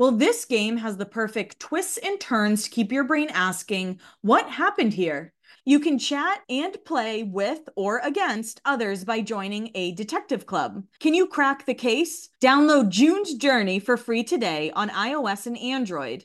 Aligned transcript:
Well, 0.00 0.12
this 0.12 0.46
game 0.46 0.78
has 0.78 0.96
the 0.96 1.04
perfect 1.04 1.60
twists 1.60 1.98
and 1.98 2.18
turns 2.18 2.62
to 2.62 2.70
keep 2.70 2.90
your 2.90 3.04
brain 3.04 3.28
asking, 3.34 4.00
what 4.22 4.48
happened 4.48 4.94
here? 4.94 5.34
You 5.66 5.78
can 5.78 5.98
chat 5.98 6.40
and 6.48 6.74
play 6.86 7.22
with 7.22 7.68
or 7.76 7.98
against 7.98 8.62
others 8.64 9.04
by 9.04 9.20
joining 9.20 9.70
a 9.74 9.92
detective 9.92 10.46
club. 10.46 10.84
Can 11.00 11.12
you 11.12 11.26
crack 11.26 11.66
the 11.66 11.74
case? 11.74 12.30
Download 12.42 12.88
June's 12.88 13.34
Journey 13.34 13.78
for 13.78 13.98
free 13.98 14.24
today 14.24 14.70
on 14.74 14.88
iOS 14.88 15.46
and 15.46 15.58
Android. 15.58 16.24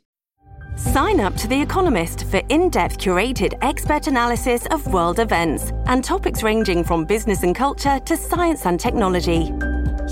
Sign 0.77 1.19
up 1.19 1.35
to 1.35 1.49
The 1.49 1.61
Economist 1.61 2.23
for 2.27 2.41
in 2.47 2.69
depth 2.69 2.97
curated 2.97 3.57
expert 3.61 4.07
analysis 4.07 4.65
of 4.67 4.87
world 4.93 5.19
events 5.19 5.73
and 5.87 6.01
topics 6.01 6.43
ranging 6.43 6.85
from 6.85 7.03
business 7.03 7.43
and 7.43 7.53
culture 7.53 7.99
to 8.05 8.15
science 8.15 8.65
and 8.65 8.79
technology. 8.79 9.51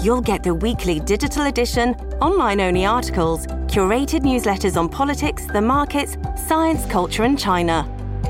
You'll 0.01 0.21
get 0.21 0.43
the 0.43 0.53
weekly 0.53 0.99
digital 0.99 1.45
edition, 1.45 1.93
online 2.21 2.59
only 2.59 2.85
articles, 2.85 3.45
curated 3.67 4.21
newsletters 4.21 4.75
on 4.75 4.89
politics, 4.89 5.45
the 5.45 5.61
markets, 5.61 6.17
science, 6.47 6.85
culture, 6.85 7.23
and 7.23 7.39
China, 7.39 7.87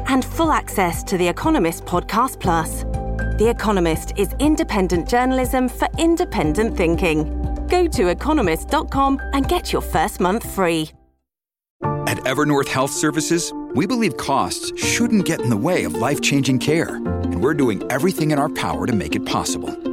and 0.07 0.23
full 0.23 0.51
access 0.51 1.03
to 1.05 1.17
The 1.17 1.27
Economist 1.27 1.85
Podcast 1.85 2.39
Plus. 2.39 2.83
The 3.39 3.49
Economist 3.49 4.13
is 4.17 4.35
independent 4.39 5.09
journalism 5.09 5.67
for 5.69 5.87
independent 5.97 6.77
thinking. 6.77 7.39
Go 7.67 7.87
to 7.87 8.09
economist.com 8.09 9.19
and 9.33 9.47
get 9.47 9.71
your 9.71 9.81
first 9.81 10.19
month 10.19 10.49
free. 10.49 10.89
At 12.05 12.17
Evernorth 12.25 12.67
Health 12.67 12.91
Services, 12.91 13.51
we 13.73 13.87
believe 13.87 14.17
costs 14.17 14.71
shouldn't 14.79 15.25
get 15.25 15.41
in 15.41 15.49
the 15.49 15.57
way 15.57 15.83
of 15.85 15.95
life 15.95 16.21
changing 16.21 16.59
care, 16.59 16.95
and 16.95 17.41
we're 17.41 17.55
doing 17.55 17.81
everything 17.91 18.31
in 18.31 18.37
our 18.37 18.49
power 18.49 18.85
to 18.85 18.93
make 18.93 19.15
it 19.15 19.25
possible 19.25 19.92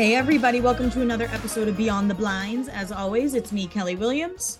Hey, 0.00 0.14
everybody, 0.14 0.62
welcome 0.62 0.90
to 0.92 1.02
another 1.02 1.26
episode 1.26 1.68
of 1.68 1.76
Beyond 1.76 2.08
the 2.08 2.14
Blinds. 2.14 2.68
As 2.68 2.90
always, 2.90 3.34
it's 3.34 3.52
me, 3.52 3.68
Kelli 3.68 3.98
Williams. 3.98 4.58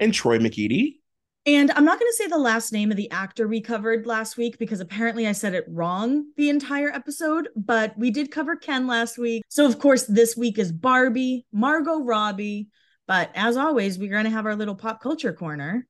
And 0.00 0.14
Troy 0.14 0.38
McEady. 0.38 1.00
And 1.44 1.70
I'm 1.72 1.84
not 1.84 1.98
going 1.98 2.10
to 2.10 2.16
say 2.16 2.26
the 2.26 2.38
last 2.38 2.72
name 2.72 2.90
of 2.90 2.96
the 2.96 3.10
actor 3.10 3.46
we 3.46 3.60
covered 3.60 4.06
last 4.06 4.38
week 4.38 4.56
because 4.56 4.80
apparently 4.80 5.26
I 5.26 5.32
said 5.32 5.52
it 5.52 5.66
wrong 5.68 6.32
the 6.38 6.48
entire 6.48 6.88
episode, 6.88 7.50
but 7.54 7.98
we 7.98 8.10
did 8.10 8.30
cover 8.30 8.56
Ken 8.56 8.86
last 8.86 9.18
week. 9.18 9.42
So, 9.50 9.66
of 9.66 9.78
course, 9.78 10.06
this 10.06 10.38
week 10.38 10.58
is 10.58 10.72
Barbie, 10.72 11.44
Margot 11.52 12.00
Robbie. 12.00 12.68
But 13.06 13.30
as 13.34 13.58
always, 13.58 13.98
we're 13.98 14.08
going 14.08 14.24
to 14.24 14.30
have 14.30 14.46
our 14.46 14.56
little 14.56 14.74
pop 14.74 15.02
culture 15.02 15.34
corner. 15.34 15.86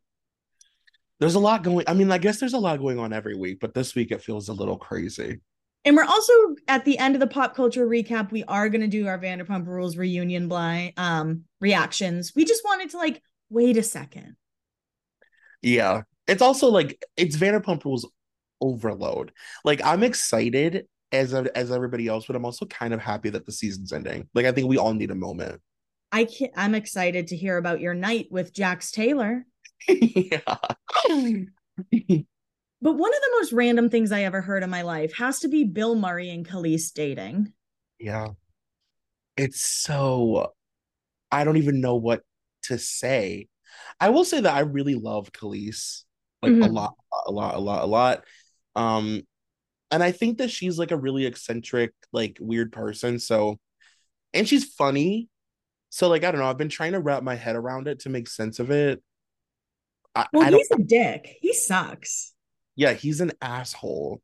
There's 1.21 1.37
a 1.37 1.39
lot 1.39 1.63
going. 1.63 1.85
I 1.87 1.95
mean, 1.95 2.11
I 2.11 2.19
guess 2.19 2.41
there's 2.41 2.53
a 2.53 2.59
lot 2.59 2.81
going 2.81 2.99
on 2.99 3.13
every 3.13 3.37
week, 3.37 3.61
but 3.61 3.75
this 3.75 3.95
week 3.95 4.11
it 4.11 4.23
feels 4.23 4.49
a 4.49 4.53
little 4.53 4.77
crazy. 4.77 5.39
And 5.85 5.97
we're 5.97 6.05
also 6.05 6.33
at 6.67 6.85
the 6.85 6.99
end 6.99 7.15
of 7.15 7.21
the 7.21 7.27
pop 7.27 7.55
culture 7.55 7.87
recap. 7.87 8.31
We 8.31 8.45
are 8.45 8.69
going 8.69 8.81
to 8.83 8.89
do 8.89 9.07
our 9.07 9.19
Vanderpump 9.19 9.67
Rules 9.67 9.97
reunion 9.97 10.49
blind 10.49 10.95
um, 10.97 11.45
reactions. 11.61 12.33
We 12.35 12.45
just 12.45 12.65
wanted 12.65 12.91
to 12.91 12.99
like 12.99 13.23
wait 13.49 13.77
a 13.77 13.83
second. 13.83 14.37
Yeah, 15.63 16.03
it's 16.27 16.43
also 16.43 16.69
like 16.69 17.03
it's 17.17 17.37
Vanderpump 17.37 17.85
Rules 17.85 18.09
overload. 18.61 19.33
Like 19.65 19.81
I'm 19.85 20.03
excited 20.03 20.87
as 21.13 21.33
as 21.33 21.73
everybody 21.73 22.07
else, 22.09 22.27
but 22.27 22.37
I'm 22.37 22.45
also 22.45 22.67
kind 22.67 22.93
of 22.93 23.01
happy 23.01 23.31
that 23.31 23.47
the 23.47 23.53
season's 23.53 23.93
ending. 23.93 24.29
Like 24.35 24.47
I 24.47 24.53
think 24.53 24.69
we 24.69 24.79
all 24.79 24.95
need 24.95 25.11
a 25.11 25.17
moment. 25.17 25.61
I 26.13 26.25
can 26.25 26.49
I'm 26.57 26.75
excited 26.75 27.29
to 27.29 27.37
hear 27.37 27.57
about 27.57 27.81
your 27.81 27.95
night 27.95 28.29
with 28.31 28.53
Jax 28.53 28.91
Taylor. 28.91 29.47
yeah. 29.89 30.41
But 32.81 32.93
one 32.93 33.13
of 33.13 33.21
the 33.21 33.37
most 33.39 33.53
random 33.53 33.91
things 33.91 34.13
I 34.13 34.23
ever 34.23 34.41
heard 34.41 34.63
in 34.63 34.71
my 34.71 34.83
life 34.83 35.17
has 35.17 35.41
to 35.41 35.49
be 35.49 35.65
Bill 35.65 35.95
Murray 35.97 36.31
and 36.31 36.47
Kelis 36.47 36.93
dating. 36.93 37.53
Yeah. 37.99 38.29
It's 39.37 39.61
so 39.61 40.53
I 41.31 41.45
don't 41.45 41.57
even 41.57 41.81
know 41.81 41.97
what 41.97 42.23
to 42.65 42.79
say. 42.79 43.49
I 44.01 44.11
will 44.11 44.25
say 44.25 44.41
that 44.41 44.55
I 44.55 44.61
really 44.61 44.95
love 44.95 45.33
Kelis 45.33 46.05
like 46.43 46.53
mm-hmm. 46.53 46.63
a 46.63 46.69
lot, 46.69 46.95
a 47.27 47.33
lot, 47.33 47.55
a 47.57 47.59
lot, 47.59 47.83
a 47.83 47.87
lot. 47.87 48.25
Um, 48.77 49.23
and 49.91 50.03
I 50.03 50.13
think 50.13 50.39
that 50.39 50.51
she's 50.51 50.79
like 50.79 50.93
a 50.93 50.97
really 50.97 51.27
eccentric, 51.27 51.93
like 52.13 52.39
weird 52.41 52.73
person. 52.73 53.19
So, 53.19 53.59
and 54.33 54.47
she's 54.47 54.65
funny. 54.65 55.29
So, 55.91 56.09
like, 56.09 56.23
I 56.23 56.31
don't 56.31 56.41
know. 56.41 56.49
I've 56.49 56.59
been 56.59 56.69
trying 56.69 56.93
to 56.93 57.01
wrap 57.01 57.23
my 57.23 57.35
head 57.35 57.57
around 57.57 57.89
it 57.89 58.01
to 58.01 58.11
make 58.11 58.29
sense 58.29 58.61
of 58.61 58.71
it. 58.71 59.03
I, 60.15 60.27
well, 60.33 60.55
I 60.55 60.57
he's 60.57 60.71
a 60.71 60.79
dick. 60.79 61.39
He 61.41 61.55
sucks 61.55 62.35
yeah, 62.79 62.93
he's 62.93 63.21
an 63.21 63.33
asshole. 63.43 64.23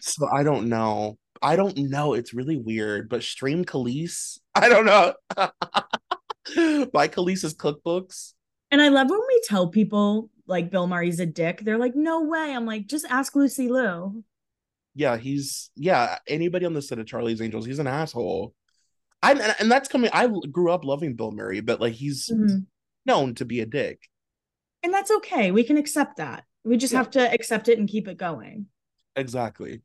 so 0.00 0.28
I 0.30 0.42
don't 0.42 0.68
know. 0.68 1.16
I 1.40 1.56
don't 1.56 1.78
know. 1.78 2.12
It's 2.12 2.34
really 2.34 2.58
weird. 2.58 3.08
But 3.08 3.22
stream 3.22 3.64
Kelis. 3.64 4.38
I 4.54 4.68
don't 4.68 4.84
know. 4.84 5.14
Buy 6.92 7.08
Kelis's 7.08 7.54
cookbooks. 7.54 8.34
And 8.70 8.82
I 8.82 8.88
love 8.88 9.08
when 9.08 9.18
we 9.26 9.40
tell 9.44 9.68
people 9.68 10.28
like 10.46 10.70
Bill 10.70 10.86
Murray's 10.86 11.20
a 11.20 11.26
dick. 11.26 11.62
They're 11.62 11.78
like, 11.78 11.96
no 11.96 12.24
way. 12.24 12.52
I'm 12.54 12.66
like, 12.66 12.86
just 12.86 13.06
ask 13.08 13.34
Lucy 13.34 13.68
Liu. 13.68 14.22
Yeah, 14.94 15.16
he's 15.16 15.70
yeah. 15.74 16.18
Anybody 16.28 16.66
on 16.66 16.74
the 16.74 16.82
set 16.82 16.98
of 16.98 17.06
Charlie's 17.06 17.40
Angels, 17.40 17.64
he's 17.64 17.78
an 17.78 17.86
asshole. 17.86 18.54
I 19.22 19.32
and 19.58 19.72
that's 19.72 19.88
coming. 19.88 20.10
I 20.12 20.28
grew 20.52 20.70
up 20.70 20.84
loving 20.84 21.16
Bill 21.16 21.32
Murray, 21.32 21.60
but 21.60 21.80
like 21.80 21.94
he's 21.94 22.28
mm-hmm. 22.28 22.58
known 23.06 23.34
to 23.36 23.46
be 23.46 23.60
a 23.60 23.66
dick 23.66 24.10
and 24.82 24.92
that's 24.92 25.10
okay. 25.10 25.50
We 25.50 25.64
can 25.64 25.76
accept 25.76 26.16
that. 26.16 26.44
We 26.64 26.76
just 26.76 26.92
yeah. 26.92 26.98
have 26.98 27.10
to 27.10 27.32
accept 27.32 27.68
it 27.68 27.78
and 27.78 27.88
keep 27.88 28.08
it 28.08 28.16
going. 28.16 28.66
Exactly. 29.16 29.82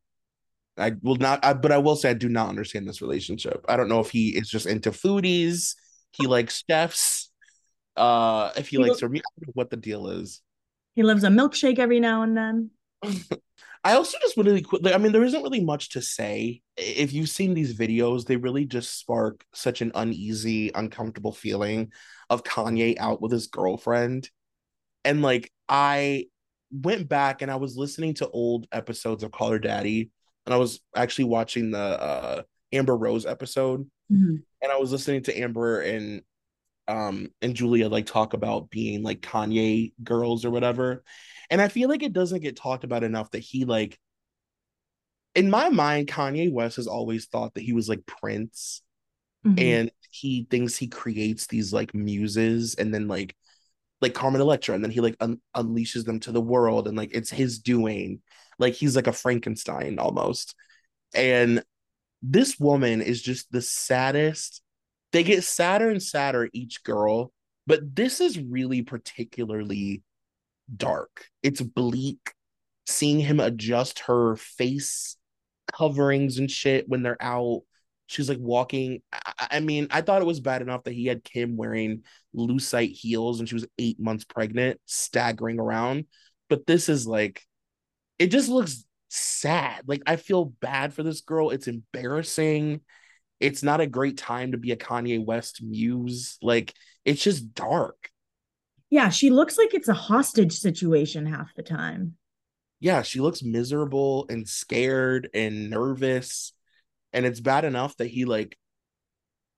I 0.77 0.93
will 1.01 1.15
not 1.15 1.43
I, 1.43 1.53
but 1.53 1.71
i 1.71 1.77
will 1.77 1.95
say 1.95 2.09
i 2.09 2.13
do 2.13 2.27
not 2.27 2.49
understand 2.49 2.87
this 2.87 3.01
relationship. 3.01 3.65
I 3.69 3.77
don't 3.77 3.87
know 3.87 4.01
if 4.01 4.09
he 4.09 4.29
is 4.29 4.49
just 4.49 4.65
into 4.65 4.91
foodies. 4.91 5.75
He 6.11 6.27
likes 6.27 6.63
chefs. 6.69 7.31
Uh 7.95 8.51
if 8.57 8.67
he, 8.67 8.77
he 8.77 8.83
likes 8.83 9.01
lo- 9.01 9.09
what 9.53 9.69
the 9.69 9.77
deal 9.77 10.07
is. 10.07 10.41
He 10.93 11.03
loves 11.03 11.23
a 11.23 11.29
milkshake 11.29 11.79
every 11.79 11.99
now 11.99 12.23
and 12.23 12.37
then. 12.37 12.71
I 13.85 13.93
also 13.93 14.17
just 14.19 14.35
really 14.35 14.63
quickly, 14.63 14.95
I 14.95 14.97
mean, 14.97 15.11
there 15.11 15.23
isn't 15.23 15.43
really 15.43 15.63
much 15.63 15.89
to 15.89 16.01
say. 16.01 16.63
If 16.75 17.13
you've 17.13 17.29
seen 17.29 17.53
these 17.53 17.77
videos, 17.77 18.25
they 18.25 18.35
really 18.35 18.65
just 18.65 18.97
spark 18.97 19.45
such 19.53 19.81
an 19.81 19.91
uneasy, 19.93 20.71
uncomfortable 20.73 21.31
feeling 21.31 21.91
of 22.31 22.43
Kanye 22.43 22.97
out 22.97 23.21
with 23.21 23.31
his 23.31 23.45
girlfriend 23.45 24.27
and 25.05 25.21
like 25.21 25.51
I 25.69 26.25
went 26.71 27.07
back 27.07 27.41
and 27.41 27.49
I 27.49 27.55
was 27.55 27.77
listening 27.77 28.15
to 28.15 28.27
old 28.29 28.67
episodes 28.71 29.23
of 29.23 29.31
Call 29.31 29.51
Her 29.51 29.59
Daddy, 29.59 30.11
and 30.45 30.53
I 30.53 30.57
was 30.57 30.81
actually 30.93 31.25
watching 31.25 31.71
the 31.71 31.79
uh, 31.79 32.41
Amber 32.73 32.97
Rose 32.97 33.25
episode, 33.25 33.89
mm-hmm. 34.11 34.35
and 34.61 34.71
I 34.71 34.77
was 34.77 34.91
listening 34.91 35.23
to 35.23 35.39
Amber 35.39 35.81
and 35.81 36.21
um 36.87 37.29
and 37.41 37.55
Julia 37.55 37.87
like 37.89 38.05
talk 38.05 38.33
about 38.33 38.69
being 38.69 39.01
like 39.01 39.21
Kanye 39.21 39.93
girls 40.03 40.43
or 40.43 40.49
whatever, 40.51 41.03
and 41.49 41.61
I 41.61 41.67
feel 41.69 41.87
like 41.87 42.03
it 42.03 42.13
doesn't 42.13 42.41
get 42.41 42.57
talked 42.57 42.83
about 42.83 43.03
enough 43.03 43.31
that 43.31 43.39
he 43.39 43.65
like 43.65 43.97
in 45.35 45.49
my 45.49 45.69
mind, 45.69 46.07
Kanye 46.07 46.51
West 46.51 46.77
has 46.77 46.87
always 46.87 47.25
thought 47.25 47.53
that 47.55 47.63
he 47.63 47.73
was 47.73 47.89
like 47.89 48.05
Prince, 48.05 48.81
Mhm. 49.45 49.59
and 49.61 49.91
he 50.09 50.47
thinks 50.49 50.75
he 50.77 50.87
creates 50.87 51.47
these 51.47 51.73
like 51.73 51.93
muses, 51.93 52.75
and 52.75 52.93
then 52.93 53.07
like 53.07 53.35
like 54.01 54.13
Carmen 54.13 54.41
Electra, 54.41 54.75
and 54.75 54.83
then 54.83 54.91
he 54.91 55.01
like 55.01 55.15
un- 55.19 55.41
unleashes 55.55 56.05
them 56.05 56.19
to 56.21 56.31
the 56.31 56.41
world, 56.41 56.87
and 56.87 56.97
like 56.97 57.11
it's 57.13 57.29
his 57.29 57.59
doing. 57.59 58.21
Like 58.59 58.73
he's 58.73 58.95
like 58.95 59.07
a 59.07 59.13
Frankenstein 59.13 59.99
almost. 59.99 60.55
And 61.13 61.63
this 62.21 62.59
woman 62.59 63.01
is 63.01 63.21
just 63.21 63.51
the 63.51 63.61
saddest. 63.61 64.61
They 65.11 65.23
get 65.23 65.43
sadder 65.43 65.89
and 65.89 66.01
sadder 66.01 66.49
each 66.53 66.83
girl, 66.83 67.31
but 67.67 67.95
this 67.95 68.19
is 68.19 68.39
really 68.39 68.81
particularly 68.81 70.03
dark. 70.75 71.27
It's 71.43 71.61
bleak. 71.61 72.33
Seeing 72.87 73.19
him 73.19 73.39
adjust 73.39 73.99
her 73.99 74.35
face 74.35 75.17
coverings 75.73 76.37
and 76.37 76.49
shit 76.49 76.87
when 76.87 77.01
they're 77.01 77.21
out. 77.21 77.63
She's 78.07 78.29
like 78.29 78.39
walking. 78.39 79.01
I, 79.11 79.47
I 79.51 79.59
mean, 79.59 79.87
I 79.91 80.01
thought 80.01 80.21
it 80.21 80.25
was 80.25 80.39
bad 80.39 80.61
enough 80.61 80.83
that 80.83 80.93
he 80.93 81.05
had 81.07 81.23
Kim 81.23 81.57
wearing 81.57 82.03
lucite 82.35 82.93
heels 82.93 83.39
and 83.39 83.49
she 83.49 83.55
was 83.55 83.67
eight 83.77 83.99
months 83.99 84.25
pregnant, 84.25 84.79
staggering 84.85 85.59
around. 85.59 86.05
But 86.49 86.67
this 86.67 86.89
is 86.89 87.07
like, 87.07 87.41
it 88.19 88.27
just 88.27 88.49
looks 88.49 88.85
sad. 89.09 89.83
Like, 89.87 90.03
I 90.05 90.15
feel 90.17 90.45
bad 90.45 90.93
for 90.93 91.03
this 91.03 91.21
girl. 91.21 91.49
It's 91.49 91.67
embarrassing. 91.67 92.81
It's 93.39 93.63
not 93.63 93.81
a 93.81 93.87
great 93.87 94.17
time 94.17 94.51
to 94.51 94.57
be 94.57 94.71
a 94.71 94.77
Kanye 94.77 95.23
West 95.23 95.61
muse. 95.63 96.37
Like, 96.41 96.73
it's 97.03 97.23
just 97.23 97.53
dark. 97.53 98.09
Yeah, 98.89 99.09
she 99.09 99.29
looks 99.31 99.57
like 99.57 99.73
it's 99.73 99.87
a 99.89 99.93
hostage 99.93 100.57
situation 100.59 101.25
half 101.25 101.53
the 101.55 101.63
time. 101.63 102.15
yeah, 102.79 103.01
she 103.01 103.19
looks 103.19 103.41
miserable 103.43 104.25
and 104.29 104.47
scared 104.47 105.29
and 105.33 105.69
nervous. 105.69 106.53
And 107.15 107.25
it's 107.25 107.39
bad 107.39 107.65
enough 107.65 107.95
that 107.97 108.07
he 108.07 108.25
like 108.25 108.57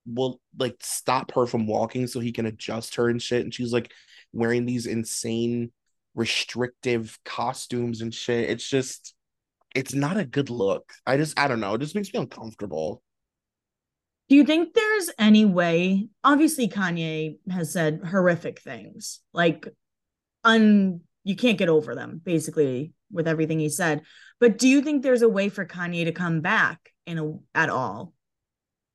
will 0.06 0.40
like 0.58 0.78
stop 0.80 1.34
her 1.34 1.46
from 1.46 1.68
walking 1.68 2.08
so 2.08 2.20
he 2.20 2.32
can 2.32 2.46
adjust 2.46 2.96
her 2.96 3.10
and 3.10 3.22
shit. 3.22 3.42
And 3.44 3.54
she's 3.54 3.74
like 3.74 3.92
wearing 4.32 4.66
these 4.66 4.86
insane 4.86 5.72
restrictive 6.16 7.18
costumes 7.26 8.02
and 8.02 8.14
shit. 8.14 8.50
It's 8.50 8.68
just 8.68 9.14
it's 9.76 9.94
not 9.94 10.18
a 10.18 10.26
good 10.26 10.50
look. 10.50 10.94
I 11.06 11.18
just 11.18 11.38
I 11.38 11.48
don't 11.48 11.60
know. 11.60 11.74
It 11.74 11.82
just 11.82 11.96
makes 11.96 12.14
me 12.14 12.20
uncomfortable. 12.20 13.02
Do 14.30 14.36
you 14.36 14.44
think 14.44 14.74
there's 14.74 15.10
any 15.18 15.46
way? 15.46 16.10
Obviously, 16.24 16.68
Kanye 16.68 17.38
has 17.50 17.72
said 17.72 18.02
horrific 18.06 18.60
things, 18.62 19.22
like 19.34 19.68
un 20.44 21.02
you 21.24 21.36
can't 21.36 21.58
get 21.58 21.70
over 21.70 21.94
them, 21.96 22.22
basically, 22.24 22.94
with 23.12 23.28
everything 23.28 23.60
he 23.60 23.70
said. 23.70 24.02
But 24.40 24.58
do 24.58 24.68
you 24.68 24.82
think 24.82 25.02
there's 25.02 25.22
a 25.22 25.30
way 25.30 25.50
for 25.50 25.66
Kanye 25.66 26.06
to 26.06 26.12
come 26.12 26.42
back 26.42 26.92
in 27.08 27.18
a 27.18 27.34
at 27.58 27.70
all? 27.72 28.14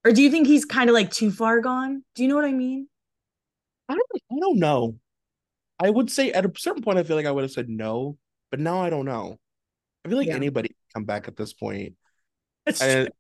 Or 0.05 0.13
do 0.13 0.23
you 0.23 0.31
think 0.31 0.47
he's 0.47 0.65
kind 0.65 0.89
of 0.91 0.95
like 0.95 1.11
too 1.11 1.33
far 1.33 1.61
gone? 1.61 2.05
Do 2.15 2.23
you 2.23 2.29
know 2.29 2.37
what 2.37 2.45
I 2.45 2.53
mean? 2.53 2.89
I 3.89 3.95
don't 3.95 4.23
I 4.31 4.37
don't 4.41 4.59
know. 4.59 4.97
I 5.81 5.91
would 5.91 6.11
say 6.11 6.33
at 6.33 6.45
a 6.47 6.53
certain 6.57 6.83
point 6.83 6.99
I 6.99 7.03
feel 7.03 7.17
like 7.17 7.27
I 7.27 7.31
would 7.33 7.43
have 7.43 7.51
said 7.51 7.69
no, 7.69 8.17
but 8.51 8.61
now 8.61 8.81
I 8.81 8.91
don't 8.91 9.07
know. 9.07 9.39
I 10.05 10.09
feel 10.09 10.19
like 10.19 10.29
Yeah. 10.29 10.37
anybody 10.37 10.69
can 10.69 10.77
come 10.95 11.05
back 11.05 11.29
at 11.29 11.37
this 11.37 11.53
point. 11.53 11.95
And 12.81 13.11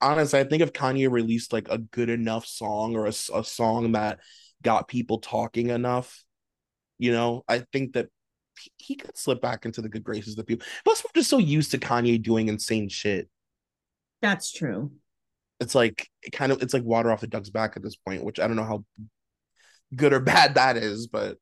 honestly, 0.00 0.40
I 0.40 0.44
think 0.44 0.62
if 0.62 0.72
Kanye 0.72 1.10
released 1.10 1.52
like 1.52 1.68
a 1.70 1.78
good 1.78 2.10
enough 2.10 2.46
song 2.46 2.96
or 2.96 3.06
a, 3.06 3.10
a 3.10 3.44
song 3.44 3.92
that 3.92 4.20
got 4.62 4.88
people 4.88 5.18
talking 5.18 5.70
enough, 5.70 6.24
you 6.98 7.12
know, 7.12 7.44
I 7.48 7.60
think 7.72 7.94
that 7.94 8.08
he, 8.58 8.72
he 8.78 8.94
could 8.96 9.16
slip 9.16 9.40
back 9.40 9.64
into 9.64 9.82
the 9.82 9.88
good 9.88 10.04
graces 10.04 10.34
of 10.34 10.38
the 10.38 10.44
people. 10.44 10.66
Plus, 10.84 11.02
we're 11.04 11.20
just 11.20 11.30
so 11.30 11.38
used 11.38 11.70
to 11.72 11.78
Kanye 11.78 12.22
doing 12.22 12.48
insane 12.48 12.88
shit. 12.88 13.28
That's 14.22 14.52
true. 14.52 14.92
It's 15.60 15.74
like 15.74 16.08
it 16.22 16.32
kind 16.32 16.52
of 16.52 16.62
it's 16.62 16.72
like 16.74 16.84
water 16.84 17.10
off 17.10 17.20
the 17.20 17.26
duck's 17.26 17.50
back 17.50 17.76
at 17.76 17.82
this 17.82 17.96
point, 17.96 18.24
which 18.24 18.40
I 18.40 18.46
don't 18.46 18.56
know 18.56 18.64
how 18.64 18.84
good 19.94 20.12
or 20.12 20.20
bad 20.20 20.54
that 20.54 20.76
is, 20.76 21.06
but 21.06 21.38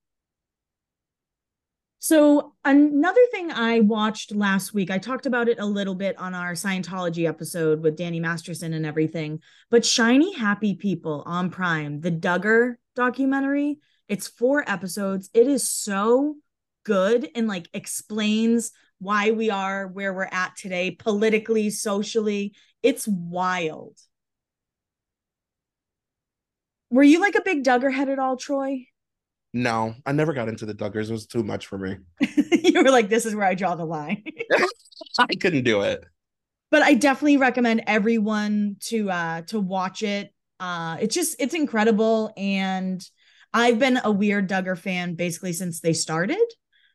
So, 2.00 2.54
another 2.64 3.20
thing 3.32 3.50
I 3.50 3.80
watched 3.80 4.32
last 4.32 4.72
week, 4.72 4.90
I 4.90 4.98
talked 4.98 5.26
about 5.26 5.48
it 5.48 5.58
a 5.58 5.66
little 5.66 5.96
bit 5.96 6.16
on 6.18 6.32
our 6.32 6.52
Scientology 6.52 7.26
episode 7.28 7.82
with 7.82 7.96
Danny 7.96 8.20
Masterson 8.20 8.72
and 8.72 8.86
everything, 8.86 9.40
but 9.68 9.84
Shiny 9.84 10.32
Happy 10.36 10.74
People 10.74 11.24
on 11.26 11.50
Prime, 11.50 12.00
the 12.00 12.12
Duggar 12.12 12.74
documentary, 12.94 13.78
it's 14.06 14.28
four 14.28 14.64
episodes. 14.68 15.28
It 15.34 15.48
is 15.48 15.68
so 15.68 16.36
good 16.84 17.28
and 17.34 17.48
like 17.48 17.68
explains 17.74 18.70
why 19.00 19.32
we 19.32 19.50
are 19.50 19.88
where 19.88 20.14
we're 20.14 20.28
at 20.30 20.56
today, 20.56 20.92
politically, 20.92 21.68
socially. 21.70 22.54
It's 22.82 23.06
wild. 23.08 23.96
Were 26.90 27.02
you 27.02 27.20
like 27.20 27.34
a 27.34 27.42
big 27.42 27.64
Duggar 27.64 27.92
head 27.92 28.08
at 28.08 28.18
all, 28.18 28.36
Troy? 28.36 28.86
no, 29.54 29.94
I 30.04 30.12
never 30.12 30.34
got 30.34 30.48
into 30.48 30.66
the 30.66 30.74
Duggars. 30.74 31.08
It 31.08 31.12
was 31.12 31.26
too 31.26 31.42
much 31.42 31.66
for 31.66 31.78
me. 31.78 31.96
you 32.52 32.82
were 32.82 32.90
like, 32.90 33.08
this 33.08 33.24
is 33.26 33.34
where 33.34 33.46
I 33.46 33.54
draw 33.54 33.74
the 33.74 33.84
line. 33.84 34.22
I 35.18 35.34
couldn't 35.40 35.64
do 35.64 35.80
it. 35.82 36.04
but 36.70 36.82
I 36.82 36.94
definitely 36.94 37.38
recommend 37.38 37.84
everyone 37.86 38.76
to 38.82 39.10
uh 39.10 39.42
to 39.42 39.60
watch 39.60 40.02
it. 40.02 40.32
Uh 40.60 40.98
it's 41.00 41.14
just 41.14 41.36
it's 41.40 41.54
incredible 41.54 42.32
and 42.36 43.02
I've 43.54 43.78
been 43.78 44.00
a 44.04 44.12
weird 44.12 44.48
Duggar 44.48 44.78
fan 44.78 45.14
basically 45.14 45.52
since 45.54 45.80
they 45.80 45.94
started. 45.94 46.46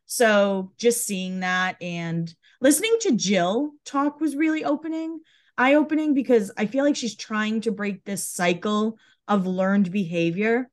So 0.06 0.74
just 0.78 1.06
seeing 1.06 1.42
that 1.42 1.78
and 1.82 2.34
listening 2.62 2.96
to 3.02 3.16
Jill 3.16 3.72
talk 3.86 4.22
was 4.22 4.36
really 4.36 4.64
opening, 4.64 5.22
eye-opening 5.58 6.14
because 6.14 6.52
I 6.58 6.66
feel 6.66 6.84
like 6.84 6.96
she's 6.96 7.16
trying 7.16 7.62
to 7.62 7.72
break 7.72 8.04
this 8.04 8.28
cycle 8.28 8.98
of 9.28 9.48
learned 9.48 9.92
behavior. 9.92 10.70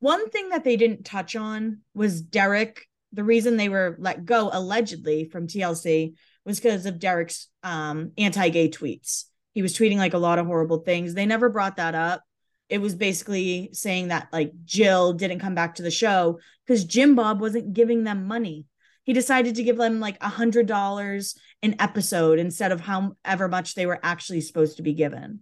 One 0.00 0.28
thing 0.30 0.50
that 0.50 0.64
they 0.64 0.76
didn't 0.76 1.04
touch 1.04 1.36
on 1.36 1.80
was 1.94 2.20
Derick. 2.20 2.86
The 3.12 3.24
reason 3.24 3.56
they 3.56 3.68
were 3.68 3.96
let 3.98 4.24
go 4.24 4.50
allegedly 4.52 5.24
from 5.24 5.46
TLC 5.46 6.14
was 6.44 6.60
because 6.60 6.86
of 6.86 6.98
Derick's 6.98 7.48
um, 7.62 8.12
anti-gay 8.18 8.70
tweets. 8.70 9.24
He 9.52 9.62
was 9.62 9.74
tweeting 9.74 9.96
like 9.96 10.14
a 10.14 10.18
lot 10.18 10.38
of 10.38 10.46
horrible 10.46 10.78
things. 10.78 11.14
They 11.14 11.26
never 11.26 11.48
brought 11.48 11.76
that 11.76 11.94
up. 11.94 12.22
It 12.68 12.78
was 12.78 12.94
basically 12.94 13.70
saying 13.72 14.08
that 14.08 14.28
like 14.32 14.52
Jill 14.64 15.12
didn't 15.12 15.38
come 15.38 15.54
back 15.54 15.76
to 15.76 15.82
the 15.82 15.90
show 15.90 16.40
because 16.66 16.84
Jim 16.84 17.14
Bob 17.14 17.40
wasn't 17.40 17.72
giving 17.72 18.04
them 18.04 18.26
money. 18.26 18.66
He 19.06 19.12
decided 19.12 19.54
to 19.54 19.62
give 19.62 19.78
them 19.78 20.00
like 20.00 20.18
a 20.20 20.28
hundred 20.28 20.66
dollars 20.66 21.38
an 21.62 21.76
episode 21.78 22.38
instead 22.38 22.72
of 22.72 22.80
however 22.80 23.48
much 23.48 23.74
they 23.74 23.86
were 23.86 24.00
actually 24.02 24.40
supposed 24.42 24.76
to 24.76 24.82
be 24.82 24.92
given. 24.92 25.40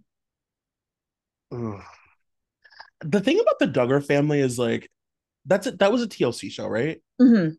Ugh. 1.51 1.81
The 3.01 3.19
thing 3.19 3.39
about 3.39 3.59
the 3.59 3.67
Duggar 3.67 4.05
family 4.05 4.39
is 4.39 4.57
like 4.57 4.89
that's 5.45 5.67
it. 5.67 5.79
That 5.79 5.91
was 5.91 6.01
a 6.01 6.07
TLC 6.07 6.49
show, 6.51 6.67
right? 6.67 7.01
Mhm. 7.19 7.57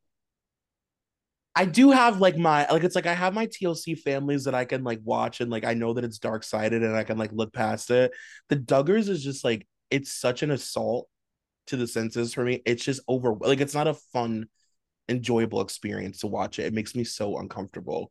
I 1.54 1.64
do 1.64 1.90
have 1.90 2.20
like 2.20 2.36
my 2.36 2.66
like 2.70 2.84
it's 2.84 2.94
like 2.94 3.06
I 3.06 3.14
have 3.14 3.34
my 3.34 3.46
TLC 3.46 3.98
families 3.98 4.44
that 4.44 4.54
I 4.54 4.64
can 4.64 4.84
like 4.84 5.00
watch 5.02 5.40
and 5.40 5.50
like 5.50 5.64
I 5.64 5.74
know 5.74 5.94
that 5.94 6.04
it's 6.04 6.18
dark 6.18 6.44
sided 6.44 6.82
and 6.82 6.94
I 6.94 7.02
can 7.02 7.18
like 7.18 7.32
look 7.32 7.52
past 7.52 7.90
it. 7.90 8.12
The 8.48 8.56
Duggars 8.56 9.08
is 9.08 9.24
just 9.24 9.42
like 9.42 9.66
it's 9.90 10.12
such 10.12 10.42
an 10.42 10.50
assault 10.50 11.08
to 11.68 11.76
the 11.76 11.86
senses 11.86 12.34
for 12.34 12.44
me. 12.44 12.62
It's 12.66 12.84
just 12.84 13.00
over 13.08 13.34
like 13.34 13.60
it's 13.60 13.74
not 13.74 13.88
a 13.88 13.94
fun, 14.12 14.48
enjoyable 15.08 15.60
experience 15.60 16.20
to 16.20 16.26
watch 16.26 16.58
it. 16.58 16.66
It 16.66 16.74
makes 16.74 16.94
me 16.94 17.04
so 17.04 17.38
uncomfortable. 17.38 18.10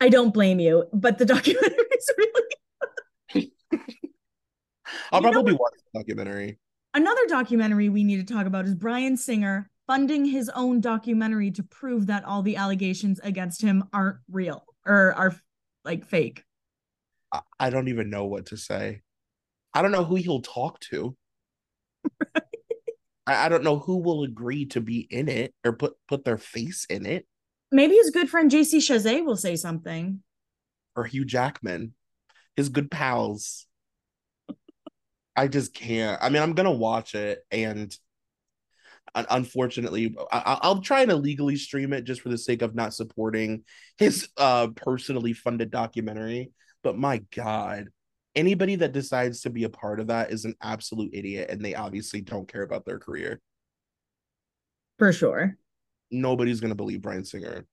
I 0.00 0.08
don't 0.08 0.32
blame 0.32 0.60
you, 0.60 0.84
but 0.92 1.18
the 1.18 1.24
documentary 1.26 1.86
is 1.92 2.10
really 2.16 3.52
I'll 5.12 5.22
You 5.22 5.30
probably 5.30 5.52
watch 5.54 5.74
the 5.92 6.00
documentary. 6.00 6.58
Another 6.94 7.26
documentary 7.28 7.88
we 7.88 8.04
need 8.04 8.26
to 8.26 8.34
talk 8.34 8.46
about 8.46 8.64
is 8.64 8.74
Bryan 8.74 9.16
Singer 9.16 9.70
funding 9.86 10.24
his 10.24 10.48
own 10.54 10.80
documentary 10.80 11.50
to 11.50 11.62
prove 11.64 12.06
that 12.06 12.24
all 12.24 12.42
the 12.42 12.56
allegations 12.56 13.18
against 13.20 13.60
him 13.60 13.84
aren't 13.92 14.18
real 14.30 14.64
or 14.86 15.12
are 15.14 15.34
like 15.84 16.06
fake. 16.06 16.44
I 17.58 17.70
don't 17.70 17.88
even 17.88 18.10
know 18.10 18.24
what 18.24 18.46
to 18.46 18.56
say. 18.56 19.02
I 19.72 19.82
don't 19.82 19.92
know 19.92 20.04
who 20.04 20.16
he'll 20.16 20.42
talk 20.42 20.80
to. 20.90 21.16
I, 23.26 23.46
I 23.46 23.48
don't 23.48 23.64
know 23.64 23.78
who 23.78 23.98
will 23.98 24.22
agree 24.24 24.66
to 24.66 24.80
be 24.80 25.00
in 25.10 25.28
it 25.28 25.54
or 25.64 25.72
put 25.74 25.94
put 26.08 26.24
their 26.24 26.38
face 26.38 26.86
in 26.88 27.06
it. 27.06 27.26
Maybe 27.72 27.94
his 27.94 28.10
good 28.10 28.28
friend 28.28 28.50
JC 28.50 28.78
Chasez 28.78 29.24
will 29.24 29.36
say 29.36 29.56
something. 29.56 30.22
or 30.96 31.04
Hugh 31.04 31.24
Jackman, 31.24 31.94
his 32.56 32.68
good 32.68 32.90
pals. 32.90 33.66
I 35.36 35.46
just 35.48 35.72
can't. 35.72 36.20
I 36.20 36.28
mean, 36.28 36.42
I'm 36.42 36.54
gonna 36.54 36.72
watch 36.72 37.14
it, 37.14 37.40
and 37.50 37.96
unfortunately, 39.14 40.14
I- 40.32 40.58
I'll 40.62 40.80
try 40.80 41.02
and 41.02 41.10
illegally 41.10 41.56
stream 41.56 41.92
it 41.92 42.04
just 42.04 42.20
for 42.20 42.28
the 42.28 42.38
sake 42.38 42.62
of 42.62 42.74
not 42.74 42.94
supporting 42.94 43.64
his 43.98 44.28
uh 44.36 44.68
personally 44.68 45.32
funded 45.32 45.70
documentary. 45.70 46.52
But 46.82 46.98
my 46.98 47.18
God, 47.34 47.88
anybody 48.34 48.76
that 48.76 48.92
decides 48.92 49.42
to 49.42 49.50
be 49.50 49.64
a 49.64 49.70
part 49.70 50.00
of 50.00 50.08
that 50.08 50.30
is 50.30 50.44
an 50.44 50.54
absolute 50.62 51.10
idiot, 51.12 51.50
and 51.50 51.64
they 51.64 51.74
obviously 51.74 52.20
don't 52.20 52.50
care 52.50 52.62
about 52.62 52.84
their 52.84 52.98
career. 52.98 53.40
For 54.98 55.12
sure. 55.12 55.56
Nobody's 56.10 56.60
gonna 56.60 56.74
believe 56.74 57.02
Bryan 57.02 57.24
Singer. 57.24 57.66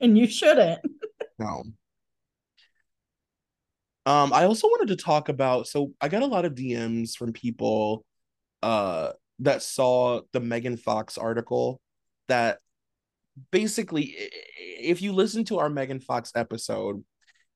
And 0.00 0.18
you 0.18 0.26
shouldn't. 0.26 0.80
No. 1.36 1.64
Um, 4.06 4.32
I 4.32 4.44
also 4.44 4.68
wanted 4.68 4.96
to 4.96 5.02
talk 5.02 5.28
about 5.28 5.66
so 5.66 5.92
I 6.00 6.06
got 6.06 6.22
a 6.22 6.26
lot 6.26 6.44
of 6.44 6.54
DMs 6.54 7.16
from 7.16 7.32
people 7.32 8.04
uh 8.62 9.10
that 9.40 9.60
saw 9.60 10.20
the 10.32 10.38
Megan 10.38 10.76
Fox 10.76 11.18
article 11.18 11.80
that 12.28 12.58
basically 13.50 14.14
if 14.78 15.02
you 15.02 15.12
listen 15.12 15.44
to 15.46 15.58
our 15.58 15.68
Megan 15.68 15.98
Fox 15.98 16.30
episode, 16.36 17.02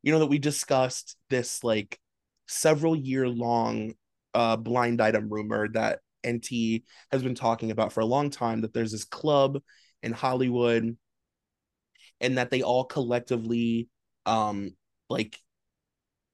you 0.08 0.14
know 0.14 0.20
that 0.20 0.26
we 0.28 0.38
discussed 0.38 1.18
this 1.28 1.62
like 1.62 2.00
several 2.46 2.96
year 2.96 3.28
long 3.28 3.92
uh 4.32 4.56
blind 4.56 5.02
item 5.02 5.28
rumor 5.28 5.68
that 5.68 5.98
Enty 6.24 6.84
has 7.12 7.22
been 7.22 7.34
talking 7.34 7.70
about 7.70 7.92
for 7.92 8.00
a 8.00 8.06
long 8.06 8.30
time 8.30 8.62
that 8.62 8.72
there's 8.72 8.92
this 8.92 9.04
club 9.04 9.60
in 10.02 10.14
Hollywood 10.14 10.96
and 12.22 12.38
that 12.38 12.50
they 12.50 12.62
all 12.62 12.86
collectively 12.86 13.90
um 14.24 14.70
like 15.10 15.38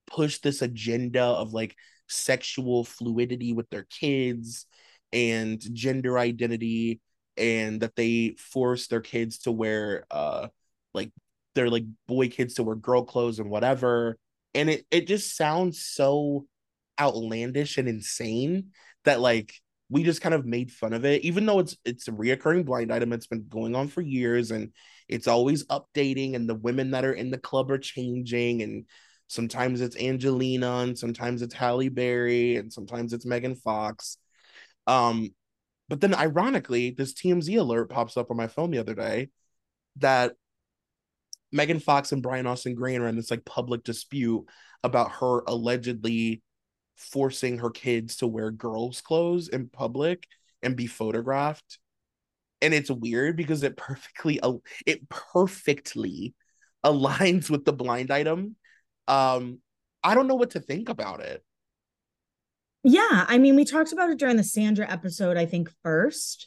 push 0.06 0.38
this 0.38 0.62
agenda 0.62 1.24
of 1.24 1.52
like 1.52 1.74
sexual 2.08 2.84
fluidity 2.84 3.52
with 3.52 3.68
their 3.70 3.88
kids 3.90 4.66
and 5.12 5.60
gender 5.74 6.16
identity 6.16 7.00
and 7.36 7.80
that 7.80 7.96
they 7.96 8.36
force 8.38 8.86
their 8.86 9.00
kids 9.00 9.38
to 9.38 9.50
wear 9.50 10.06
uh 10.12 10.46
like 10.94 11.10
they're 11.54 11.70
like 11.70 11.84
boy 12.06 12.28
kids 12.28 12.54
to 12.54 12.62
wear 12.62 12.76
girl 12.76 13.04
clothes 13.04 13.38
and 13.38 13.50
whatever. 13.50 14.16
And 14.54 14.70
it 14.70 14.86
it 14.90 15.06
just 15.06 15.36
sounds 15.36 15.84
so 15.84 16.46
outlandish 17.00 17.78
and 17.78 17.88
insane 17.88 18.70
that 19.04 19.20
like 19.20 19.52
we 19.90 20.02
just 20.02 20.20
kind 20.20 20.34
of 20.34 20.46
made 20.46 20.70
fun 20.70 20.92
of 20.92 21.04
it 21.04 21.22
even 21.24 21.44
though 21.44 21.58
it's 21.58 21.76
it's 21.84 22.08
a 22.08 22.12
reoccurring 22.12 22.64
blind 22.64 22.92
item. 22.92 23.12
It's 23.12 23.26
been 23.26 23.46
going 23.48 23.74
on 23.74 23.88
for 23.88 24.00
years 24.00 24.50
and 24.50 24.72
it's 25.08 25.28
always 25.28 25.66
updating 25.66 26.34
and 26.34 26.48
the 26.48 26.54
women 26.54 26.92
that 26.92 27.04
are 27.04 27.12
in 27.12 27.30
the 27.30 27.38
club 27.38 27.70
are 27.70 27.78
changing. 27.78 28.62
And 28.62 28.86
sometimes 29.28 29.80
it's 29.80 29.96
Angelina 29.96 30.78
and 30.78 30.98
sometimes 30.98 31.42
it's 31.42 31.54
Halle 31.54 31.88
Berry 31.88 32.56
and 32.56 32.72
sometimes 32.72 33.12
it's 33.12 33.26
Megan 33.26 33.54
Fox. 33.56 34.18
Um 34.86 35.34
but 35.88 36.00
then 36.00 36.14
ironically 36.14 36.90
this 36.90 37.12
TMZ 37.12 37.58
alert 37.58 37.90
pops 37.90 38.16
up 38.16 38.30
on 38.30 38.36
my 38.36 38.46
phone 38.46 38.70
the 38.70 38.78
other 38.78 38.94
day 38.94 39.28
that 39.96 40.34
Megan 41.54 41.78
Fox 41.78 42.10
and 42.10 42.20
Brian 42.20 42.48
Austin 42.48 42.74
Green 42.74 43.00
are 43.00 43.06
in 43.06 43.14
this 43.14 43.30
like 43.30 43.44
public 43.44 43.84
dispute 43.84 44.44
about 44.82 45.12
her 45.12 45.44
allegedly 45.46 46.42
forcing 46.96 47.58
her 47.58 47.70
kids 47.70 48.16
to 48.16 48.26
wear 48.26 48.50
girls' 48.50 49.00
clothes 49.00 49.48
in 49.48 49.68
public 49.68 50.26
and 50.62 50.74
be 50.74 50.88
photographed. 50.88 51.78
And 52.60 52.74
it's 52.74 52.90
weird 52.90 53.36
because 53.36 53.62
it 53.62 53.76
perfectly 53.76 54.40
it 54.84 55.08
perfectly 55.08 56.34
aligns 56.84 57.48
with 57.48 57.64
the 57.64 57.72
blind 57.72 58.10
item. 58.10 58.56
Um, 59.06 59.60
I 60.02 60.16
don't 60.16 60.26
know 60.26 60.34
what 60.34 60.50
to 60.50 60.60
think 60.60 60.88
about 60.88 61.20
it. 61.20 61.44
Yeah, 62.82 63.26
I 63.28 63.38
mean, 63.38 63.54
we 63.54 63.64
talked 63.64 63.92
about 63.92 64.10
it 64.10 64.18
during 64.18 64.36
the 64.36 64.44
Sandra 64.44 64.90
episode, 64.90 65.36
I 65.36 65.46
think 65.46 65.70
1st 65.86 66.46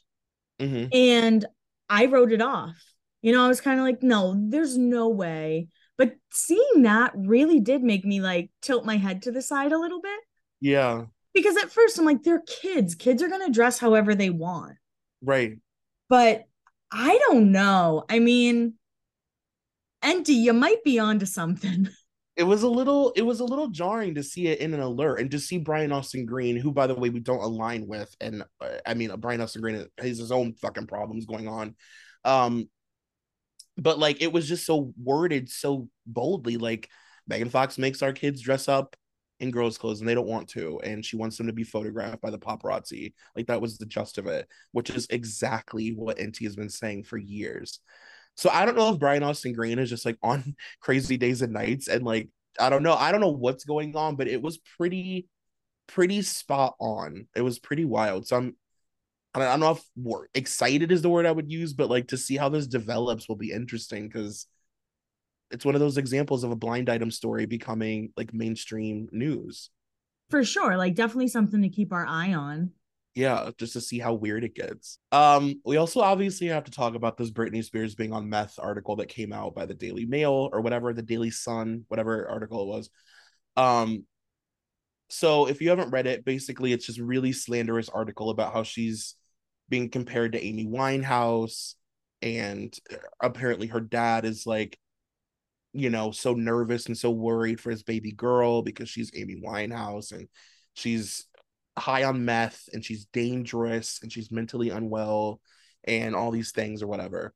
mm-hmm. 0.60 0.88
and 0.92 1.46
I 1.90 2.08
wrote 2.08 2.34
it 2.34 2.42
off. 2.42 2.76
You 3.22 3.34
know, 3.34 3.44
I 3.44 3.48
was 3.48 3.62
kind 3.62 3.80
of 3.80 3.86
like, 3.86 4.04
no, 4.04 4.36
there's 4.50 4.78
no 4.78 5.10
way. 5.10 5.70
But 5.98 6.16
seeing 6.32 6.84
that 6.84 7.14
really 7.16 7.60
did 7.60 7.84
make 7.84 8.06
me 8.06 8.22
like 8.22 8.52
tilt 8.62 8.86
my 8.86 8.98
head 8.98 9.24
to 9.24 9.32
the 9.32 9.42
side 9.42 9.72
a 9.72 9.80
little 9.80 10.02
bit. 10.02 10.20
Yeah. 10.62 11.06
Because 11.34 11.58
at 11.58 11.72
first 11.72 11.98
I'm 11.98 12.06
like, 12.06 12.24
they're 12.24 12.42
kids. 12.42 12.96
Kids 12.96 13.22
are 13.22 13.28
going 13.28 13.46
to 13.46 13.52
dress 13.52 13.80
however 13.80 14.16
they 14.16 14.30
want. 14.30 14.78
Right. 15.22 15.58
But 16.10 16.46
I 16.92 17.20
don't 17.28 17.52
know. 17.52 18.06
I 18.10 18.20
mean, 18.20 18.76
Enty, 20.04 20.36
you 20.36 20.54
might 20.54 20.84
be 20.84 21.00
onto 21.00 21.26
something. 21.26 21.90
It 22.38 22.44
was 22.44 22.62
a 22.62 22.70
little 22.70 23.14
it 23.16 23.24
was 23.24 23.40
a 23.40 23.46
little 23.46 23.70
jarring 23.70 24.14
to 24.14 24.22
see 24.22 24.46
it 24.46 24.60
in 24.60 24.72
an 24.76 24.80
alert 24.80 25.20
and 25.20 25.32
to 25.32 25.40
see 25.40 25.58
Brian 25.58 25.92
Austin 25.92 26.24
Green, 26.24 26.56
who 26.56 26.72
by 26.72 26.86
the 26.86 26.94
way 26.94 27.10
we 27.10 27.20
don't 27.20 27.42
align 27.42 27.88
with, 27.88 28.16
and 28.22 28.44
uh, 28.62 28.78
I 28.86 28.94
mean 28.94 29.12
Brian 29.18 29.42
Austin 29.42 29.64
Green 29.64 29.88
has 29.98 30.20
his 30.20 30.32
own 30.32 30.54
fucking 30.54 30.86
problems 30.86 31.26
going 31.26 31.48
on. 31.48 31.76
Um, 32.24 32.70
but 33.78 34.00
like 34.00 34.22
it 34.22 34.32
was 34.32 34.48
just 34.48 34.66
so 34.66 34.94
worded 35.02 35.50
so 35.50 35.90
boldly, 36.06 36.58
like 36.58 36.90
Megan 37.28 37.50
Fox 37.50 37.78
makes 37.78 38.02
our 38.02 38.14
kids 38.14 38.42
dress 38.42 38.68
up 38.68 38.96
in 39.40 39.52
girls' 39.52 39.78
clothes 39.78 40.00
and 40.00 40.10
they 40.10 40.16
don't 40.16 40.28
want 40.28 40.50
to, 40.50 40.80
and 40.84 41.06
she 41.06 41.16
wants 41.16 41.38
them 41.38 41.48
to 41.48 41.54
be 41.54 41.64
photographed 41.64 42.22
by 42.22 42.32
the 42.32 42.40
paparazzi. 42.40 43.14
Like 43.36 43.48
that 43.48 43.62
was 43.62 43.78
the 43.78 43.86
gist 43.86 44.18
of 44.18 44.28
it, 44.28 44.48
which 44.72 44.90
is 44.90 45.08
exactly 45.10 45.90
what 45.90 46.18
Enty 46.18 46.44
has 46.44 46.56
been 46.56 46.70
saying 46.70 47.04
for 47.04 47.18
years. 47.18 47.80
So 48.36 48.50
I 48.50 48.66
don't 48.66 48.76
know 48.78 48.94
if 48.94 49.00
Brian 49.00 49.24
Austin 49.24 49.54
Green 49.54 49.80
is 49.80 49.90
just 49.90 50.06
like 50.06 50.18
on 50.24 50.56
crazy 50.82 51.18
days 51.18 51.42
and 51.42 51.54
nights 51.54 51.88
and 51.88 52.04
like 52.04 52.30
I 52.60 52.70
don't 52.70 52.84
know. 52.84 52.94
I 52.94 53.12
don't 53.12 53.22
know 53.22 53.30
what's 53.32 53.66
going 53.66 53.96
on, 53.96 54.16
but 54.16 54.28
it 54.28 54.42
was 54.42 54.58
pretty 54.78 55.28
pretty 55.88 56.22
spot 56.22 56.76
on. 56.80 57.28
It 57.36 57.42
was 57.42 57.60
pretty 57.60 57.86
wild. 57.86 58.28
So 58.28 58.38
I'm 58.38 58.56
I 59.42 59.52
don't 59.52 59.60
know 59.60 59.72
if 59.72 59.84
more 59.96 60.30
excited 60.34 60.92
is 60.92 61.02
the 61.02 61.10
word 61.10 61.26
I 61.26 61.32
would 61.32 61.52
use, 61.52 61.74
but 61.74 61.90
like 61.90 62.08
to 62.10 62.18
see 62.18 62.38
how 62.38 62.50
this 62.50 62.68
develops 62.68 63.28
will 63.28 63.36
be 63.36 63.52
interesting 63.52 64.08
because 64.08 64.48
it's 65.52 65.66
one 65.66 65.76
of 65.76 65.82
those 65.82 65.98
examples 65.98 66.44
of 66.44 66.52
a 66.52 66.56
blind 66.56 66.90
item 66.90 67.12
story 67.12 67.46
becoming 67.46 68.12
like 68.18 68.34
mainstream 68.34 69.08
news. 69.12 69.70
For 70.30 70.44
sure. 70.44 70.78
Like 70.78 70.96
definitely 70.96 71.30
something 71.30 71.62
to 71.62 71.70
keep 71.70 71.94
our 71.94 72.06
eye 72.06 72.34
on. 72.34 72.72
Yeah, 73.16 73.50
just 73.58 73.74
to 73.74 73.82
see 73.82 73.98
how 73.98 74.14
weird 74.14 74.44
it 74.44 74.54
gets. 74.54 75.00
Um, 75.12 75.60
we 75.66 75.78
also 75.78 76.02
obviously 76.02 76.48
have 76.48 76.66
to 76.66 76.72
talk 76.72 76.94
about 76.94 77.18
this 77.18 77.32
Britney 77.32 77.64
Spears 77.64 77.96
being 77.96 78.14
on 78.14 78.30
meth 78.30 78.60
article 78.60 78.98
that 78.98 79.08
came 79.08 79.34
out 79.34 79.56
by 79.56 79.66
the 79.66 79.74
Daily 79.74 80.06
Mail 80.06 80.50
or 80.54 80.62
whatever, 80.62 80.94
the 80.94 81.02
Daily 81.02 81.32
Sun, 81.32 81.86
whatever 81.88 82.30
article 82.30 82.62
it 82.62 82.68
was. 82.68 82.90
Um, 83.56 84.06
so 85.10 85.48
if 85.48 85.62
you 85.62 85.70
haven't 85.70 85.90
read 85.90 86.06
it, 86.06 86.26
basically 86.26 86.74
it's 86.74 86.86
just 86.86 87.00
really 87.00 87.32
slanderous 87.32 87.90
article 87.90 88.30
about 88.30 88.54
how 88.54 88.62
she's 88.62 89.16
being 89.70 89.90
compared 89.90 90.34
to 90.34 90.44
Amy 90.44 90.66
Winehouse, 90.66 91.76
and 92.22 92.78
uh, 92.92 92.98
apparently 93.22 93.68
her 93.68 93.82
dad 93.82 94.26
is 94.26 94.46
like 94.46 94.78
you 95.74 95.92
know, 95.92 96.12
so 96.12 96.34
nervous 96.34 96.88
and 96.88 96.98
so 96.98 97.12
worried 97.12 97.60
for 97.60 97.70
his 97.70 97.84
baby 97.84 98.12
girl 98.12 98.64
because 98.64 98.90
she's 98.90 99.12
Amy 99.14 99.40
Winehouse 99.46 100.12
and 100.12 100.28
she's 100.74 101.28
high 101.78 102.04
on 102.04 102.26
meth 102.26 102.68
and 102.74 102.84
she's 102.84 103.06
dangerous 103.14 104.00
and 104.02 104.12
she's 104.12 104.32
mentally 104.32 104.72
unwell 104.72 105.40
and 105.84 106.16
all 106.16 106.32
these 106.32 106.52
things 106.52 106.82
or 106.82 106.88
whatever. 106.88 107.32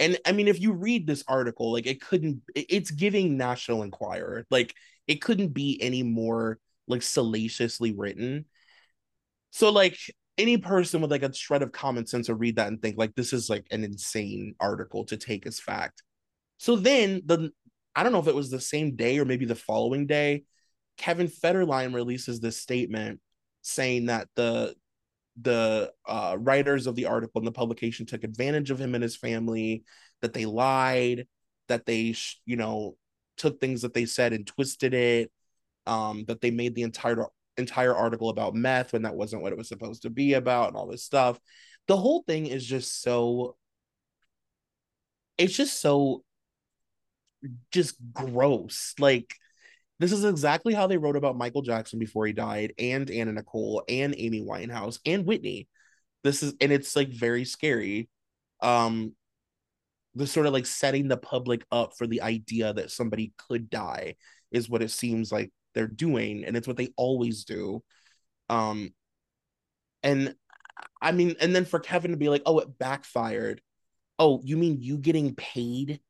And 0.00 0.18
I 0.26 0.32
mean, 0.32 0.48
if 0.48 0.60
you 0.60 0.72
read 0.72 1.06
this 1.06 1.22
article, 1.28 1.72
like 1.72 1.86
it 1.86 2.00
couldn't, 2.00 2.42
it's 2.54 2.90
giving 2.90 3.36
National 3.36 3.82
Enquirer. 3.82 4.44
Like 4.50 4.74
it 5.06 5.22
couldn't 5.22 5.48
be 5.48 5.80
any 5.80 6.02
more 6.02 6.58
like 6.88 7.02
salaciously 7.02 7.92
written. 7.92 8.46
So, 9.52 9.70
like, 9.70 9.96
any 10.38 10.58
person 10.58 11.00
with 11.00 11.10
like 11.10 11.22
a 11.22 11.32
shred 11.32 11.62
of 11.62 11.72
common 11.72 12.06
sense 12.06 12.28
will 12.28 12.36
read 12.36 12.56
that 12.56 12.68
and 12.68 12.80
think 12.80 12.98
like 12.98 13.14
this 13.14 13.32
is 13.32 13.48
like 13.48 13.66
an 13.70 13.84
insane 13.84 14.54
article 14.60 15.04
to 15.06 15.16
take 15.16 15.46
as 15.46 15.58
fact. 15.58 16.02
So 16.58 16.76
then 16.76 17.22
the 17.24 17.50
I 17.94 18.02
don't 18.02 18.12
know 18.12 18.20
if 18.20 18.28
it 18.28 18.34
was 18.34 18.50
the 18.50 18.60
same 18.60 18.96
day 18.96 19.18
or 19.18 19.24
maybe 19.24 19.46
the 19.46 19.54
following 19.54 20.06
day, 20.06 20.44
Kevin 20.98 21.28
Federline 21.28 21.94
releases 21.94 22.40
this 22.40 22.60
statement 22.60 23.20
saying 23.62 24.06
that 24.06 24.28
the 24.36 24.74
the 25.40 25.92
uh, 26.06 26.36
writers 26.38 26.86
of 26.86 26.94
the 26.94 27.06
article 27.06 27.40
and 27.40 27.46
the 27.46 27.52
publication 27.52 28.06
took 28.06 28.24
advantage 28.24 28.70
of 28.70 28.80
him 28.80 28.94
and 28.94 29.02
his 29.02 29.16
family, 29.16 29.84
that 30.22 30.32
they 30.32 30.46
lied, 30.46 31.26
that 31.68 31.86
they 31.86 32.12
sh- 32.12 32.40
you 32.46 32.56
know 32.56 32.96
took 33.36 33.60
things 33.60 33.82
that 33.82 33.94
they 33.94 34.06
said 34.06 34.32
and 34.32 34.46
twisted 34.46 34.94
it, 34.94 35.30
um, 35.86 36.24
that 36.26 36.40
they 36.40 36.50
made 36.50 36.74
the 36.74 36.82
entire 36.82 37.26
entire 37.58 37.94
article 37.94 38.28
about 38.28 38.54
meth 38.54 38.92
when 38.92 39.02
that 39.02 39.16
wasn't 39.16 39.42
what 39.42 39.52
it 39.52 39.58
was 39.58 39.68
supposed 39.68 40.02
to 40.02 40.10
be 40.10 40.34
about, 40.34 40.68
and 40.68 40.76
all 40.76 40.86
this 40.86 41.04
stuff. 41.04 41.38
The 41.88 41.96
whole 41.96 42.22
thing 42.22 42.46
is 42.46 42.64
just 42.64 43.02
so. 43.02 43.56
It's 45.38 45.54
just 45.54 45.80
so 45.80 46.24
just 47.70 47.96
gross. 48.12 48.94
Like 48.98 49.34
this 49.98 50.12
is 50.12 50.24
exactly 50.24 50.74
how 50.74 50.86
they 50.86 50.98
wrote 50.98 51.16
about 51.16 51.38
Michael 51.38 51.62
Jackson 51.62 51.98
before 51.98 52.26
he 52.26 52.32
died, 52.32 52.74
and 52.78 53.10
Anna 53.10 53.32
Nicole, 53.32 53.82
and 53.88 54.14
Amy 54.16 54.42
Winehouse, 54.42 54.98
and 55.06 55.26
Whitney. 55.26 55.68
This 56.24 56.42
is 56.42 56.54
and 56.60 56.72
it's 56.72 56.96
like 56.96 57.08
very 57.08 57.44
scary. 57.44 58.08
Um 58.60 59.14
the 60.14 60.26
sort 60.26 60.46
of 60.46 60.52
like 60.54 60.66
setting 60.66 61.08
the 61.08 61.16
public 61.16 61.64
up 61.70 61.92
for 61.96 62.06
the 62.06 62.22
idea 62.22 62.72
that 62.72 62.90
somebody 62.90 63.34
could 63.36 63.68
die 63.68 64.16
is 64.50 64.68
what 64.68 64.82
it 64.82 64.90
seems 64.90 65.30
like 65.30 65.52
they're 65.76 65.86
doing, 65.86 66.44
and 66.44 66.56
it's 66.56 66.66
what 66.66 66.76
they 66.76 66.92
always 66.96 67.44
do. 67.44 67.84
Um 68.48 68.92
and 70.02 70.34
I 71.00 71.12
mean, 71.12 71.36
and 71.40 71.54
then 71.54 71.64
for 71.64 71.78
Kevin 71.78 72.10
to 72.10 72.16
be 72.16 72.28
like, 72.28 72.42
oh, 72.46 72.58
it 72.58 72.78
backfired. 72.78 73.60
Oh, 74.18 74.40
you 74.44 74.56
mean 74.56 74.78
you 74.80 74.98
getting 74.98 75.34
paid 75.34 76.00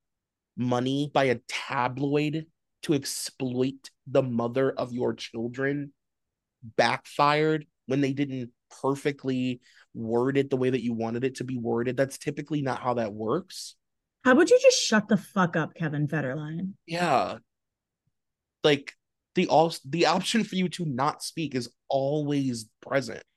money 0.56 1.10
by 1.12 1.24
a 1.24 1.40
tabloid 1.48 2.46
to 2.82 2.94
exploit 2.94 3.90
the 4.06 4.22
mother 4.22 4.70
of 4.70 4.92
your 4.92 5.14
children 5.14 5.92
backfired 6.62 7.66
when 7.86 8.00
they 8.00 8.12
didn't 8.12 8.50
perfectly 8.82 9.60
word 9.94 10.36
it 10.36 10.50
the 10.50 10.56
way 10.56 10.70
that 10.70 10.82
you 10.82 10.92
wanted 10.92 11.24
it 11.24 11.36
to 11.36 11.44
be 11.44 11.58
worded. 11.58 11.96
That's 11.96 12.18
typically 12.18 12.62
not 12.62 12.80
how 12.80 12.94
that 12.94 13.12
works. 13.12 13.76
How 14.24 14.32
about 14.32 14.50
you 14.50 14.58
just 14.60 14.82
shut 14.82 15.08
the 15.08 15.16
fuck 15.16 15.56
up, 15.56 15.74
Kevin 15.74 16.08
Federline? 16.08 16.72
Yeah. 16.86 17.38
like 18.64 18.95
the 19.36 19.46
all 19.46 19.72
the 19.84 20.06
option 20.06 20.42
for 20.42 20.56
you 20.56 20.68
to 20.70 20.84
not 20.84 21.22
speak 21.22 21.54
is 21.54 21.70
always 21.88 22.66
present. 22.82 23.22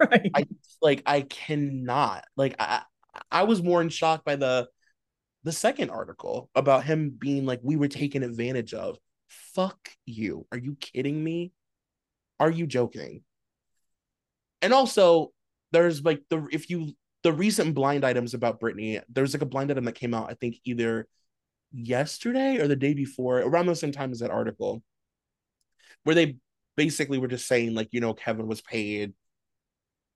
Right. 0.00 0.32
I 0.34 0.46
like 0.82 1.04
I 1.06 1.20
cannot 1.20 2.24
like 2.36 2.56
I 2.58 2.82
I 3.30 3.44
was 3.44 3.62
more 3.62 3.80
in 3.80 3.88
shock 3.88 4.24
by 4.24 4.34
the 4.34 4.66
the 5.44 5.52
second 5.52 5.90
article 5.90 6.50
about 6.56 6.82
him 6.82 7.16
being 7.16 7.46
like 7.46 7.60
we 7.62 7.76
were 7.76 7.86
taken 7.86 8.24
advantage 8.24 8.74
of. 8.74 8.98
Fuck 9.54 9.90
you. 10.04 10.44
Are 10.50 10.58
you 10.58 10.74
kidding 10.80 11.22
me? 11.22 11.52
Are 12.40 12.50
you 12.50 12.66
joking? 12.66 13.22
And 14.60 14.72
also 14.72 15.32
there's 15.70 16.02
like 16.02 16.22
the 16.30 16.48
if 16.50 16.68
you 16.68 16.92
the 17.22 17.32
recent 17.32 17.74
blind 17.76 18.04
items 18.04 18.34
about 18.34 18.60
Britney, 18.60 19.00
there's 19.08 19.34
like 19.34 19.42
a 19.42 19.46
blind 19.46 19.70
item 19.70 19.84
that 19.84 19.94
came 19.94 20.14
out, 20.14 20.30
I 20.30 20.34
think 20.34 20.56
either 20.64 21.06
yesterday 21.72 22.58
or 22.58 22.66
the 22.66 22.76
day 22.76 22.94
before, 22.94 23.38
around 23.38 23.66
the 23.66 23.76
same 23.76 23.92
time 23.92 24.10
as 24.10 24.20
that 24.20 24.30
article, 24.30 24.82
where 26.06 26.14
they 26.14 26.36
basically 26.76 27.18
were 27.18 27.26
just 27.26 27.48
saying, 27.48 27.74
like, 27.74 27.88
you 27.90 28.00
know, 28.00 28.14
Kevin 28.14 28.46
was 28.46 28.62
paid 28.62 29.12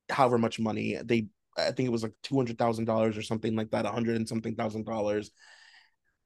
however 0.08 0.38
much 0.38 0.60
money. 0.60 0.96
They 1.02 1.26
I 1.58 1.72
think 1.72 1.88
it 1.88 1.92
was 1.92 2.04
like 2.04 2.12
two 2.22 2.36
hundred 2.36 2.58
thousand 2.58 2.84
dollars 2.84 3.18
or 3.18 3.22
something 3.22 3.56
like 3.56 3.72
that, 3.72 3.86
a 3.86 3.90
hundred 3.90 4.14
and 4.14 4.28
something 4.28 4.54
thousand 4.54 4.86
dollars, 4.86 5.32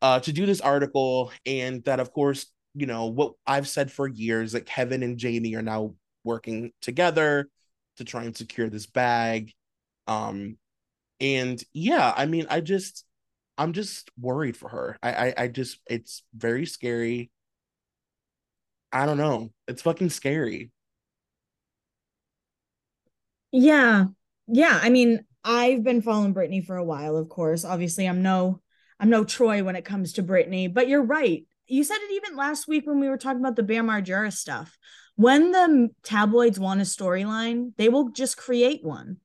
uh, 0.03 0.21
to 0.21 0.33
do 0.35 0.45
this 0.45 0.61
article, 0.61 1.33
and 1.47 1.83
that 1.85 1.99
of 1.99 2.13
course, 2.13 2.47
you 2.75 2.85
know 2.85 3.07
what 3.07 3.33
I've 3.47 3.67
said 3.67 3.91
for 3.91 4.07
years 4.07 4.53
that 4.53 4.67
Kevin 4.67 5.03
and 5.03 5.17
Jamie 5.17 5.55
are 5.55 5.63
now 5.63 5.95
working 6.25 6.73
together 6.83 7.49
to 7.97 8.05
try 8.05 8.25
and 8.25 8.37
secure 8.37 8.69
this 8.69 8.85
bag, 8.87 9.53
um, 10.07 10.59
and 11.21 11.63
yeah, 11.73 12.13
I 12.15 12.27
mean, 12.27 12.47
I 12.51 12.61
just, 12.61 13.07
I'm 13.57 13.73
just 13.73 14.11
worried 14.21 14.59
for 14.59 14.69
her. 14.69 14.99
I, 15.03 15.13
I, 15.13 15.35
I 15.39 15.49
just, 15.49 15.79
it's 15.87 16.23
very 16.35 16.67
scary. 16.67 17.31
I 18.95 19.07
don't 19.07 19.19
know. 19.19 19.51
It's 19.67 19.83
fucking 19.83 20.11
scary. 20.11 20.71
Yeah. 23.51 24.05
Yeah. 24.47 24.79
I 24.81 24.89
mean, 24.89 25.25
I've 25.43 25.83
been 25.83 26.01
following 26.01 26.33
Britney 26.33 26.65
for 26.65 26.77
a 26.77 26.85
while, 26.85 27.17
of 27.17 27.29
course. 27.29 27.65
Obviously, 27.65 28.07
I'm 28.07 28.23
no 28.23 28.61
I'm 29.01 29.11
no 29.11 29.25
Troy 29.25 29.65
when 29.65 29.75
it 29.75 29.85
comes 29.85 30.13
to 30.15 30.23
Britney, 30.23 30.73
but 30.73 30.89
you're 30.89 31.03
right. 31.03 31.45
You 31.67 31.83
said 31.83 31.97
it 31.97 32.13
even 32.13 32.37
last 32.37 32.69
week 32.69 32.87
when 32.87 33.01
we 33.01 33.09
were 33.09 33.19
talking 33.19 33.41
about 33.41 33.57
the 33.57 33.65
Bam 33.65 33.89
Margera 33.89 34.33
stuff. 34.33 34.79
When 35.17 35.51
the 35.51 35.89
tabloids 36.05 36.61
want 36.61 36.81
a 36.81 36.85
storyline, 36.85 37.73
they 37.77 37.89
will 37.89 38.11
just 38.11 38.37
create 38.37 38.85
one. 38.85 39.17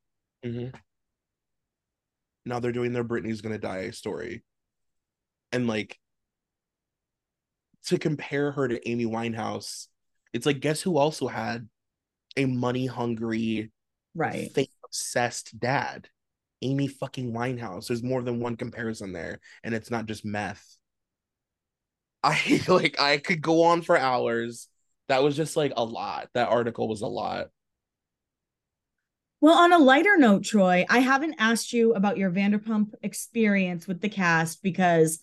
Mm-hmm. 0.44 0.76
Now 2.46 2.60
they're 2.60 2.72
doing 2.72 2.92
their 2.92 3.04
Britney's 3.04 3.42
gonna 3.42 3.60
die 3.60 3.92
story. 3.92 4.44
And 5.52 5.68
like 5.68 5.99
to 7.88 7.98
compare 7.98 8.52
her 8.52 8.68
to 8.68 8.90
Amy 8.90 9.06
Winehouse, 9.06 9.88
it's 10.34 10.46
like 10.46 10.60
guess 10.60 10.82
who 10.82 10.98
also 10.98 11.28
had 11.28 11.68
a 12.38 12.46
money 12.46 12.86
hungry, 12.86 13.72
right, 14.16 14.52
fame 14.52 14.68
obsessed 14.86 15.60
dad? 15.60 16.10
Amy 16.62 16.88
fucking 16.88 17.32
Winehouse. 17.32 17.88
There's 17.88 18.04
more 18.04 18.22
than 18.22 18.40
one 18.40 18.58
comparison 18.58 19.14
there, 19.14 19.40
and 19.64 19.74
it's 19.74 19.90
not 19.90 20.06
just 20.06 20.26
meth. 20.26 20.78
I 22.24 22.62
like 22.68 23.00
I 23.00 23.18
could 23.18 23.42
go 23.42 23.64
on 23.64 23.82
for 23.82 23.98
hours. 23.98 24.68
That 25.08 25.24
was 25.24 25.36
just 25.36 25.58
like 25.58 25.74
a 25.76 25.84
lot. 25.84 26.30
That 26.34 26.50
article 26.50 26.88
was 26.88 27.02
a 27.02 27.08
lot. 27.08 27.48
Well, 29.42 29.58
on 29.58 29.72
a 29.72 29.78
lighter 29.78 30.18
note, 30.18 30.44
Troy, 30.44 30.86
I 30.90 31.00
haven't 31.00 31.36
asked 31.40 31.72
you 31.72 31.94
about 31.94 32.18
your 32.18 32.30
Vanderpump 32.30 32.94
experience 33.02 33.88
with 33.88 34.02
the 34.02 34.10
cast 34.10 34.62
because 34.62 35.20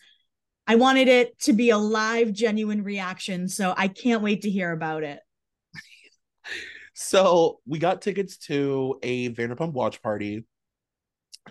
I 0.66 0.76
wanted 0.76 1.08
it 1.08 1.38
to 1.40 1.52
be 1.52 1.70
a 1.70 1.78
live, 1.78 2.32
genuine 2.32 2.82
reaction. 2.82 3.48
So 3.48 3.72
I 3.76 3.88
can't 3.88 4.22
wait 4.22 4.42
to 4.42 4.50
hear 4.50 4.72
about 4.72 5.04
it. 5.04 5.20
so 6.94 7.60
we 7.66 7.78
got 7.78 8.02
tickets 8.02 8.36
to 8.38 8.98
a 9.02 9.30
Vanderpump 9.30 9.72
watch 9.72 10.02
party. 10.02 10.44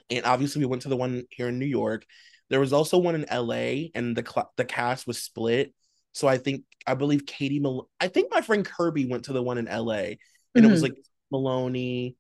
And 0.10 0.26
obviously, 0.26 0.60
we 0.60 0.66
went 0.66 0.82
to 0.82 0.90
the 0.90 0.98
one 0.98 1.24
here 1.30 1.48
in 1.48 1.58
New 1.58 1.66
York. 1.66 2.06
There 2.50 2.60
was 2.60 2.74
also 2.74 2.98
one 2.98 3.16
in 3.16 3.26
LA, 3.32 3.90
and 3.96 4.16
the 4.16 4.26
cl- 4.28 4.52
the 4.58 4.66
cast 4.66 5.08
was 5.08 5.22
split. 5.22 5.74
So 6.12 6.28
I 6.28 6.38
think 6.38 6.64
I 6.86 6.96
believe 6.96 7.26
Katie 7.26 7.60
Mal- 7.60 7.90
I 8.00 8.10
think 8.10 8.30
my 8.30 8.42
friend 8.42 8.66
Kirby 8.66 9.06
went 9.06 9.26
to 9.26 9.34
the 9.34 9.42
one 9.42 9.58
in 9.58 9.66
LA, 9.66 9.72
and 9.72 10.18
mm-hmm. 10.56 10.66
it 10.66 10.68
was 10.68 10.84
mm-hmm. 10.84 10.94
like 10.94 11.04
Maloney. 11.32 12.18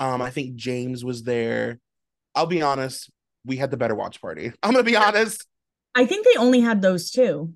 Um, 0.00 0.22
I 0.22 0.30
think 0.30 0.56
James 0.56 1.04
was 1.04 1.22
there. 1.22 1.80
I'll 2.34 2.46
be 2.46 2.62
honest, 2.62 3.10
we 3.44 3.56
had 3.56 3.70
the 3.70 3.76
better 3.76 3.94
watch 3.94 4.20
party. 4.20 4.52
I'm 4.62 4.72
gonna 4.72 4.84
be 4.84 4.96
honest. 4.96 5.46
I 5.94 6.06
think 6.06 6.26
they 6.26 6.38
only 6.38 6.60
had 6.60 6.82
those 6.82 7.10
two. 7.10 7.54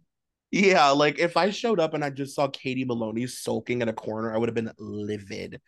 Yeah, 0.51 0.91
like 0.91 1.19
if 1.19 1.37
I 1.37 1.51
showed 1.51 1.81
up 1.81 1.95
and 1.95 2.05
I 2.05 2.11
just 2.11 2.35
saw 2.35 2.49
Katie 2.49 2.85
Maloney 2.85 3.27
sulking 3.27 3.81
in 3.81 3.89
a 3.89 3.93
corner, 3.93 4.35
I 4.35 4.39
would 4.39 4.49
have 4.49 4.55
been 4.55 4.73
livid. 4.79 5.61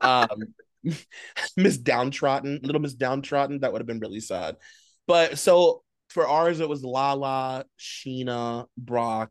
Um, 0.00 0.28
Miss 1.56 1.76
Downtrodden, 1.76 2.60
little 2.62 2.80
Miss 2.80 2.94
Downtrodden, 2.94 3.60
that 3.60 3.72
would 3.72 3.80
have 3.80 3.86
been 3.86 3.98
really 3.98 4.20
sad. 4.20 4.56
But 5.06 5.38
so 5.38 5.82
for 6.10 6.26
ours, 6.26 6.60
it 6.60 6.68
was 6.68 6.84
Lala, 6.84 7.64
Scheana, 7.78 8.66
Brock. 8.76 9.30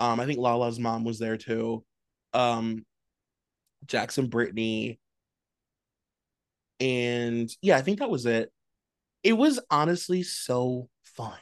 Um, 0.00 0.20
I 0.20 0.26
think 0.26 0.38
Lala's 0.38 0.78
mom 0.78 1.04
was 1.04 1.18
there 1.18 1.38
too. 1.38 1.84
Um, 2.34 2.84
Jackson, 3.86 4.26
Brittany, 4.26 5.00
and 6.80 7.50
yeah, 7.62 7.76
I 7.78 7.82
think 7.82 8.00
that 8.00 8.10
was 8.10 8.26
it. 8.26 8.52
It 9.22 9.32
was 9.32 9.60
honestly 9.70 10.22
so 10.22 10.88
fun. 11.02 11.38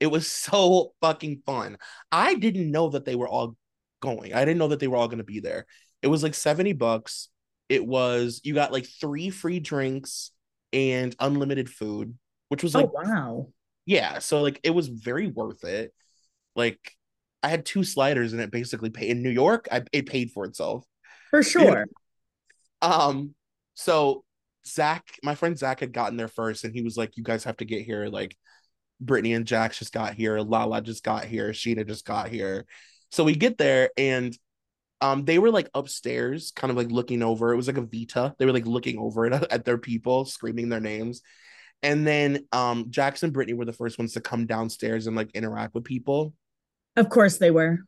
It 0.00 0.06
was 0.06 0.30
so 0.30 0.92
fucking 1.00 1.42
fun. 1.46 1.76
I 2.10 2.34
didn't 2.34 2.70
know 2.70 2.88
that 2.90 3.04
they 3.04 3.14
were 3.14 3.28
all 3.28 3.56
going. 4.00 4.34
I 4.34 4.40
didn't 4.44 4.58
know 4.58 4.68
that 4.68 4.80
they 4.80 4.88
were 4.88 4.96
all 4.96 5.08
going 5.08 5.18
to 5.18 5.24
be 5.24 5.40
there. 5.40 5.66
It 6.02 6.08
was 6.08 6.22
like 6.22 6.34
70 6.34 6.72
bucks. 6.72 7.28
It 7.68 7.86
was 7.86 8.40
you 8.42 8.54
got 8.54 8.72
like 8.72 8.86
three 9.00 9.30
free 9.30 9.60
drinks 9.60 10.32
and 10.72 11.14
unlimited 11.20 11.68
food, 11.68 12.16
which 12.48 12.62
was 12.62 12.74
like 12.74 12.86
oh, 12.86 13.02
wow. 13.02 13.48
Yeah, 13.86 14.18
so 14.18 14.40
like 14.40 14.58
it 14.62 14.70
was 14.70 14.88
very 14.88 15.28
worth 15.28 15.64
it. 15.64 15.92
Like 16.56 16.78
I 17.42 17.48
had 17.48 17.64
two 17.64 17.84
sliders 17.84 18.32
and 18.32 18.42
it 18.42 18.50
basically 18.50 18.90
paid 18.90 19.10
in 19.10 19.22
New 19.22 19.30
York, 19.30 19.68
I 19.70 19.82
it 19.92 20.06
paid 20.06 20.32
for 20.32 20.44
itself. 20.46 20.84
For 21.30 21.42
sure. 21.44 21.86
um 22.82 23.34
so 23.74 24.24
Zach, 24.66 25.04
my 25.22 25.34
friend 25.34 25.58
Zach 25.58 25.80
had 25.80 25.92
gotten 25.92 26.16
there 26.16 26.28
first, 26.28 26.64
and 26.64 26.74
he 26.74 26.82
was 26.82 26.96
like, 26.96 27.16
"You 27.16 27.22
guys 27.22 27.44
have 27.44 27.56
to 27.58 27.64
get 27.64 27.84
here." 27.84 28.06
Like, 28.06 28.36
Brittany 29.00 29.34
and 29.34 29.46
Jax 29.46 29.78
just 29.78 29.92
got 29.92 30.14
here, 30.14 30.38
Lala 30.38 30.82
just 30.82 31.02
got 31.02 31.24
here, 31.24 31.50
Scheana 31.50 31.86
just 31.86 32.04
got 32.04 32.28
here. 32.28 32.66
So 33.10 33.24
we 33.24 33.34
get 33.34 33.58
there, 33.58 33.90
and 33.96 34.36
um, 35.00 35.24
they 35.24 35.38
were 35.38 35.50
like 35.50 35.70
upstairs, 35.74 36.52
kind 36.54 36.70
of 36.70 36.76
like 36.76 36.90
looking 36.90 37.22
over. 37.22 37.52
It 37.52 37.56
was 37.56 37.66
like 37.66 37.78
a 37.78 37.82
Vita. 37.82 38.34
They 38.38 38.46
were 38.46 38.52
like 38.52 38.66
looking 38.66 38.98
over 38.98 39.26
it 39.26 39.32
at 39.50 39.64
their 39.64 39.78
people, 39.78 40.24
screaming 40.24 40.68
their 40.68 40.80
names. 40.80 41.22
And 41.82 42.06
then 42.06 42.46
um, 42.52 42.86
Jax 42.90 43.22
and 43.22 43.32
Brittany 43.32 43.54
were 43.54 43.64
the 43.64 43.72
first 43.72 43.98
ones 43.98 44.12
to 44.12 44.20
come 44.20 44.46
downstairs 44.46 45.06
and 45.06 45.16
like 45.16 45.30
interact 45.32 45.74
with 45.74 45.84
people. 45.84 46.34
Of 46.96 47.08
course 47.08 47.38
they 47.38 47.50
were. 47.50 47.78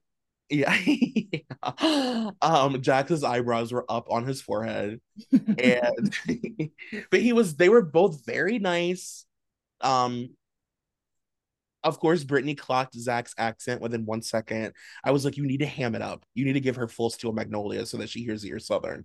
Yeah. 0.49 0.75
yeah. 0.87 2.31
Um, 2.41 2.81
Jax's 2.81 3.25
eyebrows 3.25 3.73
were 3.73 3.85
up 3.89 4.07
on 4.11 4.27
his 4.27 4.41
forehead. 4.41 5.01
and 5.59 6.15
but 7.11 7.21
he 7.21 7.33
was 7.33 7.57
they 7.57 7.69
were 7.69 7.83
both 7.83 8.25
very 8.25 8.59
nice. 8.59 9.27
Um 9.81 10.31
of 11.85 11.99
course, 11.99 12.25
Brittany 12.25 12.55
clocked 12.55 12.95
Zach's 12.95 13.35
accent 13.39 13.81
within 13.81 14.07
one 14.07 14.23
second. 14.23 14.73
I 15.05 15.11
was 15.11 15.25
like, 15.25 15.37
you 15.37 15.47
need 15.47 15.61
to 15.61 15.67
ham 15.67 15.95
it 15.95 16.03
up. 16.03 16.25
You 16.35 16.45
need 16.45 16.53
to 16.55 16.61
give 16.61 16.77
her 16.77 16.89
full 16.89 17.11
steel 17.11 17.33
magnolia 17.33 17.87
so 17.87 17.97
that 17.99 18.09
she 18.09 18.23
hears 18.23 18.43
that 18.43 18.49
you're 18.49 18.59
Southern. 18.59 19.05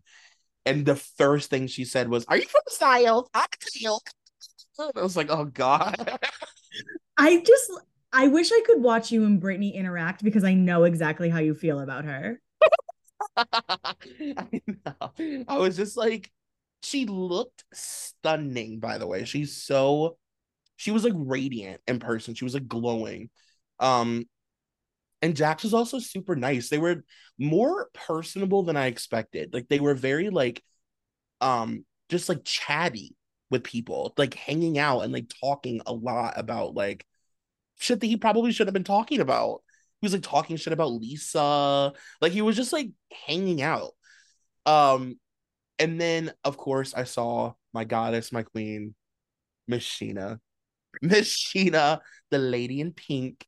And 0.65 0.85
the 0.85 0.95
first 0.95 1.49
thing 1.49 1.67
she 1.67 1.85
said 1.85 2.09
was, 2.09 2.25
Are 2.25 2.37
you 2.37 2.45
from 2.45 2.61
the 2.65 2.73
South? 2.73 3.29
I 3.33 5.01
was 5.01 5.15
like, 5.17 5.29
Oh 5.29 5.45
God. 5.45 6.19
I 7.17 7.39
just 7.39 7.71
I 8.13 8.27
wish 8.27 8.51
I 8.51 8.61
could 8.65 8.81
watch 8.81 9.11
you 9.11 9.25
and 9.25 9.39
Brittany 9.39 9.75
interact 9.75 10.23
because 10.23 10.43
I 10.43 10.53
know 10.53 10.83
exactly 10.83 11.29
how 11.29 11.39
you 11.39 11.53
feel 11.53 11.79
about 11.79 12.05
her. 12.05 12.41
I 13.37 14.61
know. 14.67 15.45
I 15.47 15.57
was 15.57 15.75
just 15.75 15.97
like, 15.97 16.31
she 16.83 17.05
looked 17.05 17.63
stunning, 17.73 18.79
by 18.79 18.97
the 18.97 19.07
way. 19.07 19.25
She's 19.25 19.55
so 19.55 20.17
she 20.77 20.91
was 20.91 21.03
like 21.03 21.13
radiant 21.15 21.81
in 21.87 21.99
person. 21.99 22.33
She 22.33 22.45
was 22.45 22.53
like 22.53 22.67
glowing. 22.67 23.29
Um 23.79 24.25
and 25.21 25.35
Jax 25.35 25.63
was 25.63 25.73
also 25.73 25.99
super 25.99 26.35
nice. 26.35 26.69
They 26.69 26.77
were 26.77 27.03
more 27.39 27.89
personable 27.93 28.63
than 28.63 28.77
I 28.77 28.85
expected. 28.87 29.53
Like 29.53 29.67
they 29.67 29.79
were 29.79 29.95
very 29.95 30.29
like 30.29 30.63
um 31.41 31.85
just 32.09 32.29
like 32.29 32.43
chatty 32.43 33.15
with 33.49 33.63
people, 33.63 34.13
like 34.17 34.33
hanging 34.33 34.77
out 34.77 35.01
and 35.01 35.13
like 35.13 35.31
talking 35.41 35.81
a 35.85 35.93
lot 35.93 36.33
about 36.37 36.75
like 36.75 37.05
shit 37.79 37.99
that 37.99 38.07
he 38.07 38.17
probably 38.17 38.51
shouldn't 38.51 38.69
have 38.69 38.73
been 38.73 38.83
talking 38.83 39.19
about. 39.19 39.63
He 40.01 40.05
was 40.05 40.13
like 40.13 40.23
talking 40.23 40.57
shit 40.57 40.73
about 40.73 40.91
Lisa. 40.91 41.93
Like 42.21 42.31
he 42.31 42.41
was 42.41 42.55
just 42.55 42.73
like 42.73 42.91
hanging 43.25 43.61
out. 43.61 43.91
Um, 44.65 45.19
and 45.79 45.99
then 45.99 46.31
of 46.43 46.57
course 46.57 46.93
I 46.93 47.05
saw 47.05 47.53
my 47.73 47.83
goddess, 47.83 48.31
my 48.31 48.43
queen, 48.43 48.95
Scheana. 49.69 50.39
Miss 51.01 51.35
Scheana, 51.35 51.99
the 52.31 52.37
lady 52.37 52.81
in 52.81 52.91
pink, 52.91 53.45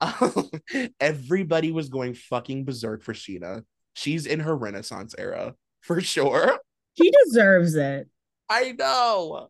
everybody 1.00 1.72
was 1.72 1.88
going 1.88 2.14
fucking 2.14 2.64
berserk 2.64 3.02
for 3.02 3.14
Scheana. 3.14 3.62
She's 3.94 4.26
in 4.26 4.40
her 4.40 4.56
Renaissance 4.56 5.14
era 5.16 5.54
for 5.80 6.00
sure. 6.00 6.58
She 6.98 7.10
deserves 7.24 7.74
it. 7.74 8.08
I 8.48 8.72
know. 8.72 9.48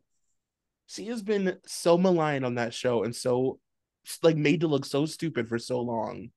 She 0.87 1.07
has 1.07 1.23
been 1.23 1.59
so 1.67 1.99
maligned 1.99 2.45
on 2.45 2.55
that 2.55 2.73
show 2.73 3.03
and 3.03 3.15
so 3.15 3.59
like 4.23 4.37
made 4.37 4.61
to 4.61 4.69
look 4.69 4.85
so 4.85 5.07
stupid 5.07 5.49
for 5.49 5.59
so 5.59 5.81
long. 5.81 6.31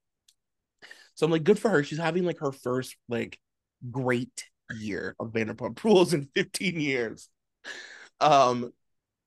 So 1.14 1.26
I'm 1.26 1.32
like, 1.32 1.44
good 1.44 1.60
for 1.60 1.70
her. 1.70 1.84
She's 1.84 2.00
having 2.00 2.24
like 2.24 2.40
her 2.40 2.52
first 2.52 2.96
like 3.08 3.38
great 3.92 4.46
year 4.76 5.16
of 5.20 5.32
Vanderpump 5.32 5.84
Rules 5.84 6.14
in 6.14 6.30
15 6.36 6.80
years. 6.80 7.30
Um, 8.20 8.72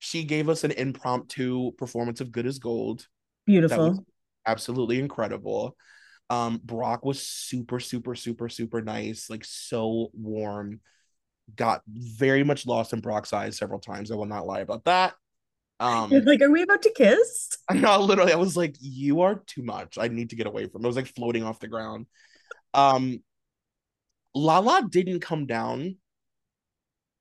she 0.05 0.25
gave 0.25 0.49
us 0.49 0.65
an 0.65 0.73
impromptu 0.73 1.71
performance 1.79 2.21
of 2.21 2.33
Good 2.33 2.45
as 2.45 2.59
Gold. 2.59 3.07
Beautiful. 3.47 4.05
absolutely 4.45 4.99
incredible. 4.99 5.77
Um, 6.29 6.61
Brock 6.65 7.05
was 7.05 7.25
super, 7.25 7.79
super, 7.79 8.17
super, 8.17 8.49
super 8.49 8.83
nice, 8.83 9.31
like 9.31 9.45
so 9.45 10.11
warm. 10.13 10.81
Got 11.55 11.83
very 11.87 12.43
much 12.43 12.67
lost 12.67 12.93
in 12.93 12.99
Brock's 12.99 13.33
eyes 13.33 13.57
several 13.57 13.79
times. 13.79 14.11
I 14.11 14.17
will 14.17 14.27
not 14.27 14.45
lie 14.45 14.59
about 14.59 14.87
that. 14.87 15.15
Um, 15.79 16.11
like, 16.25 16.43
are 16.43 16.51
we 16.51 16.63
about 16.63 16.83
to 16.83 16.93
kiss? 16.93 17.51
No, 17.73 18.01
literally, 18.01 18.33
I 18.33 18.37
was 18.37 18.57
like, 18.57 18.75
you 18.81 19.21
are 19.21 19.37
too 19.47 19.63
much. 19.63 19.99
I 19.99 20.09
need 20.09 20.31
to 20.31 20.37
get 20.37 20.49
away 20.49 20.67
from. 20.67 20.85
It 20.85 20.89
was 20.89 20.97
like 20.97 21.15
floating 21.15 21.45
off 21.45 21.61
the 21.61 21.69
ground. 21.69 22.07
Um, 22.75 23.23
Lala 24.35 24.85
didn't 24.91 25.21
come 25.21 25.47
down. 25.47 25.97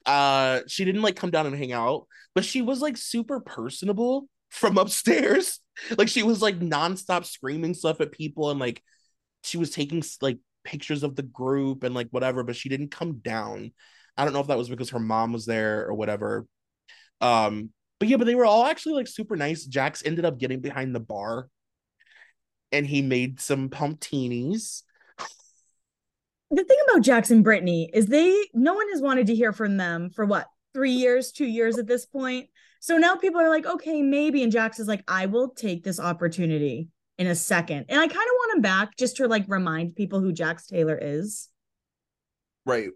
Uh, 0.05 0.61
she 0.67 0.85
didn't 0.85 1.01
like 1.01 1.15
come 1.15 1.31
down 1.31 1.45
and 1.45 1.55
hang 1.55 1.71
out, 1.71 2.07
but 2.33 2.45
she 2.45 2.61
was 2.61 2.81
like 2.81 2.97
super 2.97 3.39
personable 3.39 4.27
from 4.49 4.77
upstairs. 4.77 5.59
Like 5.97 6.07
she 6.07 6.23
was 6.23 6.41
like 6.41 6.59
nonstop 6.59 7.25
screaming 7.25 7.73
stuff 7.73 8.01
at 8.01 8.11
people 8.11 8.51
and 8.51 8.59
like 8.59 8.81
she 9.43 9.57
was 9.57 9.71
taking 9.71 10.03
like 10.21 10.37
pictures 10.63 11.03
of 11.03 11.15
the 11.15 11.23
group 11.23 11.83
and 11.83 11.95
like 11.95 12.07
whatever, 12.11 12.43
but 12.43 12.55
she 12.55 12.69
didn't 12.69 12.91
come 12.91 13.19
down. 13.19 13.71
I 14.17 14.23
don't 14.23 14.33
know 14.33 14.41
if 14.41 14.47
that 14.47 14.57
was 14.57 14.69
because 14.69 14.91
her 14.91 14.99
mom 14.99 15.33
was 15.33 15.45
there 15.45 15.87
or 15.87 15.93
whatever. 15.93 16.45
Um, 17.21 17.69
but 17.99 18.09
yeah, 18.09 18.17
but 18.17 18.25
they 18.25 18.35
were 18.35 18.45
all 18.45 18.65
actually 18.65 18.95
like 18.95 19.07
super 19.07 19.35
nice. 19.35 19.65
Jax 19.65 20.03
ended 20.05 20.25
up 20.25 20.37
getting 20.37 20.59
behind 20.59 20.93
the 20.93 20.99
bar 20.99 21.47
and 22.71 22.85
he 22.85 23.01
made 23.01 23.39
some 23.39 23.69
pumptinis. 23.69 24.83
The 26.51 26.65
thing 26.65 26.77
about 26.89 27.01
Jackson 27.01 27.43
Brittany 27.43 27.89
is 27.93 28.07
they 28.07 28.35
no 28.53 28.73
one 28.73 28.89
has 28.89 29.01
wanted 29.01 29.27
to 29.27 29.35
hear 29.35 29.53
from 29.53 29.77
them 29.77 30.09
for 30.09 30.25
what 30.25 30.47
three 30.73 30.91
years, 30.91 31.31
two 31.31 31.45
years 31.45 31.77
at 31.77 31.87
this 31.87 32.05
point. 32.05 32.49
So 32.81 32.97
now 32.97 33.15
people 33.15 33.39
are 33.39 33.49
like, 33.49 33.65
okay, 33.65 34.01
maybe. 34.01 34.43
And 34.43 34.51
Jax 34.51 34.79
is 34.79 34.87
like, 34.87 35.03
I 35.07 35.27
will 35.27 35.49
take 35.49 35.83
this 35.83 35.99
opportunity 35.99 36.89
in 37.17 37.27
a 37.27 37.35
second. 37.35 37.85
And 37.87 37.99
I 37.99 38.07
kind 38.07 38.11
of 38.11 38.15
want 38.17 38.55
him 38.55 38.61
back 38.61 38.97
just 38.97 39.17
to 39.17 39.27
like 39.27 39.45
remind 39.47 39.95
people 39.95 40.19
who 40.19 40.33
Jax 40.33 40.65
Taylor 40.67 40.97
is. 40.99 41.47
Right. 42.65 42.89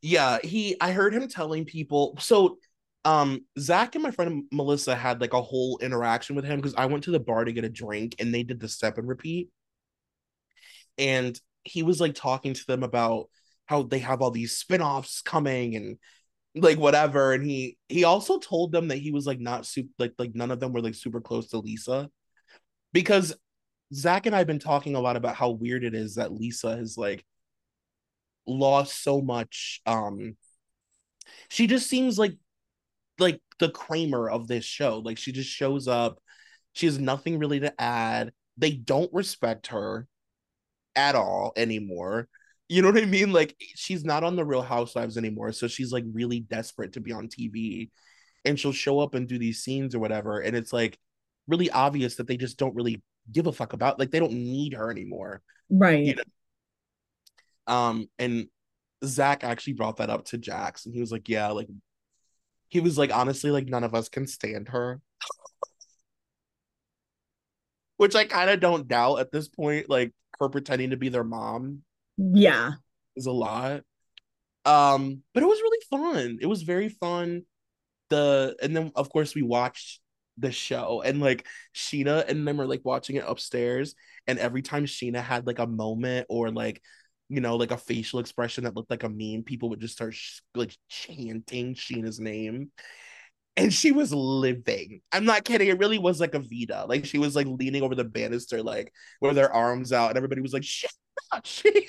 Yeah, 0.00 0.38
he 0.42 0.76
I 0.80 0.92
heard 0.92 1.14
him 1.14 1.28
telling 1.28 1.64
people 1.64 2.16
so 2.18 2.58
um 3.04 3.44
Zach 3.58 3.94
and 3.94 4.02
my 4.02 4.10
friend 4.10 4.44
Melissa 4.50 4.96
had 4.96 5.20
like 5.20 5.34
a 5.34 5.42
whole 5.42 5.78
interaction 5.78 6.36
with 6.36 6.44
him 6.44 6.56
because 6.56 6.74
I 6.74 6.86
went 6.86 7.04
to 7.04 7.10
the 7.10 7.20
bar 7.20 7.44
to 7.44 7.52
get 7.52 7.64
a 7.64 7.68
drink 7.68 8.16
and 8.18 8.34
they 8.34 8.42
did 8.42 8.60
the 8.60 8.68
step 8.68 8.98
and 8.98 9.06
repeat. 9.06 9.50
And 10.98 11.38
he 11.64 11.82
was 11.82 12.00
like 12.00 12.14
talking 12.14 12.54
to 12.54 12.66
them 12.66 12.82
about 12.82 13.28
how 13.66 13.82
they 13.82 13.98
have 14.00 14.20
all 14.20 14.30
these 14.30 14.56
spin-offs 14.56 15.22
coming 15.22 15.74
and 15.76 15.98
like 16.54 16.78
whatever 16.78 17.32
and 17.32 17.44
he 17.44 17.76
he 17.88 18.04
also 18.04 18.38
told 18.38 18.70
them 18.70 18.88
that 18.88 18.98
he 18.98 19.10
was 19.10 19.26
like 19.26 19.40
not 19.40 19.66
super 19.66 19.90
like 19.98 20.12
like 20.18 20.34
none 20.34 20.50
of 20.50 20.60
them 20.60 20.72
were 20.72 20.82
like 20.82 20.94
super 20.94 21.20
close 21.20 21.48
to 21.48 21.58
Lisa 21.58 22.08
because 22.92 23.34
Zach 23.92 24.26
and 24.26 24.36
I've 24.36 24.46
been 24.46 24.60
talking 24.60 24.94
a 24.94 25.00
lot 25.00 25.16
about 25.16 25.34
how 25.34 25.50
weird 25.50 25.84
it 25.84 25.94
is 25.94 26.14
that 26.14 26.32
Lisa 26.32 26.76
has 26.76 26.96
like 26.96 27.24
lost 28.46 29.02
so 29.02 29.20
much 29.20 29.80
um 29.86 30.36
she 31.48 31.66
just 31.66 31.88
seems 31.88 32.18
like 32.18 32.36
like 33.18 33.40
the 33.58 33.70
Kramer 33.70 34.28
of 34.28 34.46
this 34.46 34.64
show 34.64 34.98
like 34.98 35.18
she 35.18 35.32
just 35.32 35.50
shows 35.50 35.88
up 35.88 36.20
she 36.72 36.86
has 36.86 36.98
nothing 36.98 37.38
really 37.38 37.60
to 37.60 37.80
add 37.80 38.32
they 38.56 38.72
don't 38.72 39.12
respect 39.12 39.68
her 39.68 40.06
at 40.96 41.14
all 41.14 41.52
anymore 41.56 42.28
you 42.68 42.82
know 42.82 42.90
what 42.90 43.02
I 43.02 43.06
mean? 43.06 43.32
Like 43.32 43.56
she's 43.74 44.04
not 44.04 44.24
on 44.24 44.36
the 44.36 44.44
Real 44.44 44.62
Housewives 44.62 45.18
anymore, 45.18 45.52
so 45.52 45.68
she's 45.68 45.92
like 45.92 46.04
really 46.12 46.40
desperate 46.40 46.94
to 46.94 47.00
be 47.00 47.12
on 47.12 47.28
TV, 47.28 47.90
and 48.44 48.58
she'll 48.58 48.72
show 48.72 48.98
up 49.00 49.14
and 49.14 49.28
do 49.28 49.38
these 49.38 49.62
scenes 49.62 49.94
or 49.94 49.98
whatever, 49.98 50.40
and 50.40 50.56
it's 50.56 50.72
like 50.72 50.98
really 51.46 51.70
obvious 51.70 52.16
that 52.16 52.26
they 52.26 52.38
just 52.38 52.58
don't 52.58 52.74
really 52.74 53.02
give 53.30 53.46
a 53.46 53.52
fuck 53.52 53.74
about. 53.74 53.98
Like 53.98 54.10
they 54.10 54.18
don't 54.18 54.32
need 54.32 54.72
her 54.74 54.90
anymore, 54.90 55.42
right? 55.68 56.04
You 56.04 56.14
know? 56.14 56.22
Um, 57.66 58.08
and 58.18 58.48
Zach 59.04 59.44
actually 59.44 59.74
brought 59.74 59.98
that 59.98 60.10
up 60.10 60.24
to 60.26 60.38
Jax, 60.38 60.86
and 60.86 60.94
he 60.94 61.00
was 61.00 61.12
like, 61.12 61.28
"Yeah, 61.28 61.48
like." 61.48 61.68
He 62.68 62.80
was 62.80 62.98
like, 62.98 63.14
honestly, 63.14 63.52
like 63.52 63.68
none 63.68 63.84
of 63.84 63.94
us 63.94 64.08
can 64.08 64.26
stand 64.26 64.70
her. 64.70 65.00
Which 67.98 68.16
I 68.16 68.24
kind 68.24 68.50
of 68.50 68.58
don't 68.58 68.88
doubt 68.88 69.20
at 69.20 69.30
this 69.30 69.46
point, 69.46 69.88
like 69.88 70.12
her 70.40 70.48
pretending 70.48 70.90
to 70.90 70.96
be 70.96 71.08
their 71.08 71.24
mom 71.24 71.82
yeah. 72.16 72.72
is 73.16 73.26
a 73.26 73.32
lot. 73.32 73.82
Um 74.64 75.22
but 75.32 75.42
it 75.42 75.46
was 75.46 75.60
really 75.60 75.84
fun. 75.90 76.38
It 76.40 76.46
was 76.46 76.62
very 76.62 76.88
fun. 76.88 77.42
The 78.10 78.56
and 78.62 78.76
then 78.76 78.92
of 78.94 79.10
course 79.10 79.34
we 79.34 79.42
watched 79.42 80.00
the 80.38 80.50
show 80.50 81.02
and 81.04 81.20
like 81.20 81.46
Scheana 81.74 82.28
and 82.28 82.46
them 82.46 82.56
were 82.56 82.66
like 82.66 82.84
watching 82.84 83.16
it 83.16 83.24
upstairs. 83.26 83.94
And 84.26 84.38
every 84.38 84.62
time 84.62 84.86
Scheana 84.86 85.22
had 85.22 85.46
like 85.46 85.58
a 85.58 85.66
moment 85.66 86.26
or 86.28 86.50
like 86.50 86.82
you 87.28 87.40
know 87.40 87.56
like 87.56 87.70
a 87.70 87.76
facial 87.76 88.20
expression 88.20 88.64
that 88.64 88.76
looked 88.76 88.90
like 88.90 89.02
a 89.02 89.08
meme 89.08 89.44
people 89.44 89.70
would 89.70 89.80
just 89.80 89.94
start 89.94 90.14
sh- 90.14 90.40
like 90.54 90.76
chanting 90.88 91.74
Scheana's 91.74 92.20
name 92.20 92.70
and 93.56 93.72
she 93.72 93.92
was 93.92 94.12
living. 94.12 95.00
I'm 95.12 95.24
not 95.24 95.44
kidding. 95.44 95.68
It 95.68 95.78
really 95.78 95.98
was 95.98 96.20
like 96.20 96.34
a 96.34 96.40
Vita. 96.40 96.86
Like 96.88 97.04
she 97.04 97.18
was 97.18 97.36
like 97.36 97.46
leaning 97.46 97.82
over 97.82 97.94
the 97.94 98.04
banister, 98.04 98.62
like 98.62 98.92
with 99.20 99.36
her 99.36 99.52
arms 99.52 99.92
out, 99.92 100.08
and 100.08 100.16
everybody 100.16 100.40
was 100.40 100.52
like, 100.52 100.64
"Shit, 100.64 100.90
she 101.42 101.88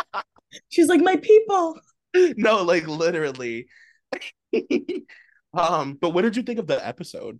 she's 0.68 0.88
like 0.88 1.00
my 1.00 1.16
people 1.16 1.78
no 2.14 2.62
like 2.62 2.86
literally 2.86 3.66
um 5.54 5.98
but 6.00 6.10
what 6.10 6.22
did 6.22 6.36
you 6.36 6.42
think 6.42 6.58
of 6.58 6.66
the 6.66 6.86
episode 6.86 7.38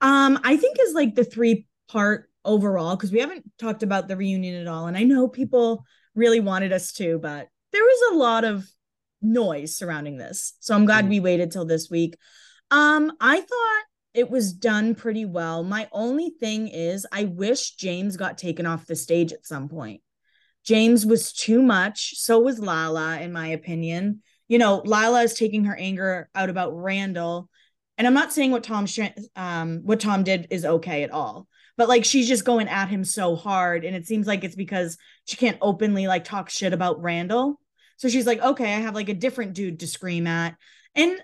um 0.00 0.38
i 0.44 0.56
think 0.56 0.76
is 0.80 0.94
like 0.94 1.14
the 1.14 1.24
three 1.24 1.66
part 1.88 2.30
overall 2.44 2.96
because 2.96 3.12
we 3.12 3.20
haven't 3.20 3.44
talked 3.58 3.82
about 3.82 4.08
the 4.08 4.16
reunion 4.16 4.60
at 4.60 4.66
all 4.66 4.86
and 4.86 4.96
i 4.96 5.02
know 5.02 5.28
people 5.28 5.84
really 6.14 6.40
wanted 6.40 6.72
us 6.72 6.92
to 6.92 7.18
but 7.18 7.48
there 7.72 7.82
was 7.82 8.12
a 8.12 8.16
lot 8.16 8.44
of 8.44 8.66
noise 9.20 9.76
surrounding 9.76 10.16
this 10.16 10.54
so 10.60 10.74
i'm 10.74 10.86
glad 10.86 11.02
mm-hmm. 11.02 11.10
we 11.10 11.20
waited 11.20 11.50
till 11.50 11.64
this 11.64 11.90
week 11.90 12.16
um 12.70 13.12
i 13.20 13.40
thought 13.40 13.84
it 14.14 14.30
was 14.30 14.52
done 14.52 14.94
pretty 14.94 15.24
well 15.24 15.62
my 15.62 15.88
only 15.92 16.30
thing 16.40 16.68
is 16.68 17.06
i 17.12 17.24
wish 17.24 17.74
james 17.76 18.16
got 18.16 18.38
taken 18.38 18.66
off 18.66 18.86
the 18.86 18.96
stage 18.96 19.32
at 19.32 19.46
some 19.46 19.68
point 19.68 20.00
James 20.68 21.06
was 21.06 21.32
too 21.32 21.62
much. 21.62 22.18
So 22.18 22.40
was 22.40 22.58
Lala, 22.58 23.20
in 23.20 23.32
my 23.32 23.48
opinion. 23.48 24.20
You 24.48 24.58
know, 24.58 24.82
Lala 24.84 25.22
is 25.22 25.32
taking 25.32 25.64
her 25.64 25.74
anger 25.74 26.28
out 26.34 26.50
about 26.50 26.76
Randall. 26.76 27.48
And 27.96 28.06
I'm 28.06 28.12
not 28.12 28.34
saying 28.34 28.50
what 28.50 28.64
Tom 28.64 28.86
um 29.34 29.80
what 29.84 29.98
Tom 29.98 30.24
did 30.24 30.46
is 30.50 30.66
okay 30.66 31.04
at 31.04 31.10
all. 31.10 31.48
But 31.78 31.88
like 31.88 32.04
she's 32.04 32.28
just 32.28 32.44
going 32.44 32.68
at 32.68 32.90
him 32.90 33.02
so 33.02 33.34
hard. 33.34 33.86
And 33.86 33.96
it 33.96 34.06
seems 34.06 34.26
like 34.26 34.44
it's 34.44 34.56
because 34.56 34.98
she 35.24 35.38
can't 35.38 35.56
openly 35.62 36.06
like 36.06 36.24
talk 36.24 36.50
shit 36.50 36.74
about 36.74 37.00
Randall. 37.00 37.58
So 37.98 38.08
she's 38.08 38.26
like, 38.26 38.40
okay, 38.40 38.74
I 38.74 38.80
have 38.80 38.94
like 38.94 39.08
a 39.08 39.14
different 39.14 39.52
dude 39.52 39.80
to 39.80 39.86
scream 39.86 40.26
at. 40.26 40.56
And 40.94 41.20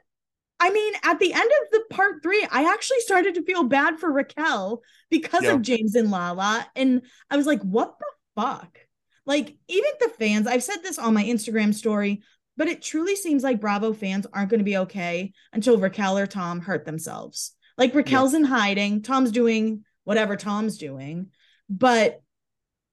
I 0.60 0.70
mean, 0.70 0.94
at 1.02 1.18
the 1.18 1.32
end 1.32 1.50
of 1.62 1.70
the 1.72 1.84
part 1.90 2.22
three, 2.22 2.46
I 2.50 2.72
actually 2.72 3.00
started 3.00 3.34
to 3.34 3.44
feel 3.44 3.64
bad 3.64 3.98
for 3.98 4.12
Raquel 4.12 4.82
because 5.10 5.44
yeah. 5.44 5.52
of 5.52 5.62
James 5.62 5.94
and 5.94 6.10
Lala. 6.10 6.66
And 6.76 7.02
I 7.30 7.36
was 7.36 7.46
like, 7.46 7.62
what 7.62 7.94
the 7.98 8.06
fuck? 8.40 8.78
Like, 9.26 9.56
even 9.68 9.90
the 10.00 10.10
fans, 10.10 10.46
I've 10.46 10.62
said 10.62 10.82
this 10.82 10.98
on 10.98 11.14
my 11.14 11.24
Instagram 11.24 11.74
story, 11.74 12.22
but 12.56 12.68
it 12.68 12.82
truly 12.82 13.16
seems 13.16 13.42
like 13.42 13.60
Bravo 13.60 13.92
fans 13.92 14.26
aren't 14.32 14.50
going 14.50 14.58
to 14.58 14.64
be 14.64 14.76
okay 14.78 15.32
until 15.52 15.78
Raquel 15.78 16.18
or 16.18 16.26
Tom 16.26 16.60
hurt 16.60 16.84
themselves. 16.84 17.52
Like, 17.78 17.94
Raquel's 17.94 18.32
yeah. 18.32 18.40
in 18.40 18.44
hiding, 18.44 19.02
Tom's 19.02 19.32
doing 19.32 19.84
whatever 20.04 20.36
Tom's 20.36 20.78
doing, 20.78 21.28
but 21.68 22.22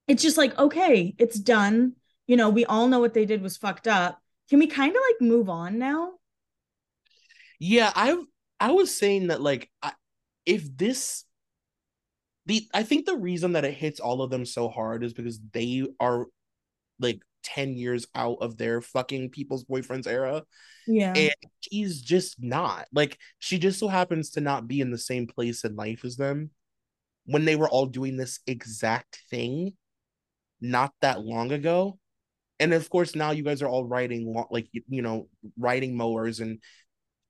it's 0.07 0.23
just 0.23 0.37
like, 0.37 0.57
okay, 0.57 1.13
it's 1.17 1.39
done. 1.39 1.93
You 2.31 2.37
know, 2.37 2.49
we 2.49 2.65
all 2.65 2.87
know 2.87 2.99
what 3.01 3.13
they 3.13 3.25
did 3.25 3.41
was 3.41 3.57
fucked 3.57 3.87
up. 3.87 4.19
Can 4.49 4.59
we 4.59 4.67
kind 4.67 4.95
of 4.95 5.01
like 5.09 5.21
move 5.21 5.49
on 5.49 5.77
now? 5.77 6.13
Yeah, 7.59 7.91
I 7.95 8.17
I 8.59 8.71
was 8.71 8.95
saying 8.95 9.27
that 9.27 9.41
like 9.41 9.69
I, 9.81 9.93
if 10.45 10.75
this 10.77 11.25
the 12.45 12.67
I 12.73 12.83
think 12.83 13.05
the 13.05 13.17
reason 13.17 13.53
that 13.53 13.65
it 13.65 13.73
hits 13.73 13.99
all 13.99 14.21
of 14.21 14.29
them 14.31 14.45
so 14.45 14.69
hard 14.69 15.03
is 15.03 15.13
because 15.13 15.39
they 15.53 15.85
are 15.99 16.27
like 16.99 17.21
10 17.43 17.75
years 17.75 18.07
out 18.15 18.37
of 18.41 18.57
their 18.57 18.81
fucking 18.81 19.29
people's 19.31 19.65
boyfriends 19.65 20.07
era. 20.07 20.43
Yeah. 20.87 21.13
And 21.15 21.33
she's 21.61 22.01
just 22.01 22.41
not. 22.41 22.87
Like 22.93 23.17
she 23.39 23.59
just 23.59 23.79
so 23.79 23.87
happens 23.87 24.31
to 24.31 24.41
not 24.41 24.67
be 24.67 24.81
in 24.81 24.91
the 24.91 24.97
same 24.97 25.27
place 25.27 25.63
in 25.63 25.75
life 25.75 26.05
as 26.05 26.17
them. 26.17 26.51
when 27.25 27.45
they 27.45 27.55
were 27.55 27.69
all 27.69 27.85
doing 27.87 28.17
this 28.17 28.39
exact 28.47 29.19
thing 29.31 29.73
not 30.61 30.93
that 31.01 31.21
long 31.21 31.51
ago. 31.53 31.99
And 32.61 32.73
of 32.73 32.89
course, 32.89 33.15
now 33.15 33.31
you 33.31 33.43
guys 33.43 33.61
are 33.61 33.67
all 33.67 33.85
riding 33.85 34.33
like 34.51 34.69
you 34.71 35.01
know, 35.01 35.27
riding 35.57 35.97
mowers 35.97 36.39
and 36.39 36.59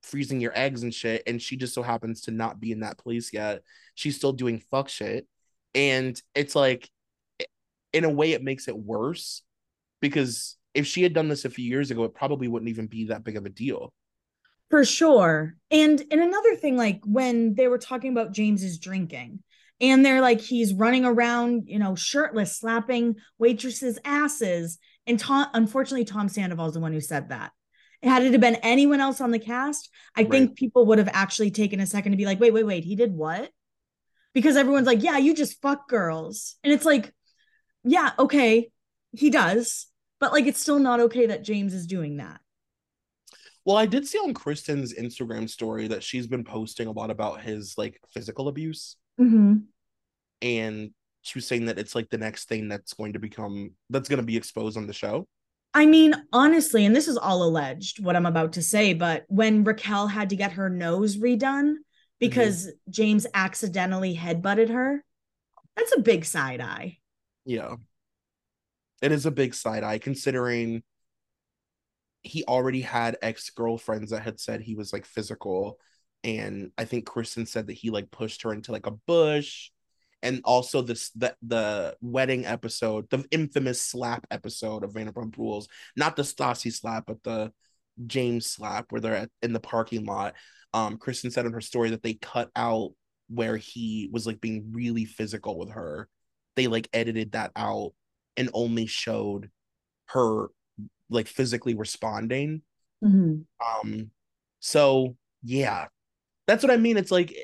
freezing 0.02 0.40
your 0.40 0.52
eggs 0.54 0.82
and 0.82 0.92
shit. 0.92 1.22
And 1.26 1.40
she 1.40 1.56
just 1.56 1.74
so 1.74 1.82
happens 1.82 2.22
to 2.22 2.30
not 2.30 2.60
be 2.60 2.70
in 2.70 2.80
that 2.80 2.98
place 2.98 3.32
yet. 3.32 3.62
She's 3.94 4.14
still 4.14 4.32
doing 4.32 4.62
fuck 4.70 4.88
shit. 4.88 5.26
And 5.74 6.20
it's 6.34 6.54
like, 6.54 6.90
in 7.92 8.04
a 8.04 8.10
way, 8.10 8.32
it 8.32 8.42
makes 8.42 8.68
it 8.68 8.76
worse 8.76 9.42
because 10.00 10.56
if 10.74 10.86
she 10.86 11.02
had 11.02 11.14
done 11.14 11.28
this 11.28 11.46
a 11.46 11.50
few 11.50 11.64
years 11.64 11.90
ago, 11.90 12.04
it 12.04 12.14
probably 12.14 12.48
wouldn't 12.48 12.70
even 12.70 12.86
be 12.86 13.06
that 13.06 13.24
big 13.24 13.36
of 13.36 13.46
a 13.46 13.50
deal. 13.50 13.92
For 14.70 14.84
sure. 14.84 15.54
And 15.70 16.02
and 16.10 16.20
another 16.20 16.56
thing, 16.56 16.76
like 16.76 17.00
when 17.04 17.54
they 17.54 17.68
were 17.68 17.78
talking 17.78 18.12
about 18.12 18.32
James's 18.32 18.78
drinking, 18.78 19.42
and 19.80 20.04
they're 20.04 20.20
like 20.20 20.40
he's 20.40 20.72
running 20.72 21.04
around, 21.04 21.64
you 21.66 21.78
know, 21.78 21.94
shirtless, 21.94 22.58
slapping 22.58 23.16
waitresses' 23.38 23.98
asses. 24.04 24.78
And 25.06 25.18
Tom, 25.18 25.46
unfortunately, 25.54 26.04
Tom 26.04 26.28
Sandoval 26.28 26.66
is 26.66 26.74
the 26.74 26.80
one 26.80 26.92
who 26.92 27.00
said 27.00 27.30
that. 27.30 27.52
Had 28.02 28.24
it 28.24 28.40
been 28.40 28.56
anyone 28.56 29.00
else 29.00 29.20
on 29.20 29.30
the 29.30 29.38
cast, 29.38 29.88
I 30.16 30.22
right. 30.22 30.30
think 30.30 30.56
people 30.56 30.86
would 30.86 30.98
have 30.98 31.10
actually 31.12 31.50
taken 31.52 31.78
a 31.80 31.86
second 31.86 32.12
to 32.12 32.18
be 32.18 32.26
like, 32.26 32.40
wait, 32.40 32.52
wait, 32.52 32.66
wait, 32.66 32.84
he 32.84 32.96
did 32.96 33.12
what? 33.12 33.50
Because 34.32 34.56
everyone's 34.56 34.86
like, 34.86 35.02
yeah, 35.02 35.18
you 35.18 35.34
just 35.34 35.60
fuck 35.62 35.88
girls. 35.88 36.56
And 36.64 36.72
it's 36.72 36.84
like, 36.84 37.12
yeah, 37.84 38.10
okay, 38.18 38.70
he 39.12 39.30
does 39.30 39.86
but 40.22 40.32
like 40.32 40.46
it's 40.46 40.60
still 40.60 40.78
not 40.78 41.00
okay 41.00 41.26
that 41.26 41.42
James 41.42 41.74
is 41.74 41.84
doing 41.84 42.18
that. 42.18 42.40
Well, 43.64 43.76
I 43.76 43.86
did 43.86 44.06
see 44.06 44.18
on 44.18 44.34
Kristen's 44.34 44.94
Instagram 44.94 45.50
story 45.50 45.88
that 45.88 46.04
she's 46.04 46.28
been 46.28 46.44
posting 46.44 46.86
a 46.86 46.92
lot 46.92 47.10
about 47.10 47.40
his 47.40 47.74
like 47.76 47.98
physical 48.14 48.46
abuse. 48.46 48.94
Mm-hmm. 49.20 49.54
And 50.42 50.90
she 51.22 51.38
was 51.38 51.46
saying 51.46 51.66
that 51.66 51.78
it's 51.78 51.94
like 51.94 52.10
the 52.10 52.18
next 52.18 52.48
thing 52.48 52.68
that's 52.68 52.94
going 52.94 53.14
to 53.14 53.18
become 53.18 53.72
that's 53.90 54.08
going 54.08 54.20
to 54.20 54.26
be 54.26 54.36
exposed 54.36 54.76
on 54.76 54.86
the 54.86 54.92
show. 54.92 55.26
I 55.74 55.86
mean, 55.86 56.14
honestly, 56.32 56.84
and 56.84 56.94
this 56.94 57.08
is 57.08 57.16
all 57.16 57.42
alleged 57.42 58.04
what 58.04 58.14
I'm 58.14 58.26
about 58.26 58.52
to 58.54 58.62
say, 58.62 58.92
but 58.92 59.24
when 59.28 59.64
Raquel 59.64 60.06
had 60.06 60.30
to 60.30 60.36
get 60.36 60.52
her 60.52 60.68
nose 60.68 61.16
redone 61.16 61.76
because 62.20 62.66
mm-hmm. 62.66 62.90
James 62.90 63.26
accidentally 63.32 64.14
headbutted 64.14 64.68
her, 64.68 65.02
that's 65.76 65.96
a 65.96 66.00
big 66.00 66.26
side 66.26 66.60
eye. 66.60 66.98
Yeah 67.46 67.76
it 69.02 69.12
is 69.12 69.26
a 69.26 69.30
big 69.30 69.52
side 69.52 69.82
eye 69.82 69.98
considering 69.98 70.82
he 72.22 72.44
already 72.44 72.80
had 72.80 73.18
ex-girlfriends 73.20 74.12
that 74.12 74.22
had 74.22 74.40
said 74.40 74.60
he 74.60 74.76
was 74.76 74.92
like 74.92 75.04
physical 75.04 75.78
and 76.24 76.70
i 76.78 76.84
think 76.84 77.04
kristen 77.04 77.44
said 77.44 77.66
that 77.66 77.74
he 77.74 77.90
like 77.90 78.10
pushed 78.10 78.42
her 78.42 78.52
into 78.52 78.72
like 78.72 78.86
a 78.86 78.92
bush 78.92 79.70
and 80.22 80.40
also 80.44 80.82
this 80.82 81.10
the 81.10 81.34
the 81.42 81.96
wedding 82.00 82.44
episode 82.46 83.08
the 83.10 83.24
infamous 83.30 83.80
slap 83.80 84.26
episode 84.30 84.84
of 84.84 84.92
vanderpump 84.92 85.36
rules 85.36 85.68
not 85.96 86.16
the 86.16 86.22
stassi 86.22 86.72
slap 86.72 87.04
but 87.06 87.22
the 87.22 87.52
james 88.06 88.46
slap 88.46 88.86
where 88.90 89.00
they're 89.00 89.16
at, 89.16 89.30
in 89.42 89.52
the 89.52 89.60
parking 89.60 90.04
lot 90.04 90.34
um 90.72 90.96
kristen 90.96 91.30
said 91.30 91.46
in 91.46 91.52
her 91.52 91.60
story 91.60 91.90
that 91.90 92.02
they 92.02 92.14
cut 92.14 92.50
out 92.56 92.90
where 93.28 93.56
he 93.56 94.08
was 94.12 94.26
like 94.26 94.40
being 94.40 94.70
really 94.72 95.04
physical 95.04 95.58
with 95.58 95.70
her 95.70 96.08
they 96.56 96.66
like 96.66 96.88
edited 96.92 97.32
that 97.32 97.50
out 97.56 97.92
and 98.36 98.50
only 98.54 98.86
showed 98.86 99.50
her 100.06 100.48
like 101.10 101.26
physically 101.26 101.74
responding. 101.74 102.62
Mm-hmm. 103.04 103.42
Um, 103.90 104.10
so 104.60 105.16
yeah, 105.42 105.86
that's 106.46 106.62
what 106.62 106.72
I 106.72 106.76
mean. 106.76 106.96
It's 106.96 107.10
like 107.10 107.34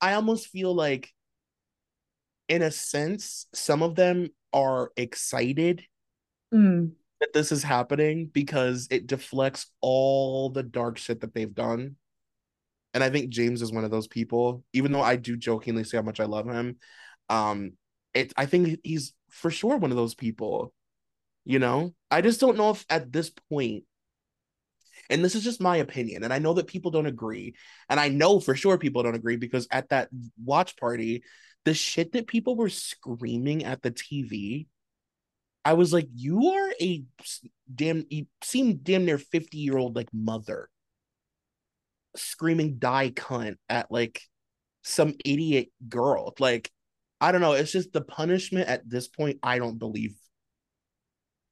I 0.00 0.14
almost 0.14 0.48
feel 0.48 0.74
like, 0.74 1.10
in 2.52 2.60
a 2.60 2.70
sense, 2.70 3.46
some 3.54 3.82
of 3.82 3.94
them 3.94 4.28
are 4.52 4.92
excited 4.98 5.86
mm. 6.52 6.92
that 7.18 7.32
this 7.32 7.50
is 7.50 7.62
happening 7.62 8.26
because 8.30 8.88
it 8.90 9.06
deflects 9.06 9.68
all 9.80 10.50
the 10.50 10.62
dark 10.62 10.98
shit 10.98 11.22
that 11.22 11.32
they've 11.32 11.54
done. 11.54 11.96
And 12.92 13.02
I 13.02 13.08
think 13.08 13.30
James 13.30 13.62
is 13.62 13.72
one 13.72 13.84
of 13.84 13.90
those 13.90 14.06
people, 14.06 14.64
even 14.74 14.92
though 14.92 15.00
I 15.00 15.16
do 15.16 15.34
jokingly 15.34 15.82
say 15.84 15.96
how 15.96 16.02
much 16.02 16.20
I 16.20 16.26
love 16.26 16.46
him. 16.46 16.76
Um, 17.30 17.72
it 18.12 18.34
I 18.36 18.44
think 18.44 18.80
he's 18.84 19.14
for 19.30 19.50
sure 19.50 19.78
one 19.78 19.90
of 19.90 19.96
those 19.96 20.14
people. 20.14 20.74
You 21.46 21.58
know, 21.58 21.94
I 22.10 22.20
just 22.20 22.38
don't 22.38 22.58
know 22.58 22.72
if 22.72 22.84
at 22.90 23.10
this 23.10 23.32
point, 23.48 23.84
and 25.08 25.24
this 25.24 25.34
is 25.34 25.42
just 25.42 25.58
my 25.58 25.78
opinion, 25.78 26.22
and 26.22 26.34
I 26.34 26.38
know 26.38 26.52
that 26.52 26.66
people 26.66 26.90
don't 26.90 27.06
agree, 27.06 27.54
and 27.88 27.98
I 27.98 28.10
know 28.10 28.40
for 28.40 28.54
sure 28.54 28.76
people 28.76 29.02
don't 29.02 29.14
agree 29.14 29.36
because 29.36 29.66
at 29.70 29.88
that 29.88 30.10
watch 30.44 30.76
party, 30.76 31.22
the 31.64 31.74
shit 31.74 32.12
that 32.12 32.26
people 32.26 32.56
were 32.56 32.68
screaming 32.68 33.64
at 33.64 33.82
the 33.82 33.90
TV, 33.90 34.66
I 35.64 35.74
was 35.74 35.92
like, 35.92 36.08
you 36.14 36.48
are 36.50 36.72
a 36.80 37.04
damn, 37.72 38.04
you 38.10 38.26
seem 38.42 38.80
damn 38.82 39.04
near 39.04 39.18
50 39.18 39.58
year 39.58 39.78
old 39.78 39.94
like 39.94 40.08
mother 40.12 40.68
screaming 42.16 42.78
die 42.78 43.10
cunt 43.10 43.56
at 43.68 43.90
like 43.90 44.20
some 44.82 45.14
idiot 45.24 45.68
girl. 45.88 46.34
Like, 46.38 46.70
I 47.20 47.32
don't 47.32 47.40
know. 47.40 47.52
It's 47.52 47.72
just 47.72 47.92
the 47.92 48.00
punishment 48.00 48.68
at 48.68 48.88
this 48.88 49.08
point, 49.08 49.38
I 49.42 49.58
don't 49.58 49.78
believe 49.78 50.14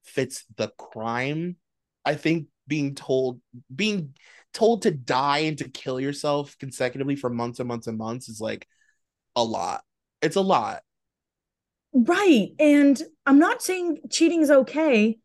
fits 0.03 0.45
the 0.57 0.69
crime. 0.77 1.55
I 2.03 2.15
think 2.15 2.47
being 2.67 2.95
told 2.95 3.39
being 3.73 4.13
told 4.53 4.81
to 4.81 4.91
die 4.91 5.39
and 5.39 5.57
to 5.59 5.69
kill 5.69 5.99
yourself 5.99 6.57
consecutively 6.57 7.15
for 7.15 7.29
months 7.29 7.59
and 7.59 7.67
months 7.67 7.87
and 7.87 7.97
months 7.97 8.27
is 8.27 8.41
like 8.41 8.67
a 9.35 9.43
lot. 9.43 9.83
It's 10.21 10.35
a 10.35 10.41
lot. 10.41 10.81
Right. 11.93 12.49
And 12.59 13.01
I'm 13.25 13.39
not 13.39 13.61
saying 13.61 13.99
cheating 14.09 14.41
is 14.41 14.51
okay 14.51 15.19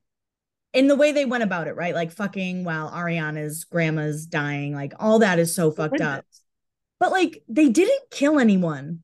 in 0.73 0.89
the 0.89 0.97
way 0.97 1.13
they 1.13 1.25
went 1.25 1.45
about 1.45 1.69
it, 1.69 1.77
right? 1.77 1.95
Like 1.95 2.13
fucking 2.13 2.65
while 2.65 2.91
Ariana's 2.91 3.65
grandma's 3.65 4.27
dying, 4.27 4.75
like 4.75 4.93
all 4.99 5.21
that 5.21 5.39
is 5.39 5.55
so 5.55 5.71
fucked 5.71 6.01
up. 6.01 6.25
But 6.99 7.13
like 7.13 7.43
they 7.49 7.69
didn't 7.69 8.11
kill 8.11 8.39
anyone. 8.39 9.03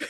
I, 0.00 0.06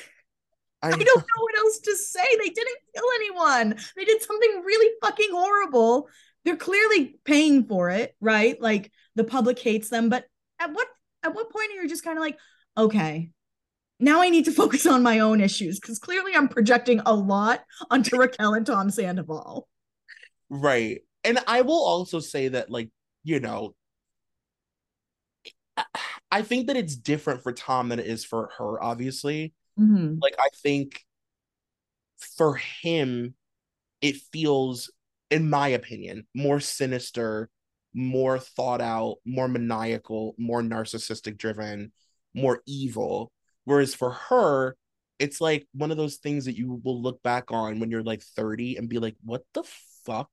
I 0.83 0.90
don't 0.90 1.05
know 1.05 1.42
what 1.42 1.59
else 1.59 1.79
to 1.81 1.97
say. 1.97 2.27
They 2.38 2.49
didn't 2.49 2.79
kill 2.95 3.05
anyone. 3.16 3.77
They 3.97 4.05
did 4.05 4.23
something 4.23 4.62
really 4.64 4.92
fucking 5.03 5.31
horrible. 5.31 6.09
They're 6.45 6.57
clearly 6.57 7.19
paying 7.25 7.66
for 7.66 7.90
it, 7.90 8.14
right? 8.21 8.61
Like 8.61 8.90
the 9.14 9.25
public 9.25 9.59
hates 9.59 9.88
them, 9.88 10.09
but 10.09 10.25
at 10.59 10.73
what 10.73 10.87
at 11.23 11.35
what 11.35 11.51
point 11.51 11.71
are 11.73 11.83
you 11.83 11.88
just 11.88 12.05
kind 12.05 12.19
of 12.19 12.23
like, 12.23 12.38
okay, 12.77 13.31
now 13.98 14.20
I 14.22 14.28
need 14.28 14.44
to 14.44 14.52
focus 14.52 14.87
on 14.87 15.02
my 15.02 15.20
own 15.20 15.40
issues 15.40 15.80
because 15.80 15.98
clearly 15.98 16.32
I'm 16.35 16.48
projecting 16.48 17.00
a 17.06 17.14
lot 17.14 17.64
onto 17.90 18.16
Raquel 18.20 18.54
and 18.54 18.66
Tom 18.66 18.90
Sandoval. 18.90 19.68
Right. 20.48 21.00
And 21.24 21.38
I 21.46 21.62
will 21.62 21.85
also 21.85 22.20
say 22.20 22.48
that, 22.48 22.70
like, 22.70 22.90
you 23.24 23.40
know, 23.40 23.74
I 26.30 26.42
think 26.42 26.68
that 26.68 26.76
it's 26.76 26.96
different 26.96 27.42
for 27.42 27.52
Tom 27.52 27.88
than 27.88 27.98
it 27.98 28.06
is 28.06 28.24
for 28.24 28.50
her, 28.59 28.82
obviously. 28.82 29.54
Mm-hmm. 29.78 30.18
Like 30.20 30.35
I 30.38 30.48
think 30.62 31.04
for 32.37 32.56
him, 32.56 33.35
it 34.00 34.16
feels, 34.32 34.90
in 35.30 35.50
my 35.50 35.68
opinion, 35.68 36.26
more 36.35 36.61
sinister, 36.61 37.50
more 37.94 38.38
thought 38.38 38.80
out, 38.80 39.16
more 39.24 39.48
maniacal, 39.48 40.35
more 40.38 40.62
narcissistic 40.62 41.37
driven, 41.37 41.92
more 42.35 42.62
evil. 42.66 43.32
Whereas 43.66 43.94
for 43.94 44.12
her, 44.12 44.76
it's 45.18 45.40
like 45.40 45.66
one 45.72 45.90
of 45.90 45.96
those 45.96 46.16
things 46.16 46.44
that 46.46 46.57
you 46.57 46.81
will 46.85 47.02
look 47.02 47.22
back 47.22 47.50
on 47.50 47.81
when 47.81 47.90
you're 47.90 48.02
like 48.02 48.22
30 48.22 48.76
and 48.76 48.88
be 48.88 48.98
like, 48.98 49.16
what 49.24 49.42
the 49.55 49.64
fuck? 50.07 50.31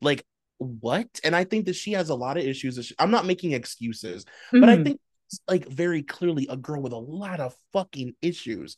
Like, 0.00 0.24
what? 0.58 1.08
And 1.24 1.34
I 1.34 1.44
think 1.44 1.66
that 1.66 1.76
she 1.76 1.92
has 1.92 2.10
a 2.10 2.14
lot 2.14 2.36
of 2.36 2.44
issues. 2.44 2.92
I'm 2.98 3.10
not 3.10 3.26
making 3.26 3.52
excuses, 3.52 4.24
mm-hmm. 4.24 4.60
but 4.60 4.68
I 4.68 4.74
mm-hmm. 4.74 4.84
think 4.84 5.00
like 5.48 5.66
very 5.66 6.02
clearly 6.02 6.46
a 6.50 6.56
girl 6.56 6.82
with 6.82 6.92
a 6.92 6.98
lot 6.98 7.40
of 7.40 7.54
fucking 7.72 8.14
issues. 8.20 8.76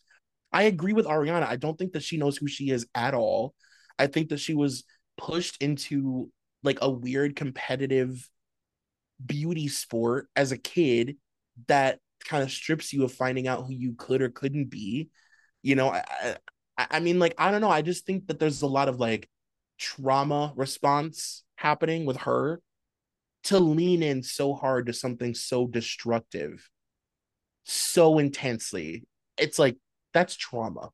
I 0.53 0.65
agree 0.65 0.93
with 0.93 1.07
Ariana. 1.07 1.47
I 1.47 1.57
don't 1.57 1.79
think 1.79 1.93
that 1.93 2.03
she 2.03 2.17
knows 2.17 2.37
who 2.37 2.47
she 2.47 2.71
is 2.71 2.87
at 2.95 3.15
all. 3.15 3.55
I 3.99 4.07
think 4.07 4.29
that 4.29 4.41
she 4.41 4.55
was 4.55 4.85
pushed 5.17 5.61
into 5.61 6.31
like 6.63 6.79
a 6.81 6.91
weird 6.91 7.35
competitive 7.35 8.29
beauty 9.25 9.69
sport 9.69 10.29
as 10.37 10.53
a 10.53 10.59
kid 10.59 11.17
that 11.67 11.99
kind 12.25 12.43
of 12.43 12.51
strips 12.51 12.93
you 12.93 13.05
of 13.05 13.13
finding 13.13 13.49
out 13.49 13.65
who 13.67 13.73
you 13.73 13.95
could 13.97 14.23
or 14.23 14.31
couldn't 14.31 14.71
be. 14.71 15.11
You 15.63 15.75
know, 15.75 15.91
I, 15.91 16.05
I, 16.79 16.87
I 16.93 17.01
mean, 17.01 17.19
like, 17.19 17.35
I 17.39 17.51
don't 17.51 17.61
know. 17.61 17.71
I 17.71 17.83
just 17.83 18.07
think 18.07 18.27
that 18.29 18.39
there's 18.39 18.63
a 18.63 18.67
lot 18.67 18.89
of 18.89 18.99
like 18.99 19.29
trauma 19.79 20.53
response 20.57 21.45
happening 21.57 22.07
with 22.07 22.19
her 22.19 22.61
to 23.45 23.59
lean 23.59 24.03
in 24.03 24.23
so 24.23 24.55
hard 24.55 24.87
to 24.87 24.93
something 24.93 25.35
so 25.35 25.67
destructive 25.67 26.69
so 27.65 28.19
intensely. 28.19 29.05
It's 29.39 29.59
like 29.59 29.77
that's 30.13 30.37
trauma. 30.37 30.91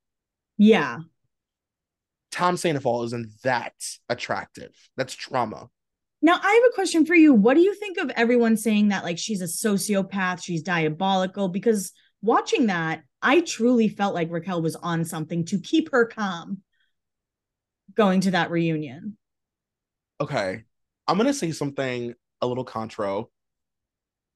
Yeah. 0.59 0.99
Tom 2.31 2.57
Sandoval 2.57 3.05
isn't 3.05 3.31
that 3.43 3.75
attractive. 4.09 4.75
That's 4.97 5.15
trauma. 5.15 5.69
Now, 6.27 6.41
I 6.43 6.53
have 6.55 6.73
a 6.73 6.75
question 6.75 7.07
for 7.07 7.15
you. 7.15 7.33
What 7.33 7.55
do 7.55 7.61
you 7.61 7.73
think 7.73 7.99
of 7.99 8.11
everyone 8.11 8.57
saying 8.57 8.89
that 8.89 9.05
like 9.05 9.17
she's 9.17 9.43
a 9.43 9.45
sociopath, 9.45 10.43
she's 10.43 10.61
diabolical? 10.61 11.49
Because 11.49 11.93
watching 12.21 12.67
that, 12.67 13.05
I 13.23 13.43
truly 13.43 13.89
felt 13.89 14.13
like 14.13 14.33
Raquel 14.33 14.61
was 14.61 14.75
on 14.75 15.05
something 15.05 15.45
to 15.45 15.61
keep 15.61 15.93
her 15.93 16.05
calm 16.05 16.63
going 17.95 18.23
to 18.23 18.33
that 18.33 18.51
reunion. 18.51 19.17
Okay. 20.21 20.65
I'm 21.07 21.17
going 21.17 21.29
to 21.29 21.33
say 21.33 21.53
something 21.53 22.13
a 22.41 22.47
little 22.49 22.65
contro. 22.65 23.31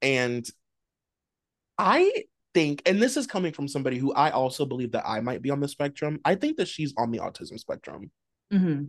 And 0.00 0.48
I 1.76 2.22
think, 2.54 2.82
and 2.86 3.02
this 3.02 3.16
is 3.16 3.26
coming 3.26 3.52
from 3.52 3.66
somebody 3.66 3.98
who 3.98 4.12
I 4.12 4.30
also 4.30 4.64
believe 4.64 4.92
that 4.92 5.08
I 5.08 5.18
might 5.22 5.42
be 5.42 5.50
on 5.50 5.58
the 5.58 5.66
spectrum. 5.66 6.20
I 6.24 6.36
think 6.36 6.56
that 6.58 6.68
she's 6.68 6.94
on 6.96 7.10
the 7.10 7.18
autism 7.18 7.58
spectrum. 7.58 8.12
Mm-hmm. 8.52 8.84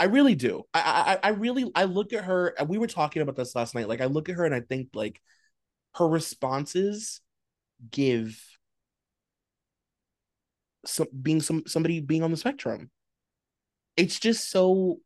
I 0.00 0.04
really 0.04 0.34
do. 0.34 0.64
I, 0.72 1.18
I 1.22 1.28
I 1.28 1.30
really 1.32 1.70
I 1.74 1.84
look 1.84 2.12
at 2.12 2.24
her. 2.24 2.48
and 2.58 2.68
We 2.68 2.78
were 2.78 2.86
talking 2.86 3.22
about 3.22 3.36
this 3.36 3.54
last 3.56 3.74
night. 3.74 3.88
Like 3.88 4.00
I 4.00 4.06
look 4.06 4.28
at 4.28 4.36
her 4.36 4.44
and 4.44 4.54
I 4.54 4.60
think 4.60 4.90
like 4.94 5.20
her 5.94 6.08
responses 6.08 7.20
give 7.90 8.40
some 10.86 11.08
being 11.22 11.40
some 11.40 11.64
somebody 11.66 12.00
being 12.00 12.22
on 12.22 12.30
the 12.30 12.36
spectrum. 12.36 12.90
It's 13.96 14.18
just 14.18 14.50
so. 14.50 15.00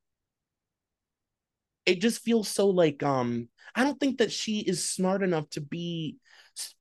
It 1.85 2.01
just 2.01 2.23
feels 2.23 2.49
so 2.49 2.69
like 2.69 3.03
um. 3.03 3.49
I 3.75 3.85
don't 3.85 3.99
think 3.99 4.19
that 4.19 4.31
she 4.31 4.61
is 4.61 4.85
smart 4.85 5.23
enough 5.23 5.49
to 5.51 5.63
be 5.63 6.17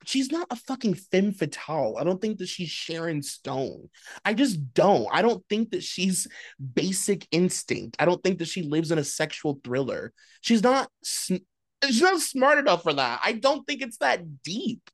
she's 0.05 0.31
not 0.31 0.47
a 0.49 0.55
fucking 0.55 0.95
femme 0.95 1.31
fatale. 1.31 1.95
I 1.99 2.03
don't 2.03 2.21
think 2.21 2.37
that 2.39 2.47
she's 2.49 2.69
Sharon 2.69 3.21
Stone. 3.21 3.89
I 4.25 4.33
just 4.33 4.73
don't. 4.73 5.07
I 5.11 5.21
don't 5.21 5.43
think 5.49 5.71
that 5.71 5.83
she's 5.83 6.27
basic 6.73 7.27
instinct. 7.31 7.97
I 7.99 8.05
don't 8.05 8.21
think 8.23 8.39
that 8.39 8.47
she 8.47 8.63
lives 8.63 8.91
in 8.91 8.99
a 8.99 9.03
sexual 9.03 9.59
thriller. 9.63 10.13
She's 10.41 10.63
not 10.63 10.89
she's 11.03 12.01
not 12.01 12.19
smart 12.19 12.59
enough 12.59 12.83
for 12.83 12.93
that. 12.93 13.21
I 13.23 13.33
don't 13.33 13.65
think 13.65 13.81
it's 13.81 13.97
that 13.97 14.43
deep. 14.43 14.89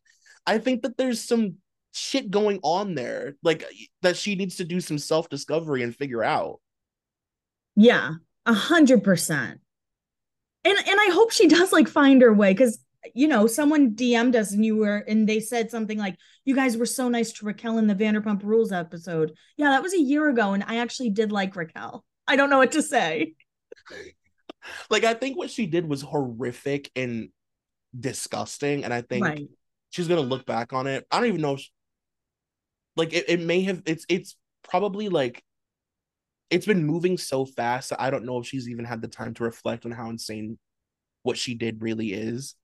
I 0.45 0.57
think 0.57 0.83
that 0.83 0.97
there's 0.97 1.21
some 1.21 1.55
shit 1.93 2.29
going 2.29 2.59
on 2.61 2.93
there 2.93 3.35
like 3.41 3.65
that 4.03 4.15
she 4.15 4.35
needs 4.35 4.57
to 4.57 4.63
do 4.63 4.79
some 4.79 4.97
self-discovery 4.99 5.83
and 5.83 5.95
figure 5.95 6.23
out. 6.23 6.59
Yeah, 7.75 8.13
a 8.45 8.53
hundred 8.53 9.03
percent. 9.03 9.59
And 10.63 10.77
and 10.77 10.99
I 10.99 11.09
hope 11.11 11.31
she 11.31 11.47
does 11.47 11.71
like 11.71 11.87
find 11.87 12.21
her 12.21 12.33
way 12.33 12.53
because 12.53 12.79
you 13.15 13.27
know, 13.27 13.47
someone 13.47 13.91
DM'd 13.91 14.35
us 14.35 14.51
and 14.51 14.65
you 14.65 14.77
were, 14.77 14.97
and 14.97 15.27
they 15.27 15.39
said 15.39 15.71
something 15.71 15.97
like, 15.97 16.17
you 16.45 16.55
guys 16.55 16.77
were 16.77 16.85
so 16.85 17.09
nice 17.09 17.31
to 17.33 17.45
Raquel 17.45 17.77
in 17.77 17.87
the 17.87 17.95
Vanderpump 17.95 18.43
Rules 18.43 18.71
episode. 18.71 19.33
Yeah, 19.57 19.69
that 19.69 19.83
was 19.83 19.93
a 19.93 20.01
year 20.01 20.29
ago. 20.29 20.53
And 20.53 20.63
I 20.65 20.77
actually 20.77 21.09
did 21.09 21.31
like 21.31 21.55
Raquel. 21.55 22.03
I 22.27 22.35
don't 22.35 22.49
know 22.49 22.57
what 22.57 22.71
to 22.73 22.81
say. 22.81 23.33
like, 24.89 25.03
I 25.03 25.13
think 25.13 25.37
what 25.37 25.49
she 25.49 25.65
did 25.65 25.87
was 25.87 26.01
horrific 26.01 26.91
and 26.95 27.29
disgusting. 27.97 28.83
And 28.83 28.93
I 28.93 29.01
think 29.01 29.25
right. 29.25 29.47
she's 29.89 30.07
going 30.07 30.21
to 30.21 30.27
look 30.27 30.45
back 30.45 30.73
on 30.73 30.87
it. 30.87 31.05
I 31.11 31.19
don't 31.19 31.29
even 31.29 31.41
know. 31.41 31.57
She, 31.57 31.69
like, 32.95 33.13
it, 33.13 33.25
it 33.27 33.41
may 33.41 33.61
have, 33.61 33.83
it's, 33.85 34.05
it's 34.09 34.35
probably 34.63 35.09
like, 35.09 35.43
it's 36.49 36.65
been 36.65 36.85
moving 36.85 37.17
so 37.17 37.45
fast. 37.45 37.91
I 37.97 38.09
don't 38.09 38.25
know 38.25 38.39
if 38.39 38.47
she's 38.47 38.69
even 38.69 38.85
had 38.85 39.01
the 39.01 39.07
time 39.07 39.33
to 39.35 39.43
reflect 39.43 39.85
on 39.85 39.91
how 39.91 40.09
insane 40.09 40.57
what 41.23 41.37
she 41.37 41.55
did 41.55 41.81
really 41.81 42.13
is 42.13 42.55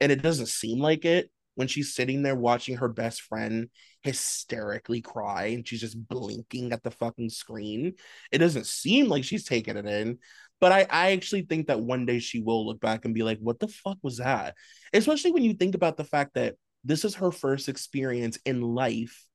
and 0.00 0.10
it 0.12 0.22
doesn't 0.22 0.46
seem 0.46 0.80
like 0.80 1.04
it 1.04 1.30
when 1.54 1.68
she's 1.68 1.94
sitting 1.94 2.22
there 2.22 2.34
watching 2.34 2.76
her 2.76 2.88
best 2.88 3.22
friend 3.22 3.68
hysterically 4.02 5.00
cry 5.00 5.46
and 5.46 5.66
she's 5.66 5.80
just 5.80 6.08
blinking 6.08 6.72
at 6.72 6.82
the 6.82 6.90
fucking 6.90 7.30
screen. 7.30 7.94
It 8.32 8.38
doesn't 8.38 8.66
seem 8.66 9.08
like 9.08 9.24
she's 9.24 9.44
taking 9.44 9.76
it 9.76 9.86
in. 9.86 10.18
But 10.60 10.72
I, 10.72 10.86
I 10.88 11.12
actually 11.12 11.42
think 11.42 11.66
that 11.66 11.80
one 11.80 12.06
day 12.06 12.18
she 12.18 12.40
will 12.40 12.66
look 12.66 12.80
back 12.80 13.04
and 13.04 13.14
be 13.14 13.22
like, 13.22 13.38
what 13.38 13.60
the 13.60 13.68
fuck 13.68 13.98
was 14.02 14.18
that? 14.18 14.54
Especially 14.92 15.32
when 15.32 15.42
you 15.42 15.54
think 15.54 15.74
about 15.74 15.96
the 15.96 16.04
fact 16.04 16.34
that 16.34 16.54
this 16.84 17.04
is 17.04 17.16
her 17.16 17.30
first 17.30 17.68
experience 17.68 18.38
in 18.44 18.60
life 18.62 19.26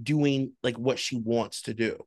doing 0.00 0.52
like 0.62 0.78
what 0.78 0.98
she 0.98 1.16
wants 1.16 1.62
to 1.62 1.74
do. 1.74 1.98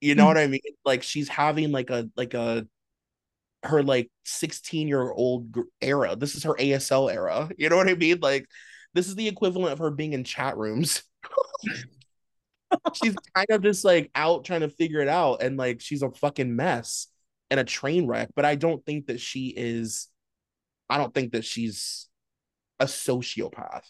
You 0.00 0.14
know 0.14 0.24
mm-hmm. 0.24 0.28
what 0.28 0.38
I 0.38 0.46
mean? 0.48 0.60
Like 0.84 1.02
she's 1.02 1.28
having 1.28 1.72
like 1.72 1.90
a 1.90 2.08
like 2.16 2.34
a 2.34 2.66
her 3.64 3.82
like 3.82 4.10
16 4.24 4.88
year 4.88 5.10
old 5.10 5.56
era. 5.80 6.16
This 6.16 6.34
is 6.34 6.44
her 6.44 6.54
ASL 6.54 7.12
era. 7.12 7.50
You 7.56 7.68
know 7.68 7.76
what 7.76 7.88
I 7.88 7.94
mean? 7.94 8.20
Like 8.20 8.46
this 8.94 9.08
is 9.08 9.14
the 9.14 9.28
equivalent 9.28 9.72
of 9.72 9.78
her 9.78 9.90
being 9.90 10.12
in 10.12 10.24
chat 10.24 10.56
rooms. 10.56 11.02
she's 12.94 13.14
kind 13.34 13.46
of 13.50 13.62
just 13.62 13.84
like 13.84 14.10
out 14.14 14.44
trying 14.44 14.60
to 14.60 14.68
figure 14.68 15.00
it 15.00 15.08
out 15.08 15.42
and 15.42 15.56
like 15.56 15.80
she's 15.80 16.02
a 16.02 16.10
fucking 16.10 16.54
mess 16.54 17.08
and 17.50 17.60
a 17.60 17.64
train 17.64 18.06
wreck, 18.06 18.30
but 18.34 18.44
I 18.44 18.54
don't 18.54 18.84
think 18.84 19.06
that 19.06 19.20
she 19.20 19.48
is 19.56 20.08
I 20.90 20.98
don't 20.98 21.14
think 21.14 21.32
that 21.32 21.44
she's 21.44 22.08
a 22.78 22.84
sociopath. 22.84 23.84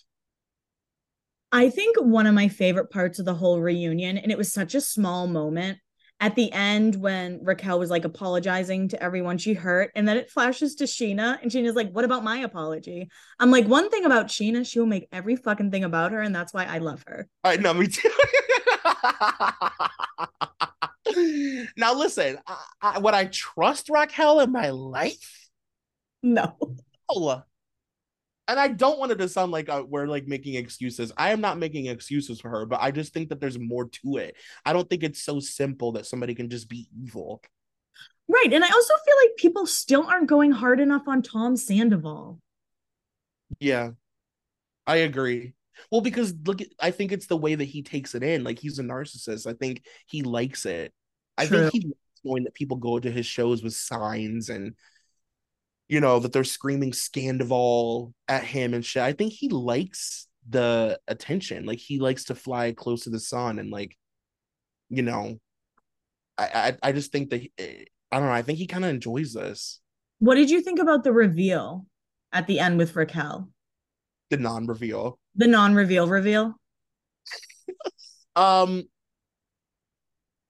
I 1.50 1.70
think 1.70 1.96
one 2.00 2.26
of 2.26 2.34
my 2.34 2.48
favorite 2.48 2.90
parts 2.90 3.18
of 3.18 3.24
the 3.24 3.34
whole 3.34 3.60
reunion, 3.60 4.18
and 4.18 4.32
it 4.32 4.38
was 4.38 4.52
such 4.52 4.74
a 4.74 4.80
small 4.80 5.26
moment, 5.26 5.78
at 6.20 6.36
the 6.36 6.52
end 6.52 6.96
when 6.96 7.40
Raquel 7.42 7.78
was 7.78 7.90
like 7.90 8.04
apologizing 8.04 8.88
to 8.88 9.02
everyone 9.02 9.38
she 9.38 9.54
hurt, 9.54 9.90
and 9.94 10.06
then 10.06 10.16
it 10.16 10.30
flashes 10.30 10.76
to 10.76 10.84
Scheana, 10.84 11.40
and 11.42 11.50
Scheana's 11.50 11.74
like, 11.74 11.90
"What 11.90 12.04
about 12.04 12.24
my 12.24 12.38
apology?" 12.38 13.10
I'm 13.40 13.50
like, 13.50 13.66
one 13.66 13.90
thing 13.90 14.04
about 14.04 14.28
Scheana, 14.28 14.66
she'll 14.66 14.86
make 14.86 15.08
every 15.12 15.36
fucking 15.36 15.70
thing 15.70 15.84
about 15.84 16.12
her, 16.12 16.20
and 16.20 16.34
that's 16.34 16.54
why 16.54 16.64
I 16.64 16.78
love 16.78 17.04
her. 17.06 17.28
I 17.42 17.56
know, 17.56 17.74
me 17.74 17.88
too. 17.88 18.10
now 21.76 21.94
listen, 21.94 22.38
I, 22.46 22.56
I, 22.80 22.98
would 22.98 23.14
I 23.14 23.26
trust 23.26 23.88
Raquel 23.90 24.40
in 24.40 24.52
my 24.52 24.70
life? 24.70 25.50
No. 26.22 26.56
Oh, 27.08 27.42
and 28.46 28.60
I 28.60 28.68
don't 28.68 28.98
want 28.98 29.12
it 29.12 29.18
to 29.18 29.28
sound 29.28 29.52
like 29.52 29.68
uh, 29.68 29.84
we're 29.86 30.06
like 30.06 30.26
making 30.26 30.54
excuses. 30.54 31.12
I 31.16 31.32
am 31.32 31.40
not 31.40 31.58
making 31.58 31.86
excuses 31.86 32.40
for 32.40 32.50
her, 32.50 32.66
but 32.66 32.80
I 32.82 32.90
just 32.90 33.14
think 33.14 33.30
that 33.30 33.40
there's 33.40 33.58
more 33.58 33.88
to 33.88 34.16
it. 34.18 34.36
I 34.64 34.72
don't 34.72 34.88
think 34.88 35.02
it's 35.02 35.22
so 35.22 35.40
simple 35.40 35.92
that 35.92 36.06
somebody 36.06 36.34
can 36.34 36.50
just 36.50 36.68
be 36.68 36.88
evil. 37.02 37.42
Right. 38.28 38.52
And 38.52 38.64
I 38.64 38.68
also 38.68 38.94
feel 39.04 39.14
like 39.22 39.36
people 39.36 39.66
still 39.66 40.06
aren't 40.06 40.28
going 40.28 40.50
hard 40.50 40.80
enough 40.80 41.02
on 41.06 41.22
Tom 41.22 41.56
Sandoval. 41.56 42.40
Yeah. 43.60 43.90
I 44.86 44.96
agree. 44.96 45.54
Well, 45.90 46.00
because 46.00 46.34
look, 46.44 46.60
I 46.80 46.90
think 46.90 47.12
it's 47.12 47.26
the 47.26 47.36
way 47.36 47.54
that 47.54 47.64
he 47.64 47.82
takes 47.82 48.14
it 48.14 48.22
in. 48.22 48.44
Like 48.44 48.58
he's 48.58 48.78
a 48.78 48.82
narcissist. 48.82 49.46
I 49.46 49.54
think 49.54 49.84
he 50.06 50.22
likes 50.22 50.66
it. 50.66 50.92
True. 51.40 51.66
I 51.66 51.70
think 51.70 51.72
he 51.72 51.80
likes 51.88 52.20
knowing 52.24 52.44
that 52.44 52.54
people 52.54 52.76
go 52.76 52.98
to 52.98 53.10
his 53.10 53.26
shows 53.26 53.62
with 53.62 53.74
signs 53.74 54.48
and 54.50 54.74
you 55.88 56.00
know, 56.00 56.18
that 56.18 56.32
they're 56.32 56.44
screaming 56.44 56.92
Scandoval 56.92 58.12
at 58.28 58.44
him 58.44 58.74
and 58.74 58.84
shit. 58.84 59.02
I 59.02 59.12
think 59.12 59.32
he 59.32 59.48
likes 59.48 60.26
the 60.48 60.98
attention. 61.08 61.66
Like 61.66 61.78
he 61.78 61.98
likes 61.98 62.24
to 62.24 62.34
fly 62.34 62.72
close 62.72 63.04
to 63.04 63.10
the 63.10 63.20
sun 63.20 63.58
and 63.58 63.70
like, 63.70 63.96
you 64.88 65.02
know, 65.02 65.38
I 66.38 66.76
I, 66.82 66.88
I 66.88 66.92
just 66.92 67.12
think 67.12 67.30
that 67.30 67.40
he, 67.40 67.52
I 67.58 68.18
don't 68.18 68.26
know. 68.26 68.32
I 68.32 68.42
think 68.42 68.58
he 68.58 68.66
kind 68.66 68.84
of 68.84 68.90
enjoys 68.90 69.32
this. 69.32 69.80
What 70.18 70.36
did 70.36 70.50
you 70.50 70.60
think 70.62 70.78
about 70.78 71.04
the 71.04 71.12
reveal 71.12 71.86
at 72.32 72.46
the 72.46 72.60
end 72.60 72.78
with 72.78 72.96
Raquel? 72.96 73.50
The 74.30 74.36
non-reveal. 74.36 75.18
The 75.36 75.46
non-reveal 75.46 76.08
reveal. 76.08 76.54
um, 78.36 78.84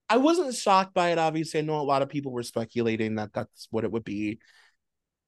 I 0.08 0.18
wasn't 0.18 0.54
shocked 0.54 0.94
by 0.94 1.10
it. 1.10 1.18
Obviously, 1.18 1.60
I 1.60 1.62
know 1.64 1.80
a 1.80 1.82
lot 1.82 2.02
of 2.02 2.08
people 2.08 2.32
were 2.32 2.42
speculating 2.42 3.16
that 3.16 3.32
that's 3.32 3.66
what 3.70 3.84
it 3.84 3.90
would 3.90 4.04
be. 4.04 4.38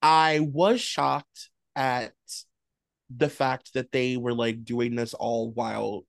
I 0.01 0.39
was 0.39 0.81
shocked 0.81 1.49
at 1.75 2.13
the 3.09 3.29
fact 3.29 3.73
that 3.73 3.91
they 3.91 4.17
were 4.17 4.33
like 4.33 4.63
doing 4.63 4.95
this 4.95 5.13
all 5.13 5.51
while 5.51 6.03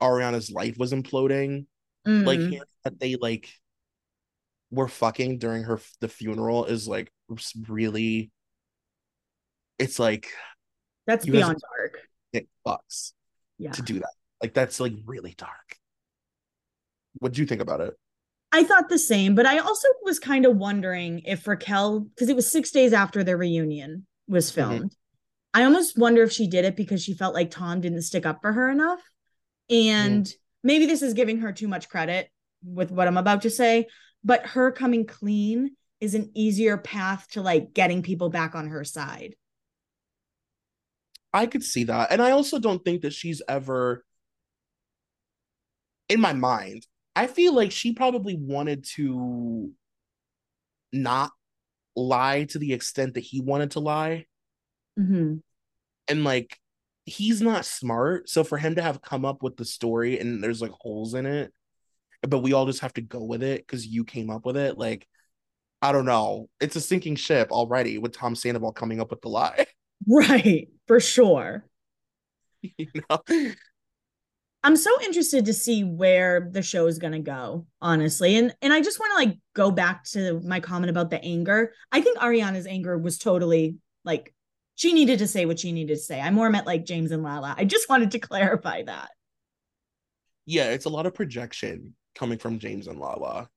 Ariana's 0.00 0.50
life 0.50 0.76
was 0.78 0.92
imploding. 0.92 1.66
Mm. 2.06 2.26
Like 2.26 2.62
that 2.84 2.98
they 2.98 3.16
like 3.16 3.48
were 4.70 4.88
fucking 4.88 5.38
during 5.38 5.64
her 5.64 5.80
the 6.00 6.08
funeral 6.08 6.64
is 6.64 6.86
like 6.86 7.12
really 7.68 8.30
it's 9.78 9.98
like 9.98 10.28
that's 11.06 11.26
beyond 11.26 11.58
dark. 11.78 11.98
It 12.32 12.48
fucks 12.66 13.12
yeah. 13.58 13.72
to 13.72 13.82
do 13.82 13.98
that. 13.98 14.12
Like 14.42 14.54
that's 14.54 14.80
like 14.80 14.94
really 15.04 15.34
dark. 15.36 15.76
What 17.18 17.32
do 17.32 17.40
you 17.40 17.46
think 17.46 17.60
about 17.60 17.80
it? 17.80 17.94
I 18.52 18.64
thought 18.64 18.88
the 18.88 18.98
same, 18.98 19.34
but 19.34 19.46
I 19.46 19.58
also 19.58 19.88
was 20.02 20.18
kind 20.18 20.44
of 20.44 20.56
wondering 20.56 21.22
if 21.24 21.46
Raquel, 21.46 22.00
because 22.00 22.28
it 22.28 22.36
was 22.36 22.50
six 22.50 22.70
days 22.70 22.92
after 22.92 23.22
their 23.22 23.36
reunion 23.36 24.06
was 24.26 24.50
mm-hmm. 24.50 24.60
filmed. 24.60 24.90
Mm-hmm. 24.90 25.60
I 25.60 25.64
almost 25.64 25.98
wonder 25.98 26.22
if 26.22 26.32
she 26.32 26.48
did 26.48 26.64
it 26.64 26.76
because 26.76 27.02
she 27.02 27.14
felt 27.14 27.34
like 27.34 27.50
Tom 27.50 27.80
didn't 27.80 28.02
stick 28.02 28.26
up 28.26 28.40
for 28.40 28.52
her 28.52 28.70
enough. 28.70 29.00
And 29.68 30.24
mm. 30.24 30.32
maybe 30.62 30.86
this 30.86 31.02
is 31.02 31.14
giving 31.14 31.38
her 31.38 31.52
too 31.52 31.68
much 31.68 31.88
credit 31.88 32.28
with 32.64 32.90
what 32.90 33.08
I'm 33.08 33.16
about 33.16 33.42
to 33.42 33.50
say, 33.50 33.86
but 34.22 34.46
her 34.46 34.70
coming 34.70 35.06
clean 35.06 35.76
is 36.00 36.14
an 36.14 36.30
easier 36.34 36.76
path 36.76 37.26
to 37.32 37.42
like 37.42 37.74
getting 37.74 38.02
people 38.02 38.30
back 38.30 38.54
on 38.54 38.68
her 38.68 38.84
side. 38.84 39.34
I 41.32 41.46
could 41.46 41.62
see 41.62 41.84
that. 41.84 42.10
And 42.10 42.20
I 42.20 42.30
also 42.32 42.58
don't 42.58 42.84
think 42.84 43.02
that 43.02 43.12
she's 43.12 43.42
ever, 43.48 44.04
in 46.08 46.20
my 46.20 46.32
mind, 46.32 46.86
I 47.16 47.26
feel 47.26 47.54
like 47.54 47.72
she 47.72 47.92
probably 47.92 48.36
wanted 48.36 48.84
to 48.94 49.72
not 50.92 51.30
lie 51.96 52.44
to 52.44 52.58
the 52.58 52.72
extent 52.72 53.14
that 53.14 53.20
he 53.20 53.40
wanted 53.40 53.72
to 53.72 53.80
lie. 53.80 54.26
Mm-hmm. 54.98 55.36
And 56.08 56.24
like 56.24 56.58
he's 57.04 57.40
not 57.40 57.64
smart. 57.64 58.28
So 58.28 58.44
for 58.44 58.58
him 58.58 58.76
to 58.76 58.82
have 58.82 59.02
come 59.02 59.24
up 59.24 59.42
with 59.42 59.56
the 59.56 59.64
story 59.64 60.18
and 60.18 60.42
there's 60.42 60.62
like 60.62 60.70
holes 60.72 61.14
in 61.14 61.26
it, 61.26 61.52
but 62.22 62.40
we 62.40 62.52
all 62.52 62.66
just 62.66 62.80
have 62.80 62.94
to 62.94 63.00
go 63.00 63.22
with 63.22 63.42
it 63.42 63.66
because 63.66 63.86
you 63.86 64.04
came 64.04 64.30
up 64.30 64.44
with 64.44 64.56
it, 64.56 64.78
like 64.78 65.06
I 65.82 65.92
don't 65.92 66.04
know. 66.04 66.48
It's 66.60 66.76
a 66.76 66.80
sinking 66.80 67.16
ship 67.16 67.50
already 67.50 67.98
with 67.98 68.12
Tom 68.12 68.34
Sandoval 68.34 68.72
coming 68.72 69.00
up 69.00 69.10
with 69.10 69.20
the 69.20 69.28
lie. 69.28 69.66
Right, 70.08 70.68
for 70.86 70.98
sure. 70.98 71.66
you 72.62 72.86
know? 73.10 73.20
I'm 74.62 74.76
so 74.76 74.90
interested 75.02 75.46
to 75.46 75.54
see 75.54 75.84
where 75.84 76.48
the 76.52 76.62
show 76.62 76.86
is 76.86 76.98
going 76.98 77.14
to 77.14 77.20
go, 77.20 77.66
honestly. 77.80 78.36
And 78.36 78.54
and 78.60 78.72
I 78.72 78.80
just 78.80 79.00
want 79.00 79.12
to 79.12 79.16
like 79.16 79.38
go 79.54 79.70
back 79.70 80.04
to 80.12 80.40
my 80.40 80.60
comment 80.60 80.90
about 80.90 81.10
the 81.10 81.22
anger. 81.24 81.72
I 81.90 82.00
think 82.02 82.18
Ariana's 82.18 82.66
anger 82.66 82.98
was 82.98 83.18
totally 83.18 83.76
like 84.04 84.34
she 84.74 84.92
needed 84.92 85.18
to 85.20 85.28
say 85.28 85.46
what 85.46 85.58
she 85.58 85.72
needed 85.72 85.94
to 85.94 86.00
say. 86.00 86.20
I 86.20 86.30
more 86.30 86.50
meant 86.50 86.66
like 86.66 86.84
James 86.84 87.10
and 87.10 87.22
Lala. 87.22 87.54
I 87.56 87.64
just 87.64 87.88
wanted 87.88 88.10
to 88.12 88.18
clarify 88.20 88.82
that. 88.82 89.10
Yeah, 90.44 90.70
it's 90.70 90.86
a 90.86 90.90
lot 90.90 91.06
of 91.06 91.14
projection 91.14 91.94
coming 92.14 92.38
from 92.38 92.58
James 92.58 92.86
and 92.86 92.98
Lala. 92.98 93.48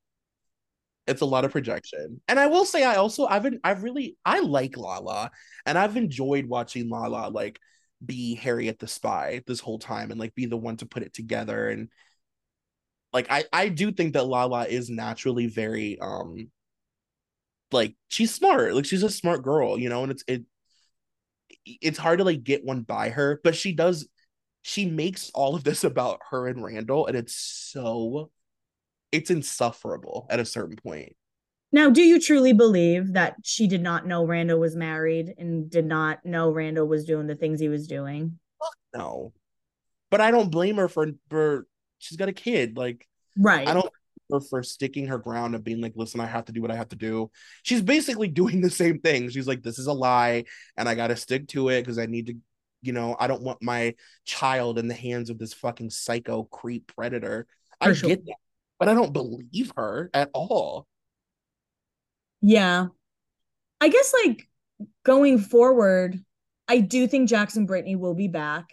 It's 1.06 1.22
a 1.22 1.26
lot 1.26 1.44
of 1.44 1.52
projection. 1.52 2.22
And 2.30 2.40
I 2.40 2.48
will 2.48 2.64
say 2.64 2.84
I 2.84 2.96
also 2.96 3.26
I've 3.26 3.44
been 3.44 3.60
I've 3.64 3.84
really 3.84 4.16
I 4.24 4.40
like 4.40 4.78
Lala 4.78 5.32
and 5.66 5.78
I've 5.78 5.98
enjoyed 5.98 6.46
watching 6.46 6.90
Lala 6.90 7.30
like 7.30 7.60
be 8.06 8.36
Harriet 8.36 8.80
the 8.80 8.88
spy 8.88 9.42
this 9.48 9.60
whole 9.60 9.80
time 9.80 10.12
and 10.12 10.20
like 10.20 10.36
be 10.36 10.46
the 10.46 10.58
one 10.58 10.78
to 10.78 10.86
put 10.86 11.04
it 11.04 11.14
together 11.14 11.70
and 11.70 11.90
like 13.12 13.28
I 13.30 13.46
I 13.54 13.70
do 13.70 13.92
think 13.92 14.14
that 14.14 14.26
Lala 14.26 14.66
is 14.66 14.90
naturally 14.90 15.48
very 15.48 16.00
um 16.00 16.50
like 17.72 17.96
she's 18.08 18.34
smart 18.34 18.76
like 18.76 18.86
she's 18.86 19.04
a 19.04 19.10
smart 19.10 19.44
girl 19.44 19.80
you 19.80 19.90
know 19.90 20.04
and 20.04 20.12
it's 20.12 20.24
it 20.28 20.44
it's 21.66 21.98
hard 21.98 22.20
to 22.20 22.26
like 22.26 22.44
get 22.44 22.66
one 22.66 22.82
by 22.82 23.10
her 23.10 23.40
but 23.44 23.56
she 23.56 23.74
does 23.74 24.08
she 24.64 24.86
makes 24.86 25.30
all 25.34 25.56
of 25.56 25.64
this 25.64 25.84
about 25.84 26.20
her 26.30 26.48
and 26.48 26.64
Randall 26.64 27.08
and 27.08 27.18
it's 27.18 27.36
so 27.36 28.32
it's 29.14 29.30
insufferable 29.30 30.26
at 30.30 30.40
a 30.40 30.46
certain 30.46 30.76
point. 30.76 31.16
Now, 31.74 31.90
do 31.90 32.04
you 32.04 32.22
truly 32.22 32.54
believe 32.54 33.14
that 33.14 33.36
she 33.44 33.68
did 33.68 33.82
not 33.82 34.06
know 34.06 34.26
Randall 34.26 34.60
was 34.60 34.76
married 34.76 35.34
and 35.40 35.70
did 35.70 35.86
not 35.86 36.24
know 36.24 36.52
Randall 36.52 36.88
was 36.88 37.04
doing 37.04 37.26
the 37.26 37.36
things 37.36 37.60
he 37.60 37.68
was 37.68 37.88
doing? 37.88 38.40
No. 38.96 39.34
But 40.12 40.22
I 40.22 40.30
don't 40.30 40.52
blame 40.52 40.78
her 40.78 40.88
for 40.88 41.08
for 41.30 41.68
she's 41.98 42.18
got 42.18 42.30
a 42.30 42.34
kid. 42.34 42.78
Like 42.78 43.08
right. 43.36 43.68
I 43.68 43.74
don't 43.74 43.92
her 44.32 44.40
for 44.40 44.64
sticking 44.64 45.08
her 45.08 45.18
ground 45.18 45.56
and 45.56 45.64
being 45.64 45.82
like, 45.82 45.94
listen, 45.96 46.20
I 46.20 46.28
have 46.28 46.46
to 46.46 46.54
do 46.54 46.62
what 46.62 46.72
I 46.72 46.76
have 46.76 46.90
to 46.90 46.96
do. 46.96 47.32
She's 47.64 47.82
basically 47.82 48.28
doing 48.30 48.62
the 48.62 48.70
same 48.70 49.00
thing. 49.00 49.30
She's 49.30 49.48
like, 49.48 49.64
this 49.64 49.80
is 49.80 49.88
a 49.88 49.94
lie, 49.94 50.46
and 50.78 50.88
I 50.88 50.96
gotta 50.96 51.16
stick 51.16 51.48
to 51.50 51.70
it 51.70 51.82
because 51.82 51.98
I 51.98 52.06
need 52.06 52.28
to, 52.28 52.36
you 52.84 52.94
know, 52.94 53.16
I 53.20 53.26
don't 53.26 53.42
want 53.42 53.64
my 53.64 53.96
child 54.26 54.78
in 54.78 54.88
the 54.88 54.94
hands 54.94 55.32
of 55.32 55.40
this 55.40 55.54
fucking 55.54 55.90
psycho 55.90 56.44
creep 56.44 56.94
predator. 56.96 57.48
For 57.82 57.90
I 57.90 57.94
sure. 57.94 58.10
get 58.10 58.26
that 58.28 58.36
but 58.80 58.90
I 58.90 58.96
don't 58.96 59.14
believe 59.14 59.72
her 59.78 60.10
at 60.14 60.30
all. 60.34 60.88
Yeah. 62.44 62.88
I 63.82 63.88
guess 63.88 64.14
like 64.26 64.48
going 65.06 65.40
forward, 65.40 66.20
I 66.68 66.82
do 66.82 67.08
think 67.08 67.30
Jackson 67.30 67.66
Brittany 67.66 67.96
will 67.96 68.14
be 68.14 68.28
back. 68.28 68.66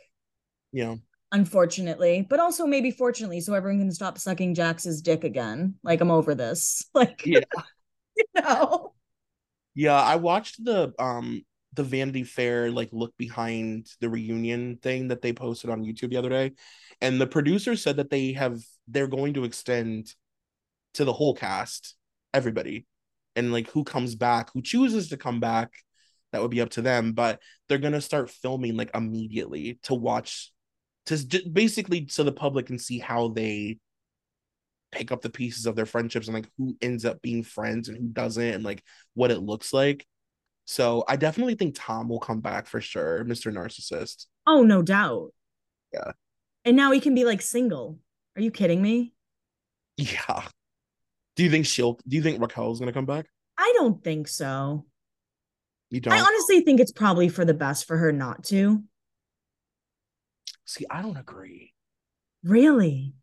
Yeah. 0.72 0.96
Unfortunately, 1.32 2.26
but 2.28 2.40
also 2.40 2.66
maybe 2.66 2.90
fortunately, 2.90 3.40
so 3.40 3.54
everyone 3.54 3.78
can 3.78 3.92
stop 3.92 4.18
sucking 4.18 4.56
Jax's 4.56 5.00
dick 5.00 5.22
again. 5.22 5.76
Like 5.84 6.00
I'm 6.00 6.10
over 6.10 6.34
this. 6.34 6.84
Like 6.94 7.24
yeah. 7.24 7.40
you 8.16 8.24
know. 8.34 8.92
Yeah, 9.74 10.00
I 10.00 10.16
watched 10.16 10.62
the 10.64 10.92
um 10.98 11.42
the 11.74 11.84
Vanity 11.84 12.24
Fair 12.24 12.72
like 12.72 12.88
look 12.90 13.16
behind 13.16 13.86
the 14.00 14.10
reunion 14.10 14.78
thing 14.82 15.08
that 15.08 15.22
they 15.22 15.32
posted 15.32 15.70
on 15.70 15.84
YouTube 15.84 16.10
the 16.10 16.16
other 16.16 16.28
day, 16.28 16.52
and 17.00 17.20
the 17.20 17.28
producer 17.28 17.76
said 17.76 17.98
that 17.98 18.10
they 18.10 18.32
have 18.32 18.60
they're 18.88 19.06
going 19.06 19.34
to 19.34 19.44
extend 19.44 20.12
to 20.94 21.04
the 21.04 21.12
whole 21.12 21.34
cast, 21.36 21.94
everybody, 22.34 22.86
and 23.36 23.52
like 23.52 23.68
who 23.70 23.84
comes 23.84 24.14
back, 24.14 24.50
who 24.52 24.62
chooses 24.62 25.08
to 25.08 25.16
come 25.16 25.40
back, 25.40 25.72
that 26.32 26.42
would 26.42 26.50
be 26.50 26.60
up 26.60 26.70
to 26.70 26.82
them. 26.82 27.12
But 27.12 27.40
they're 27.68 27.78
gonna 27.78 28.00
start 28.00 28.30
filming 28.30 28.76
like 28.76 28.90
immediately 28.94 29.78
to 29.84 29.94
watch, 29.94 30.52
to 31.06 31.42
basically 31.52 32.06
so 32.08 32.22
the 32.24 32.32
public 32.32 32.66
can 32.66 32.78
see 32.78 32.98
how 32.98 33.28
they 33.28 33.78
pick 34.92 35.12
up 35.12 35.22
the 35.22 35.30
pieces 35.30 35.66
of 35.66 35.76
their 35.76 35.86
friendships 35.86 36.26
and 36.26 36.34
like 36.34 36.48
who 36.58 36.76
ends 36.82 37.04
up 37.04 37.22
being 37.22 37.44
friends 37.44 37.88
and 37.88 37.96
who 37.96 38.08
doesn't 38.08 38.42
and 38.42 38.64
like 38.64 38.82
what 39.14 39.30
it 39.30 39.38
looks 39.38 39.72
like 39.72 40.04
so 40.70 41.02
I 41.08 41.16
definitely 41.16 41.56
think 41.56 41.74
Tom 41.76 42.08
will 42.08 42.20
come 42.20 42.38
back 42.38 42.68
for 42.68 42.80
sure, 42.80 43.24
Mr. 43.24 43.52
Narcissist. 43.52 44.26
Oh, 44.46 44.62
no 44.62 44.82
doubt. 44.82 45.32
Yeah. 45.92 46.12
And 46.64 46.76
now 46.76 46.92
he 46.92 47.00
can 47.00 47.12
be 47.12 47.24
like 47.24 47.42
single. 47.42 47.98
Are 48.36 48.40
you 48.40 48.52
kidding 48.52 48.80
me? 48.80 49.12
Yeah. 49.96 50.44
Do 51.40 51.44
you 51.44 51.50
think 51.50 51.64
she'll 51.64 51.98
do 52.06 52.16
you 52.16 52.22
think 52.22 52.38
Raquel's 52.38 52.80
gonna 52.80 52.92
come 52.92 53.06
back? 53.06 53.24
I 53.56 53.72
don't 53.76 54.04
think 54.04 54.28
so. 54.28 54.84
You 55.88 56.00
don't 56.00 56.12
I 56.12 56.20
honestly 56.20 56.60
think 56.60 56.80
it's 56.80 56.92
probably 56.92 57.30
for 57.30 57.46
the 57.46 57.54
best 57.54 57.86
for 57.86 57.96
her 57.96 58.12
not 58.12 58.44
to. 58.44 58.82
See, 60.66 60.84
I 60.90 61.00
don't 61.00 61.16
agree. 61.16 61.72
Really? 62.44 63.14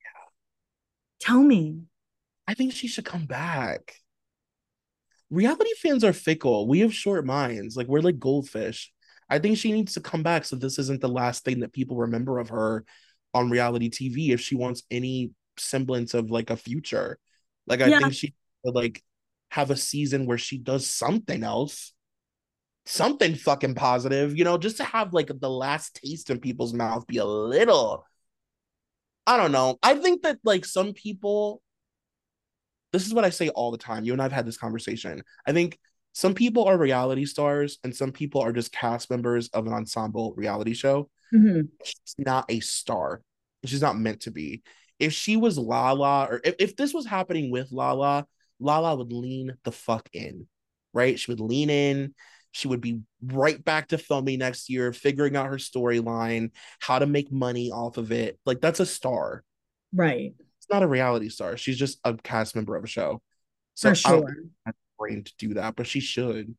Yeah. 0.00 0.30
Tell 1.20 1.42
me. 1.42 1.82
I 2.48 2.54
think 2.54 2.72
she 2.72 2.88
should 2.88 3.04
come 3.04 3.26
back 3.26 3.96
reality 5.28 5.68
fans 5.82 6.02
are 6.02 6.14
fickle. 6.14 6.66
We 6.66 6.80
have 6.80 6.94
short 6.94 7.26
minds. 7.26 7.76
Like 7.76 7.88
we're 7.88 8.00
like 8.00 8.18
goldfish. 8.18 8.90
I 9.28 9.38
think 9.38 9.58
she 9.58 9.70
needs 9.70 9.92
to 9.92 10.00
come 10.00 10.22
back 10.22 10.46
so 10.46 10.56
this 10.56 10.78
isn't 10.78 11.02
the 11.02 11.10
last 11.10 11.44
thing 11.44 11.60
that 11.60 11.74
people 11.74 11.98
remember 11.98 12.38
of 12.38 12.48
her 12.48 12.86
on 13.34 13.50
reality 13.50 13.90
TV 13.90 14.30
if 14.30 14.40
she 14.40 14.54
wants 14.54 14.84
any 14.90 15.32
semblance 15.58 16.14
of 16.14 16.30
like 16.30 16.48
a 16.48 16.56
future. 16.56 17.18
Like 17.66 17.80
I 17.80 17.86
yeah. 17.86 18.00
think 18.00 18.14
she 18.14 18.34
would 18.64 18.74
like 18.74 19.02
have 19.50 19.70
a 19.70 19.76
season 19.76 20.26
where 20.26 20.38
she 20.38 20.58
does 20.58 20.88
something 20.88 21.42
else. 21.42 21.92
Something 22.88 23.34
fucking 23.34 23.74
positive, 23.74 24.38
you 24.38 24.44
know, 24.44 24.58
just 24.58 24.76
to 24.76 24.84
have 24.84 25.12
like 25.12 25.30
the 25.40 25.50
last 25.50 26.00
taste 26.04 26.30
in 26.30 26.38
people's 26.38 26.72
mouth 26.72 27.04
be 27.06 27.18
a 27.18 27.24
little 27.24 28.06
I 29.26 29.36
don't 29.36 29.50
know. 29.50 29.76
I 29.82 29.96
think 29.96 30.22
that 30.22 30.38
like 30.44 30.64
some 30.64 30.92
people 30.92 31.60
this 32.92 33.06
is 33.06 33.12
what 33.12 33.24
I 33.24 33.30
say 33.30 33.48
all 33.50 33.72
the 33.72 33.78
time. 33.78 34.04
You 34.04 34.12
and 34.12 34.22
I've 34.22 34.32
had 34.32 34.46
this 34.46 34.56
conversation. 34.56 35.22
I 35.46 35.52
think 35.52 35.78
some 36.12 36.32
people 36.32 36.64
are 36.64 36.78
reality 36.78 37.26
stars 37.26 37.78
and 37.84 37.94
some 37.94 38.12
people 38.12 38.40
are 38.40 38.52
just 38.52 38.72
cast 38.72 39.10
members 39.10 39.48
of 39.48 39.66
an 39.66 39.72
ensemble 39.72 40.32
reality 40.36 40.72
show. 40.72 41.10
Mm-hmm. 41.34 41.62
She's 41.84 42.14
not 42.18 42.46
a 42.48 42.60
star. 42.60 43.20
She's 43.64 43.82
not 43.82 43.98
meant 43.98 44.20
to 44.22 44.30
be. 44.30 44.62
If 44.98 45.12
she 45.12 45.36
was 45.36 45.58
Lala, 45.58 46.28
or 46.30 46.40
if, 46.42 46.54
if 46.58 46.76
this 46.76 46.94
was 46.94 47.06
happening 47.06 47.50
with 47.50 47.70
Lala, 47.72 48.26
Lala 48.58 48.96
would 48.96 49.12
lean 49.12 49.56
the 49.64 49.72
fuck 49.72 50.08
in, 50.12 50.46
right? 50.92 51.18
She 51.18 51.30
would 51.30 51.40
lean 51.40 51.70
in. 51.70 52.14
She 52.52 52.68
would 52.68 52.80
be 52.80 53.00
right 53.22 53.62
back 53.62 53.88
to 53.88 53.98
filming 53.98 54.38
next 54.38 54.70
year, 54.70 54.92
figuring 54.92 55.36
out 55.36 55.48
her 55.48 55.56
storyline, 55.56 56.52
how 56.80 56.98
to 56.98 57.06
make 57.06 57.30
money 57.30 57.70
off 57.70 57.98
of 57.98 58.12
it. 58.12 58.38
Like 58.46 58.62
that's 58.62 58.80
a 58.80 58.86
star. 58.86 59.44
Right 59.94 60.34
It's 60.38 60.68
not 60.70 60.82
a 60.82 60.88
reality 60.88 61.28
star. 61.28 61.56
She's 61.58 61.76
just 61.76 61.98
a 62.04 62.14
cast 62.14 62.56
member 62.56 62.74
of 62.74 62.84
a 62.84 62.88
show. 62.88 63.20
So 63.74 63.90
For 63.90 63.94
sure. 63.94 64.14
I 64.14 64.20
don't 64.20 64.50
have 64.64 64.74
brain 64.98 65.24
to 65.24 65.32
do 65.38 65.54
that, 65.54 65.76
but 65.76 65.86
she 65.86 66.00
should. 66.00 66.54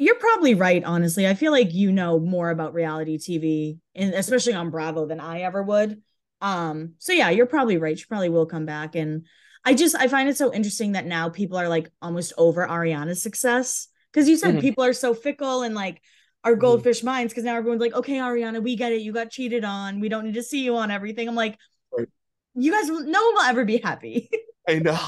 You're 0.00 0.14
probably 0.14 0.54
right, 0.54 0.82
honestly. 0.82 1.28
I 1.28 1.34
feel 1.34 1.52
like 1.52 1.74
you 1.74 1.92
know 1.92 2.18
more 2.18 2.48
about 2.48 2.72
reality 2.72 3.18
TV 3.18 3.80
and 3.94 4.14
especially 4.14 4.54
on 4.54 4.70
Bravo 4.70 5.04
than 5.04 5.20
I 5.20 5.42
ever 5.42 5.62
would. 5.62 6.00
Um, 6.40 6.94
so 6.96 7.12
yeah, 7.12 7.28
you're 7.28 7.44
probably 7.44 7.76
right. 7.76 7.98
She 7.98 8.06
probably 8.06 8.30
will 8.30 8.46
come 8.46 8.64
back. 8.64 8.94
And 8.94 9.26
I 9.62 9.74
just 9.74 9.94
I 9.94 10.08
find 10.08 10.26
it 10.30 10.38
so 10.38 10.54
interesting 10.54 10.92
that 10.92 11.04
now 11.04 11.28
people 11.28 11.58
are 11.58 11.68
like 11.68 11.90
almost 12.00 12.32
over 12.38 12.66
Ariana's 12.66 13.22
success. 13.22 13.88
Because 14.10 14.26
you 14.26 14.38
said 14.38 14.52
mm-hmm. 14.52 14.60
people 14.60 14.84
are 14.84 14.94
so 14.94 15.12
fickle 15.12 15.60
and 15.60 15.74
like 15.74 16.00
our 16.44 16.52
mm-hmm. 16.52 16.62
goldfish 16.62 17.00
mm-hmm. 17.00 17.06
minds 17.08 17.34
because 17.34 17.44
now 17.44 17.56
everyone's 17.56 17.82
like, 17.82 17.92
okay, 17.92 18.14
Ariana, 18.14 18.62
we 18.62 18.76
get 18.76 18.92
it. 18.92 19.02
You 19.02 19.12
got 19.12 19.28
cheated 19.28 19.64
on. 19.64 20.00
We 20.00 20.08
don't 20.08 20.24
need 20.24 20.34
to 20.34 20.42
see 20.42 20.64
you 20.64 20.78
on 20.78 20.90
everything. 20.90 21.28
I'm 21.28 21.34
like, 21.34 21.58
right. 21.92 22.08
you 22.54 22.72
guys, 22.72 22.88
no 22.88 22.94
one 22.96 23.34
will 23.34 23.42
ever 23.42 23.66
be 23.66 23.76
happy. 23.76 24.30
I 24.66 24.78
know. 24.78 24.98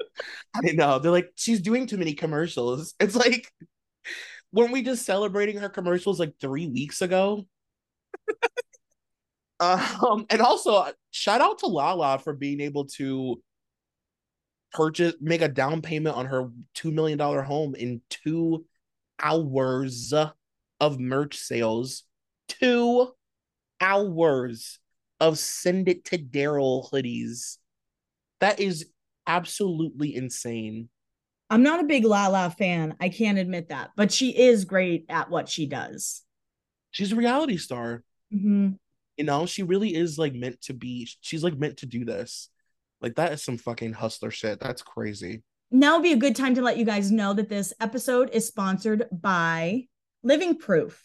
I 0.54 0.72
know. 0.72 1.00
They're 1.00 1.12
like, 1.12 1.32
she's 1.34 1.60
doing 1.60 1.86
too 1.86 1.98
many 1.98 2.14
commercials. 2.14 2.94
It's 2.98 3.14
like, 3.14 3.52
weren't 4.52 4.72
we 4.72 4.82
just 4.82 5.04
celebrating 5.04 5.58
her 5.58 5.68
commercials 5.68 6.20
like 6.20 6.34
three 6.40 6.66
weeks 6.66 7.02
ago? 7.02 7.46
um, 9.60 10.26
and 10.30 10.40
also 10.40 10.86
shout 11.10 11.40
out 11.40 11.58
to 11.60 11.66
Lala 11.66 12.18
for 12.18 12.32
being 12.32 12.60
able 12.60 12.86
to 12.86 13.42
purchase, 14.72 15.14
make 15.20 15.42
a 15.42 15.48
down 15.48 15.82
payment 15.82 16.16
on 16.16 16.26
her 16.26 16.50
two 16.74 16.90
million 16.90 17.18
dollar 17.18 17.42
home 17.42 17.74
in 17.74 18.00
two 18.10 18.64
hours 19.20 20.12
of 20.80 20.98
merch 20.98 21.36
sales, 21.36 22.04
two 22.48 23.08
hours 23.80 24.78
of 25.20 25.38
send 25.38 25.88
it 25.88 26.04
to 26.06 26.18
Daryl 26.18 26.90
hoodies. 26.90 27.58
That 28.40 28.60
is 28.60 28.88
absolutely 29.26 30.16
insane. 30.16 30.88
I'm 31.52 31.62
not 31.62 31.80
a 31.80 31.84
big 31.84 32.06
Lala 32.06 32.48
fan. 32.48 32.96
I 32.98 33.10
can't 33.10 33.36
admit 33.36 33.68
that, 33.68 33.90
but 33.94 34.10
she 34.10 34.30
is 34.30 34.64
great 34.64 35.04
at 35.10 35.28
what 35.28 35.50
she 35.50 35.66
does. 35.66 36.22
She's 36.92 37.12
a 37.12 37.16
reality 37.16 37.58
star. 37.58 38.02
Mm-hmm. 38.34 38.70
You 39.18 39.24
know, 39.24 39.44
she 39.44 39.62
really 39.62 39.94
is 39.94 40.16
like 40.16 40.32
meant 40.32 40.62
to 40.62 40.72
be. 40.72 41.06
She's 41.20 41.44
like 41.44 41.58
meant 41.58 41.76
to 41.78 41.86
do 41.86 42.06
this. 42.06 42.48
Like 43.02 43.16
that 43.16 43.34
is 43.34 43.44
some 43.44 43.58
fucking 43.58 43.92
hustler 43.92 44.30
shit. 44.30 44.60
That's 44.60 44.80
crazy. 44.80 45.42
Now 45.70 45.96
would 45.96 46.04
be 46.04 46.14
a 46.14 46.16
good 46.16 46.36
time 46.36 46.54
to 46.54 46.62
let 46.62 46.78
you 46.78 46.86
guys 46.86 47.12
know 47.12 47.34
that 47.34 47.50
this 47.50 47.74
episode 47.80 48.30
is 48.32 48.46
sponsored 48.46 49.04
by 49.12 49.88
Living 50.22 50.56
Proof. 50.56 51.02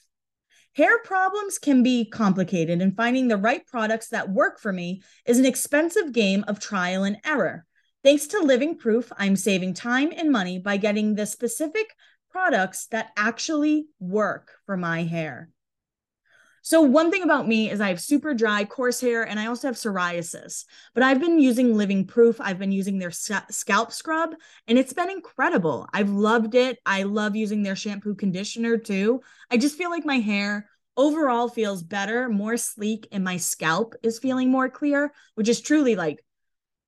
Hair 0.76 1.00
problems 1.00 1.60
can 1.60 1.84
be 1.84 2.06
complicated, 2.06 2.82
and 2.82 2.96
finding 2.96 3.28
the 3.28 3.36
right 3.36 3.66
products 3.66 4.08
that 4.10 4.30
work 4.30 4.62
for 4.62 4.72
me 4.72 5.02
is 5.26 5.40
an 5.40 5.46
expensive 5.46 6.14
game 6.14 6.46
of 6.48 6.62
trial 6.62 7.04
and 7.04 7.18
error. 7.26 7.66
Thanks 8.08 8.28
to 8.28 8.40
Living 8.40 8.78
Proof, 8.78 9.12
I'm 9.18 9.36
saving 9.36 9.74
time 9.74 10.14
and 10.16 10.32
money 10.32 10.60
by 10.60 10.78
getting 10.78 11.16
the 11.16 11.26
specific 11.26 11.94
products 12.32 12.86
that 12.92 13.12
actually 13.18 13.88
work 14.00 14.54
for 14.66 14.78
my 14.78 15.04
hair. 15.04 15.50
So, 16.62 16.84
one 16.84 17.12
thing 17.12 17.24
about 17.24 17.50
me 17.50 17.70
is 17.70 17.82
I 17.82 17.90
have 17.90 18.00
super 18.00 18.34
dry, 18.34 18.64
coarse 18.64 19.02
hair, 19.02 19.28
and 19.28 19.38
I 19.38 19.48
also 19.48 19.68
have 19.68 19.76
psoriasis. 19.76 20.64
But 20.94 21.04
I've 21.04 21.20
been 21.20 21.38
using 21.38 21.76
Living 21.76 22.08
Proof. 22.08 22.40
I've 22.40 22.60
been 22.60 22.72
using 22.72 22.98
their 22.98 23.12
scalp 23.12 23.92
scrub, 23.92 24.36
and 24.70 24.78
it's 24.78 24.94
been 24.94 25.10
incredible. 25.10 25.86
I've 25.92 26.10
loved 26.10 26.56
it. 26.56 26.80
I 26.86 27.04
love 27.04 27.36
using 27.36 27.62
their 27.62 27.76
shampoo 27.76 28.16
conditioner 28.16 28.78
too. 28.78 29.20
I 29.52 29.58
just 29.58 29.78
feel 29.78 29.90
like 29.90 30.06
my 30.06 30.20
hair 30.20 30.70
overall 30.96 31.50
feels 31.50 31.84
better, 31.84 32.30
more 32.30 32.56
sleek, 32.56 33.10
and 33.12 33.26
my 33.26 33.36
scalp 33.36 33.96
is 34.02 34.18
feeling 34.18 34.50
more 34.50 34.70
clear, 34.70 35.12
which 35.36 35.50
is 35.50 35.60
truly 35.60 35.98
like 35.98 36.24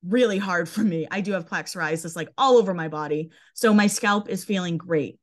really 0.04 0.38
hard 0.38 0.68
for 0.68 0.80
me. 0.80 1.06
I 1.10 1.20
do 1.20 1.32
have 1.32 1.46
plaque 1.46 1.66
psoriasis 1.66 2.16
like 2.16 2.30
all 2.38 2.56
over 2.56 2.74
my 2.74 2.88
body. 2.88 3.30
So, 3.54 3.74
my 3.74 3.86
scalp 3.86 4.28
is 4.28 4.44
feeling 4.44 4.76
great. 4.76 5.18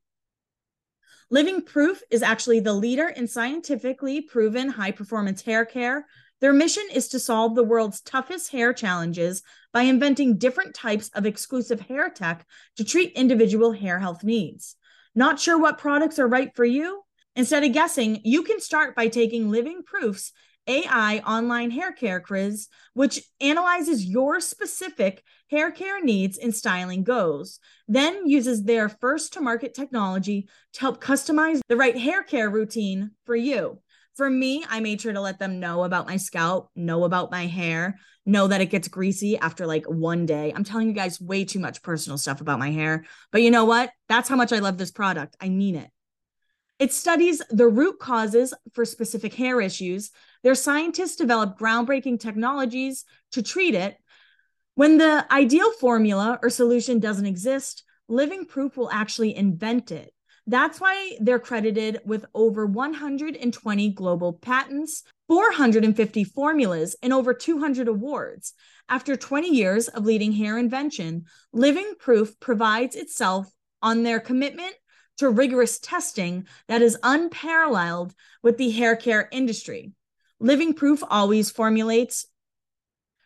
Living 1.30 1.61
Proof 1.61 2.01
is 2.09 2.23
actually 2.23 2.61
the 2.61 2.73
leader 2.73 3.09
in 3.09 3.28
scientifically 3.28 4.21
proven 4.21 4.69
high 4.69 4.91
performance 4.91 5.41
hair 5.41 5.65
care. 5.65 6.05
Their 6.39 6.53
mission 6.53 6.86
is 6.93 7.09
to 7.09 7.19
solve 7.19 7.55
the 7.55 7.63
world's 7.63 7.99
toughest 7.99 8.51
hair 8.51 8.71
challenges 8.71 9.43
by 9.73 9.82
inventing 9.82 10.38
different 10.38 10.73
types 10.73 11.09
of 11.15 11.25
exclusive 11.25 11.82
hair 11.82 12.09
tech 12.09 12.45
to 12.78 12.84
treat 12.84 13.11
individual 13.13 13.73
hair 13.73 13.99
health 13.99 14.23
needs. 14.23 14.75
Not 15.15 15.39
sure 15.39 15.59
what 15.59 15.80
products 15.80 16.19
are 16.19 16.28
right 16.28 16.55
for 16.55 16.63
you? 16.63 17.01
Instead 17.36 17.63
of 17.63 17.73
guessing, 17.73 18.21
you 18.23 18.43
can 18.43 18.59
start 18.59 18.95
by 18.95 19.07
taking 19.07 19.49
Living 19.49 19.84
Proof's 19.84 20.32
AI 20.68 21.20
online 21.26 21.72
hair 21.72 21.91
care 21.91 22.20
quiz, 22.20 22.68
which 22.93 23.22
analyzes 23.39 24.05
your 24.05 24.39
specific 24.39 25.24
hair 25.49 25.72
care 25.72 26.03
needs 26.03 26.38
and 26.38 26.53
styling 26.53 27.03
goals, 27.03 27.59
then 27.88 28.28
uses 28.28 28.63
their 28.63 28.89
first 28.89 29.34
to 29.34 29.41
market 29.41 29.74
technology 29.74 30.47
to 30.74 30.80
help 30.82 31.01
customize 31.01 31.59
the 31.70 31.78
right 31.78 31.97
hair 31.97 32.24
care 32.24 32.49
routine 32.49 33.11
for 33.26 33.36
you. 33.36 33.80
For 34.15 34.30
me, 34.30 34.65
I 34.68 34.80
made 34.80 34.99
sure 34.99 35.13
to 35.13 35.22
let 35.22 35.38
them 35.38 35.59
know 35.59 35.84
about 35.84 36.07
my 36.07 36.18
scalp, 36.18 36.72
know 36.76 37.03
about 37.03 37.30
my 37.30 37.45
hair, 37.45 37.99
know 38.26 38.47
that 38.47 38.61
it 38.61 38.72
gets 38.72 38.88
greasy 38.88 39.38
after 39.38 39.68
like 39.68 39.86
one 39.86 40.26
day. 40.26 40.51
I'm 40.55 40.63
telling 40.63 40.88
you 40.88 40.93
guys 40.93 41.22
way 41.22 41.45
too 41.45 41.59
much 41.59 41.84
personal 41.84 42.18
stuff 42.18 42.41
about 42.41 42.57
my 42.57 42.72
hair. 42.72 43.05
But 43.32 43.43
you 43.43 43.51
know 43.51 43.65
what? 43.65 43.91
That's 44.09 44.28
how 44.28 44.36
much 44.36 44.51
I 44.51 44.59
love 44.59 44.80
this 44.80 44.91
product. 44.91 45.38
I 45.39 45.49
mean 45.49 45.76
it. 45.76 45.91
It 46.80 46.93
studies 46.93 47.41
the 47.49 47.67
root 47.67 47.99
causes 47.99 48.53
for 48.73 48.86
specific 48.86 49.34
hair 49.34 49.59
issues. 49.59 50.11
Their 50.43 50.55
scientists 50.55 51.15
develop 51.15 51.57
groundbreaking 51.57 52.19
technologies 52.19 53.03
to 53.32 53.41
treat 53.41 53.73
it. 53.73 53.97
When 54.75 54.97
the 54.97 55.25
ideal 55.32 55.71
formula 55.71 56.39
or 56.43 56.51
solution 56.51 56.99
doesn't 56.99 57.25
exist, 57.25 57.84
Living 58.07 58.45
Proof 58.45 58.78
will 58.78 58.91
actually 58.91 59.36
invent 59.36 59.91
it. 59.91 60.13
That's 60.45 60.80
why 60.80 61.17
they're 61.19 61.39
credited 61.39 61.99
with 62.05 62.25
over 62.34 62.65
120 62.65 63.89
global 63.89 64.34
patents, 64.34 65.03
450 65.28 66.23
formulas, 66.23 66.95
and 67.01 67.11
over 67.11 67.34
200 67.34 67.88
awards. 67.88 68.53
After 68.88 69.17
20 69.17 69.49
years 69.49 69.89
of 69.89 70.05
leading 70.05 70.32
hair 70.32 70.57
invention, 70.57 71.25
Living 71.51 71.95
Proof 71.99 72.39
provides 72.39 72.95
itself 72.95 73.51
on 73.82 74.03
their 74.03 74.21
commitment 74.21 74.75
to 75.18 75.30
rigorous 75.30 75.80
testing 75.80 76.47
that 76.68 76.82
is 76.82 76.97
unparalleled 77.03 78.13
with 78.43 78.57
the 78.57 78.72
hair 78.72 78.95
care 78.95 79.28
industry. 79.32 79.91
Living 80.39 80.74
Proof 80.74 81.03
always 81.09 81.49
formulates 81.49 82.28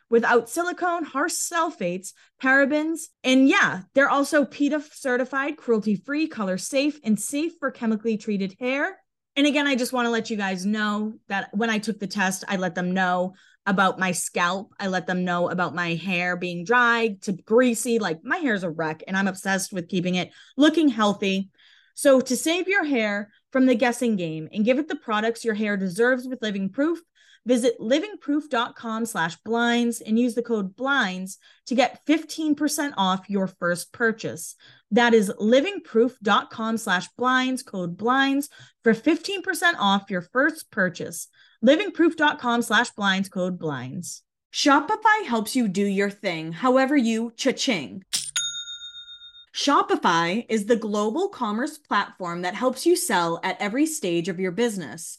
without 0.08 0.50
silicone, 0.50 1.04
harsh 1.04 1.32
sulfates, 1.32 2.12
parabens, 2.42 3.04
and 3.24 3.48
yeah, 3.48 3.80
they're 3.94 4.10
also 4.10 4.44
PETA 4.44 4.82
certified, 4.92 5.56
cruelty 5.56 5.96
free, 5.96 6.26
color 6.26 6.58
safe, 6.58 7.00
and 7.02 7.18
safe 7.18 7.52
for 7.58 7.70
chemically 7.70 8.18
treated 8.18 8.54
hair. 8.60 8.98
And 9.36 9.46
again, 9.46 9.66
I 9.66 9.74
just 9.74 9.94
want 9.94 10.04
to 10.04 10.10
let 10.10 10.28
you 10.28 10.36
guys 10.36 10.66
know 10.66 11.14
that 11.28 11.48
when 11.54 11.70
I 11.70 11.78
took 11.78 11.98
the 11.98 12.06
test, 12.06 12.44
I 12.46 12.56
let 12.56 12.74
them 12.74 12.92
know 12.92 13.32
about 13.64 13.98
my 13.98 14.12
scalp. 14.12 14.74
I 14.78 14.88
let 14.88 15.06
them 15.06 15.24
know 15.24 15.48
about 15.48 15.74
my 15.74 15.94
hair 15.94 16.36
being 16.36 16.64
dry 16.64 17.16
to 17.22 17.32
greasy. 17.32 17.98
Like 17.98 18.22
my 18.22 18.36
hair's 18.36 18.64
a 18.64 18.70
wreck, 18.70 19.02
and 19.06 19.16
I'm 19.16 19.28
obsessed 19.28 19.72
with 19.72 19.88
keeping 19.88 20.16
it 20.16 20.30
looking 20.58 20.88
healthy. 20.88 21.50
So, 22.02 22.20
to 22.20 22.36
save 22.36 22.66
your 22.66 22.82
hair 22.82 23.30
from 23.52 23.66
the 23.66 23.76
guessing 23.76 24.16
game 24.16 24.48
and 24.52 24.64
give 24.64 24.80
it 24.80 24.88
the 24.88 24.96
products 24.96 25.44
your 25.44 25.54
hair 25.54 25.76
deserves 25.76 26.26
with 26.26 26.42
Living 26.42 26.68
Proof, 26.68 26.98
visit 27.46 27.78
livingproof.com 27.78 29.06
slash 29.06 29.36
blinds 29.44 30.00
and 30.00 30.18
use 30.18 30.34
the 30.34 30.42
code 30.42 30.74
blinds 30.74 31.38
to 31.66 31.76
get 31.76 32.04
15% 32.04 32.94
off 32.96 33.30
your 33.30 33.46
first 33.46 33.92
purchase. 33.92 34.56
That 34.90 35.14
is 35.14 35.32
livingproof.com 35.40 36.76
slash 36.78 37.06
blinds, 37.16 37.62
code 37.62 37.96
blinds 37.96 38.48
for 38.82 38.94
15% 38.94 39.74
off 39.78 40.10
your 40.10 40.22
first 40.22 40.72
purchase. 40.72 41.28
Livingproof.com 41.64 42.62
slash 42.62 42.90
blinds, 42.90 43.28
code 43.28 43.60
blinds. 43.60 44.24
Shopify 44.52 45.24
helps 45.24 45.54
you 45.54 45.68
do 45.68 45.86
your 45.86 46.10
thing, 46.10 46.50
however 46.50 46.96
you 46.96 47.32
cha-ching. 47.36 48.02
Shopify 49.54 50.46
is 50.48 50.66
the 50.66 50.76
global 50.76 51.28
commerce 51.28 51.76
platform 51.78 52.42
that 52.42 52.54
helps 52.54 52.86
you 52.86 52.96
sell 52.96 53.38
at 53.42 53.60
every 53.60 53.86
stage 53.86 54.28
of 54.28 54.40
your 54.40 54.50
business. 54.50 55.18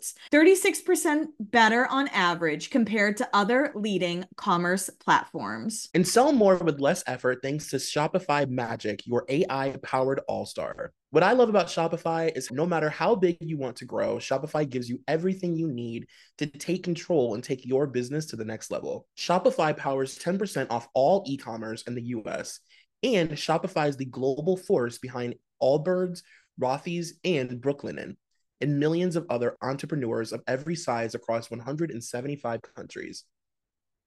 checkouts, 0.00 0.14
36% 0.32 1.26
better 1.38 1.86
on 1.86 2.08
average 2.08 2.70
compared 2.70 3.16
to 3.18 3.28
other 3.32 3.72
leading 3.74 4.24
commerce 4.36 4.90
platforms. 5.00 5.88
And 5.94 6.06
sell 6.06 6.32
more 6.32 6.56
with 6.56 6.80
less 6.80 7.02
effort 7.06 7.40
thanks 7.42 7.70
to 7.70 7.76
Shopify 7.76 8.48
Magic, 8.48 9.06
your 9.06 9.24
AI 9.28 9.76
powered 9.82 10.20
all 10.28 10.46
star. 10.46 10.92
What 11.10 11.24
I 11.24 11.32
love 11.32 11.48
about 11.48 11.66
Shopify 11.66 12.36
is 12.36 12.52
no 12.52 12.64
matter 12.66 12.88
how 12.88 13.16
big 13.16 13.36
you 13.40 13.58
want 13.58 13.76
to 13.76 13.84
grow, 13.84 14.16
Shopify 14.16 14.68
gives 14.68 14.88
you 14.88 15.00
everything 15.08 15.56
you 15.56 15.66
need 15.66 16.06
to 16.38 16.46
take 16.46 16.84
control 16.84 17.34
and 17.34 17.42
take 17.42 17.66
your 17.66 17.86
business 17.88 18.26
to 18.26 18.36
the 18.36 18.44
next 18.44 18.70
level. 18.70 19.06
Shopify 19.18 19.76
powers 19.76 20.18
10% 20.18 20.68
off 20.70 20.88
all 20.94 21.24
e 21.26 21.36
commerce 21.36 21.82
in 21.82 21.96
the 21.96 22.02
US, 22.02 22.60
and 23.02 23.30
Shopify 23.30 23.88
is 23.88 23.96
the 23.96 24.04
global 24.04 24.56
force 24.56 24.98
behind 24.98 25.34
Allbirds, 25.60 26.22
Rothy's, 26.60 27.14
and 27.24 27.50
Brooklinen, 27.60 28.16
and 28.60 28.78
millions 28.78 29.16
of 29.16 29.26
other 29.30 29.56
entrepreneurs 29.62 30.32
of 30.32 30.42
every 30.46 30.76
size 30.76 31.14
across 31.14 31.50
175 31.50 32.60
countries. 32.74 33.24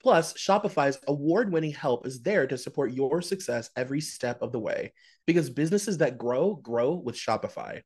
Plus, 0.01 0.33
Shopify's 0.33 0.99
award 1.07 1.51
winning 1.51 1.71
help 1.71 2.05
is 2.05 2.21
there 2.21 2.45
to 2.45 2.57
support 2.57 2.91
your 2.91 3.21
success 3.21 3.69
every 3.77 4.01
step 4.01 4.41
of 4.41 4.51
the 4.51 4.59
way 4.59 4.91
because 5.25 5.49
businesses 5.49 5.99
that 5.99 6.17
grow, 6.17 6.55
grow 6.55 6.93
with 6.93 7.15
Shopify. 7.15 7.81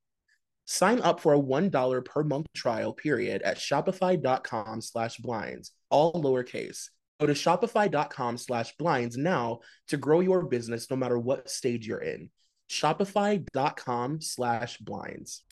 Sign 0.65 0.99
up 1.01 1.19
for 1.19 1.33
a 1.33 1.39
$1 1.39 2.05
per 2.05 2.23
month 2.23 2.47
trial 2.55 2.91
period 2.91 3.41
at 3.43 3.57
shopify.com 3.57 4.81
slash 4.81 5.17
blinds, 5.17 5.71
all 5.89 6.11
lowercase. 6.13 6.89
Go 7.19 7.27
to 7.27 7.33
shopify.com 7.33 8.37
slash 8.37 8.75
blinds 8.77 9.15
now 9.15 9.59
to 9.87 9.97
grow 9.97 10.19
your 10.19 10.43
business 10.43 10.89
no 10.89 10.97
matter 10.97 11.17
what 11.17 11.49
stage 11.49 11.87
you're 11.87 12.01
in. 12.01 12.29
Shopify.com 12.69 14.21
slash 14.21 14.77
blinds. 14.79 15.43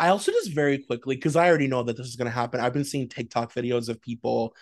I 0.00 0.08
also 0.08 0.32
just 0.32 0.52
very 0.52 0.78
quickly, 0.78 1.14
because 1.16 1.36
I 1.36 1.48
already 1.48 1.68
know 1.68 1.82
that 1.82 1.96
this 1.96 2.06
is 2.06 2.16
going 2.16 2.30
to 2.30 2.34
happen. 2.34 2.60
I've 2.60 2.72
been 2.72 2.84
seeing 2.84 3.08
TikTok 3.08 3.52
videos 3.52 3.88
of 3.88 4.00
people 4.00 4.54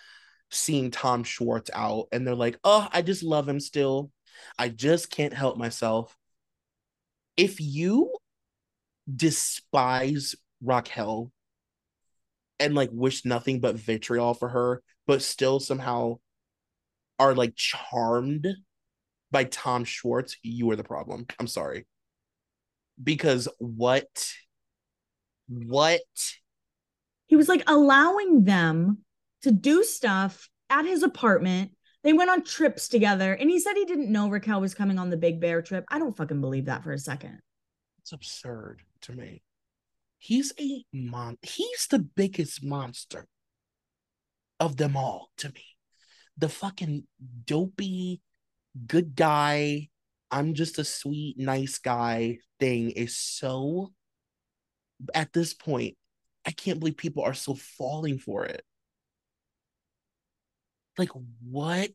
seeing 0.51 0.91
Tom 0.91 1.23
Schwartz 1.23 1.71
out 1.73 2.07
and 2.11 2.25
they're 2.25 2.35
like, 2.35 2.59
oh, 2.63 2.87
I 2.91 3.01
just 3.01 3.23
love 3.23 3.49
him 3.49 3.59
still. 3.59 4.11
I 4.57 4.69
just 4.69 5.09
can't 5.09 5.33
help 5.33 5.57
myself. 5.57 6.15
If 7.35 7.59
you 7.59 8.13
despise 9.13 10.35
Raquel 10.63 11.31
and 12.59 12.75
like 12.75 12.89
wish 12.91 13.25
nothing 13.25 13.59
but 13.59 13.75
vitriol 13.75 14.35
for 14.35 14.49
her, 14.49 14.83
but 15.07 15.23
still 15.23 15.59
somehow 15.59 16.19
are 17.19 17.33
like 17.33 17.55
charmed 17.55 18.47
by 19.31 19.45
Tom 19.45 19.83
Schwartz, 19.83 20.37
you 20.43 20.69
are 20.69 20.75
the 20.75 20.83
problem. 20.83 21.25
I'm 21.39 21.47
sorry. 21.47 21.87
Because 23.03 23.47
what? 23.57 24.07
What? 25.67 26.01
He 27.27 27.35
was 27.35 27.47
like 27.47 27.63
allowing 27.67 28.43
them 28.43 28.99
to 29.43 29.51
do 29.51 29.83
stuff 29.83 30.49
at 30.69 30.85
his 30.85 31.03
apartment. 31.03 31.71
They 32.03 32.13
went 32.13 32.29
on 32.29 32.43
trips 32.43 32.89
together, 32.89 33.33
and 33.33 33.49
he 33.49 33.59
said 33.59 33.73
he 33.75 33.85
didn't 33.85 34.11
know 34.11 34.29
Raquel 34.29 34.61
was 34.61 34.73
coming 34.73 34.99
on 34.99 35.09
the 35.09 35.17
Big 35.17 35.39
Bear 35.39 35.61
trip. 35.61 35.85
I 35.89 35.99
don't 35.99 36.15
fucking 36.15 36.41
believe 36.41 36.65
that 36.65 36.83
for 36.83 36.91
a 36.91 36.97
second. 36.97 37.39
It's 37.99 38.11
absurd 38.11 38.81
to 39.01 39.13
me. 39.13 39.41
He's 40.17 40.53
a 40.59 40.83
mon. 40.91 41.37
He's 41.41 41.87
the 41.89 41.99
biggest 41.99 42.63
monster 42.63 43.27
of 44.59 44.77
them 44.77 44.97
all 44.97 45.29
to 45.37 45.49
me. 45.49 45.65
The 46.37 46.49
fucking 46.49 47.05
dopey 47.45 48.21
good 48.87 49.15
guy. 49.15 49.89
I'm 50.31 50.53
just 50.53 50.79
a 50.79 50.83
sweet, 50.83 51.37
nice 51.37 51.77
guy 51.77 52.39
thing 52.59 52.91
is 52.91 53.17
so. 53.17 53.91
At 55.13 55.33
this 55.33 55.53
point, 55.53 55.95
I 56.45 56.51
can't 56.51 56.79
believe 56.79 56.97
people 56.97 57.23
are 57.23 57.33
still 57.33 57.55
falling 57.55 58.19
for 58.19 58.45
it. 58.45 58.63
Like, 60.97 61.11
what? 61.49 61.91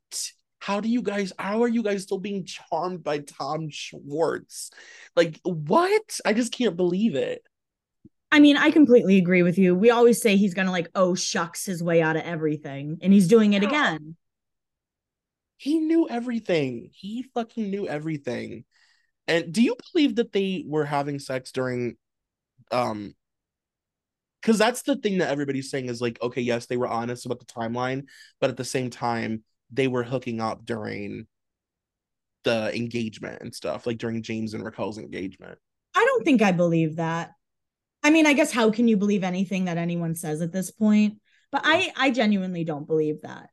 How 0.60 0.80
do 0.80 0.88
you 0.88 1.02
guys, 1.02 1.32
how 1.38 1.62
are 1.62 1.68
you 1.68 1.82
guys 1.82 2.02
still 2.02 2.18
being 2.18 2.44
charmed 2.44 3.04
by 3.04 3.18
Tom 3.20 3.68
Schwartz? 3.70 4.70
Like, 5.14 5.38
what? 5.44 6.20
I 6.24 6.32
just 6.32 6.52
can't 6.52 6.76
believe 6.76 7.14
it. 7.14 7.42
I 8.30 8.40
mean, 8.40 8.56
I 8.56 8.70
completely 8.70 9.16
agree 9.16 9.42
with 9.42 9.56
you. 9.56 9.74
We 9.74 9.90
always 9.90 10.20
say 10.20 10.36
he's 10.36 10.54
gonna 10.54 10.72
like, 10.72 10.88
oh 10.94 11.14
shucks 11.14 11.64
his 11.64 11.82
way 11.82 12.02
out 12.02 12.16
of 12.16 12.22
everything, 12.22 12.98
and 13.00 13.12
he's 13.12 13.28
doing 13.28 13.54
it 13.54 13.62
again. 13.62 14.16
He 15.56 15.78
knew 15.78 16.08
everything. 16.08 16.90
He 16.92 17.24
fucking 17.34 17.70
knew 17.70 17.88
everything. 17.88 18.64
And 19.26 19.52
do 19.52 19.62
you 19.62 19.76
believe 19.92 20.16
that 20.16 20.32
they 20.32 20.64
were 20.66 20.84
having 20.84 21.18
sex 21.18 21.52
during 21.52 21.96
um 22.72 23.14
because 24.40 24.58
that's 24.58 24.82
the 24.82 24.96
thing 24.96 25.18
that 25.18 25.30
everybody's 25.30 25.70
saying 25.70 25.86
is 25.86 26.00
like, 26.00 26.20
okay, 26.22 26.40
yes, 26.40 26.66
they 26.66 26.76
were 26.76 26.86
honest 26.86 27.26
about 27.26 27.40
the 27.40 27.44
timeline, 27.44 28.04
but 28.40 28.50
at 28.50 28.56
the 28.56 28.64
same 28.64 28.88
time, 28.88 29.42
they 29.72 29.88
were 29.88 30.04
hooking 30.04 30.40
up 30.40 30.64
during 30.64 31.26
the 32.44 32.74
engagement 32.74 33.42
and 33.42 33.54
stuff, 33.54 33.86
like 33.86 33.98
during 33.98 34.22
James 34.22 34.54
and 34.54 34.64
Raquel's 34.64 34.96
engagement. 34.98 35.58
I 35.94 36.04
don't 36.04 36.24
think 36.24 36.40
I 36.40 36.52
believe 36.52 36.96
that. 36.96 37.32
I 38.02 38.10
mean, 38.10 38.26
I 38.26 38.32
guess 38.32 38.52
how 38.52 38.70
can 38.70 38.86
you 38.86 38.96
believe 38.96 39.24
anything 39.24 39.64
that 39.64 39.76
anyone 39.76 40.14
says 40.14 40.40
at 40.40 40.52
this 40.52 40.70
point? 40.70 41.18
But 41.50 41.62
I 41.64 41.92
I 41.96 42.10
genuinely 42.10 42.64
don't 42.64 42.86
believe 42.86 43.22
that. 43.22 43.50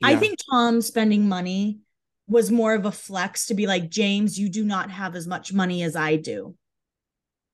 Yeah. 0.00 0.08
I 0.08 0.16
think 0.16 0.38
Tom 0.50 0.80
spending 0.80 1.28
money 1.28 1.80
was 2.28 2.50
more 2.50 2.74
of 2.74 2.84
a 2.84 2.92
flex 2.92 3.46
to 3.46 3.54
be 3.54 3.66
like, 3.66 3.90
James, 3.90 4.38
you 4.38 4.48
do 4.48 4.64
not 4.64 4.90
have 4.90 5.16
as 5.16 5.26
much 5.26 5.52
money 5.52 5.82
as 5.82 5.96
I 5.96 6.16
do. 6.16 6.54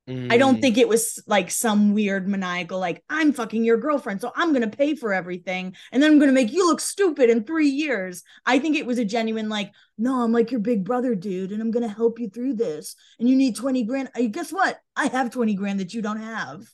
Mm. 0.09 0.31
I 0.31 0.37
don't 0.37 0.59
mm. 0.59 0.61
think 0.61 0.77
it 0.77 0.89
was 0.89 1.23
like 1.27 1.51
some 1.51 1.95
weird 1.95 2.29
maniacal, 2.29 2.79
like, 2.79 3.03
I'm 3.09 3.33
fucking 3.33 3.65
your 3.65 3.79
girlfriend, 3.79 4.21
so 4.21 4.33
I'm 4.37 4.53
going 4.53 4.69
to 4.69 4.77
pay 4.77 4.95
for 4.95 5.15
everything. 5.15 5.75
And 5.93 6.03
then 6.03 6.11
I'm 6.11 6.19
going 6.19 6.29
to 6.29 6.35
make 6.35 6.53
you 6.53 6.67
look 6.67 6.81
stupid 6.81 7.31
in 7.31 7.45
three 7.45 7.69
years. 7.69 8.23
I 8.45 8.59
think 8.59 8.77
it 8.77 8.85
was 8.85 8.99
a 8.99 9.05
genuine, 9.05 9.49
like, 9.49 9.73
no, 9.97 10.23
I'm 10.23 10.33
like 10.33 10.51
your 10.51 10.61
big 10.61 10.85
brother, 10.85 11.15
dude, 11.15 11.53
and 11.53 11.63
I'm 11.63 11.71
going 11.71 11.89
to 11.89 11.95
help 11.95 12.19
you 12.19 12.29
through 12.29 12.55
this. 12.55 12.97
And 13.19 13.29
you 13.29 13.37
need 13.37 13.57
20 13.57 13.85
grand. 13.85 14.11
I, 14.15 14.27
guess 14.27 14.53
what? 14.53 14.79
I 14.95 15.07
have 15.07 15.31
20 15.31 15.55
grand 15.55 15.81
that 15.81 15.95
you 15.95 16.03
don't 16.03 16.21
have. 16.21 16.67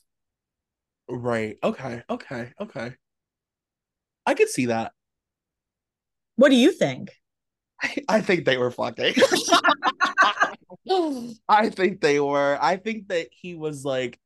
Right. 1.08 1.56
Okay. 1.62 2.02
Okay. 2.10 2.52
Okay. 2.60 2.94
I 4.26 4.34
could 4.34 4.48
see 4.48 4.66
that. 4.66 4.92
What 6.36 6.50
do 6.50 6.56
you 6.56 6.72
think? 6.72 7.10
I, 7.82 7.96
I 8.08 8.20
think 8.22 8.44
they 8.44 8.58
were 8.58 8.70
fucking. 8.70 9.14
I 11.48 11.70
think 11.70 12.00
they 12.00 12.20
were. 12.20 12.58
I 12.60 12.76
think 12.76 13.08
that 13.08 13.28
he 13.30 13.54
was 13.54 13.84
like 13.84 14.18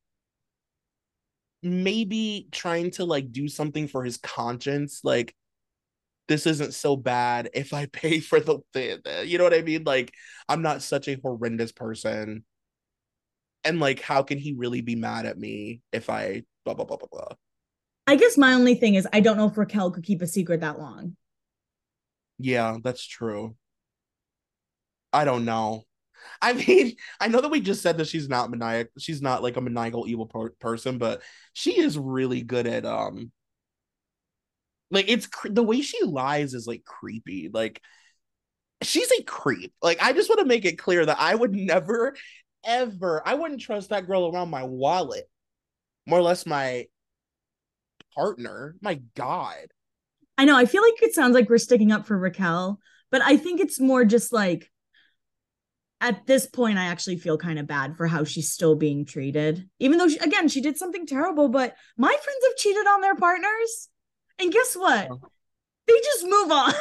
maybe 1.63 2.49
trying 2.53 2.91
to 2.93 3.05
like 3.05 3.33
do 3.33 3.49
something 3.49 3.89
for 3.89 4.05
his 4.05 4.19
conscience. 4.19 5.01
Like, 5.03 5.35
this 6.29 6.47
isn't 6.47 6.75
so 6.75 6.97
bad 6.97 7.51
if 7.55 7.73
I 7.73 7.87
pay 7.87 8.21
for 8.21 8.41
the 8.41 8.61
thing. 8.73 8.99
You 9.25 9.39
know 9.39 9.45
what 9.45 9.55
I 9.55 9.63
mean? 9.63 9.85
Like, 9.85 10.13
I'm 10.49 10.63
not 10.63 10.83
such 10.83 11.09
a 11.09 11.19
horrendous 11.23 11.73
person. 11.73 12.45
And 13.65 13.81
like, 13.81 14.01
how 14.01 14.23
can 14.23 14.39
he 14.39 14.53
really 14.53 14.83
be 14.83 14.95
mad 14.95 15.27
at 15.27 15.39
me 15.39 15.81
if 15.93 16.11
I 16.11 16.43
blah 16.65 16.75
blah 16.75 16.85
blah 16.85 16.99
blah 16.99 17.09
blah? 17.11 17.29
I 18.07 18.17
guess 18.17 18.37
my 18.37 18.53
only 18.53 18.75
thing 18.75 18.97
is 18.97 19.09
I 19.13 19.21
don't 19.21 19.39
know 19.39 19.49
if 19.49 19.57
Raquel 19.57 19.91
could 19.91 20.05
keep 20.05 20.21
a 20.21 20.27
secret 20.27 20.61
that 20.61 20.79
long. 20.79 21.17
Yeah, 22.39 22.77
that's 22.83 23.07
true. 23.07 23.57
I 25.13 25.25
don't 25.25 25.45
know. 25.45 25.85
I 26.43 26.53
mean, 26.53 26.97
I 27.21 27.29
know 27.29 27.41
that 27.41 27.51
we 27.51 27.61
just 27.61 27.83
said 27.83 27.99
that 27.99 28.09
she's 28.09 28.29
not 28.29 28.51
maniac. 28.51 28.89
She's 28.99 29.23
not 29.23 29.43
like 29.43 29.57
a 29.57 29.61
maniacal 29.61 30.07
evil 30.07 30.27
per- 30.27 30.51
person, 30.61 30.99
but 30.99 31.23
she 31.53 31.79
is 31.81 31.99
really 31.99 32.43
good 32.43 32.67
at 32.67 32.85
um. 32.85 33.33
Like 34.91 35.09
it's 35.09 35.29
the 35.45 35.63
way 35.63 35.81
she 35.81 36.05
lies 36.05 36.55
is 36.55 36.67
like 36.67 36.85
creepy. 36.85 37.51
Like 37.53 37.81
she's 38.83 39.11
a 39.19 39.23
creep. 39.23 39.73
Like 39.83 40.03
I 40.03 40.13
just 40.13 40.29
want 40.29 40.41
to 40.41 40.47
make 40.47 40.65
it 40.65 40.79
clear 40.79 41.05
that 41.05 41.19
I 41.19 41.35
would 41.35 41.55
never, 41.55 42.15
ever, 42.65 43.23
I 43.27 43.35
wouldn't 43.35 43.61
trust 43.61 43.91
that 43.91 44.07
girl 44.07 44.29
around 44.29 44.51
my 44.51 44.63
wallet, 44.63 45.25
more 46.07 46.19
or 46.19 46.23
less 46.23 46.47
my 46.47 46.87
partner. 48.15 48.77
My 48.81 49.01
God. 49.17 49.67
I 50.37 50.45
know. 50.45 50.57
I 50.57 50.67
feel 50.67 50.83
like 50.83 51.03
it 51.03 51.15
sounds 51.15 51.35
like 51.35 51.49
we're 51.49 51.59
sticking 51.59 51.93
up 51.93 52.07
for 52.07 52.19
Raquel, 52.19 52.81
but 53.11 53.23
I 53.23 53.37
think 53.37 53.61
it's 53.61 53.81
more 53.81 54.05
just 54.05 54.33
like 54.33 54.71
at 56.05 56.27
this 56.27 56.47
point, 56.47 56.77
I 56.77 56.85
actually 56.85 57.17
feel 57.17 57.39
kind 57.39 57.59
of 57.59 57.67
bad 57.67 57.97
for 57.97 58.07
how 58.07 58.25
she's 58.25 58.53
still 58.53 58.77
being 58.77 59.07
treated. 59.07 59.69
Even 59.79 59.97
though, 59.97 60.09
she, 60.09 60.19
again, 60.19 60.49
she 60.49 60.61
did 60.61 60.77
something 60.77 61.07
terrible, 61.07 61.49
but 61.49 61.75
my 61.97 62.09
friends 62.09 62.45
have 62.47 62.57
cheated 62.57 62.87
on 62.87 63.01
their 63.01 63.15
partners. 63.17 63.89
And 64.39 64.53
guess 64.53 64.75
what? 64.75 65.09
Oh. 65.11 65.21
They 65.87 65.95
just 66.01 66.25
move 66.25 66.51
on. 66.51 66.75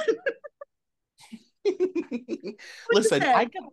Listen, 2.92 3.24
I 3.24 3.46
got, 3.46 3.64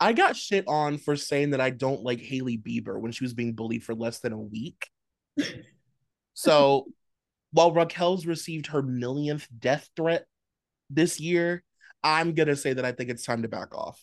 I 0.00 0.12
got 0.12 0.36
shit 0.36 0.64
on 0.66 0.98
for 0.98 1.14
saying 1.14 1.50
that 1.50 1.60
I 1.60 1.70
don't 1.70 2.02
like 2.02 2.20
Hailey 2.20 2.58
Bieber 2.58 3.00
when 3.00 3.12
she 3.12 3.22
was 3.22 3.34
being 3.34 3.54
bullied 3.54 3.84
for 3.84 3.94
less 3.94 4.18
than 4.18 4.32
a 4.32 4.38
week. 4.38 4.88
so 6.34 6.86
while 7.52 7.72
Raquel's 7.72 8.26
received 8.26 8.68
her 8.68 8.82
millionth 8.82 9.46
death 9.56 9.88
threat 9.94 10.26
this 10.88 11.20
year, 11.20 11.62
I'm 12.02 12.34
gonna 12.34 12.56
say 12.56 12.72
that 12.72 12.84
I 12.84 12.92
think 12.92 13.10
it's 13.10 13.24
time 13.24 13.42
to 13.42 13.48
back 13.48 13.74
off. 13.74 14.00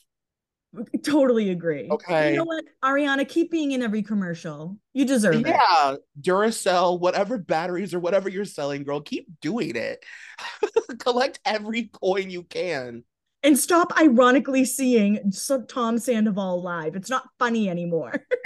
Totally 1.03 1.49
agree. 1.49 1.89
Okay. 1.89 2.32
You 2.32 2.38
know 2.38 2.43
what, 2.45 2.65
Ariana, 2.84 3.28
keep 3.28 3.51
being 3.51 3.71
in 3.71 3.82
every 3.82 4.03
commercial. 4.03 4.78
You 4.93 5.05
deserve 5.05 5.41
yeah, 5.41 5.49
it. 5.49 5.55
Yeah, 5.55 5.95
Duracell, 6.21 6.99
whatever 6.99 7.38
batteries 7.38 7.93
or 7.93 7.99
whatever 7.99 8.30
you're 8.30 8.45
selling, 8.45 8.84
girl, 8.84 9.01
keep 9.01 9.28
doing 9.41 9.75
it. 9.75 10.03
Collect 10.99 11.39
every 11.45 11.89
coin 11.93 12.30
you 12.30 12.43
can. 12.43 13.03
And 13.43 13.57
stop 13.57 13.93
ironically 13.99 14.65
seeing 14.65 15.32
Tom 15.67 15.99
Sandoval 15.99 16.61
live. 16.61 16.95
It's 16.95 17.09
not 17.09 17.30
funny 17.39 17.69
anymore. 17.69 18.25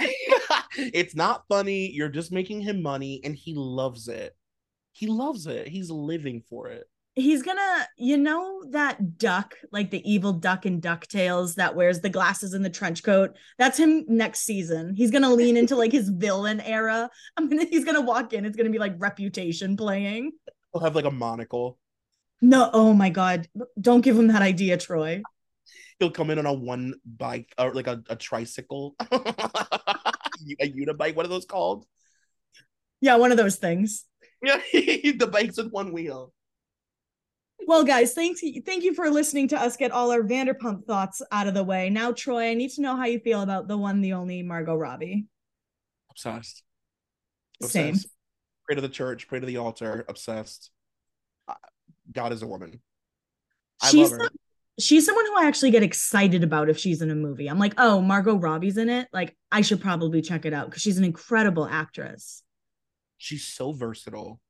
it's 0.76 1.14
not 1.14 1.44
funny. 1.48 1.90
You're 1.90 2.08
just 2.08 2.32
making 2.32 2.60
him 2.60 2.82
money 2.82 3.20
and 3.24 3.34
he 3.34 3.54
loves 3.54 4.08
it. 4.08 4.36
He 4.92 5.06
loves 5.06 5.46
it. 5.46 5.68
He's 5.68 5.90
living 5.90 6.42
for 6.48 6.68
it. 6.68 6.84
He's 7.14 7.42
gonna, 7.42 7.86
you 7.98 8.16
know, 8.16 8.64
that 8.70 9.18
duck, 9.18 9.54
like 9.70 9.90
the 9.90 10.10
evil 10.10 10.32
duck 10.32 10.64
in 10.64 10.80
DuckTales 10.80 11.56
that 11.56 11.76
wears 11.76 12.00
the 12.00 12.08
glasses 12.08 12.54
and 12.54 12.64
the 12.64 12.70
trench 12.70 13.02
coat. 13.02 13.36
That's 13.58 13.78
him 13.78 14.04
next 14.08 14.40
season. 14.40 14.94
He's 14.94 15.10
gonna 15.10 15.30
lean 15.30 15.58
into 15.58 15.76
like 15.76 15.92
his 15.92 16.08
villain 16.08 16.60
era. 16.60 17.10
I'm 17.36 17.48
gonna, 17.48 17.66
he's 17.66 17.84
gonna 17.84 18.00
walk 18.00 18.32
in. 18.32 18.46
It's 18.46 18.56
gonna 18.56 18.70
be 18.70 18.78
like 18.78 18.94
Reputation 18.98 19.76
playing. 19.76 20.32
He'll 20.72 20.82
have 20.82 20.94
like 20.94 21.04
a 21.04 21.10
monocle. 21.10 21.78
No, 22.40 22.70
oh 22.72 22.92
my 22.92 23.10
god! 23.10 23.46
Don't 23.80 24.00
give 24.00 24.18
him 24.18 24.28
that 24.28 24.42
idea, 24.42 24.76
Troy. 24.76 25.22
He'll 25.98 26.10
come 26.10 26.30
in 26.30 26.38
on 26.38 26.46
a 26.46 26.52
one 26.52 26.94
bike 27.04 27.52
or 27.56 27.72
like 27.72 27.86
a, 27.86 28.02
a 28.08 28.16
tricycle, 28.16 28.96
a 29.00 29.06
unibike. 30.60 31.14
What 31.14 31.24
are 31.24 31.28
those 31.28 31.44
called? 31.44 31.84
Yeah, 33.00 33.16
one 33.16 33.30
of 33.30 33.36
those 33.36 33.56
things. 33.56 34.06
Yeah, 34.42 34.56
the 34.72 35.28
bikes 35.30 35.56
with 35.56 35.70
one 35.70 35.92
wheel. 35.92 36.32
Well, 37.66 37.84
guys, 37.84 38.14
thanks 38.14 38.40
thank 38.66 38.84
you 38.84 38.94
for 38.94 39.08
listening 39.10 39.48
to 39.48 39.60
us 39.60 39.76
get 39.76 39.92
all 39.92 40.10
our 40.10 40.22
Vanderpump 40.22 40.84
thoughts 40.84 41.22
out 41.30 41.46
of 41.46 41.54
the 41.54 41.64
way. 41.64 41.90
Now, 41.90 42.12
Troy, 42.12 42.50
I 42.50 42.54
need 42.54 42.70
to 42.70 42.82
know 42.82 42.96
how 42.96 43.04
you 43.04 43.18
feel 43.20 43.42
about 43.42 43.68
the 43.68 43.76
one, 43.76 44.00
the 44.00 44.14
only 44.14 44.42
Margot 44.42 44.76
Robbie. 44.76 45.26
Obsessed. 46.10 46.62
obsessed. 47.62 48.02
Same. 48.02 48.10
Pray 48.66 48.76
to 48.76 48.82
the 48.82 48.88
church, 48.88 49.28
pray 49.28 49.40
to 49.40 49.46
the 49.46 49.56
altar, 49.56 50.04
obsessed. 50.08 50.70
Uh, 51.48 51.54
God 52.12 52.32
is 52.32 52.42
a 52.42 52.46
woman. 52.46 52.80
I 53.82 53.90
she's 53.90 54.10
love 54.10 54.20
her. 54.20 54.28
The, 54.28 54.82
she's 54.82 55.06
someone 55.06 55.26
who 55.26 55.36
I 55.38 55.46
actually 55.46 55.70
get 55.70 55.82
excited 55.82 56.44
about 56.44 56.68
if 56.68 56.78
she's 56.78 57.02
in 57.02 57.10
a 57.10 57.14
movie. 57.14 57.48
I'm 57.48 57.58
like, 57.58 57.74
oh, 57.78 58.00
Margot 58.00 58.36
Robbie's 58.36 58.76
in 58.76 58.88
it. 58.88 59.08
Like, 59.12 59.36
I 59.50 59.62
should 59.62 59.80
probably 59.80 60.22
check 60.22 60.44
it 60.44 60.52
out 60.52 60.66
because 60.66 60.82
she's 60.82 60.98
an 60.98 61.04
incredible 61.04 61.66
actress. 61.66 62.42
She's 63.18 63.44
so 63.44 63.72
versatile. 63.72 64.40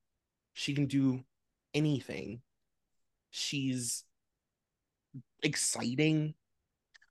She 0.55 0.75
can 0.75 0.87
do 0.87 1.21
anything. 1.75 2.41
She's 3.33 4.05
exciting. 5.43 6.35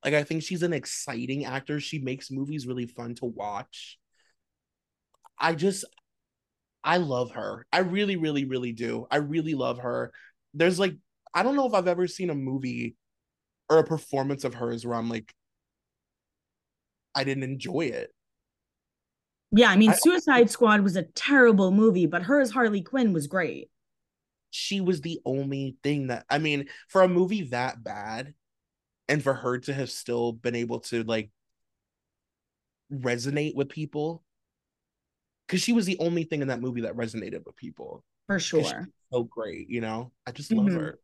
Like, 0.06 0.14
I 0.14 0.24
think 0.24 0.44
she's 0.44 0.64
an 0.64 0.72
exciting 0.72 1.46
actor. 1.46 1.80
She 1.80 2.00
makes 2.00 2.32
movies 2.32 2.66
really 2.68 2.86
fun 2.86 3.16
to 3.16 3.26
watch. 3.26 3.98
I 5.38 5.56
just, 5.56 5.84
I 6.84 6.98
love 6.98 7.32
her. 7.32 7.66
I 7.74 7.80
really, 7.80 8.16
really, 8.16 8.46
really 8.46 8.72
do. 8.72 9.08
I 9.10 9.18
really 9.18 9.56
love 9.56 9.80
her. 9.80 10.12
There's 10.54 10.80
like, 10.80 10.96
I 11.34 11.42
don't 11.42 11.56
know 11.56 11.66
if 11.66 11.74
I've 11.74 11.88
ever 11.88 12.08
seen 12.08 12.30
a 12.30 12.36
movie 12.36 12.96
or 13.68 13.80
a 13.80 13.84
performance 13.84 14.44
of 14.44 14.54
hers 14.54 14.86
where 14.86 14.98
I'm 14.98 15.10
like, 15.10 15.34
I 17.16 17.24
didn't 17.24 17.44
enjoy 17.44 17.86
it. 17.88 18.14
Yeah, 19.52 19.72
I 19.72 19.78
mean, 19.78 19.92
I, 19.92 19.96
Suicide 19.96 20.52
Squad 20.52 20.82
was 20.82 20.96
a 20.96 21.04
terrible 21.04 21.72
movie, 21.72 22.06
but 22.06 22.24
her 22.24 22.40
as 22.40 22.52
Harley 22.52 22.84
Quinn 22.84 23.14
was 23.14 23.26
great. 23.26 23.71
She 24.52 24.82
was 24.82 25.02
the 25.02 25.20
only 25.26 25.78
thing 25.82 26.08
that 26.08 26.26
I 26.30 26.38
mean, 26.38 26.68
for 26.88 27.02
a 27.02 27.08
movie 27.08 27.44
that 27.50 27.84
bad, 27.84 28.34
and 29.08 29.24
for 29.24 29.34
her 29.34 29.58
to 29.60 29.74
have 29.74 29.90
still 29.90 30.32
been 30.32 30.56
able 30.56 30.82
to 30.82 31.04
like 31.04 31.32
resonate 32.94 33.56
with 33.56 33.70
people, 33.70 34.24
because 35.48 35.62
she 35.62 35.74
was 35.74 35.86
the 35.86 35.98
only 36.00 36.26
thing 36.26 36.42
in 36.42 36.50
that 36.50 36.62
movie 36.62 36.82
that 36.82 36.96
resonated 36.96 37.46
with 37.46 37.56
people. 37.56 38.04
For 38.28 38.40
sure. 38.40 38.88
So 39.12 39.24
great, 39.24 39.70
you 39.70 39.82
know. 39.82 40.12
I 40.28 40.32
just 40.32 40.52
love 40.52 40.68
mm-hmm. 40.68 40.78
her. 40.78 41.00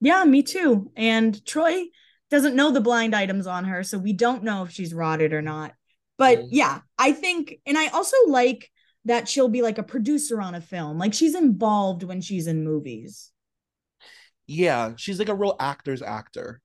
Yeah, 0.00 0.24
me 0.24 0.42
too. 0.42 0.90
And 0.96 1.44
Troy 1.44 1.84
doesn't 2.30 2.56
know 2.56 2.70
the 2.70 2.80
blind 2.80 3.14
items 3.14 3.46
on 3.46 3.64
her, 3.64 3.82
so 3.82 3.98
we 3.98 4.12
don't 4.12 4.44
know 4.44 4.62
if 4.64 4.70
she's 4.70 4.94
rotted 4.94 5.32
or 5.32 5.42
not. 5.42 5.74
But 6.16 6.38
mm. 6.38 6.48
yeah, 6.50 6.80
I 6.98 7.12
think, 7.12 7.56
and 7.66 7.76
I 7.76 7.88
also 7.88 8.16
like 8.28 8.70
that 9.04 9.28
she'll 9.28 9.48
be 9.48 9.62
like 9.62 9.78
a 9.78 9.82
producer 9.82 10.40
on 10.40 10.54
a 10.54 10.60
film. 10.60 10.98
Like 10.98 11.14
she's 11.14 11.34
involved 11.34 12.02
when 12.02 12.20
she's 12.20 12.46
in 12.46 12.64
movies. 12.64 13.30
Yeah, 14.46 14.92
she's 14.96 15.18
like 15.18 15.28
a 15.28 15.34
real 15.34 15.56
actor's 15.58 16.02
actor. 16.02 16.60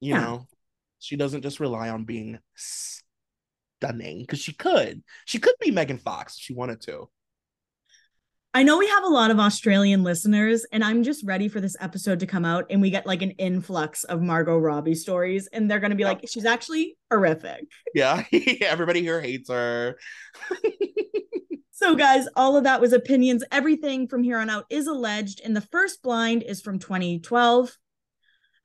You 0.00 0.14
yeah. 0.14 0.20
know, 0.20 0.46
she 0.98 1.16
doesn't 1.16 1.42
just 1.42 1.60
rely 1.60 1.90
on 1.90 2.04
being 2.04 2.38
stunning 2.54 4.20
because 4.20 4.40
she 4.40 4.52
could. 4.52 5.02
She 5.24 5.38
could 5.38 5.54
be 5.60 5.70
Megan 5.70 5.98
Fox 5.98 6.36
if 6.36 6.42
she 6.42 6.54
wanted 6.54 6.80
to. 6.82 7.08
I 8.58 8.64
know 8.64 8.76
we 8.76 8.88
have 8.88 9.04
a 9.04 9.08
lot 9.08 9.30
of 9.30 9.38
Australian 9.38 10.02
listeners, 10.02 10.66
and 10.72 10.82
I'm 10.82 11.04
just 11.04 11.24
ready 11.24 11.46
for 11.46 11.60
this 11.60 11.76
episode 11.78 12.18
to 12.18 12.26
come 12.26 12.44
out 12.44 12.66
and 12.70 12.80
we 12.80 12.90
get 12.90 13.06
like 13.06 13.22
an 13.22 13.30
influx 13.30 14.02
of 14.02 14.20
Margot 14.20 14.58
Robbie 14.58 14.96
stories, 14.96 15.46
and 15.52 15.70
they're 15.70 15.78
going 15.78 15.92
to 15.92 15.96
be 15.96 16.02
like, 16.02 16.28
she's 16.28 16.44
actually 16.44 16.96
horrific. 17.08 17.68
Yeah, 17.94 18.24
everybody 18.62 19.00
here 19.00 19.20
hates 19.20 19.48
her. 19.48 19.96
so, 21.70 21.94
guys, 21.94 22.26
all 22.34 22.56
of 22.56 22.64
that 22.64 22.80
was 22.80 22.92
opinions. 22.92 23.44
Everything 23.52 24.08
from 24.08 24.24
here 24.24 24.38
on 24.38 24.50
out 24.50 24.66
is 24.70 24.88
alleged, 24.88 25.40
and 25.44 25.54
the 25.54 25.60
first 25.60 26.02
blind 26.02 26.42
is 26.42 26.60
from 26.60 26.80
2012. 26.80 27.78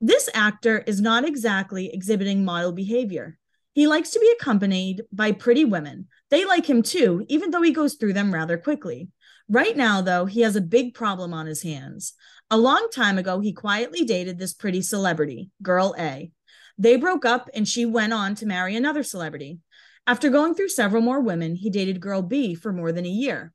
This 0.02 0.28
actor 0.34 0.80
is 0.88 1.02
not 1.02 1.24
exactly 1.24 1.94
exhibiting 1.94 2.44
model 2.44 2.72
behavior. 2.72 3.38
He 3.74 3.86
likes 3.86 4.10
to 4.12 4.20
be 4.20 4.34
accompanied 4.40 5.04
by 5.12 5.34
pretty 5.34 5.66
women. 5.66 6.08
They 6.32 6.46
like 6.46 6.66
him 6.66 6.82
too, 6.82 7.28
even 7.30 7.52
though 7.52 7.62
he 7.62 7.72
goes 7.72 7.94
through 7.94 8.14
them 8.14 8.34
rather 8.34 8.58
quickly. 8.58 9.10
Right 9.50 9.76
now, 9.76 10.02
though, 10.02 10.26
he 10.26 10.42
has 10.42 10.56
a 10.56 10.62
big 10.62 10.94
problem 10.94 11.34
on 11.34 11.46
his 11.46 11.64
hands. 11.64 12.14
A 12.50 12.58
long 12.58 12.88
time 12.92 13.18
ago, 13.18 13.40
he 13.40 13.52
quietly 13.54 14.04
dated 14.04 14.38
this 14.38 14.54
pretty 14.54 14.82
celebrity, 14.82 15.50
Girl 15.62 15.96
A. 15.98 16.32
They 16.78 16.96
broke 16.98 17.26
up 17.26 17.50
and 17.54 17.68
she 17.68 17.86
went 17.86 18.14
on 18.14 18.36
to 18.36 18.46
marry 18.46 18.76
another 18.76 19.04
celebrity. 19.04 19.60
After 20.06 20.30
going 20.30 20.56
through 20.56 20.70
several 20.70 21.02
more 21.02 21.20
women, 21.20 21.56
he 21.56 21.70
dated 21.70 22.00
Girl 22.00 22.22
B 22.22 22.56
for 22.56 22.74
more 22.74 22.92
than 22.92 23.06
a 23.06 23.10
year. 23.10 23.54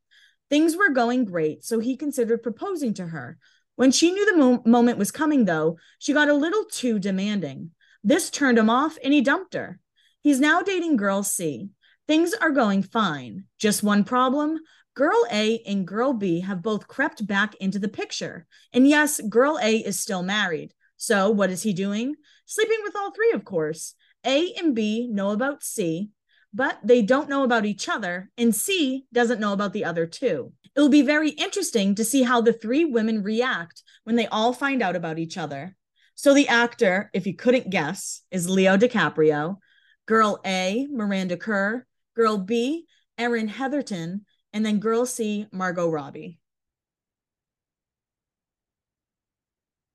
Things 0.51 0.77
were 0.77 0.91
going 0.91 1.25
great, 1.25 1.65
so 1.65 1.79
he 1.79 1.97
considered 1.97 2.43
proposing 2.43 2.95
to 2.95 3.07
her. 3.07 3.39
When 3.77 3.93
she 3.93 4.13
knew 4.13 4.25
the 4.25 4.37
mo- 4.37 4.63
moment 4.65 4.99
was 4.99 5.11
coming, 5.11 5.45
though, 5.45 5.79
she 5.99 6.13
got 6.13 6.29
a 6.29 6.35
little 6.35 6.65
too 6.65 6.99
demanding. 6.99 7.71
This 8.03 8.31
turned 8.31 8.59
him 8.59 8.71
off 8.71 8.97
and 9.05 9.13
he 9.13 9.21
dumped 9.21 9.55
her. 9.55 9.79
He's 10.23 10.41
now 10.41 10.63
dating 10.63 10.97
Girl 10.97 11.23
C. 11.23 11.69
Things 12.07 12.33
are 12.33 12.51
going 12.51 12.83
fine. 12.83 13.45
Just 13.59 13.83
one 13.83 14.03
problem 14.03 14.59
Girl 14.99 15.25
A 15.31 15.63
and 15.65 15.87
Girl 15.87 16.13
B 16.13 16.41
have 16.41 16.61
both 16.61 16.89
crept 16.89 17.25
back 17.25 17.55
into 17.61 17.79
the 17.79 17.89
picture. 17.89 18.49
And 18.73 18.89
yes, 18.89 19.21
Girl 19.21 19.57
A 19.63 19.77
is 19.77 20.01
still 20.01 20.25
married. 20.25 20.75
So 20.97 21.31
what 21.31 21.51
is 21.51 21.63
he 21.63 21.73
doing? 21.73 22.17
Sleeping 22.47 22.81
with 22.83 22.97
all 22.97 23.13
three, 23.13 23.31
of 23.31 23.45
course. 23.45 23.95
A 24.27 24.53
and 24.55 24.75
B 24.75 25.07
know 25.09 25.31
about 25.31 25.63
C, 25.63 26.11
but 26.53 26.81
they 26.83 27.01
don't 27.01 27.29
know 27.29 27.45
about 27.45 27.65
each 27.65 27.89
other, 27.89 28.33
and 28.37 28.53
C 28.53 29.05
doesn't 29.13 29.39
know 29.39 29.53
about 29.53 29.73
the 29.73 29.85
other 29.85 30.05
two. 30.05 30.53
It 30.75 30.81
will 30.81 30.89
be 30.89 31.03
very 31.03 31.31
interesting 31.31 31.95
to 31.95 32.05
see 32.05 32.25
how 32.25 32.41
the 32.41 32.53
three 32.53 32.85
women 32.85 33.23
react 33.23 33.85
when 34.03 34.17
they 34.17 34.27
all 34.27 34.53
find 34.53 34.83
out 34.83 34.97
about 34.97 35.21
each 35.21 35.39
other. 35.39 35.77
So 36.17 36.35
the 36.35 36.49
actor, 36.49 37.09
if 37.15 37.25
you 37.25 37.37
couldn't 37.37 37.71
guess, 37.71 38.23
is 38.33 38.51
Leo 38.51 38.77
DiCaprio. 38.77 39.59
Girl 40.07 40.41
A, 40.45 40.89
Miranda 40.91 41.37
Kerr. 41.37 41.87
Girl 42.17 42.37
B, 42.37 42.87
Erin 43.17 43.47
Heatherton 43.47 44.25
and 44.59 44.67
then 44.67 44.81
girl 44.81 45.07
C, 45.07 45.47
Margot 45.53 45.89
Robbie. 45.89 46.41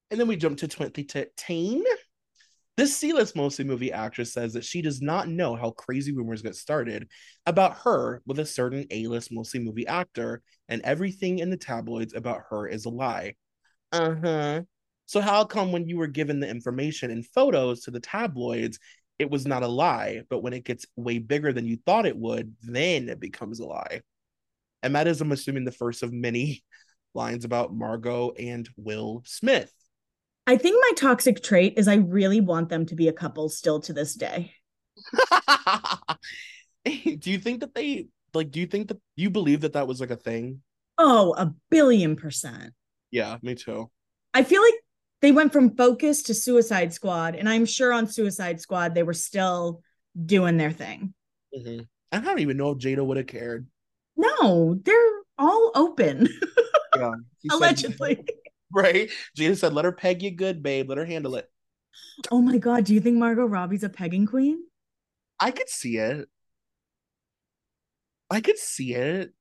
And 0.10 0.18
then 0.18 0.30
we 0.30 0.38
jump 0.38 0.58
to 0.60 0.70
2010. 0.70 1.84
This 2.78 2.96
C-list 2.96 3.36
mostly 3.36 3.66
movie 3.66 3.92
actress 3.92 4.32
says 4.32 4.54
that 4.54 4.64
she 4.64 4.82
does 4.82 5.02
not 5.02 5.28
know 5.28 5.58
how 5.58 5.72
crazy 5.72 6.14
rumors 6.14 6.42
get 6.42 6.56
started 6.56 7.10
about 7.46 7.76
her 7.80 8.22
with 8.26 8.40
a 8.40 8.46
certain 8.46 8.86
A-list 8.90 9.34
mostly 9.34 9.60
movie 9.60 9.86
actor, 9.86 10.42
and 10.70 10.82
everything 10.84 11.40
in 11.40 11.50
the 11.50 11.58
tabloids 11.58 12.14
about 12.14 12.44
her 12.50 12.66
is 12.66 12.86
a 12.86 12.90
lie. 12.90 13.36
Uh-huh. 13.92 14.62
So 15.08 15.20
how 15.20 15.44
come 15.44 15.74
when 15.74 15.90
you 15.90 15.98
were 15.98 16.08
given 16.08 16.40
the 16.40 16.50
information 16.50 17.12
and 17.12 17.28
photos 17.28 17.82
to 17.82 17.92
the 17.92 18.00
tabloids, 18.00 18.80
it 19.20 19.30
was 19.30 19.46
not 19.46 19.64
a 19.64 19.68
lie, 19.68 20.22
but 20.30 20.40
when 20.42 20.54
it 20.54 20.64
gets 20.64 20.86
way 20.96 21.20
bigger 21.20 21.52
than 21.52 21.68
you 21.68 21.80
thought 21.86 22.06
it 22.06 22.16
would, 22.16 22.56
then 22.62 23.10
it 23.10 23.20
becomes 23.20 23.60
a 23.60 23.66
lie? 23.66 24.00
And 24.84 24.96
that 24.96 25.08
is, 25.08 25.22
I'm 25.22 25.32
assuming, 25.32 25.64
the 25.64 25.72
first 25.72 26.04
of 26.04 26.14
many 26.14 26.64
lines 27.16 27.46
about 27.46 27.74
Margot 27.74 28.32
and 28.32 28.70
Will 28.78 29.24
Smith. 29.26 29.74
I 30.46 30.58
think 30.58 30.76
my 30.80 30.92
toxic 30.98 31.42
trait 31.42 31.76
is 31.78 31.88
I 31.88 31.96
really 31.96 32.42
want 32.42 32.70
them 32.70 32.86
to 32.88 32.96
be 32.96 33.08
a 33.08 33.14
couple 33.14 33.48
still 33.50 33.80
to 33.82 33.94
this 33.94 34.14
day. 34.14 34.52
do 36.86 37.32
you 37.32 37.40
think 37.40 37.62
that 37.62 37.74
they 37.74 38.08
like 38.34 38.52
do 38.52 38.60
you 38.60 38.68
think 38.68 38.90
that 38.90 39.00
you 39.16 39.30
believe 39.30 39.62
that 39.62 39.74
that 39.74 39.88
was 39.88 40.02
like 40.02 40.12
a 40.12 40.18
thing? 40.18 40.62
Oh, 40.98 41.34
a 41.38 41.54
billion 41.72 42.16
percent. 42.16 42.74
Yeah, 43.10 43.38
me 43.42 43.56
too. 43.56 43.90
I 44.34 44.44
feel 44.44 44.62
like 44.62 44.74
they 45.22 45.32
went 45.32 45.54
from 45.54 45.78
Focus 45.78 46.24
to 46.24 46.34
Suicide 46.34 46.94
Squad, 46.94 47.36
and 47.36 47.48
I'm 47.48 47.66
sure 47.66 47.94
on 47.94 48.08
Suicide 48.08 48.60
Squad 48.60 48.94
they 48.94 49.04
were 49.04 49.14
still 49.14 49.82
doing 50.26 50.58
their 50.58 50.72
thing. 50.72 51.14
Mm-hmm. 51.58 51.84
I 52.12 52.20
don't 52.20 52.40
even 52.40 52.58
know 52.58 52.72
if 52.72 52.80
Jada 52.80 53.06
would 53.06 53.18
have 53.18 53.28
cared. 53.28 53.66
No, 54.16 54.80
they're 54.84 55.12
all 55.38 55.72
open. 55.76 56.30
Yeah, 56.96 57.16
allegedly. 57.52 58.18
Said, 58.18 58.26
right? 58.72 59.10
Jada 59.36 59.58
said, 59.58 59.74
"Let 59.74 59.86
her 59.86 59.92
peg 59.92 60.22
you 60.22 60.30
good, 60.30 60.62
babe. 60.62 60.90
Let 60.90 61.00
her 61.00 61.06
handle 61.06 61.36
it." 61.38 61.50
Oh 62.30 62.40
my 62.40 62.60
god, 62.60 62.86
do 62.86 62.94
you 62.94 63.00
think 63.00 63.18
Margot 63.18 63.46
Robbie's 63.46 63.84
a 63.84 63.90
pegging 63.90 64.28
queen? 64.28 64.60
I 65.40 65.50
could 65.50 65.70
see 65.70 65.98
it. 65.98 66.30
I 68.30 68.42
could 68.42 68.58
see 68.58 68.94
it. 68.94 69.34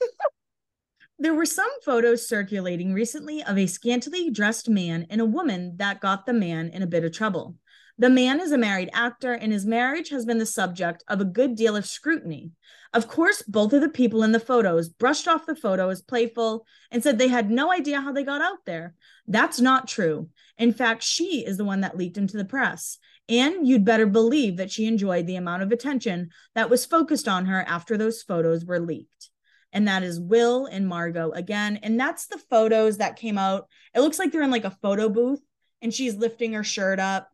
there 1.18 1.34
were 1.34 1.46
some 1.46 1.70
photos 1.84 2.28
circulating 2.28 2.92
recently 2.92 3.42
of 3.42 3.56
a 3.56 3.66
scantily 3.66 4.30
dressed 4.30 4.68
man 4.68 5.06
and 5.10 5.20
a 5.20 5.26
woman 5.26 5.76
that 5.76 6.00
got 6.00 6.26
the 6.26 6.32
man 6.32 6.70
in 6.70 6.82
a 6.82 6.86
bit 6.86 7.04
of 7.04 7.12
trouble. 7.12 7.56
The 7.96 8.10
man 8.10 8.40
is 8.40 8.52
a 8.52 8.58
married 8.58 8.90
actor, 8.92 9.32
and 9.32 9.52
his 9.52 9.66
marriage 9.66 10.10
has 10.10 10.24
been 10.24 10.38
the 10.38 10.46
subject 10.46 11.02
of 11.08 11.20
a 11.20 11.24
good 11.24 11.56
deal 11.56 11.74
of 11.74 11.86
scrutiny. 11.86 12.52
Of 12.94 13.06
course, 13.06 13.42
both 13.42 13.72
of 13.72 13.82
the 13.82 13.88
people 13.88 14.22
in 14.22 14.32
the 14.32 14.40
photos 14.40 14.88
brushed 14.88 15.28
off 15.28 15.46
the 15.46 15.54
photo 15.54 15.90
as 15.90 16.00
playful 16.00 16.66
and 16.90 17.02
said 17.02 17.18
they 17.18 17.28
had 17.28 17.50
no 17.50 17.70
idea 17.70 18.00
how 18.00 18.12
they 18.12 18.24
got 18.24 18.40
out 18.40 18.64
there. 18.64 18.94
That's 19.26 19.60
not 19.60 19.88
true. 19.88 20.30
In 20.56 20.72
fact, 20.72 21.02
she 21.02 21.44
is 21.46 21.58
the 21.58 21.64
one 21.64 21.82
that 21.82 21.96
leaked 21.98 22.16
into 22.16 22.36
the 22.36 22.44
press. 22.44 22.98
And 23.28 23.68
you'd 23.68 23.84
better 23.84 24.06
believe 24.06 24.56
that 24.56 24.70
she 24.70 24.86
enjoyed 24.86 25.26
the 25.26 25.36
amount 25.36 25.62
of 25.62 25.70
attention 25.70 26.30
that 26.54 26.70
was 26.70 26.86
focused 26.86 27.28
on 27.28 27.44
her 27.46 27.62
after 27.68 27.98
those 27.98 28.22
photos 28.22 28.64
were 28.64 28.80
leaked. 28.80 29.28
And 29.70 29.86
that 29.86 30.02
is 30.02 30.18
Will 30.18 30.64
and 30.64 30.88
Margot 30.88 31.30
again. 31.32 31.78
And 31.82 32.00
that's 32.00 32.26
the 32.26 32.38
photos 32.38 32.96
that 32.96 33.16
came 33.16 33.36
out. 33.36 33.68
It 33.94 34.00
looks 34.00 34.18
like 34.18 34.32
they're 34.32 34.42
in 34.42 34.50
like 34.50 34.64
a 34.64 34.78
photo 34.82 35.10
booth 35.10 35.40
and 35.82 35.92
she's 35.92 36.16
lifting 36.16 36.54
her 36.54 36.64
shirt 36.64 36.98
up 36.98 37.28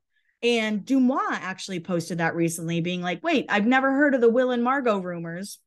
and 0.45 0.83
DeuxMoi 0.83 1.19
actually 1.31 1.81
posted 1.81 2.19
that 2.19 2.37
recently, 2.37 2.83
being 2.83 3.01
like, 3.01 3.25
wait, 3.25 3.47
I've 3.49 3.67
never 3.67 3.91
heard 3.91 4.15
of 4.15 4.21
the 4.21 4.29
Will 4.29 4.51
and 4.51 4.63
Margot 4.63 4.99
rumors. 4.99 5.59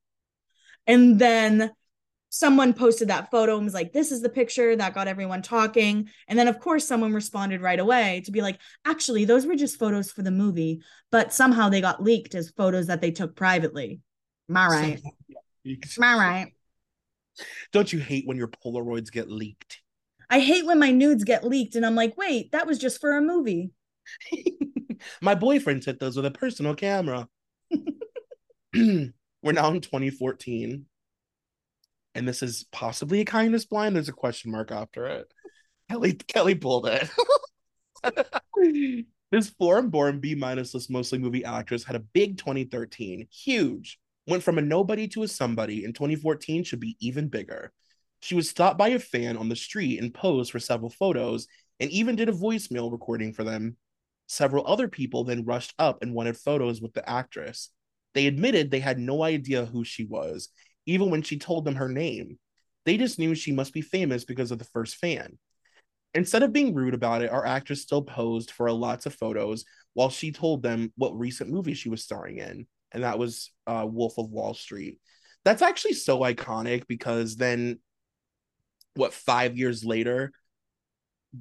And 0.85 1.17
then 1.17 1.71
someone 2.29 2.73
posted 2.73 3.07
that 3.07 3.31
photo 3.31 3.55
and 3.55 3.65
was 3.65 3.73
like, 3.73 3.91
this 3.91 4.11
is 4.11 4.21
the 4.21 4.29
picture 4.29 4.75
that 4.75 4.93
got 4.93 5.07
everyone 5.07 5.41
talking. 5.41 6.09
And 6.27 6.37
then, 6.37 6.47
of 6.47 6.59
course, 6.59 6.87
someone 6.87 7.13
responded 7.13 7.61
right 7.61 7.79
away 7.79 8.21
to 8.25 8.31
be 8.31 8.41
like, 8.41 8.59
actually, 8.85 9.25
those 9.25 9.47
were 9.47 9.55
just 9.55 9.79
photos 9.79 10.11
for 10.11 10.21
the 10.21 10.31
movie, 10.31 10.81
but 11.11 11.33
somehow 11.33 11.69
they 11.69 11.81
got 11.81 12.03
leaked 12.03 12.35
as 12.35 12.51
photos 12.51 12.87
that 12.87 13.01
they 13.01 13.11
took 13.11 13.35
privately. 13.35 13.99
Am 14.47 14.57
I 14.57 14.67
right? 14.67 15.01
Am 15.65 16.03
I 16.03 16.15
right? 16.15 16.53
Don't 17.71 17.91
you 17.91 17.99
hate 17.99 18.27
when 18.27 18.37
your 18.37 18.47
Polaroids 18.47 19.11
get 19.11 19.29
leaked? 19.29 19.81
I 20.29 20.39
hate 20.39 20.65
when 20.65 20.79
my 20.79 20.91
nudes 20.91 21.23
get 21.23 21.43
leaked 21.43 21.75
and 21.75 21.85
I'm 21.85 21.95
like, 21.95 22.15
wait, 22.17 22.51
that 22.51 22.67
was 22.67 22.77
just 22.77 23.01
for 23.01 23.17
a 23.17 23.21
movie. 23.21 23.71
My 25.21 25.35
boyfriend 25.35 25.83
took 25.83 25.99
those 25.99 26.15
with 26.15 26.25
a 26.25 26.31
personal 26.31 26.75
camera. 26.75 27.27
We're 28.73 29.11
now 29.43 29.69
in 29.69 29.81
2014. 29.81 30.85
And 32.15 32.27
this 32.27 32.41
is 32.41 32.65
possibly 32.71 33.21
a 33.21 33.25
kindness 33.25 33.65
blind. 33.65 33.95
There's 33.95 34.09
a 34.09 34.13
question 34.13 34.51
mark 34.51 34.71
after 34.71 35.05
it. 35.05 35.31
Kelli 35.91 36.17
Kelli 36.25 36.59
pulled 36.59 36.87
it. 36.87 37.09
this 39.31 39.49
foreign 39.51 39.89
born 39.89 40.19
B 40.19 40.35
minus 40.35 40.73
list 40.73 40.89
mostly 40.89 41.19
movie 41.19 41.45
actress 41.45 41.83
had 41.83 41.95
a 41.95 41.99
big 41.99 42.37
2013, 42.37 43.27
huge. 43.31 43.99
Went 44.25 44.43
from 44.43 44.57
a 44.57 44.61
nobody 44.61 45.07
to 45.09 45.23
a 45.23 45.27
somebody. 45.27 45.85
In 45.85 45.93
2014 45.93 46.63
should 46.63 46.79
be 46.79 46.97
even 46.99 47.27
bigger. 47.27 47.71
She 48.19 48.35
was 48.35 48.49
stopped 48.49 48.77
by 48.77 48.89
a 48.89 48.99
fan 48.99 49.37
on 49.37 49.47
the 49.47 49.55
street 49.55 50.01
and 50.01 50.13
posed 50.13 50.51
for 50.51 50.59
several 50.59 50.89
photos 50.89 51.47
and 51.79 51.91
even 51.91 52.15
did 52.15 52.29
a 52.29 52.33
voicemail 52.33 52.91
recording 52.91 53.31
for 53.31 53.43
them. 53.43 53.77
Several 54.27 54.67
other 54.67 54.87
people 54.87 55.23
then 55.23 55.45
rushed 55.45 55.73
up 55.79 56.01
and 56.01 56.13
wanted 56.13 56.37
photos 56.37 56.81
with 56.81 56.93
the 56.93 57.07
actress. 57.09 57.69
They 58.13 58.27
admitted 58.27 58.69
they 58.69 58.79
had 58.79 58.99
no 58.99 59.23
idea 59.23 59.65
who 59.65 59.83
she 59.83 60.05
was, 60.05 60.49
even 60.85 61.09
when 61.09 61.21
she 61.21 61.39
told 61.39 61.65
them 61.65 61.75
her 61.75 61.89
name. 61.89 62.37
They 62.85 62.97
just 62.97 63.19
knew 63.19 63.35
she 63.35 63.51
must 63.51 63.73
be 63.73 63.81
famous 63.81 64.25
because 64.25 64.51
of 64.51 64.59
the 64.59 64.65
first 64.65 64.95
fan. 64.95 65.37
Instead 66.13 66.43
of 66.43 66.53
being 66.53 66.73
rude 66.73 66.93
about 66.93 67.21
it, 67.21 67.31
our 67.31 67.45
actress 67.45 67.81
still 67.81 68.01
posed 68.01 68.51
for 68.51 68.71
lots 68.71 69.05
of 69.05 69.13
photos 69.13 69.65
while 69.93 70.09
she 70.09 70.31
told 70.31 70.63
them 70.63 70.91
what 70.95 71.17
recent 71.17 71.49
movie 71.49 71.73
she 71.73 71.89
was 71.89 72.03
starring 72.03 72.37
in, 72.37 72.65
and 72.91 73.03
that 73.03 73.19
was 73.19 73.51
uh, 73.67 73.85
Wolf 73.87 74.17
of 74.17 74.29
Wall 74.29 74.53
Street. 74.53 74.99
That's 75.45 75.61
actually 75.61 75.93
so 75.93 76.19
iconic 76.19 76.87
because 76.87 77.35
then, 77.35 77.79
what, 78.95 79.13
five 79.13 79.57
years 79.57 79.83
later, 79.85 80.31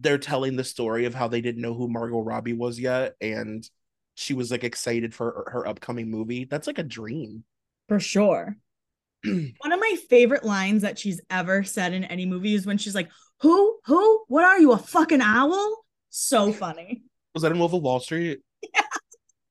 they're 0.00 0.18
telling 0.18 0.56
the 0.56 0.64
story 0.64 1.04
of 1.04 1.14
how 1.14 1.28
they 1.28 1.40
didn't 1.40 1.62
know 1.62 1.74
who 1.74 1.88
Margot 1.88 2.20
Robbie 2.20 2.52
was 2.52 2.78
yet, 2.78 3.14
and 3.20 3.68
she 4.14 4.34
was 4.34 4.50
like 4.50 4.64
excited 4.64 5.14
for 5.14 5.48
her 5.52 5.66
upcoming 5.66 6.10
movie. 6.10 6.44
That's 6.44 6.66
like 6.66 6.78
a 6.78 6.82
dream. 6.82 7.44
For 7.88 8.00
sure. 8.00 8.56
One 9.24 9.72
of 9.72 9.80
my 9.80 9.96
favorite 10.08 10.44
lines 10.44 10.82
that 10.82 10.98
she's 10.98 11.20
ever 11.30 11.64
said 11.64 11.92
in 11.92 12.04
any 12.04 12.26
movie 12.26 12.54
is 12.54 12.66
when 12.66 12.78
she's 12.78 12.94
like, 12.94 13.10
Who? 13.40 13.78
Who? 13.84 14.24
What 14.28 14.44
are 14.44 14.58
you, 14.58 14.72
a 14.72 14.78
fucking 14.78 15.20
owl? 15.20 15.84
So 16.10 16.52
funny. 16.52 17.02
Was 17.34 17.42
that 17.42 17.52
in 17.52 17.58
Wolf 17.58 17.74
of 17.74 17.82
Wall 17.82 18.00
Street? 18.00 18.40
Yeah. 18.74 18.82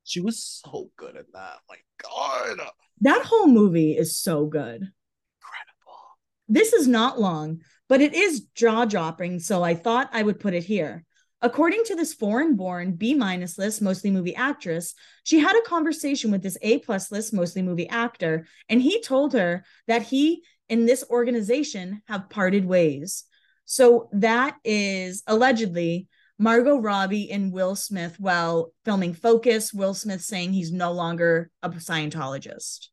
She 0.04 0.20
was 0.20 0.62
so 0.64 0.92
good 0.98 1.16
at 1.16 1.26
that. 1.34 1.58
My 1.68 1.78
God. 1.98 2.60
That 3.02 3.24
whole 3.26 3.48
movie 3.48 3.98
is 3.98 4.18
so 4.18 4.46
good. 4.46 4.82
Incredible. 4.82 6.00
This 6.48 6.74
is 6.74 6.88
not 6.88 7.20
long, 7.20 7.62
but 7.88 8.02
it 8.02 8.14
is 8.14 8.48
jaw 8.56 8.86
dropping, 8.86 9.40
so 9.40 9.64
I 9.64 9.76
thought 9.76 10.10
I 10.12 10.24
would 10.24 10.40
put 10.40 10.54
it 10.54 10.64
here. 10.64 11.06
According 11.42 11.84
to 11.86 11.96
this 11.96 12.14
foreign 12.14 12.56
born 12.56 12.94
B 12.94 13.14
minus 13.14 13.58
list, 13.58 13.82
mostly 13.82 14.10
movie 14.10 14.36
actress, 14.36 14.96
she 15.24 15.40
had 15.40 15.56
a 15.56 15.68
conversation 15.68 16.32
with 16.32 16.42
this 16.42 16.58
A 16.62 16.80
plus 16.80 17.12
list, 17.12 17.34
mostly 17.34 17.62
movie 17.62 17.90
actor, 17.90 18.48
and 18.70 18.82
he 18.82 19.02
told 19.02 19.34
her 19.34 19.64
that 19.88 20.04
he 20.04 20.44
and 20.70 20.88
this 20.88 21.04
organization 21.10 22.02
have 22.08 22.30
parted 22.30 22.66
ways. 22.66 23.26
So 23.66 24.10
that 24.14 24.56
is 24.64 25.24
allegedly 25.28 26.08
Margot 26.38 26.78
Robbie 26.78 27.32
and 27.32 27.52
Will 27.52 27.76
Smith 27.76 28.20
while 28.20 28.72
filming 28.84 29.14
Focus. 29.14 29.74
Will 29.74 29.94
Smith 29.94 30.22
saying 30.22 30.54
he's 30.54 30.72
no 30.72 30.92
longer 30.92 31.50
a 31.62 31.70
Scientologist, 31.70 32.88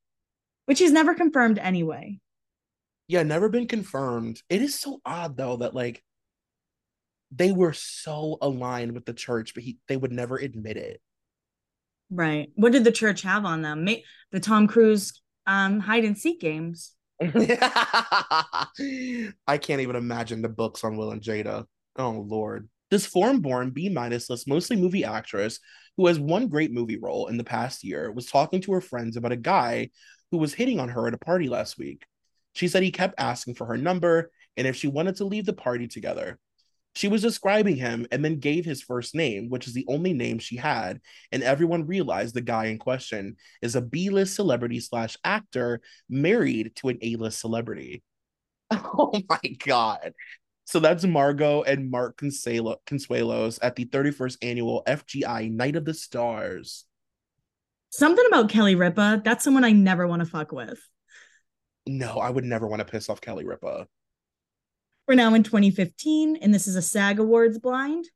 which 0.67 0.79
he's 0.79 0.93
never 0.93 1.15
confirmed 1.15 1.59
anyway. 1.59 2.21
Yeah, 3.09 3.23
never 3.23 3.49
been 3.49 3.69
confirmed. 3.69 4.41
It 4.49 4.63
is 4.63 4.79
so 4.79 5.01
odd 5.05 5.37
though 5.37 5.57
that 5.59 5.75
like 5.75 6.03
they 7.31 7.53
were 7.53 7.73
so 7.73 8.39
aligned 8.41 8.93
with 8.93 9.05
the 9.07 9.15
church, 9.15 9.55
but 9.55 9.65
he 9.65 9.79
they 9.89 9.97
would 9.97 10.13
never 10.13 10.37
admit 10.37 10.77
it. 10.77 11.01
Right. 12.11 12.51
What 12.55 12.73
did 12.73 12.85
the 12.85 12.93
church 12.93 13.23
have 13.23 13.45
on 13.45 13.63
them? 13.63 13.89
The 14.31 14.41
Tom 14.41 14.67
Cruise 14.67 15.21
um 15.47 15.81
hide 15.81 16.05
and 16.05 16.17
seek 16.17 16.41
games. 16.41 16.93
I 17.21 18.69
can't 19.61 19.81
even 19.81 19.97
imagine 19.97 20.43
the 20.43 20.49
books 20.49 20.85
on 20.85 20.97
Will 20.97 21.11
and 21.11 21.23
Jada. 21.23 21.65
Oh 21.97 22.25
Lord. 22.27 22.69
This 22.91 23.07
foreign 23.07 23.41
born 23.41 23.71
B 23.71 23.89
minus 23.89 24.29
list 24.29 24.47
mostly 24.47 24.77
movie 24.77 25.05
actress 25.05 25.59
who 25.97 26.07
has 26.07 26.19
one 26.19 26.49
great 26.49 26.73
movie 26.73 26.99
role 26.99 27.29
in 27.29 27.37
the 27.37 27.45
past 27.45 27.85
year 27.85 28.11
was 28.13 28.27
talking 28.27 28.61
to 28.63 28.73
her 28.73 28.81
friends 28.81 29.17
about 29.17 29.33
a 29.33 29.37
guy 29.37 29.91
who 30.31 30.39
was 30.39 30.55
hitting 30.55 30.81
on 30.81 30.89
her 30.91 31.07
at 31.07 31.15
a 31.15 31.19
party 31.19 31.49
last 31.49 31.79
week. 31.79 32.05
She 32.53 32.69
said 32.69 32.83
he 32.83 32.91
kept 32.91 33.15
asking 33.19 33.55
for 33.55 33.67
her 33.67 33.77
number 33.77 34.31
and 34.57 34.67
if 34.67 34.77
she 34.77 34.89
wanted 34.89 35.17
to 35.17 35.25
leave 35.25 35.47
the 35.47 35.53
party 35.53 35.89
together. 35.89 36.39
She 36.95 37.09
was 37.09 37.23
describing 37.23 37.77
him 37.77 38.07
and 38.13 38.23
then 38.23 38.39
gave 38.39 38.67
his 38.67 38.83
first 38.83 39.15
name, 39.15 39.49
which 39.49 39.67
is 39.67 39.73
the 39.73 39.87
only 39.89 40.13
name 40.13 40.39
she 40.39 40.57
had, 40.57 41.01
and 41.31 41.43
everyone 41.43 41.87
realized 41.87 42.35
the 42.35 42.43
guy 42.43 42.67
in 42.67 42.79
question 42.79 43.37
is 43.63 43.75
a 43.75 43.81
B-list 43.81 44.35
celebrity 44.35 44.79
slash 44.79 45.17
actor 45.25 45.81
married 46.11 46.73
to 46.77 46.91
an 46.91 46.99
A-list 47.01 47.41
celebrity. 47.41 48.03
Oh 48.75 49.21
my 49.29 49.41
god. 49.65 50.13
So 50.65 50.81
that's 50.81 51.05
Margot 51.05 51.63
and 51.63 51.91
Mark 51.91 52.17
Consuelo, 52.17 52.77
Consuelos 52.87 53.59
at 53.61 53.77
the 53.77 53.85
31st 53.85 54.39
annual 54.43 54.83
FGI 54.87 55.51
Night 55.51 55.77
of 55.77 55.85
the 55.85 55.93
Stars. 55.93 56.87
Something 57.91 58.25
about 58.29 58.49
Kelly 58.49 58.75
Ripa, 58.75 59.21
that's 59.23 59.45
someone 59.45 59.65
I 59.65 59.73
never 59.73 60.07
want 60.07 60.21
to 60.21 60.27
fuck 60.27 60.53
with. 60.53 60.81
No, 61.87 62.19
I 62.19 62.31
would 62.31 62.45
never 62.45 62.67
want 62.67 62.81
to 62.81 62.91
piss 62.91 63.09
off 63.09 63.21
Kelly 63.21 63.45
Ripa. 63.45 63.87
We're 65.09 65.15
now 65.15 65.35
in 65.35 65.43
2015, 65.43 66.37
and 66.37 66.55
this 66.55 66.69
is 66.69 66.77
a 66.77 66.83
SAG 66.83 67.19
Awards 67.19 67.59
blind. 67.59 68.09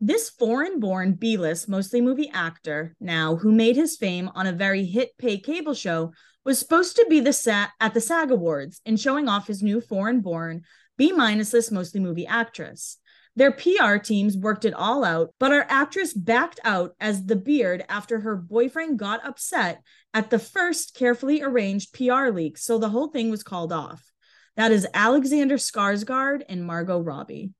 This 0.00 0.30
foreign 0.30 0.80
born 0.80 1.14
B 1.14 1.36
list, 1.36 1.68
mostly 1.68 2.00
movie 2.00 2.30
actor, 2.32 2.94
now 3.00 3.36
who 3.36 3.52
made 3.52 3.76
his 3.76 3.96
fame 3.96 4.30
on 4.34 4.46
a 4.46 4.52
very 4.52 4.84
hit 4.84 5.10
pay 5.18 5.38
cable 5.38 5.74
show, 5.74 6.12
was 6.44 6.58
supposed 6.58 6.96
to 6.96 7.06
be 7.08 7.20
the 7.20 7.32
set 7.32 7.70
at 7.80 7.94
the 7.94 8.00
SAG 8.00 8.30
Awards 8.30 8.80
and 8.86 8.98
showing 8.98 9.28
off 9.28 9.46
his 9.46 9.62
new 9.62 9.80
foreign 9.80 10.20
born 10.20 10.62
B 10.96 11.12
minus 11.12 11.52
list, 11.52 11.72
mostly 11.72 12.00
movie 12.00 12.26
actress. 12.26 12.98
Their 13.40 13.52
PR 13.52 13.96
teams 13.96 14.36
worked 14.36 14.66
it 14.66 14.74
all 14.74 15.02
out, 15.02 15.32
but 15.38 15.50
our 15.50 15.64
actress 15.66 16.12
backed 16.12 16.60
out 16.62 16.94
as 17.00 17.24
the 17.24 17.36
beard 17.36 17.82
after 17.88 18.20
her 18.20 18.36
boyfriend 18.36 18.98
got 18.98 19.26
upset 19.26 19.82
at 20.12 20.28
the 20.28 20.38
first 20.38 20.94
carefully 20.94 21.40
arranged 21.40 21.94
PR 21.94 22.28
leak, 22.28 22.58
so 22.58 22.76
the 22.76 22.90
whole 22.90 23.08
thing 23.08 23.30
was 23.30 23.42
called 23.42 23.72
off. 23.72 24.12
That 24.56 24.72
is 24.72 24.86
Alexander 24.92 25.56
Skarsgård 25.56 26.42
and 26.50 26.66
Margot 26.66 27.00
Robbie. 27.00 27.54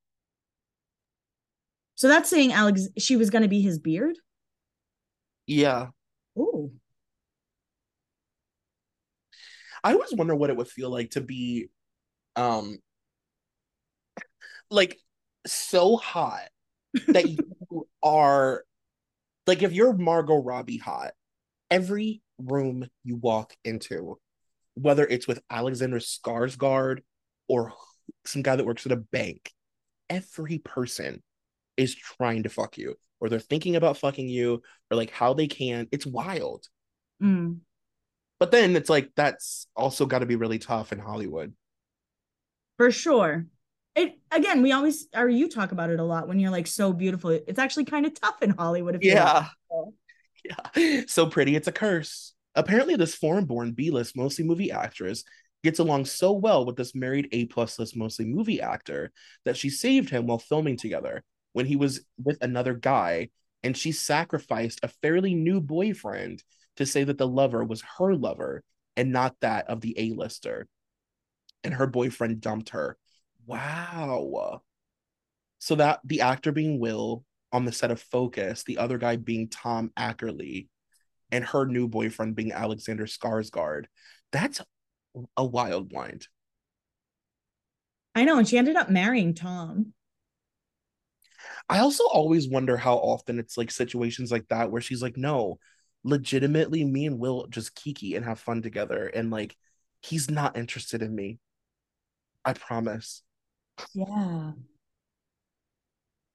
So 1.95 2.09
that's 2.09 2.29
saying 2.29 2.53
Alex 2.53 2.87
she 2.99 3.17
was 3.17 3.31
going 3.31 3.45
to 3.45 3.49
be 3.49 3.63
his 3.63 3.79
beard? 3.79 4.19
Yeah. 5.47 5.87
Oh. 6.37 6.73
I 9.83 9.95
always 9.95 10.13
wonder 10.13 10.37
what 10.37 10.51
it 10.51 10.59
would 10.59 10.69
feel 10.69 10.91
like 10.91 11.13
to 11.13 11.23
be 11.23 11.71
um 12.37 12.77
like 14.71 14.99
so 15.47 15.97
hot 15.97 16.49
that 17.09 17.29
you 17.71 17.87
are 18.03 18.65
like 19.47 19.63
if 19.63 19.73
you're 19.73 19.93
Margot 19.93 20.43
Robbie 20.43 20.79
hot, 20.79 21.13
every 21.71 22.23
room 22.39 22.87
you 23.05 23.17
walk 23.17 23.55
into 23.65 24.19
whether 24.75 25.07
it's 25.07 25.29
with 25.29 25.43
Alexander 25.51 25.99
Skarsgård 25.99 27.01
or 27.49 27.73
some 28.25 28.43
guy 28.43 28.57
that 28.57 28.67
works 28.67 28.87
at 28.87 28.93
a 28.93 28.97
bank, 28.97 29.53
every 30.09 30.59
person 30.59 31.23
is 31.77 31.95
trying 31.95 32.43
to 32.45 32.49
fuck 32.49 32.79
you, 32.79 32.97
or 33.21 33.29
they're 33.29 33.39
thinking 33.39 33.77
about 33.77 33.99
fucking 33.99 34.29
you, 34.29 34.63
or 34.91 34.97
like 34.97 35.11
how 35.11 35.35
they 35.35 35.47
can. 35.47 35.89
It's 35.93 36.07
wild. 36.07 36.67
Mm. 37.23 37.59
But 38.39 38.51
then 38.51 38.77
it's 38.77 38.91
like 38.91 39.11
that's 39.17 39.67
also 39.77 40.07
got 40.07 40.21
to 40.21 40.27
be 40.27 40.37
really 40.37 40.59
tough 40.59 40.93
in 40.93 40.99
Hollywood. 40.99 41.53
For 42.79 42.91
sure. 42.91 43.47
It 44.01 44.19
again, 44.31 44.63
we 44.63 44.73
always 44.73 45.09
or 45.15 45.29
you 45.29 45.49
talk 45.49 45.73
about 45.73 45.91
it 45.91 46.01
a 46.01 46.05
lot 46.05 46.29
when 46.29 46.39
you're 46.39 46.51
like 46.51 46.67
so 46.67 46.93
beautiful. 46.93 47.31
It's 47.31 47.59
actually 47.59 47.85
kind 47.85 48.07
of 48.07 48.15
tough 48.19 48.43
in 48.43 48.51
Hollywood. 48.51 48.97
If 48.97 49.03
yeah. 49.05 49.49
Yeah. 50.45 51.03
So 51.07 51.27
pretty, 51.27 51.55
it's 51.57 51.69
a 51.69 51.73
curse. 51.73 52.33
Apparently, 52.55 52.97
this 52.97 53.15
foreign 53.15 53.45
born 53.45 53.73
B 53.73 53.91
list, 53.91 54.17
mostly 54.17 54.45
movie 54.45 54.71
actress, 54.71 55.25
gets 55.63 55.79
along 55.79 56.07
so 56.07 56.33
well 56.33 56.65
with 56.65 56.77
this 56.77 56.95
married 56.95 57.29
A 57.33 57.47
plus 57.47 57.79
list, 57.79 57.97
mostly 57.97 58.25
movie 58.25 58.61
actor, 58.61 59.13
that 59.45 59.57
she 59.57 59.71
saved 59.71 60.11
him 60.11 60.27
while 60.27 60.39
filming 60.39 60.77
together 60.77 61.23
when 61.53 61.67
he 61.67 61.77
was 61.77 62.01
with 62.23 62.39
another 62.43 62.75
guy, 62.75 63.29
and 63.63 63.77
she 63.77 63.93
sacrificed 63.93 64.81
a 64.83 64.89
fairly 64.89 65.35
new 65.35 65.61
boyfriend 65.61 66.43
to 66.77 66.87
say 66.87 67.05
that 67.05 67.19
the 67.19 67.29
lover 67.29 67.63
was 67.65 67.83
her 67.99 68.15
lover 68.15 68.63
and 68.97 69.13
not 69.13 69.37
that 69.41 69.69
of 69.69 69.81
the 69.83 69.95
A 69.99 70.13
lister. 70.15 70.67
and 71.65 71.75
her 71.75 71.87
boyfriend 71.87 72.41
dumped 72.41 72.71
her. 72.71 72.97
Wow. 73.51 74.63
So 75.59 75.75
that 75.75 75.99
the 76.05 76.21
actor 76.21 76.53
being 76.53 76.79
Will 76.79 77.25
on 77.53 77.65
the 77.65 77.73
set 77.73 77.91
of 77.91 78.01
Focus, 78.01 78.63
the 78.63 78.79
other 78.79 78.97
guy 78.97 79.17
being 79.17 79.49
Tom 79.49 79.91
Ackerley, 79.99 80.69
and 81.33 81.45
her 81.45 81.67
new 81.67 81.89
boyfriend 81.89 82.37
being 82.37 82.53
Alexander 82.53 83.07
Skarsgård. 83.07 83.87
That's 84.31 84.61
a 85.37 85.45
wild 85.45 85.89
blind. 85.89 86.29
I 88.15 88.25
know, 88.25 88.39
and 88.39 88.47
she 88.49 88.57
ended 88.57 88.77
up 88.77 88.89
marrying 88.89 89.35
Tom. 89.35 89.95
I 91.69 91.81
also 91.81 92.05
always 92.05 92.49
wonder 92.49 92.77
how 92.77 92.95
often 92.95 93.41
it's 93.41 93.59
like 93.59 93.73
situations 93.73 94.31
like 94.31 94.47
that 94.49 94.71
where 94.71 94.81
she's 94.81 95.03
like, 95.03 95.17
no, 95.17 95.59
legitimately, 96.05 96.85
me 96.85 97.07
and 97.07 97.19
Will 97.19 97.49
just 97.49 97.75
kiki 97.75 98.15
and 98.15 98.25
have 98.25 98.39
fun 98.39 98.63
together. 98.63 99.07
And 99.07 99.31
like, 99.31 99.57
he's 100.03 100.31
not 100.31 100.57
interested 100.57 101.03
in 101.03 101.13
me. 101.13 101.41
I 102.45 102.53
promise. 102.53 103.23
Yeah. 103.95 104.53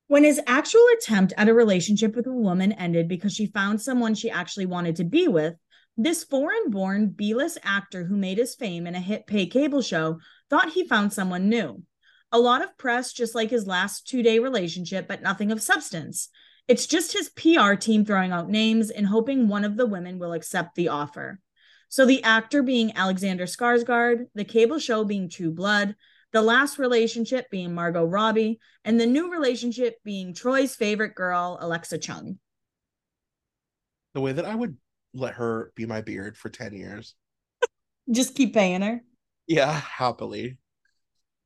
When 0.07 0.23
his 0.23 0.39
actual 0.45 0.85
attempt 0.97 1.33
at 1.35 1.49
a 1.49 1.53
relationship 1.53 2.15
with 2.15 2.27
a 2.27 2.31
woman 2.31 2.71
ended 2.73 3.07
because 3.07 3.33
she 3.33 3.47
found 3.47 3.81
someone 3.81 4.13
she 4.13 4.29
actually 4.29 4.67
wanted 4.67 4.97
to 4.97 5.03
be 5.03 5.27
with, 5.27 5.55
this 5.97 6.23
foreign 6.23 6.69
born 6.69 7.07
B 7.07 7.33
list 7.33 7.57
actor 7.63 8.03
who 8.03 8.17
made 8.17 8.37
his 8.37 8.53
fame 8.53 8.85
in 8.85 8.95
a 8.95 8.99
hit 8.99 9.25
pay 9.25 9.47
cable 9.47 9.81
show 9.81 10.19
thought 10.49 10.73
he 10.73 10.87
found 10.87 11.13
someone 11.13 11.49
new. 11.49 11.81
A 12.31 12.39
lot 12.39 12.63
of 12.63 12.77
press, 12.77 13.13
just 13.13 13.33
like 13.33 13.49
his 13.49 13.65
last 13.65 14.07
two 14.07 14.21
day 14.21 14.39
relationship, 14.39 15.07
but 15.07 15.21
nothing 15.21 15.51
of 15.51 15.61
substance. 15.61 16.29
It's 16.67 16.85
just 16.85 17.13
his 17.13 17.29
PR 17.29 17.75
team 17.75 18.05
throwing 18.05 18.31
out 18.31 18.49
names 18.49 18.89
and 18.89 19.07
hoping 19.07 19.47
one 19.47 19.63
of 19.63 19.77
the 19.77 19.85
women 19.85 20.19
will 20.19 20.33
accept 20.33 20.75
the 20.75 20.89
offer. 20.89 21.39
So 21.89 22.05
the 22.05 22.23
actor 22.23 22.61
being 22.61 22.95
Alexander 22.95 23.45
Skarsgård, 23.45 24.25
the 24.33 24.43
cable 24.43 24.79
show 24.79 25.03
being 25.03 25.29
True 25.29 25.51
Blood, 25.51 25.95
the 26.36 26.41
last 26.41 26.77
relationship 26.77 27.49
being 27.49 27.73
Margot 27.73 28.03
Robbie, 28.03 28.59
and 28.83 28.99
the 28.99 29.05
new 29.05 29.31
relationship 29.31 29.95
being 30.03 30.33
Troy's 30.33 30.75
favorite 30.75 31.15
girl, 31.15 31.57
Alexa 31.61 31.97
Chung. 31.99 32.39
The 34.13 34.19
way 34.19 34.33
that 34.33 34.43
I 34.43 34.53
would 34.53 34.75
let 35.13 35.36
her 35.36 35.71
be 35.75 35.86
my 35.86 36.01
beard 36.01 36.36
for 36.36 36.49
10 36.49 36.73
years. 36.73 37.15
Just 38.11 38.36
keep 38.36 38.53
paying 38.53 38.81
her. 38.81 39.01
Yeah, 39.47 39.71
happily. 39.71 40.57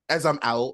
As 0.09 0.25
I'm 0.25 0.39
out, 0.41 0.73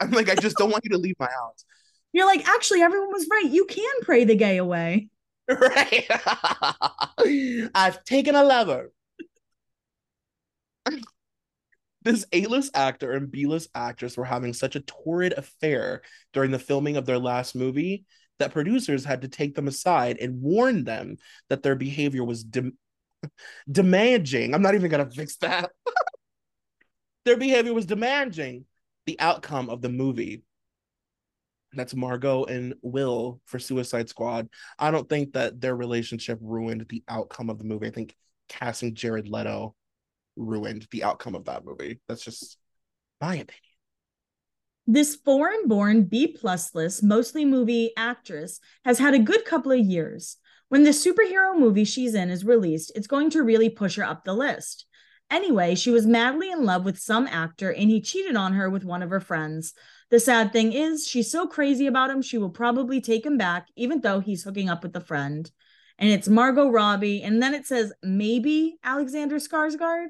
I'm 0.00 0.12
like, 0.12 0.30
I 0.30 0.34
just 0.34 0.56
don't 0.56 0.70
want 0.70 0.84
you 0.84 0.90
to 0.92 0.98
leave 0.98 1.16
my 1.18 1.26
house. 1.26 1.66
You're 2.14 2.24
like, 2.24 2.48
actually, 2.48 2.80
everyone 2.80 3.12
was 3.12 3.28
right. 3.30 3.50
You 3.50 3.66
can 3.66 3.92
pray 4.00 4.24
the 4.24 4.34
gay 4.34 4.56
away. 4.56 5.08
Right. 5.48 6.06
I've 7.74 8.02
taken 8.04 8.36
a 8.36 8.44
lever. 8.44 8.92
This 12.04 12.24
A-list 12.32 12.76
actor 12.76 13.12
and 13.12 13.30
B-list 13.30 13.70
actress 13.74 14.16
were 14.16 14.24
having 14.24 14.52
such 14.52 14.76
a 14.76 14.80
torrid 14.80 15.34
affair 15.34 16.02
during 16.32 16.50
the 16.50 16.58
filming 16.58 16.96
of 16.96 17.06
their 17.06 17.18
last 17.18 17.54
movie 17.54 18.04
that 18.38 18.52
producers 18.52 19.04
had 19.04 19.22
to 19.22 19.28
take 19.28 19.54
them 19.54 19.68
aside 19.68 20.18
and 20.18 20.40
warn 20.40 20.84
them 20.84 21.16
that 21.48 21.62
their 21.62 21.76
behavior 21.76 22.24
was 22.24 22.42
de- 22.42 22.72
demanding. 23.70 24.54
I'm 24.54 24.62
not 24.62 24.74
even 24.74 24.90
gonna 24.90 25.10
fix 25.10 25.36
that. 25.38 25.70
their 27.24 27.36
behavior 27.36 27.74
was 27.74 27.86
demanding 27.86 28.64
the 29.06 29.18
outcome 29.20 29.70
of 29.70 29.80
the 29.80 29.88
movie. 29.88 30.42
That's 31.74 31.94
Margot 31.94 32.44
and 32.44 32.74
Will 32.82 33.40
for 33.46 33.58
Suicide 33.58 34.08
Squad. 34.08 34.48
I 34.78 34.90
don't 34.90 35.08
think 35.08 35.32
that 35.32 35.60
their 35.60 35.74
relationship 35.74 36.38
ruined 36.42 36.86
the 36.88 37.02
outcome 37.08 37.48
of 37.48 37.58
the 37.58 37.64
movie. 37.64 37.86
I 37.86 37.90
think 37.90 38.14
casting 38.48 38.94
Jared 38.94 39.28
Leto 39.28 39.74
ruined 40.36 40.86
the 40.90 41.04
outcome 41.04 41.34
of 41.34 41.44
that 41.46 41.64
movie. 41.64 42.00
That's 42.08 42.24
just 42.24 42.58
my 43.20 43.34
opinion. 43.34 43.56
This 44.86 45.14
foreign 45.14 45.68
born 45.68 46.04
B 46.04 46.26
plus 46.26 46.74
list, 46.74 47.04
mostly 47.04 47.44
movie 47.44 47.92
actress, 47.96 48.58
has 48.84 48.98
had 48.98 49.14
a 49.14 49.18
good 49.18 49.44
couple 49.44 49.70
of 49.70 49.78
years. 49.78 50.38
When 50.68 50.82
the 50.82 50.90
superhero 50.90 51.56
movie 51.56 51.84
she's 51.84 52.14
in 52.14 52.30
is 52.30 52.44
released, 52.44 52.90
it's 52.96 53.06
going 53.06 53.30
to 53.30 53.42
really 53.42 53.68
push 53.68 53.96
her 53.96 54.04
up 54.04 54.24
the 54.24 54.34
list. 54.34 54.86
Anyway, 55.30 55.74
she 55.74 55.90
was 55.90 56.06
madly 56.06 56.50
in 56.50 56.64
love 56.64 56.84
with 56.84 56.98
some 56.98 57.26
actor 57.26 57.72
and 57.72 57.88
he 57.88 58.00
cheated 58.00 58.36
on 58.36 58.54
her 58.54 58.68
with 58.68 58.84
one 58.84 59.02
of 59.02 59.10
her 59.10 59.20
friends. 59.20 59.72
The 60.10 60.18
sad 60.18 60.52
thing 60.52 60.72
is, 60.72 61.06
she's 61.06 61.30
so 61.30 61.46
crazy 61.46 61.86
about 61.86 62.10
him, 62.10 62.20
she 62.20 62.36
will 62.36 62.50
probably 62.50 63.00
take 63.00 63.24
him 63.24 63.38
back, 63.38 63.68
even 63.76 64.00
though 64.00 64.20
he's 64.20 64.42
hooking 64.42 64.68
up 64.68 64.82
with 64.82 64.96
a 64.96 65.00
friend. 65.00 65.50
And 65.98 66.10
it's 66.10 66.28
Margot 66.28 66.70
Robbie. 66.70 67.22
And 67.22 67.40
then 67.40 67.54
it 67.54 67.66
says 67.66 67.92
maybe 68.02 68.76
Alexander 68.82 69.36
Skarsgård 69.36 70.08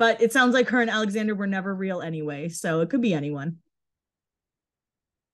but 0.00 0.22
it 0.22 0.32
sounds 0.32 0.54
like 0.54 0.70
her 0.70 0.80
and 0.80 0.88
Alexander 0.88 1.34
were 1.34 1.46
never 1.46 1.74
real 1.74 2.00
anyway, 2.00 2.48
so 2.48 2.80
it 2.80 2.88
could 2.88 3.02
be 3.02 3.12
anyone. 3.12 3.58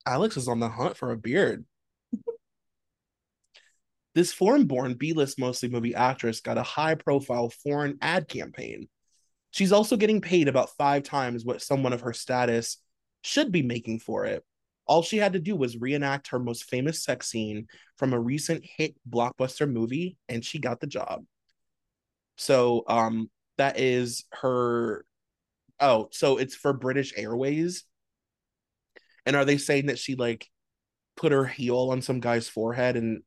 Alex 0.05 0.37
is 0.37 0.49
on 0.49 0.59
the 0.59 0.69
hunt 0.69 0.97
for 0.97 1.13
a 1.13 1.17
beard. 1.17 1.65
this 4.17 4.33
foreign 4.33 4.67
born 4.67 4.95
B 4.95 5.13
list 5.13 5.39
mostly 5.39 5.69
movie 5.69 5.95
actress 5.95 6.41
got 6.41 6.59
a 6.59 6.65
high 6.65 6.97
profile 6.97 7.49
foreign 7.49 7.97
ad 8.03 8.27
campaign. 8.27 8.89
She's 9.53 9.71
also 9.71 9.97
getting 9.97 10.21
paid 10.21 10.49
about 10.49 10.75
five 10.77 11.05
times 11.05 11.45
what 11.45 11.63
someone 11.63 11.93
of 11.93 12.01
her 12.01 12.13
status 12.13 12.79
should 13.23 13.53
be 13.53 13.63
making 13.63 14.01
for 14.01 14.25
it. 14.25 14.43
All 14.85 15.03
she 15.03 15.19
had 15.19 15.35
to 15.35 15.39
do 15.39 15.55
was 15.55 15.81
reenact 15.81 16.31
her 16.31 16.41
most 16.41 16.65
famous 16.65 17.05
sex 17.05 17.29
scene 17.29 17.69
from 17.99 18.13
a 18.13 18.19
recent 18.19 18.65
hit 18.65 18.97
blockbuster 19.09 19.71
movie, 19.71 20.17
and 20.29 20.45
she 20.45 20.59
got 20.59 20.81
the 20.81 20.89
job. 20.89 21.25
So, 22.37 22.83
um, 22.89 23.31
that 23.59 23.79
is 23.79 24.25
her 24.33 25.05
oh 25.81 26.09
so 26.11 26.39
it's 26.39 26.55
for 26.55 26.73
british 26.73 27.13
airways? 27.17 27.85
And 29.25 29.35
are 29.35 29.45
they 29.45 29.59
saying 29.59 29.87
that 29.87 29.99
she 29.99 30.15
like 30.15 30.49
put 31.17 31.33
her 31.33 31.45
heel 31.45 31.91
on 31.91 32.03
some 32.03 32.21
guy's 32.21 32.49
forehead 32.49 32.97
and 32.97 33.23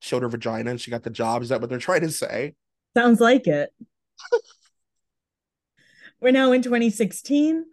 showed 0.00 0.22
her 0.22 0.28
vagina 0.28 0.70
and 0.70 0.80
she 0.80 0.90
got 0.90 1.02
the 1.02 1.10
job? 1.10 1.42
Is 1.42 1.50
that 1.50 1.60
what 1.60 1.68
they're 1.68 1.78
trying 1.78 2.00
to 2.00 2.10
say? 2.10 2.54
Sounds 2.96 3.20
like 3.20 3.46
it. 3.46 3.70
We're 6.20 6.32
now 6.32 6.52
in 6.52 6.62
2016 6.62 7.64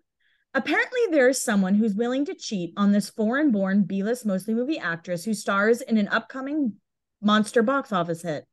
apparently 0.54 1.00
there 1.10 1.30
is 1.30 1.42
someone 1.42 1.76
who's 1.76 1.96
willing 1.96 2.26
to 2.26 2.36
cheat 2.36 2.74
on 2.76 2.92
this 2.92 3.10
foreign 3.10 3.52
born 3.52 3.84
b-list 3.84 4.26
mostly 4.26 4.54
movie 4.54 4.80
actress 4.80 5.24
who 5.24 5.34
stars 5.34 5.82
in 5.82 5.98
an 5.98 6.08
upcoming 6.10 6.74
monster 7.22 7.62
box 7.64 7.92
office 7.92 8.22
hit. 8.22 8.46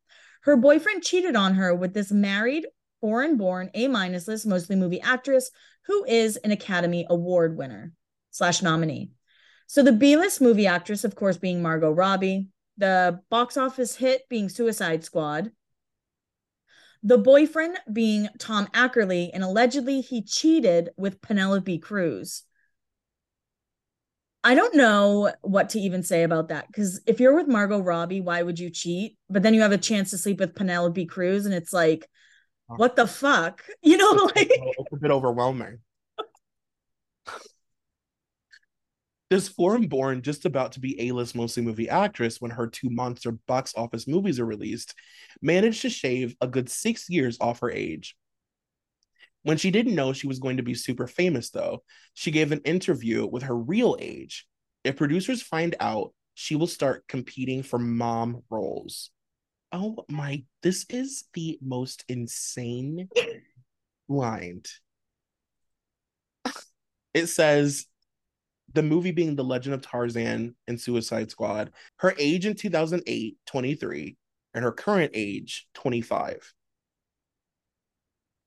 Her 0.42 0.56
boyfriend 0.56 1.02
cheated 1.02 1.36
on 1.36 1.54
her 1.54 1.74
with 1.74 1.94
this 1.94 2.12
married 2.12 2.66
foreign 3.00 3.36
born 3.36 3.70
A 3.74 3.88
minus 3.88 4.28
list, 4.28 4.46
mostly 4.46 4.76
movie 4.76 5.00
actress, 5.00 5.50
who 5.86 6.04
is 6.04 6.36
an 6.36 6.50
Academy 6.50 7.06
Award 7.08 7.56
winner 7.56 7.92
slash 8.30 8.62
nominee. 8.62 9.10
So 9.66 9.82
the 9.82 9.92
B 9.92 10.16
list 10.16 10.40
movie 10.40 10.66
actress, 10.66 11.04
of 11.04 11.14
course, 11.14 11.36
being 11.36 11.62
Margot 11.62 11.90
Robbie, 11.90 12.48
the 12.76 13.20
box 13.30 13.56
office 13.56 13.96
hit 13.96 14.22
being 14.28 14.48
Suicide 14.48 15.04
Squad, 15.04 15.50
the 17.02 17.18
boyfriend 17.18 17.78
being 17.92 18.28
Tom 18.38 18.66
Ackerley, 18.74 19.30
and 19.32 19.44
allegedly 19.44 20.00
he 20.00 20.22
cheated 20.22 20.90
with 20.96 21.20
Penelope 21.20 21.78
Cruz. 21.78 22.42
I 24.44 24.54
don't 24.54 24.76
know 24.76 25.32
what 25.42 25.70
to 25.70 25.80
even 25.80 26.02
say 26.02 26.22
about 26.22 26.48
that 26.48 26.68
because 26.68 27.00
if 27.06 27.20
you're 27.20 27.34
with 27.34 27.48
Margot 27.48 27.80
Robbie, 27.80 28.20
why 28.20 28.42
would 28.42 28.58
you 28.58 28.70
cheat? 28.70 29.16
But 29.28 29.42
then 29.42 29.52
you 29.52 29.60
have 29.62 29.72
a 29.72 29.78
chance 29.78 30.10
to 30.10 30.18
sleep 30.18 30.40
with 30.40 30.54
Penelope 30.54 31.06
Cruz, 31.06 31.44
and 31.44 31.54
it's 31.54 31.72
like, 31.72 32.08
what 32.68 32.96
the 32.96 33.06
fuck? 33.06 33.64
You 33.82 33.96
know, 33.96 34.30
like 34.34 34.48
it's 34.50 34.92
a 34.92 34.96
bit 34.96 35.10
overwhelming. 35.10 35.78
this 39.30 39.48
foreign 39.48 39.86
born 39.88 40.22
just 40.22 40.46
about 40.46 40.72
to 40.72 40.80
be 40.80 41.08
A-list 41.08 41.34
mostly 41.34 41.62
movie 41.62 41.88
actress 41.88 42.40
when 42.40 42.50
her 42.50 42.66
two 42.66 42.88
monster 42.88 43.32
box 43.32 43.74
office 43.76 44.08
movies 44.08 44.40
are 44.40 44.46
released 44.46 44.94
managed 45.42 45.82
to 45.82 45.90
shave 45.90 46.34
a 46.40 46.48
good 46.48 46.70
six 46.70 47.10
years 47.10 47.36
off 47.40 47.60
her 47.60 47.70
age. 47.70 48.16
When 49.42 49.56
she 49.56 49.70
didn't 49.70 49.94
know 49.94 50.12
she 50.12 50.26
was 50.26 50.38
going 50.38 50.56
to 50.56 50.62
be 50.62 50.74
super 50.74 51.06
famous, 51.06 51.50
though, 51.50 51.82
she 52.14 52.30
gave 52.30 52.52
an 52.52 52.60
interview 52.64 53.26
with 53.26 53.44
her 53.44 53.56
real 53.56 53.96
age. 54.00 54.46
If 54.84 54.96
producers 54.96 55.42
find 55.42 55.74
out, 55.80 56.12
she 56.34 56.56
will 56.56 56.66
start 56.66 57.06
competing 57.08 57.62
for 57.62 57.78
mom 57.78 58.42
roles. 58.50 59.10
Oh 59.72 60.04
my, 60.08 60.44
this 60.62 60.86
is 60.88 61.24
the 61.34 61.58
most 61.60 62.04
insane 62.08 63.08
line. 64.08 64.62
It 67.12 67.26
says 67.26 67.86
the 68.72 68.82
movie 68.82 69.12
being 69.12 69.36
The 69.36 69.44
Legend 69.44 69.74
of 69.74 69.82
Tarzan 69.82 70.54
and 70.66 70.80
Suicide 70.80 71.30
Squad, 71.30 71.72
her 71.96 72.14
age 72.18 72.46
in 72.46 72.54
2008, 72.54 73.36
23, 73.46 74.16
and 74.54 74.64
her 74.64 74.72
current 74.72 75.12
age, 75.14 75.66
25. 75.74 76.54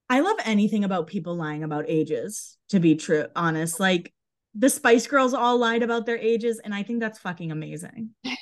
I 0.10 0.20
love 0.20 0.38
anything 0.44 0.84
about 0.84 1.08
people 1.08 1.36
lying 1.36 1.64
about 1.64 1.86
ages, 1.88 2.58
to 2.70 2.80
be 2.80 2.96
true, 2.96 3.28
honest. 3.36 3.80
Like 3.80 4.14
the 4.54 4.70
Spice 4.70 5.08
Girls 5.08 5.34
all 5.34 5.58
lied 5.58 5.84
about 5.84 6.06
their 6.06 6.18
ages, 6.18 6.60
and 6.64 6.74
I 6.74 6.84
think 6.84 7.00
that's 7.00 7.20
fucking 7.20 7.52
amazing. 7.52 8.10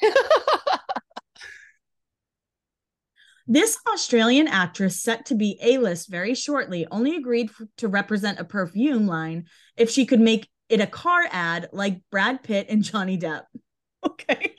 This 3.51 3.79
Australian 3.91 4.47
actress, 4.47 5.01
set 5.01 5.25
to 5.25 5.35
be 5.35 5.57
A 5.63 5.79
list 5.79 6.07
very 6.07 6.35
shortly, 6.35 6.85
only 6.91 7.15
agreed 7.15 7.49
f- 7.49 7.67
to 7.77 7.87
represent 7.87 8.39
a 8.39 8.45
perfume 8.45 9.07
line 9.07 9.47
if 9.75 9.89
she 9.89 10.05
could 10.05 10.19
make 10.19 10.47
it 10.69 10.79
a 10.79 10.85
car 10.85 11.23
ad 11.31 11.67
like 11.73 11.99
Brad 12.11 12.43
Pitt 12.43 12.67
and 12.69 12.83
Johnny 12.83 13.17
Depp. 13.17 13.43
Okay. 14.01 14.55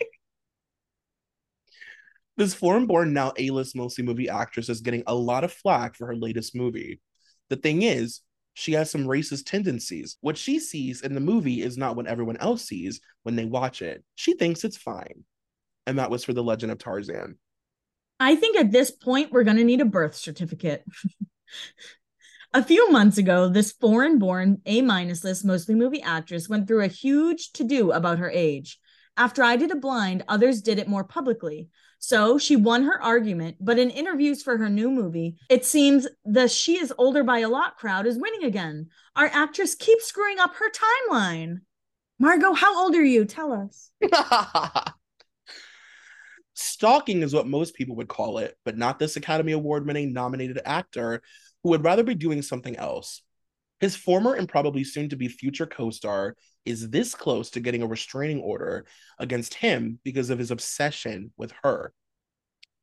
This 2.36 2.52
foreign 2.52 2.86
born, 2.86 3.14
now 3.14 3.32
A 3.38 3.48
list 3.48 3.74
mostly 3.74 4.04
movie 4.04 4.28
actress 4.28 4.68
is 4.68 4.82
getting 4.82 5.02
a 5.06 5.14
lot 5.14 5.44
of 5.44 5.52
flack 5.52 5.96
for 5.96 6.08
her 6.08 6.14
latest 6.14 6.54
movie. 6.54 7.00
The 7.48 7.56
thing 7.56 7.80
is, 7.80 8.20
she 8.52 8.72
has 8.72 8.90
some 8.90 9.06
racist 9.06 9.46
tendencies. 9.46 10.18
What 10.20 10.36
she 10.36 10.58
sees 10.58 11.00
in 11.00 11.14
the 11.14 11.20
movie 11.20 11.62
is 11.62 11.78
not 11.78 11.96
what 11.96 12.06
everyone 12.06 12.36
else 12.36 12.64
sees 12.66 13.00
when 13.22 13.34
they 13.34 13.46
watch 13.46 13.80
it. 13.80 14.04
She 14.14 14.34
thinks 14.34 14.62
it's 14.62 14.76
fine. 14.76 15.24
And 15.86 15.98
that 15.98 16.10
was 16.10 16.22
for 16.22 16.34
The 16.34 16.44
Legend 16.44 16.72
of 16.72 16.76
Tarzan. 16.76 17.38
I 18.20 18.36
think 18.36 18.58
at 18.58 18.70
this 18.70 18.90
point, 18.90 19.32
we're 19.32 19.44
going 19.44 19.56
to 19.56 19.64
need 19.64 19.80
a 19.80 19.86
birth 19.86 20.14
certificate. 20.14 20.84
a 22.52 22.62
few 22.62 22.90
months 22.90 23.16
ago, 23.16 23.48
this 23.48 23.72
foreign 23.72 24.18
born 24.18 24.60
A 24.66 24.82
minus 24.82 25.24
list, 25.24 25.42
mostly 25.42 25.74
movie 25.74 26.02
actress, 26.02 26.48
went 26.48 26.68
through 26.68 26.84
a 26.84 26.88
huge 26.88 27.52
to 27.52 27.64
do 27.64 27.92
about 27.92 28.18
her 28.18 28.30
age. 28.30 28.78
After 29.16 29.42
I 29.42 29.56
did 29.56 29.70
a 29.70 29.76
blind, 29.76 30.22
others 30.28 30.60
did 30.60 30.78
it 30.78 30.86
more 30.86 31.02
publicly. 31.02 31.68
So 31.98 32.38
she 32.38 32.56
won 32.56 32.84
her 32.84 33.02
argument, 33.02 33.56
but 33.60 33.78
in 33.78 33.90
interviews 33.90 34.42
for 34.42 34.56
her 34.56 34.68
new 34.68 34.90
movie, 34.90 35.36
it 35.48 35.64
seems 35.64 36.06
the 36.24 36.48
she 36.48 36.78
is 36.78 36.92
older 36.96 37.24
by 37.24 37.40
a 37.40 37.48
lot 37.48 37.76
crowd 37.76 38.06
is 38.06 38.18
winning 38.18 38.44
again. 38.44 38.88
Our 39.16 39.26
actress 39.26 39.74
keeps 39.74 40.06
screwing 40.06 40.38
up 40.38 40.54
her 40.56 40.70
timeline. 40.70 41.60
Margot, 42.18 42.52
how 42.52 42.82
old 42.82 42.94
are 42.94 43.04
you? 43.04 43.24
Tell 43.24 43.52
us. 43.52 43.90
Stalking 46.60 47.22
is 47.22 47.32
what 47.32 47.46
most 47.46 47.74
people 47.74 47.96
would 47.96 48.08
call 48.08 48.36
it, 48.36 48.54
but 48.66 48.76
not 48.76 48.98
this 48.98 49.16
Academy 49.16 49.52
Award 49.52 49.86
winning 49.86 50.12
nominated 50.12 50.60
actor 50.66 51.22
who 51.62 51.70
would 51.70 51.82
rather 51.82 52.02
be 52.02 52.14
doing 52.14 52.42
something 52.42 52.76
else. 52.76 53.22
His 53.80 53.96
former 53.96 54.34
and 54.34 54.46
probably 54.46 54.84
soon 54.84 55.08
to 55.08 55.16
be 55.16 55.28
future 55.28 55.64
co 55.64 55.88
star 55.88 56.36
is 56.66 56.90
this 56.90 57.14
close 57.14 57.48
to 57.50 57.60
getting 57.60 57.80
a 57.80 57.86
restraining 57.86 58.40
order 58.40 58.84
against 59.18 59.54
him 59.54 59.98
because 60.04 60.28
of 60.28 60.38
his 60.38 60.50
obsession 60.50 61.32
with 61.38 61.50
her. 61.62 61.94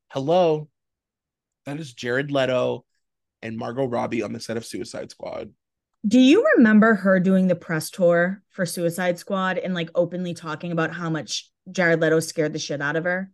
Hello, 0.08 0.70
that 1.68 1.80
is 1.80 1.94
Jared 1.94 2.32
Leto 2.32 2.84
and 3.44 3.58
Margot 3.58 3.86
Robbie 3.86 4.24
on 4.24 4.34
the 4.34 4.40
set 4.40 4.58
of 4.58 4.66
Suicide 4.66 5.12
Squad. 5.12 5.52
Do 6.08 6.20
you 6.20 6.44
remember 6.58 6.96
her 6.96 7.20
doing 7.20 7.48
the 7.48 7.56
press 7.56 7.92
tour 7.92 8.42
for 8.50 8.66
Suicide 8.66 9.20
Squad 9.20 9.60
and 9.60 9.76
like 9.76 9.92
openly 9.94 10.34
talking 10.34 10.72
about 10.72 10.94
how 10.94 11.12
much 11.12 11.52
Jared 11.72 12.02
Leto 12.02 12.20
scared 12.22 12.54
the 12.54 12.60
shit 12.60 12.82
out 12.82 12.96
of 12.96 13.04
her? 13.04 13.32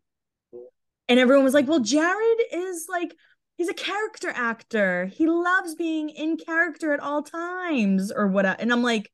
And 1.08 1.20
everyone 1.20 1.44
was 1.44 1.54
like, 1.54 1.68
well, 1.68 1.80
Jared 1.80 2.40
is 2.52 2.88
like, 2.90 3.14
he's 3.58 3.70
a 3.70 3.74
character 3.74 4.30
actor. 4.30 5.06
He 5.08 5.28
loves 5.28 5.76
being 5.76 6.10
in 6.10 6.38
character 6.38 6.94
at 6.94 7.00
all 7.00 7.24
times 7.24 8.12
or 8.12 8.28
whatever. 8.28 8.60
And 8.60 8.72
I'm 8.72 8.84
like, 8.84 9.12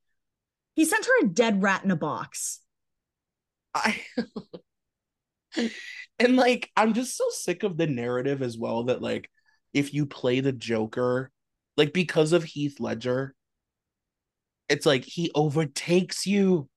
he 0.76 0.86
sent 0.86 1.06
her 1.06 1.26
a 1.26 1.30
dead 1.30 1.62
rat 1.64 1.84
in 1.84 1.92
a 1.92 1.96
box. 1.96 2.62
I 3.74 4.02
and 6.20 6.36
like 6.36 6.72
I'm 6.76 6.94
just 6.94 7.18
so 7.18 7.26
sick 7.30 7.64
of 7.64 7.78
the 7.78 7.88
narrative 7.88 8.42
as 8.42 8.58
well 8.58 8.86
that 8.86 9.02
like 9.02 9.30
if 9.74 9.94
you 9.94 10.06
play 10.06 10.40
the 10.40 10.52
Joker, 10.52 11.32
like 11.78 11.94
because 11.94 12.34
of 12.34 12.44
Heath 12.44 12.80
Ledger, 12.80 13.36
it's 14.70 14.86
like 14.86 15.04
he 15.04 15.32
overtakes 15.36 16.26
you 16.26 16.70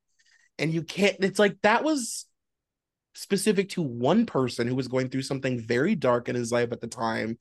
and 0.59 0.73
you 0.73 0.83
can't 0.83 1.17
it's 1.21 1.39
like 1.39 1.57
that 1.63 1.85
was 1.85 2.27
specific 3.15 3.69
to 3.71 3.83
one 3.83 4.27
person 4.27 4.67
who 4.67 4.75
was 4.75 4.89
going 4.89 5.09
through 5.09 5.23
something 5.23 5.59
very 5.59 5.95
dark 5.95 6.29
in 6.29 6.35
his 6.35 6.51
life 6.51 6.73
at 6.73 6.81
the 6.81 6.87
time 6.87 7.37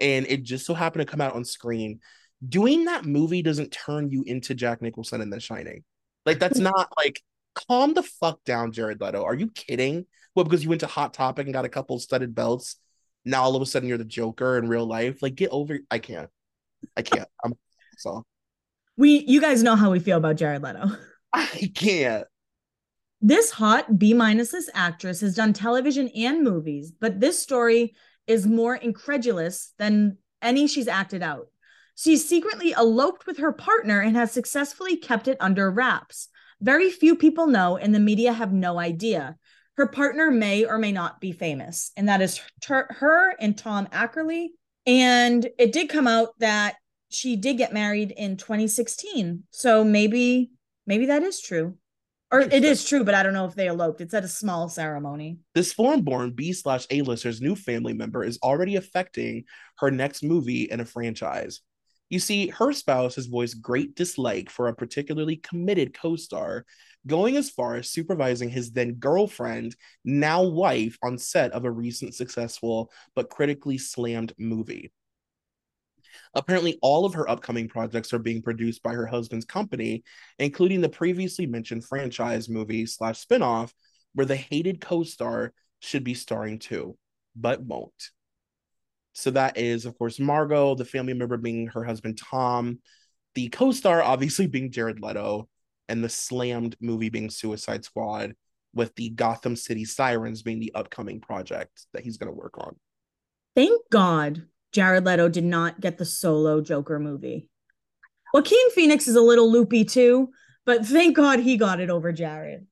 and 0.00 0.26
it 0.28 0.42
just 0.42 0.66
so 0.66 0.74
happened 0.74 1.06
to 1.06 1.10
come 1.10 1.20
out 1.20 1.34
on 1.34 1.44
screen. 1.44 2.00
Doing 2.46 2.84
that 2.84 3.04
movie 3.04 3.42
doesn't 3.42 3.70
turn 3.70 4.10
you 4.10 4.22
into 4.26 4.54
jack 4.54 4.82
nicholson 4.82 5.20
in 5.20 5.30
the 5.30 5.40
shining. 5.40 5.84
Like 6.24 6.38
that's 6.38 6.58
not 6.58 6.92
like 6.98 7.22
calm 7.54 7.94
the 7.94 8.02
fuck 8.02 8.42
down 8.44 8.72
jared 8.72 9.00
leto. 9.00 9.24
Are 9.24 9.34
you 9.34 9.50
kidding? 9.50 10.06
Well 10.34 10.44
because 10.44 10.62
you 10.62 10.68
went 10.68 10.80
to 10.80 10.86
hot 10.86 11.14
topic 11.14 11.46
and 11.46 11.54
got 11.54 11.64
a 11.64 11.70
couple 11.70 11.98
studded 11.98 12.34
belts. 12.34 12.76
Now 13.24 13.42
all 13.42 13.56
of 13.56 13.62
a 13.62 13.66
sudden 13.66 13.88
you're 13.88 13.98
the 13.98 14.04
joker 14.04 14.58
in 14.58 14.68
real 14.68 14.86
life. 14.86 15.22
Like 15.22 15.34
get 15.34 15.50
over 15.50 15.78
i 15.90 15.98
can't. 15.98 16.30
I 16.96 17.02
can't. 17.02 17.28
I'm 17.44 17.54
so 17.98 18.24
We 18.96 19.24
you 19.26 19.40
guys 19.40 19.62
know 19.62 19.76
how 19.76 19.90
we 19.90 19.98
feel 19.98 20.18
about 20.18 20.36
Jared 20.36 20.62
Leto. 20.62 20.90
i 21.32 21.70
can't 21.74 22.26
This 23.20 23.50
hot 23.50 23.98
B 23.98 24.12
minus 24.12 24.52
list 24.52 24.70
actress 24.74 25.20
has 25.20 25.34
done 25.34 25.52
television 25.52 26.08
and 26.08 26.44
movies, 26.44 26.92
but 26.92 27.18
this 27.18 27.42
story 27.42 27.94
is 28.26 28.46
more 28.46 28.74
incredulous 28.74 29.72
than 29.78 30.18
any 30.42 30.66
she's 30.66 30.88
acted 30.88 31.22
out. 31.22 31.48
She's 31.94 32.28
secretly 32.28 32.74
eloped 32.74 33.26
with 33.26 33.38
her 33.38 33.52
partner 33.52 34.00
and 34.00 34.16
has 34.16 34.32
successfully 34.32 34.96
kept 34.96 35.28
it 35.28 35.38
under 35.40 35.70
wraps. 35.70 36.28
Very 36.60 36.90
few 36.90 37.16
people 37.16 37.46
know, 37.46 37.76
and 37.76 37.94
the 37.94 38.00
media 38.00 38.32
have 38.32 38.52
no 38.52 38.78
idea. 38.78 39.36
Her 39.76 39.86
partner 39.86 40.30
may 40.30 40.64
or 40.64 40.78
may 40.78 40.92
not 40.92 41.20
be 41.20 41.32
famous, 41.32 41.92
and 41.96 42.08
that 42.08 42.20
is 42.20 42.40
her 42.68 43.34
and 43.40 43.56
Tom 43.56 43.86
Ackerley. 43.92 44.48
And 44.86 45.46
it 45.58 45.72
did 45.72 45.88
come 45.88 46.06
out 46.06 46.38
that 46.38 46.76
she 47.08 47.36
did 47.36 47.56
get 47.56 47.72
married 47.72 48.10
in 48.10 48.36
2016. 48.36 49.44
So 49.50 49.82
maybe, 49.82 50.50
maybe 50.86 51.06
that 51.06 51.22
is 51.22 51.40
true. 51.40 51.76
Or 52.36 52.40
it 52.40 52.64
is 52.64 52.84
true, 52.84 53.02
but 53.02 53.14
I 53.14 53.22
don't 53.22 53.32
know 53.32 53.46
if 53.46 53.54
they 53.54 53.68
eloped. 53.68 54.02
It's 54.02 54.12
at 54.12 54.24
a 54.24 54.28
small 54.28 54.68
ceremony. 54.68 55.38
This 55.54 55.72
foreign 55.72 56.02
born 56.02 56.32
B 56.32 56.52
slash 56.52 56.86
A 56.90 57.00
lister's 57.00 57.40
new 57.40 57.56
family 57.56 57.94
member 57.94 58.22
is 58.22 58.38
already 58.42 58.76
affecting 58.76 59.44
her 59.78 59.90
next 59.90 60.22
movie 60.22 60.64
in 60.64 60.80
a 60.80 60.84
franchise. 60.84 61.62
You 62.10 62.18
see, 62.18 62.48
her 62.48 62.74
spouse 62.74 63.14
has 63.14 63.26
voiced 63.26 63.62
great 63.62 63.96
dislike 63.96 64.50
for 64.50 64.68
a 64.68 64.74
particularly 64.74 65.36
committed 65.36 65.98
co 65.98 66.16
star, 66.16 66.66
going 67.06 67.38
as 67.38 67.48
far 67.48 67.76
as 67.76 67.90
supervising 67.90 68.50
his 68.50 68.70
then 68.70 68.92
girlfriend, 68.94 69.74
now 70.04 70.44
wife, 70.44 70.98
on 71.02 71.16
set 71.16 71.52
of 71.52 71.64
a 71.64 71.70
recent 71.70 72.14
successful 72.14 72.92
but 73.14 73.30
critically 73.30 73.78
slammed 73.78 74.34
movie. 74.38 74.92
Apparently, 76.36 76.78
all 76.82 77.06
of 77.06 77.14
her 77.14 77.28
upcoming 77.28 77.66
projects 77.66 78.12
are 78.12 78.18
being 78.18 78.42
produced 78.42 78.82
by 78.82 78.92
her 78.92 79.06
husband's 79.06 79.46
company, 79.46 80.04
including 80.38 80.82
the 80.82 80.88
previously 80.88 81.46
mentioned 81.46 81.82
franchise 81.82 82.46
movie 82.50 82.84
slash 82.84 83.26
spinoff, 83.26 83.72
where 84.12 84.26
the 84.26 84.36
hated 84.36 84.78
co-star 84.78 85.54
should 85.80 86.04
be 86.04 86.12
starring 86.12 86.58
too, 86.58 86.96
but 87.34 87.62
won't. 87.62 88.10
So 89.14 89.30
that 89.30 89.56
is, 89.56 89.86
of 89.86 89.96
course, 89.96 90.20
Margot, 90.20 90.74
the 90.74 90.84
family 90.84 91.14
member 91.14 91.38
being 91.38 91.68
her 91.68 91.84
husband 91.84 92.18
Tom, 92.18 92.80
the 93.34 93.48
co-star 93.48 94.02
obviously 94.02 94.46
being 94.46 94.70
Jared 94.70 95.00
Leto, 95.00 95.48
and 95.88 96.04
the 96.04 96.10
slammed 96.10 96.76
movie 96.82 97.08
being 97.08 97.30
Suicide 97.30 97.82
Squad, 97.86 98.34
with 98.74 98.94
the 98.96 99.08
Gotham 99.08 99.56
City 99.56 99.86
Sirens 99.86 100.42
being 100.42 100.60
the 100.60 100.74
upcoming 100.74 101.22
project 101.22 101.86
that 101.94 102.02
he's 102.02 102.18
going 102.18 102.30
to 102.30 102.38
work 102.38 102.58
on. 102.58 102.76
Thank 103.54 103.80
God 103.90 104.42
Jared 104.76 105.06
Leto 105.06 105.30
did 105.30 105.44
not 105.44 105.80
get 105.80 105.96
the 105.96 106.04
solo 106.04 106.60
Joker 106.60 106.98
movie. 106.98 107.48
Joaquin 108.34 108.70
Phoenix 108.72 109.08
is 109.08 109.16
a 109.16 109.22
little 109.22 109.50
loopy 109.50 109.86
too, 109.86 110.28
but 110.66 110.84
thank 110.84 111.16
God 111.16 111.40
he 111.40 111.56
got 111.56 111.80
it 111.80 111.88
over 111.88 112.12
Jared. 112.12 112.66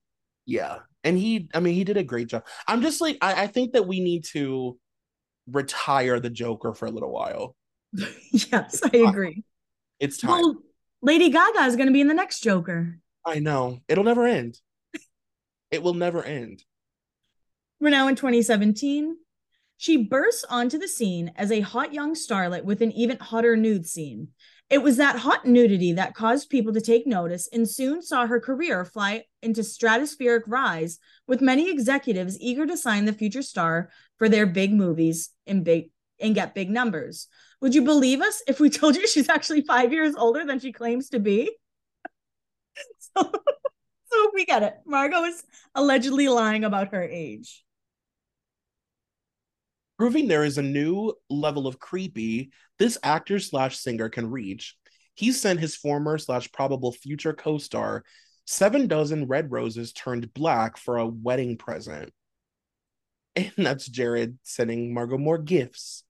Yeah. 0.45 0.81
And 1.03 1.17
he, 1.17 1.49
I 1.55 1.61
mean, 1.61 1.73
he 1.73 1.83
did 1.83 1.97
a 1.97 2.03
great 2.03 2.27
job. 2.27 2.45
I'm 2.69 2.83
just 2.83 3.01
like, 3.01 3.17
I, 3.23 3.45
I 3.45 3.47
think 3.47 3.73
that 3.73 3.87
we 3.87 4.01
need 4.01 4.25
to 4.33 4.79
retire 5.51 6.21
the 6.21 6.29
Joker 6.29 6.75
for 6.75 6.85
a 6.85 6.91
little 6.91 7.11
while. 7.11 7.57
yes, 8.31 8.83
I 8.85 8.99
agree. 8.99 9.43
It's 9.99 10.19
time. 10.19 10.33
Well, 10.33 10.57
Lady 11.01 11.31
Gaga 11.31 11.61
is 11.61 11.75
going 11.75 11.89
to 11.89 11.93
be 11.95 12.03
in 12.03 12.09
the 12.09 12.13
next 12.13 12.41
Joker. 12.41 12.99
I 13.25 13.39
know. 13.39 13.81
It'll 13.89 14.05
never 14.05 14.27
end. 14.27 14.59
it 15.71 15.83
will 15.83 15.95
never 15.95 16.23
end. 16.23 16.63
We're 17.81 17.89
now 17.89 18.09
in 18.09 18.15
2017. 18.15 19.17
She 19.77 19.97
bursts 19.97 20.45
onto 20.45 20.79
the 20.79 20.89
scene 20.89 21.33
as 21.37 21.51
a 21.51 21.61
hot 21.61 21.93
young 21.93 22.15
starlet 22.15 22.65
with 22.65 22.81
an 22.81 22.93
even 22.93 23.19
hotter 23.19 23.57
nude 23.57 23.87
scene. 23.87 24.29
It 24.71 24.83
was 24.83 24.97
that 24.97 25.19
hot 25.19 25.47
nudity 25.47 25.93
that 25.93 26.15
caused 26.15 26.49
people 26.49 26.73
to 26.73 26.81
take 26.81 27.07
notice 27.07 27.49
and 27.53 27.69
soon 27.69 28.01
saw 28.01 28.27
her 28.27 28.41
career 28.41 28.85
fly 28.85 29.25
into 29.43 29.61
stratospheric 29.61 30.43
rise, 30.47 30.99
with 31.27 31.43
many 31.43 31.71
executives 31.71 32.41
eager 32.41 32.67
to 32.67 32.77
sign 32.77 33.05
the 33.05 33.13
future 33.13 33.43
star 33.43 33.91
for 34.17 34.29
their 34.29 34.47
big 34.47 34.73
movies 34.73 35.31
and 35.47 35.65
big 35.65 35.91
and 36.21 36.35
get 36.35 36.55
big 36.55 36.71
numbers. 36.71 37.29
Would 37.61 37.75
you 37.75 37.83
believe 37.83 38.21
us 38.21 38.43
if 38.47 38.61
we 38.61 38.71
told 38.71 38.97
you 38.97 39.07
she's 39.07 39.29
actually 39.29 39.63
five 39.63 39.93
years 39.93 40.15
older 40.17 40.45
than 40.45 40.61
she 40.61 40.73
claims 40.73 41.11
to 41.11 41.19
be? 41.19 41.55
so, 42.99 43.23
so 43.23 44.31
we 44.33 44.47
get 44.47 44.63
it. 44.63 44.75
Margot 44.87 45.25
is 45.25 45.43
allegedly 45.75 46.29
lying 46.29 46.65
about 46.65 46.93
her 46.95 47.03
age 47.03 47.64
proving 50.05 50.29
there 50.29 50.45
is 50.45 50.59
a 50.59 50.63
new 50.63 51.15
level 51.31 51.67
of 51.67 51.79
creepy 51.79 52.51
this 52.79 52.99
actor 53.03 53.39
slash 53.39 53.79
singer 53.79 54.11
can 54.11 54.31
reach. 54.31 54.77
He 55.15 55.33
sent 55.33 55.61
his 55.61 55.77
former 55.77 56.19
slash 56.19 56.53
probable 56.53 56.93
future 56.93 57.33
co-star 57.33 58.05
seven 58.45 58.87
dozen 58.87 59.29
red 59.29 59.51
roses 59.51 59.95
turned 59.95 60.35
black 60.35 60.77
for 60.77 60.99
a 60.99 61.07
wedding 61.07 61.57
present. 61.57 62.13
And 63.35 63.53
that's 63.57 63.87
Jared 63.87 64.37
sending 64.43 64.93
Margot 64.93 65.17
more 65.17 65.39
gifts 65.39 66.05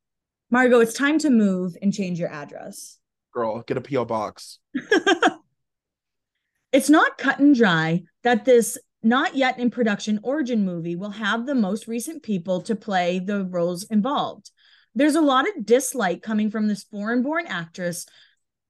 Margot, 0.50 0.80
it's 0.80 0.94
time 0.94 1.20
to 1.20 1.30
move 1.30 1.76
and 1.80 1.94
change 1.94 2.18
your 2.18 2.32
address. 2.32 2.98
Girl, 3.32 3.62
get 3.62 3.76
a 3.76 3.80
P.O. 3.80 4.06
box. 4.06 4.58
it's 6.72 6.90
not 6.90 7.16
cut 7.16 7.38
and 7.38 7.54
dry 7.54 8.02
that 8.24 8.44
this 8.44 8.76
not 9.04 9.36
yet 9.36 9.58
in 9.58 9.70
production 9.70 10.18
origin 10.22 10.64
movie 10.64 10.96
will 10.96 11.10
have 11.10 11.46
the 11.46 11.54
most 11.54 11.86
recent 11.86 12.22
people 12.22 12.62
to 12.62 12.74
play 12.74 13.18
the 13.18 13.44
roles 13.44 13.84
involved. 13.84 14.50
There's 14.94 15.14
a 15.14 15.20
lot 15.20 15.46
of 15.48 15.66
dislike 15.66 16.22
coming 16.22 16.50
from 16.50 16.68
this 16.68 16.84
foreign 16.84 17.22
born 17.22 17.46
actress 17.46 18.06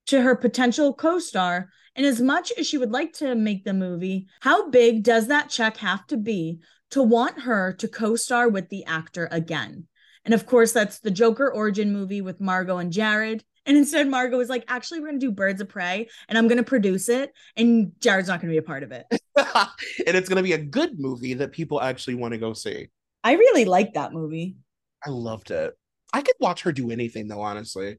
to 0.07 0.21
her 0.21 0.35
potential 0.35 0.93
co 0.93 1.19
star. 1.19 1.69
And 1.95 2.05
as 2.05 2.21
much 2.21 2.51
as 2.57 2.67
she 2.67 2.77
would 2.77 2.91
like 2.91 3.13
to 3.13 3.35
make 3.35 3.63
the 3.63 3.73
movie, 3.73 4.27
how 4.41 4.69
big 4.69 5.03
does 5.03 5.27
that 5.27 5.49
check 5.49 5.77
have 5.77 6.05
to 6.07 6.17
be 6.17 6.59
to 6.91 7.01
want 7.01 7.41
her 7.41 7.73
to 7.73 7.87
co 7.87 8.15
star 8.15 8.49
with 8.49 8.69
the 8.69 8.85
actor 8.85 9.27
again? 9.31 9.87
And 10.25 10.33
of 10.33 10.45
course, 10.45 10.71
that's 10.71 10.99
the 10.99 11.11
Joker 11.11 11.51
origin 11.51 11.93
movie 11.93 12.21
with 12.21 12.41
Margot 12.41 12.79
and 12.79 12.91
Jared. 12.91 13.43
And 13.65 13.77
instead, 13.77 14.07
Margot 14.07 14.37
was 14.37 14.49
like, 14.49 14.63
actually, 14.67 14.99
we're 14.99 15.07
going 15.07 15.19
to 15.19 15.25
do 15.25 15.31
Birds 15.31 15.61
of 15.61 15.69
Prey 15.69 16.07
and 16.29 16.37
I'm 16.37 16.47
going 16.47 16.57
to 16.57 16.63
produce 16.63 17.09
it. 17.09 17.33
And 17.55 17.91
Jared's 17.99 18.27
not 18.27 18.41
going 18.41 18.49
to 18.49 18.53
be 18.53 18.59
a 18.59 18.61
part 18.61 18.83
of 18.83 18.91
it. 18.91 19.05
and 19.35 20.15
it's 20.15 20.29
going 20.29 20.37
to 20.37 20.43
be 20.43 20.53
a 20.53 20.57
good 20.57 20.99
movie 20.99 21.33
that 21.35 21.51
people 21.51 21.81
actually 21.81 22.15
want 22.15 22.33
to 22.33 22.37
go 22.37 22.53
see. 22.53 22.89
I 23.23 23.33
really 23.33 23.65
like 23.65 23.93
that 23.93 24.13
movie. 24.13 24.57
I 25.05 25.09
loved 25.09 25.51
it. 25.51 25.73
I 26.13 26.21
could 26.21 26.35
watch 26.39 26.61
her 26.63 26.71
do 26.71 26.91
anything, 26.91 27.27
though, 27.27 27.41
honestly. 27.41 27.97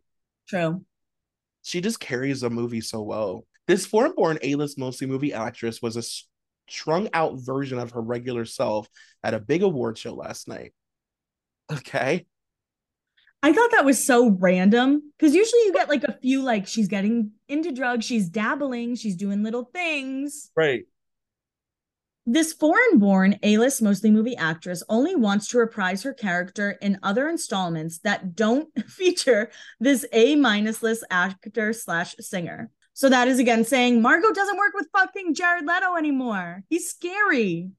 True. 0.49 0.85
She 1.63 1.81
just 1.81 1.99
carries 1.99 2.43
a 2.43 2.51
movie 2.51 2.81
so 2.81 3.03
well. 3.03 3.45
This 3.67 3.85
foreign 3.85 4.15
born 4.15 4.39
A 4.43 4.55
list 4.55 4.79
mostly 4.79 5.09
movie 5.09 5.33
actress 5.33 5.83
was 5.83 5.97
a 5.97 6.03
strung 6.71 7.09
out 7.13 7.35
version 7.39 7.79
of 7.79 7.91
her 7.91 8.01
regular 8.01 8.45
self 8.45 8.89
at 9.25 9.35
a 9.35 9.41
big 9.41 9.63
award 9.63 9.99
show 9.99 10.15
last 10.15 10.49
night. 10.49 10.73
Okay. 11.73 12.27
I 13.43 13.53
thought 13.53 13.71
that 13.73 13.85
was 13.85 14.05
so 14.05 14.31
random 14.31 15.13
because 15.19 15.35
usually 15.35 15.63
you 15.63 15.73
get 15.73 15.89
like 15.89 16.05
a 16.05 16.19
few, 16.21 16.43
like 16.43 16.67
she's 16.67 16.89
getting 16.89 17.33
into 17.49 17.73
drugs, 17.73 18.05
she's 18.05 18.29
dabbling, 18.29 18.97
she's 18.97 19.17
doing 19.17 19.43
little 19.43 19.71
things. 19.73 20.51
Right. 20.57 20.85
This 22.29 22.53
foreign 22.53 22.99
born 22.99 23.39
A 23.45 23.57
list 23.57 23.81
mostly 23.83 24.11
movie 24.11 24.37
actress 24.37 24.83
only 24.89 25.15
wants 25.15 25.47
to 25.49 25.59
reprise 25.59 26.03
her 26.03 26.13
character 26.13 26.73
in 26.83 26.99
other 27.05 27.29
installments 27.29 27.99
that 28.01 28.35
don't 28.35 28.69
feature 28.89 29.51
this 29.79 30.05
A 30.13 30.35
minus 30.35 30.83
list 30.83 31.05
actor 31.09 31.73
slash 31.73 32.17
singer. 32.19 32.71
So 32.95 33.09
that 33.11 33.29
is 33.29 33.39
again 33.39 33.65
saying 33.65 34.03
Margot 34.03 34.33
doesn't 34.33 34.57
work 34.57 34.73
with 34.75 34.89
fucking 34.93 35.35
Jared 35.35 35.67
Leto 35.67 35.95
anymore. 35.95 36.65
He's 36.69 36.89
scary. 36.89 37.71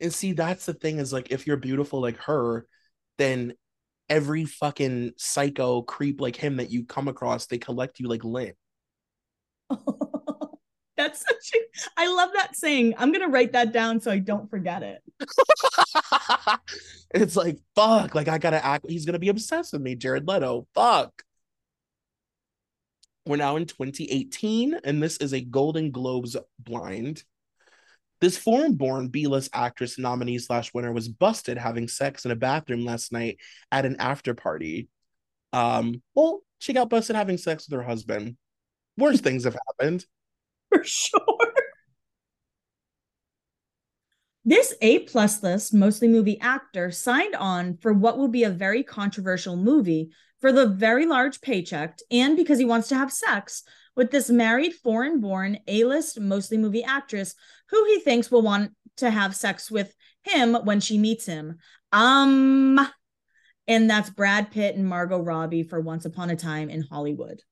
And 0.00 0.14
see, 0.14 0.32
that's 0.32 0.64
the 0.64 0.72
thing 0.72 1.00
is 1.00 1.12
like 1.12 1.30
if 1.30 1.46
you're 1.46 1.58
beautiful 1.58 2.00
like 2.00 2.16
her, 2.22 2.66
then 3.18 3.52
every 4.10 4.44
fucking 4.44 5.12
psycho 5.16 5.82
creep 5.82 6.20
like 6.20 6.36
him 6.36 6.56
that 6.56 6.70
you 6.70 6.84
come 6.84 7.08
across, 7.08 7.46
they 7.46 7.58
collect 7.58 8.00
you 8.00 8.08
like 8.08 8.24
lint. 8.24 8.56
That's 10.96 11.20
such 11.20 11.52
a 11.54 11.58
I 11.96 12.14
love 12.14 12.30
that 12.34 12.56
saying. 12.56 12.94
I'm 12.98 13.10
gonna 13.12 13.28
write 13.28 13.52
that 13.52 13.72
down 13.72 14.00
so 14.00 14.10
I 14.10 14.18
don't 14.18 14.50
forget 14.50 14.82
it. 14.82 15.02
it's 17.14 17.36
like 17.36 17.58
fuck, 17.74 18.14
like 18.14 18.28
I 18.28 18.36
gotta 18.36 18.62
act. 18.62 18.84
He's 18.86 19.06
gonna 19.06 19.18
be 19.18 19.30
obsessed 19.30 19.72
with 19.72 19.80
me, 19.80 19.94
Jared 19.94 20.28
Leto. 20.28 20.66
Fuck. 20.74 21.22
We're 23.24 23.36
now 23.36 23.56
in 23.56 23.66
2018, 23.66 24.80
and 24.84 25.02
this 25.02 25.16
is 25.18 25.32
a 25.32 25.40
Golden 25.40 25.90
Globes 25.90 26.36
blind. 26.58 27.22
This 28.20 28.36
foreign 28.36 28.74
born 28.74 29.08
B 29.08 29.26
list 29.26 29.50
actress 29.54 29.98
nominee 29.98 30.38
slash 30.38 30.74
winner 30.74 30.92
was 30.92 31.08
busted 31.08 31.56
having 31.56 31.88
sex 31.88 32.24
in 32.24 32.30
a 32.30 32.36
bathroom 32.36 32.84
last 32.84 33.12
night 33.12 33.38
at 33.72 33.86
an 33.86 33.96
after 33.98 34.34
party. 34.34 34.88
Um, 35.52 36.02
well, 36.14 36.42
she 36.58 36.72
got 36.72 36.90
busted 36.90 37.16
having 37.16 37.38
sex 37.38 37.66
with 37.68 37.78
her 37.78 37.86
husband. 37.86 38.36
Worse 38.98 39.20
things 39.20 39.44
have 39.44 39.56
happened. 39.66 40.04
For 40.68 40.84
sure. 40.84 41.20
This 44.44 44.74
A 44.80 45.00
plus 45.00 45.42
list, 45.42 45.74
mostly 45.74 46.08
movie 46.08 46.40
actor, 46.40 46.90
signed 46.90 47.34
on 47.34 47.76
for 47.76 47.92
what 47.92 48.18
will 48.18 48.28
be 48.28 48.44
a 48.44 48.50
very 48.50 48.82
controversial 48.82 49.54
movie 49.54 50.10
for 50.40 50.50
the 50.50 50.66
very 50.66 51.04
large 51.06 51.40
paycheck 51.40 51.98
and 52.10 52.36
because 52.36 52.58
he 52.58 52.64
wants 52.64 52.88
to 52.88 52.94
have 52.94 53.12
sex 53.12 53.64
with 53.96 54.10
this 54.10 54.30
married 54.30 54.74
foreign 54.74 55.20
born 55.20 55.58
A 55.66 55.84
list, 55.84 56.20
mostly 56.20 56.58
movie 56.58 56.84
actress 56.84 57.34
who 57.70 57.84
he 57.86 58.00
thinks 58.00 58.30
will 58.30 58.42
want 58.42 58.72
to 58.96 59.10
have 59.10 59.34
sex 59.34 59.70
with 59.70 59.94
him 60.22 60.54
when 60.54 60.80
she 60.80 60.98
meets 60.98 61.26
him. 61.26 61.58
Um, 61.92 62.78
and 63.66 63.88
that's 63.88 64.10
Brad 64.10 64.50
Pitt 64.50 64.76
and 64.76 64.86
Margot 64.86 65.20
Robbie 65.20 65.62
for 65.62 65.80
Once 65.80 66.04
Upon 66.04 66.30
a 66.30 66.36
Time 66.36 66.70
in 66.70 66.82
Hollywood. 66.82 67.42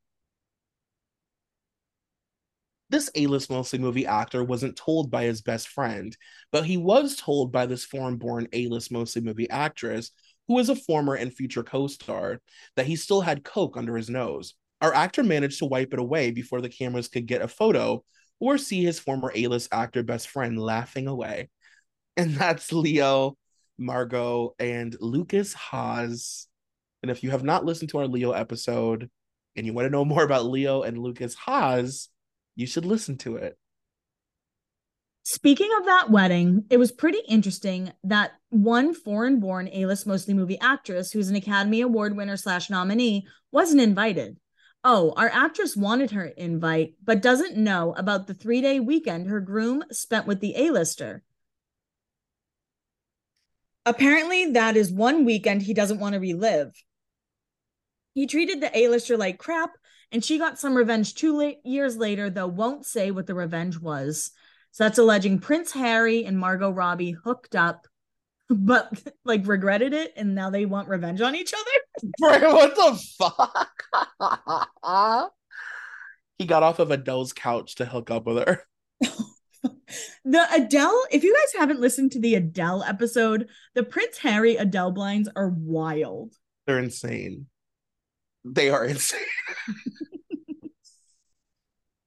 This 2.90 3.10
A 3.14 3.26
list 3.26 3.50
mostly 3.50 3.78
movie 3.78 4.06
actor 4.06 4.42
wasn't 4.42 4.76
told 4.76 5.10
by 5.10 5.24
his 5.24 5.42
best 5.42 5.68
friend, 5.68 6.16
but 6.50 6.64
he 6.64 6.78
was 6.78 7.16
told 7.16 7.52
by 7.52 7.66
this 7.66 7.84
foreign 7.84 8.16
born 8.16 8.48
A 8.52 8.66
list 8.68 8.90
mostly 8.90 9.20
movie 9.20 9.50
actress, 9.50 10.10
who 10.46 10.58
is 10.58 10.70
a 10.70 10.76
former 10.76 11.14
and 11.14 11.32
future 11.32 11.62
co 11.62 11.86
star, 11.86 12.40
that 12.76 12.86
he 12.86 12.96
still 12.96 13.20
had 13.20 13.44
Coke 13.44 13.76
under 13.76 13.94
his 13.96 14.08
nose. 14.08 14.54
Our 14.80 14.94
actor 14.94 15.22
managed 15.22 15.58
to 15.58 15.66
wipe 15.66 15.92
it 15.92 15.98
away 15.98 16.30
before 16.30 16.60
the 16.60 16.68
cameras 16.68 17.08
could 17.08 17.26
get 17.26 17.42
a 17.42 17.48
photo 17.48 18.04
or 18.40 18.58
see 18.58 18.84
his 18.84 18.98
former 18.98 19.32
A 19.34 19.48
list 19.48 19.68
actor 19.72 20.02
best 20.02 20.28
friend 20.28 20.58
laughing 20.58 21.08
away. 21.08 21.50
And 22.16 22.34
that's 22.34 22.72
Leo, 22.72 23.36
Margot, 23.78 24.54
and 24.58 24.96
Lukas 25.00 25.52
Haas. 25.52 26.46
And 27.02 27.10
if 27.10 27.22
you 27.22 27.30
have 27.30 27.44
not 27.44 27.64
listened 27.64 27.90
to 27.90 27.98
our 27.98 28.06
Leo 28.06 28.32
episode 28.32 29.10
and 29.56 29.66
you 29.66 29.72
want 29.72 29.86
to 29.86 29.90
know 29.90 30.04
more 30.04 30.22
about 30.22 30.46
Leo 30.46 30.82
and 30.82 30.98
Lukas 30.98 31.34
Haas, 31.34 32.08
you 32.56 32.66
should 32.66 32.84
listen 32.84 33.18
to 33.18 33.36
it. 33.36 33.56
Speaking 35.22 35.68
of 35.78 35.84
that 35.84 36.10
wedding, 36.10 36.64
it 36.70 36.78
was 36.78 36.90
pretty 36.90 37.20
interesting 37.28 37.92
that 38.04 38.32
one 38.48 38.94
foreign 38.94 39.40
born 39.40 39.68
A 39.72 39.84
list 39.84 40.06
mostly 40.06 40.32
movie 40.32 40.58
actress 40.58 41.12
who's 41.12 41.28
an 41.28 41.36
Academy 41.36 41.82
Award 41.82 42.16
winner 42.16 42.36
slash 42.36 42.70
nominee 42.70 43.26
wasn't 43.52 43.82
invited. 43.82 44.38
Oh, 44.84 45.12
our 45.16 45.28
actress 45.28 45.76
wanted 45.76 46.12
her 46.12 46.26
invite, 46.26 46.94
but 47.04 47.20
doesn't 47.20 47.56
know 47.56 47.94
about 47.96 48.26
the 48.26 48.34
three 48.34 48.60
day 48.60 48.78
weekend 48.78 49.26
her 49.26 49.40
groom 49.40 49.82
spent 49.90 50.26
with 50.26 50.40
the 50.40 50.54
A 50.56 50.70
lister. 50.70 51.24
Apparently, 53.84 54.52
that 54.52 54.76
is 54.76 54.92
one 54.92 55.24
weekend 55.24 55.62
he 55.62 55.74
doesn't 55.74 55.98
want 55.98 56.12
to 56.12 56.20
relive. 56.20 56.72
He 58.14 58.26
treated 58.26 58.60
the 58.60 58.76
A 58.76 58.88
lister 58.88 59.16
like 59.16 59.38
crap, 59.38 59.70
and 60.12 60.24
she 60.24 60.38
got 60.38 60.58
some 60.58 60.76
revenge 60.76 61.14
two 61.14 61.54
years 61.64 61.96
later, 61.96 62.30
though 62.30 62.46
won't 62.46 62.86
say 62.86 63.10
what 63.10 63.26
the 63.26 63.34
revenge 63.34 63.78
was. 63.78 64.30
So 64.70 64.84
that's 64.84 64.98
alleging 64.98 65.40
Prince 65.40 65.72
Harry 65.72 66.24
and 66.24 66.38
Margot 66.38 66.70
Robbie 66.70 67.12
hooked 67.12 67.56
up, 67.56 67.87
but 68.48 68.92
like 69.24 69.46
regretted 69.46 69.92
it, 69.92 70.12
and 70.16 70.34
now 70.34 70.50
they 70.50 70.66
want 70.66 70.88
revenge 70.88 71.20
on 71.20 71.34
each 71.34 71.52
other. 71.54 72.08
Bro, 72.40 72.54
what 72.54 72.74
the 72.74 73.02
fuck? 73.18 74.68
he 76.38 76.46
got 76.46 76.62
off 76.62 76.78
of 76.78 76.90
Adele's 76.90 77.32
couch 77.32 77.76
to 77.76 77.84
hook 77.84 78.10
up 78.10 78.26
with 78.26 78.38
her. 78.46 78.62
the 80.24 80.46
Adele, 80.54 81.04
if 81.10 81.24
you 81.24 81.34
guys 81.34 81.60
haven't 81.60 81.80
listened 81.80 82.12
to 82.12 82.20
the 82.20 82.34
Adele 82.36 82.82
episode, 82.84 83.48
the 83.74 83.82
Prince 83.82 84.18
Harry 84.18 84.56
Adele 84.56 84.92
blinds 84.92 85.28
are 85.34 85.48
wild. 85.48 86.34
They're 86.66 86.78
insane. 86.78 87.46
They 88.44 88.70
are 88.70 88.84
insane. 88.84 89.20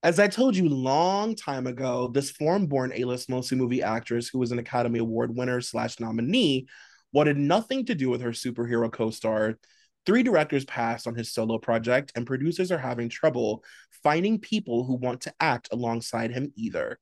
As 0.04 0.18
I 0.18 0.26
told 0.26 0.56
you 0.56 0.68
long 0.68 1.36
time 1.36 1.68
ago, 1.68 2.08
this 2.08 2.32
foreign-born 2.32 2.92
A-list 2.92 3.30
mostly 3.30 3.56
movie 3.56 3.82
actress 3.82 4.28
who 4.28 4.40
was 4.40 4.50
an 4.50 4.58
Academy 4.58 4.98
Award 4.98 5.36
winner 5.36 5.60
slash 5.60 6.00
nominee 6.00 6.66
wanted 7.12 7.36
nothing 7.36 7.86
to 7.86 7.94
do 7.94 8.10
with 8.10 8.20
her 8.22 8.32
superhero 8.32 8.90
co-star. 8.90 9.60
Three 10.04 10.24
directors 10.24 10.64
passed 10.64 11.06
on 11.06 11.14
his 11.14 11.32
solo 11.32 11.58
project, 11.58 12.10
and 12.16 12.26
producers 12.26 12.72
are 12.72 12.78
having 12.78 13.08
trouble 13.08 13.62
finding 14.02 14.40
people 14.40 14.84
who 14.84 14.96
want 14.96 15.20
to 15.20 15.34
act 15.38 15.68
alongside 15.70 16.32
him 16.32 16.52
either. 16.56 16.98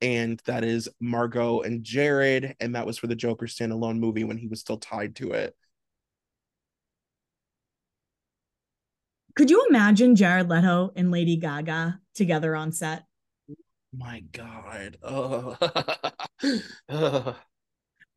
And 0.00 0.40
that 0.44 0.62
is 0.62 0.88
Margot 1.00 1.62
and 1.62 1.82
Jared, 1.82 2.54
and 2.60 2.76
that 2.76 2.86
was 2.86 2.96
for 2.96 3.08
the 3.08 3.16
Joker 3.16 3.46
standalone 3.46 3.98
movie 3.98 4.22
when 4.22 4.38
he 4.38 4.46
was 4.46 4.60
still 4.60 4.78
tied 4.78 5.16
to 5.16 5.32
it. 5.32 5.56
Could 9.40 9.48
you 9.48 9.64
imagine 9.70 10.16
Jared 10.16 10.50
Leto 10.50 10.92
and 10.96 11.10
Lady 11.10 11.38
Gaga 11.38 11.98
together 12.14 12.54
on 12.54 12.72
set? 12.72 13.04
My 13.90 14.22
God. 14.32 14.98
Oh. 15.02 15.56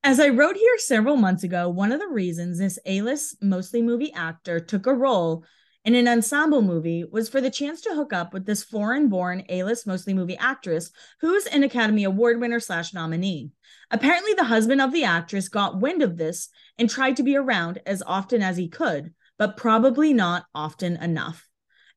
As 0.03 0.19
I 0.19 0.27
wrote 0.27 0.57
here 0.57 0.77
several 0.79 1.15
months 1.15 1.45
ago, 1.45 1.69
one 1.69 1.93
of 1.93 2.01
the 2.01 2.09
reasons 2.09 2.59
this 2.59 2.77
A 2.85 3.01
list, 3.03 3.41
mostly 3.41 3.81
movie 3.81 4.11
actor, 4.11 4.59
took 4.59 4.85
a 4.85 4.93
role 4.93 5.45
in 5.85 5.95
an 5.95 6.09
ensemble 6.09 6.61
movie 6.61 7.05
was 7.09 7.29
for 7.29 7.39
the 7.39 7.49
chance 7.49 7.79
to 7.83 7.95
hook 7.95 8.11
up 8.11 8.33
with 8.33 8.45
this 8.45 8.61
foreign 8.61 9.07
born 9.07 9.45
A 9.47 9.63
list, 9.63 9.87
mostly 9.87 10.13
movie 10.13 10.35
actress 10.35 10.91
who's 11.21 11.45
an 11.45 11.63
Academy 11.63 12.03
Award 12.03 12.41
winner 12.41 12.59
slash 12.59 12.93
nominee. 12.93 13.51
Apparently, 13.91 14.33
the 14.33 14.43
husband 14.43 14.81
of 14.81 14.91
the 14.91 15.05
actress 15.05 15.47
got 15.47 15.79
wind 15.79 16.01
of 16.01 16.17
this 16.17 16.49
and 16.77 16.89
tried 16.89 17.15
to 17.15 17.23
be 17.23 17.37
around 17.37 17.79
as 17.85 18.03
often 18.05 18.41
as 18.41 18.57
he 18.57 18.67
could, 18.67 19.13
but 19.37 19.57
probably 19.57 20.13
not 20.13 20.45
often 20.53 20.97
enough. 20.97 21.47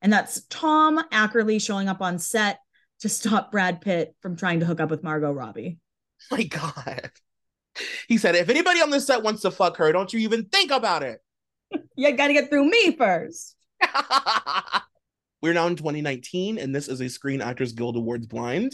And 0.02 0.12
that's 0.12 0.44
Tom 0.46 0.98
Ackerley 1.12 1.60
showing 1.60 1.88
up 1.88 2.00
on 2.00 2.18
set 2.18 2.58
to 3.00 3.08
stop 3.08 3.52
Brad 3.52 3.80
Pitt 3.80 4.14
from 4.20 4.36
trying 4.36 4.60
to 4.60 4.66
hook 4.66 4.80
up 4.80 4.90
with 4.90 5.02
Margot 5.02 5.32
Robbie. 5.32 5.78
My 6.30 6.44
God. 6.44 7.10
He 8.08 8.16
said, 8.16 8.34
if 8.34 8.48
anybody 8.48 8.80
on 8.80 8.90
this 8.90 9.06
set 9.06 9.22
wants 9.22 9.42
to 9.42 9.50
fuck 9.50 9.76
her, 9.76 9.92
don't 9.92 10.12
you 10.12 10.20
even 10.20 10.46
think 10.46 10.70
about 10.70 11.02
it. 11.02 11.20
you 11.96 12.10
got 12.12 12.28
to 12.28 12.32
get 12.32 12.48
through 12.48 12.68
me 12.70 12.96
first. 12.96 13.54
We're 15.42 15.52
now 15.52 15.66
in 15.66 15.76
2019, 15.76 16.58
and 16.58 16.74
this 16.74 16.88
is 16.88 17.00
a 17.00 17.08
Screen 17.08 17.42
Actors 17.42 17.72
Guild 17.72 17.96
Awards 17.96 18.26
blind. 18.26 18.72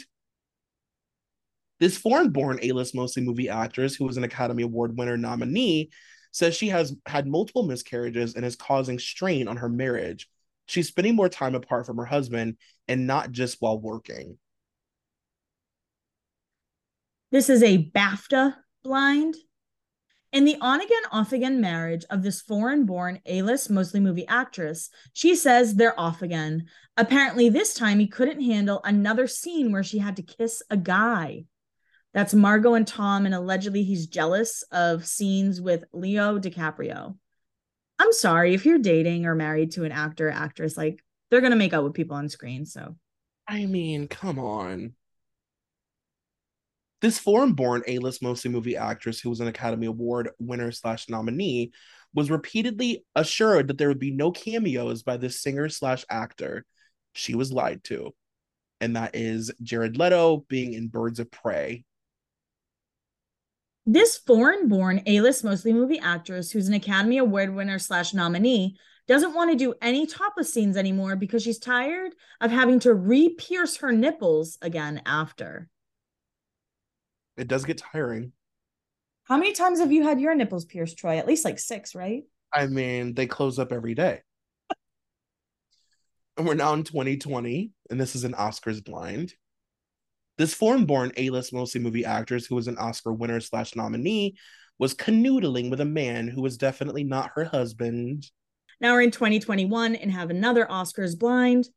This 1.80 1.98
foreign 1.98 2.30
born 2.30 2.60
A 2.62 2.70
list 2.70 2.94
mostly 2.94 3.24
movie 3.24 3.48
actress, 3.48 3.96
who 3.96 4.04
was 4.04 4.16
an 4.16 4.24
Academy 4.24 4.62
Award 4.62 4.96
winner 4.96 5.16
nominee, 5.16 5.90
says 6.32 6.56
she 6.56 6.68
has 6.68 6.94
had 7.06 7.26
multiple 7.26 7.62
miscarriages 7.62 8.34
and 8.34 8.44
is 8.44 8.56
causing 8.56 8.98
strain 8.98 9.46
on 9.46 9.58
her 9.58 9.68
marriage. 9.68 10.28
She's 10.66 10.88
spending 10.88 11.14
more 11.14 11.28
time 11.28 11.54
apart 11.54 11.86
from 11.86 11.98
her 11.98 12.04
husband 12.04 12.56
and 12.88 13.06
not 13.06 13.30
just 13.30 13.58
while 13.60 13.78
working. 13.78 14.38
This 17.30 17.48
is 17.48 17.62
a 17.62 17.90
BAFTA 17.90 18.56
blind. 18.82 19.36
In 20.32 20.46
the 20.46 20.56
on 20.62 20.80
again, 20.80 21.02
off 21.10 21.32
again 21.32 21.60
marriage 21.60 22.06
of 22.08 22.22
this 22.22 22.40
foreign 22.40 22.86
born 22.86 23.20
A 23.26 23.42
list, 23.42 23.68
mostly 23.70 24.00
movie 24.00 24.26
actress, 24.28 24.88
she 25.12 25.34
says 25.34 25.74
they're 25.74 25.98
off 26.00 26.22
again. 26.22 26.66
Apparently, 26.96 27.50
this 27.50 27.74
time 27.74 27.98
he 27.98 28.06
couldn't 28.06 28.40
handle 28.40 28.80
another 28.84 29.26
scene 29.26 29.72
where 29.72 29.82
she 29.82 29.98
had 29.98 30.16
to 30.16 30.22
kiss 30.22 30.62
a 30.70 30.76
guy. 30.76 31.44
That's 32.14 32.34
Margot 32.34 32.74
and 32.74 32.86
Tom, 32.86 33.24
and 33.24 33.34
allegedly 33.34 33.84
he's 33.84 34.06
jealous 34.06 34.62
of 34.70 35.06
scenes 35.06 35.60
with 35.60 35.84
Leo 35.92 36.38
DiCaprio. 36.38 37.16
I'm 37.98 38.12
sorry 38.12 38.52
if 38.52 38.66
you're 38.66 38.78
dating 38.78 39.26
or 39.26 39.34
married 39.34 39.72
to 39.72 39.84
an 39.84 39.92
actor, 39.92 40.28
actress, 40.28 40.76
like 40.76 41.02
they're 41.30 41.40
gonna 41.40 41.56
make 41.56 41.72
out 41.72 41.84
with 41.84 41.94
people 41.94 42.16
on 42.16 42.28
screen. 42.28 42.66
So, 42.66 42.96
I 43.48 43.66
mean, 43.66 44.08
come 44.08 44.38
on. 44.38 44.94
This 47.00 47.18
foreign-born 47.18 47.82
A-list 47.88 48.22
mostly 48.22 48.50
movie 48.50 48.76
actress 48.76 49.18
who 49.18 49.30
was 49.30 49.40
an 49.40 49.48
Academy 49.48 49.86
Award 49.86 50.30
winner 50.38 50.70
slash 50.70 51.08
nominee 51.08 51.72
was 52.14 52.30
repeatedly 52.30 53.04
assured 53.14 53.68
that 53.68 53.78
there 53.78 53.88
would 53.88 53.98
be 53.98 54.10
no 54.10 54.30
cameos 54.30 55.02
by 55.02 55.16
this 55.16 55.40
singer 55.40 55.68
slash 55.68 56.04
actor. 56.10 56.64
She 57.14 57.34
was 57.34 57.50
lied 57.52 57.82
to, 57.84 58.14
and 58.80 58.96
that 58.96 59.16
is 59.16 59.50
Jared 59.62 59.96
Leto 59.96 60.44
being 60.48 60.74
in 60.74 60.88
Birds 60.88 61.18
of 61.18 61.30
Prey. 61.30 61.84
This 63.84 64.16
foreign 64.16 64.68
born 64.68 65.02
A 65.06 65.20
list 65.20 65.42
mostly 65.42 65.72
movie 65.72 65.98
actress 65.98 66.52
who's 66.52 66.68
an 66.68 66.74
Academy 66.74 67.18
Award 67.18 67.52
winner 67.52 67.80
slash 67.80 68.14
nominee 68.14 68.76
doesn't 69.08 69.34
want 69.34 69.50
to 69.50 69.56
do 69.56 69.74
any 69.82 70.06
topless 70.06 70.54
scenes 70.54 70.76
anymore 70.76 71.16
because 71.16 71.42
she's 71.42 71.58
tired 71.58 72.12
of 72.40 72.52
having 72.52 72.78
to 72.80 72.94
re 72.94 73.30
pierce 73.30 73.78
her 73.78 73.90
nipples 73.90 74.56
again 74.62 75.02
after. 75.04 75.68
It 77.36 77.48
does 77.48 77.64
get 77.64 77.78
tiring. 77.78 78.32
How 79.24 79.36
many 79.36 79.52
times 79.52 79.80
have 79.80 79.90
you 79.90 80.04
had 80.04 80.20
your 80.20 80.36
nipples 80.36 80.64
pierced, 80.64 80.98
Troy? 80.98 81.18
At 81.18 81.26
least 81.26 81.44
like 81.44 81.58
six, 81.58 81.94
right? 81.94 82.22
I 82.52 82.66
mean, 82.66 83.14
they 83.14 83.26
close 83.26 83.58
up 83.58 83.72
every 83.72 83.94
day. 83.94 84.20
and 86.36 86.46
we're 86.46 86.54
now 86.54 86.74
in 86.74 86.84
2020, 86.84 87.72
and 87.90 88.00
this 88.00 88.14
is 88.14 88.22
an 88.22 88.34
Oscars 88.34 88.84
blind. 88.84 89.34
This 90.42 90.54
foreign 90.54 90.86
born 90.86 91.12
A 91.18 91.30
list 91.30 91.54
mostly 91.54 91.80
movie 91.80 92.04
actress 92.04 92.46
who 92.46 92.56
was 92.56 92.66
an 92.66 92.76
Oscar 92.76 93.12
winner 93.12 93.38
slash 93.38 93.76
nominee 93.76 94.34
was 94.76 94.92
canoodling 94.92 95.70
with 95.70 95.80
a 95.80 95.84
man 95.84 96.26
who 96.26 96.42
was 96.42 96.56
definitely 96.56 97.04
not 97.04 97.30
her 97.36 97.44
husband. 97.44 98.28
Now 98.80 98.94
we're 98.94 99.02
in 99.02 99.12
2021 99.12 99.94
and 99.94 100.10
have 100.10 100.30
another 100.30 100.66
Oscars 100.66 101.16
blind. 101.16 101.68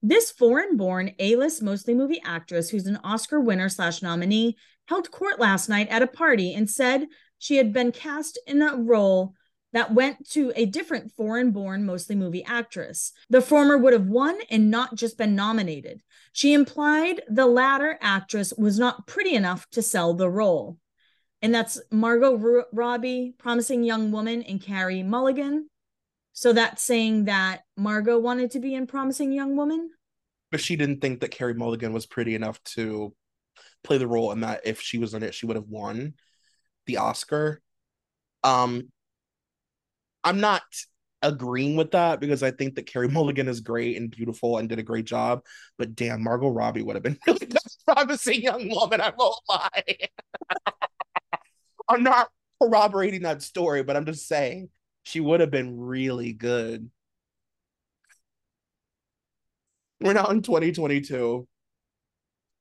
This 0.00 0.30
foreign 0.30 0.78
born 0.78 1.12
A 1.18 1.36
list 1.36 1.62
mostly 1.62 1.92
movie 1.92 2.22
actress 2.24 2.70
who's 2.70 2.86
an 2.86 2.98
Oscar 3.04 3.38
winner 3.38 3.68
slash 3.68 4.00
nominee 4.00 4.56
held 4.88 5.10
court 5.10 5.38
last 5.38 5.68
night 5.68 5.88
at 5.90 6.00
a 6.00 6.06
party 6.06 6.54
and 6.54 6.70
said 6.70 7.06
she 7.38 7.56
had 7.56 7.70
been 7.70 7.92
cast 7.92 8.38
in 8.46 8.62
a 8.62 8.76
role 8.76 9.34
that 9.72 9.94
went 9.94 10.28
to 10.30 10.52
a 10.56 10.66
different 10.66 11.12
foreign 11.12 11.52
born, 11.52 11.84
mostly 11.84 12.16
movie 12.16 12.44
actress. 12.44 13.12
The 13.28 13.40
former 13.40 13.78
would 13.78 13.92
have 13.92 14.06
won 14.06 14.38
and 14.50 14.70
not 14.70 14.96
just 14.96 15.16
been 15.16 15.34
nominated. 15.34 16.02
She 16.32 16.52
implied 16.52 17.22
the 17.28 17.46
latter 17.46 17.98
actress 18.00 18.52
was 18.56 18.78
not 18.78 19.06
pretty 19.06 19.34
enough 19.34 19.68
to 19.70 19.82
sell 19.82 20.14
the 20.14 20.28
role. 20.28 20.78
And 21.42 21.54
that's 21.54 21.80
Margot 21.90 22.64
Robbie, 22.72 23.34
Promising 23.38 23.82
Young 23.82 24.12
Woman, 24.12 24.42
and 24.42 24.60
Carey 24.60 25.02
Mulligan. 25.02 25.70
So 26.32 26.52
that's 26.52 26.82
saying 26.82 27.24
that 27.24 27.62
Margot 27.76 28.18
wanted 28.18 28.50
to 28.52 28.60
be 28.60 28.74
in 28.74 28.86
Promising 28.86 29.32
Young 29.32 29.56
Woman? 29.56 29.90
But 30.50 30.60
she 30.60 30.76
didn't 30.76 31.00
think 31.00 31.20
that 31.20 31.30
Carey 31.30 31.54
Mulligan 31.54 31.92
was 31.92 32.06
pretty 32.06 32.34
enough 32.34 32.62
to 32.64 33.14
play 33.82 33.98
the 33.98 34.06
role 34.06 34.32
and 34.32 34.42
that 34.42 34.62
if 34.64 34.80
she 34.80 34.98
was 34.98 35.14
in 35.14 35.22
it, 35.22 35.34
she 35.34 35.46
would 35.46 35.56
have 35.56 35.68
won 35.68 36.14
the 36.86 36.98
Oscar. 36.98 37.60
Um, 38.42 38.88
I'm 40.24 40.40
not 40.40 40.62
agreeing 41.22 41.76
with 41.76 41.90
that 41.90 42.20
because 42.20 42.42
I 42.42 42.50
think 42.50 42.74
that 42.74 42.86
Carey 42.86 43.08
Mulligan 43.10 43.48
is 43.48 43.60
great 43.60 43.96
and 43.96 44.10
beautiful 44.10 44.58
and 44.58 44.68
did 44.68 44.78
a 44.78 44.84
great 44.84 45.04
job. 45.04 45.44
But 45.78 45.94
damn, 45.94 46.22
Margot 46.22 46.48
Robbie 46.48 46.82
would 46.82 46.96
have 46.96 47.02
been 47.02 47.18
really 47.26 47.48
promising 47.86 48.42
young 48.42 48.68
woman. 48.70 49.00
I 49.00 49.12
won't 49.16 49.36
lie. 49.48 49.96
I'm 51.88 52.02
not 52.02 52.28
corroborating 52.62 53.22
that 53.22 53.42
story, 53.42 53.82
but 53.82 53.96
I'm 53.96 54.06
just 54.06 54.28
saying 54.28 54.68
she 55.02 55.20
would 55.20 55.40
have 55.40 55.50
been 55.50 55.78
really 55.78 56.32
good. 56.32 56.90
We're 60.00 60.14
now 60.14 60.26
in 60.28 60.42
2022. 60.42 61.46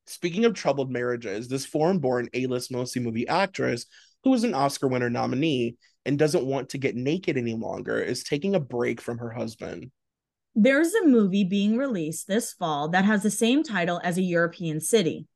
Speaking 0.08 0.46
of 0.46 0.56
troubled 0.56 0.92
marriages, 0.92 1.48
this 1.48 1.66
foreign 1.66 2.00
born 2.00 2.28
A 2.34 2.48
list 2.48 2.72
mostly 2.72 3.02
movie 3.02 3.28
actress, 3.28 3.86
who 4.24 4.32
was 4.32 4.44
an 4.44 4.56
Oscar 4.56 4.88
winner 4.88 5.10
nominee 5.10 5.78
and 6.10 6.18
doesn't 6.18 6.46
want 6.46 6.70
to 6.70 6.80
get 6.80 6.96
naked 6.96 7.38
any 7.38 7.54
longer, 7.54 8.00
is 8.00 8.24
taking 8.24 8.56
a 8.56 8.60
break 8.60 9.00
from 9.00 9.20
her 9.20 9.30
husband. 9.30 9.92
There's 10.56 10.92
a 10.96 11.06
movie 11.06 11.44
being 11.44 11.78
released 11.78 12.28
this 12.28 12.52
fall 12.52 12.90
that 12.90 13.06
has 13.06 13.22
the 13.22 13.30
same 13.30 13.62
title 13.62 14.02
as 14.04 14.18
a 14.18 14.24
European 14.24 14.82
city. 14.82 15.28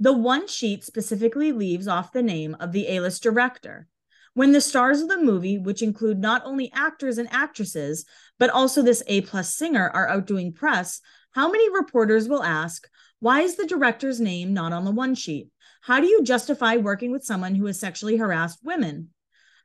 The 0.00 0.12
one 0.12 0.48
sheet 0.48 0.82
specifically 0.82 1.52
leaves 1.52 1.86
off 1.86 2.10
the 2.10 2.24
name 2.24 2.56
of 2.58 2.72
the 2.72 2.88
A 2.88 3.00
list 3.00 3.22
director. 3.22 3.86
When 4.34 4.50
the 4.50 4.60
stars 4.60 5.00
of 5.00 5.08
the 5.08 5.22
movie, 5.22 5.58
which 5.58 5.80
include 5.80 6.18
not 6.18 6.42
only 6.44 6.72
actors 6.74 7.18
and 7.18 7.32
actresses, 7.32 8.04
but 8.36 8.50
also 8.50 8.82
this 8.82 9.04
A 9.06 9.20
plus 9.20 9.54
singer, 9.54 9.88
are 9.94 10.08
out 10.08 10.26
doing 10.26 10.52
press, 10.52 11.00
how 11.30 11.48
many 11.48 11.72
reporters 11.72 12.28
will 12.28 12.42
ask, 12.42 12.88
why 13.20 13.42
is 13.42 13.54
the 13.54 13.64
director's 13.64 14.20
name 14.20 14.52
not 14.52 14.72
on 14.72 14.84
the 14.84 14.90
one 14.90 15.14
sheet? 15.14 15.50
How 15.82 16.00
do 16.00 16.08
you 16.08 16.24
justify 16.24 16.76
working 16.78 17.12
with 17.12 17.24
someone 17.24 17.54
who 17.54 17.66
has 17.66 17.78
sexually 17.78 18.16
harassed 18.16 18.58
women? 18.64 19.10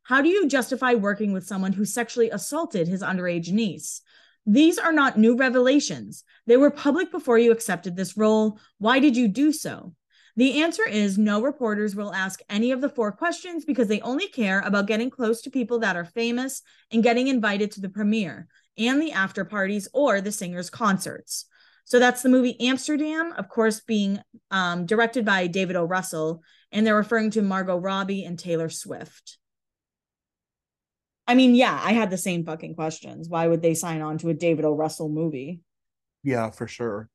How 0.03 0.21
do 0.21 0.29
you 0.29 0.47
justify 0.47 0.93
working 0.93 1.31
with 1.31 1.45
someone 1.45 1.73
who 1.73 1.85
sexually 1.85 2.29
assaulted 2.29 2.87
his 2.87 3.01
underage 3.01 3.51
niece? 3.51 4.01
These 4.45 4.79
are 4.79 4.91
not 4.91 5.19
new 5.19 5.35
revelations. 5.35 6.23
They 6.47 6.57
were 6.57 6.71
public 6.71 7.11
before 7.11 7.37
you 7.37 7.51
accepted 7.51 7.95
this 7.95 8.17
role. 8.17 8.59
Why 8.79 8.99
did 8.99 9.15
you 9.15 9.27
do 9.27 9.51
so? 9.51 9.93
The 10.35 10.61
answer 10.61 10.87
is 10.87 11.17
no 11.17 11.41
reporters 11.41 11.95
will 11.95 12.13
ask 12.13 12.39
any 12.49 12.71
of 12.71 12.81
the 12.81 12.89
four 12.89 13.11
questions 13.11 13.65
because 13.65 13.87
they 13.87 14.01
only 14.01 14.27
care 14.27 14.61
about 14.61 14.87
getting 14.87 15.09
close 15.09 15.41
to 15.41 15.51
people 15.51 15.79
that 15.79 15.95
are 15.95 16.05
famous 16.05 16.61
and 16.91 17.03
getting 17.03 17.27
invited 17.27 17.71
to 17.71 17.81
the 17.81 17.89
premiere 17.89 18.47
and 18.77 19.01
the 19.01 19.11
after 19.11 19.43
parties 19.43 19.89
or 19.93 20.21
the 20.21 20.31
singer's 20.31 20.69
concerts. 20.69 21.45
So 21.83 21.99
that's 21.99 22.21
the 22.21 22.29
movie 22.29 22.59
Amsterdam, 22.61 23.33
of 23.33 23.49
course, 23.49 23.81
being 23.81 24.21
um, 24.49 24.85
directed 24.85 25.25
by 25.25 25.47
David 25.47 25.75
O. 25.75 25.83
Russell, 25.83 26.41
and 26.71 26.87
they're 26.87 26.95
referring 26.95 27.31
to 27.31 27.41
Margot 27.41 27.77
Robbie 27.77 28.23
and 28.23 28.39
Taylor 28.39 28.69
Swift. 28.69 29.37
I 31.31 31.33
mean, 31.33 31.55
yeah, 31.55 31.79
I 31.81 31.93
had 31.93 32.09
the 32.09 32.17
same 32.17 32.43
fucking 32.43 32.75
questions. 32.75 33.29
Why 33.29 33.47
would 33.47 33.61
they 33.61 33.73
sign 33.73 34.01
on 34.01 34.17
to 34.17 34.29
a 34.29 34.33
David 34.33 34.65
O. 34.65 34.75
Russell 34.75 35.07
movie? 35.07 35.61
Yeah, 36.23 36.49
for 36.49 36.67
sure. 36.67 37.09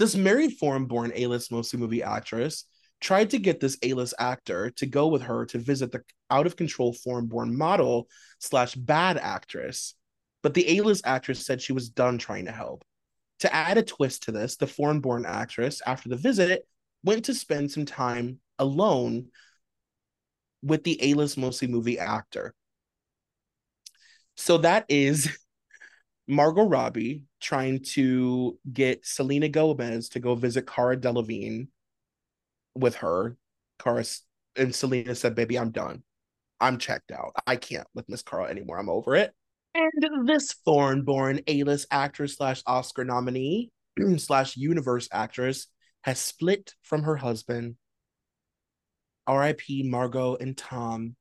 This 0.00 0.16
married 0.16 0.54
foreign 0.58 0.86
born 0.86 1.12
A 1.14 1.28
list 1.28 1.52
mostly 1.52 1.78
movie 1.78 2.02
actress 2.02 2.64
tried 3.00 3.30
to 3.30 3.38
get 3.38 3.60
this 3.60 3.78
A 3.84 3.92
list 3.92 4.14
actor 4.18 4.70
to 4.70 4.86
go 4.86 5.06
with 5.06 5.22
her 5.22 5.46
to 5.46 5.58
visit 5.58 5.92
the 5.92 6.02
out 6.28 6.46
of 6.46 6.56
control 6.56 6.92
foreign 6.92 7.26
born 7.26 7.56
model 7.56 8.08
slash 8.40 8.74
bad 8.74 9.16
actress 9.16 9.94
but 10.42 10.54
the 10.54 10.78
A-list 10.78 11.02
actress 11.06 11.44
said 11.44 11.60
she 11.60 11.72
was 11.72 11.88
done 11.88 12.18
trying 12.18 12.46
to 12.46 12.52
help. 12.52 12.84
To 13.40 13.54
add 13.54 13.78
a 13.78 13.82
twist 13.82 14.24
to 14.24 14.32
this, 14.32 14.56
the 14.56 14.66
foreign-born 14.66 15.26
actress, 15.26 15.80
after 15.86 16.08
the 16.08 16.16
visit, 16.16 16.66
went 17.04 17.26
to 17.26 17.34
spend 17.34 17.70
some 17.70 17.86
time 17.86 18.38
alone 18.58 19.28
with 20.62 20.84
the 20.84 20.98
A-list 21.02 21.38
mostly 21.38 21.68
movie 21.68 21.98
actor. 21.98 22.54
So 24.36 24.58
that 24.58 24.86
is 24.88 25.36
Margot 26.28 26.64
Robbie 26.64 27.24
trying 27.40 27.82
to 27.94 28.58
get 28.72 29.06
Selena 29.06 29.48
Gomez 29.48 30.10
to 30.10 30.20
go 30.20 30.34
visit 30.34 30.66
Cara 30.66 30.96
Delevingne 30.96 31.68
with 32.74 32.96
her. 32.96 33.36
Cara 33.78 34.04
and 34.56 34.74
Selena 34.74 35.14
said, 35.14 35.34
"Baby, 35.34 35.58
I'm 35.58 35.70
done. 35.70 36.02
I'm 36.60 36.78
checked 36.78 37.10
out. 37.10 37.32
I 37.46 37.56
can't 37.56 37.86
with 37.94 38.08
Miss 38.08 38.22
Cara 38.22 38.48
anymore. 38.48 38.78
I'm 38.78 38.90
over 38.90 39.16
it." 39.16 39.34
And 39.74 40.28
this 40.28 40.52
foreign-born 40.64 41.40
A-list 41.46 41.86
actress 41.90 42.36
slash 42.36 42.62
Oscar 42.66 43.04
nominee 43.04 43.70
slash 44.16 44.56
universe 44.56 45.08
actress 45.12 45.68
has 46.02 46.18
split 46.18 46.74
from 46.82 47.02
her 47.04 47.16
husband. 47.16 47.76
R.I.P. 49.30 49.84
Margot 49.84 50.36
and 50.40 50.56
Tom. 50.56 51.14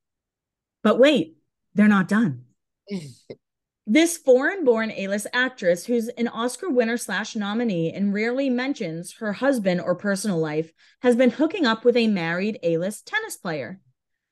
But 0.81 0.97
wait, 0.97 1.37
they're 1.75 1.87
not 1.87 2.07
done. 2.07 2.45
this 3.85 4.17
foreign 4.17 4.65
born 4.65 4.91
A 4.91 5.07
list 5.07 5.27
actress, 5.31 5.85
who's 5.85 6.07
an 6.09 6.27
Oscar 6.27 6.69
winner 6.69 6.97
slash 6.97 7.35
nominee 7.35 7.93
and 7.93 8.11
rarely 8.11 8.49
mentions 8.49 9.13
her 9.17 9.33
husband 9.33 9.79
or 9.79 9.93
personal 9.93 10.39
life, 10.39 10.71
has 11.01 11.15
been 11.15 11.29
hooking 11.29 11.67
up 11.67 11.85
with 11.85 11.95
a 11.95 12.07
married 12.07 12.57
A 12.63 12.77
list 12.77 13.05
tennis 13.05 13.37
player. 13.37 13.79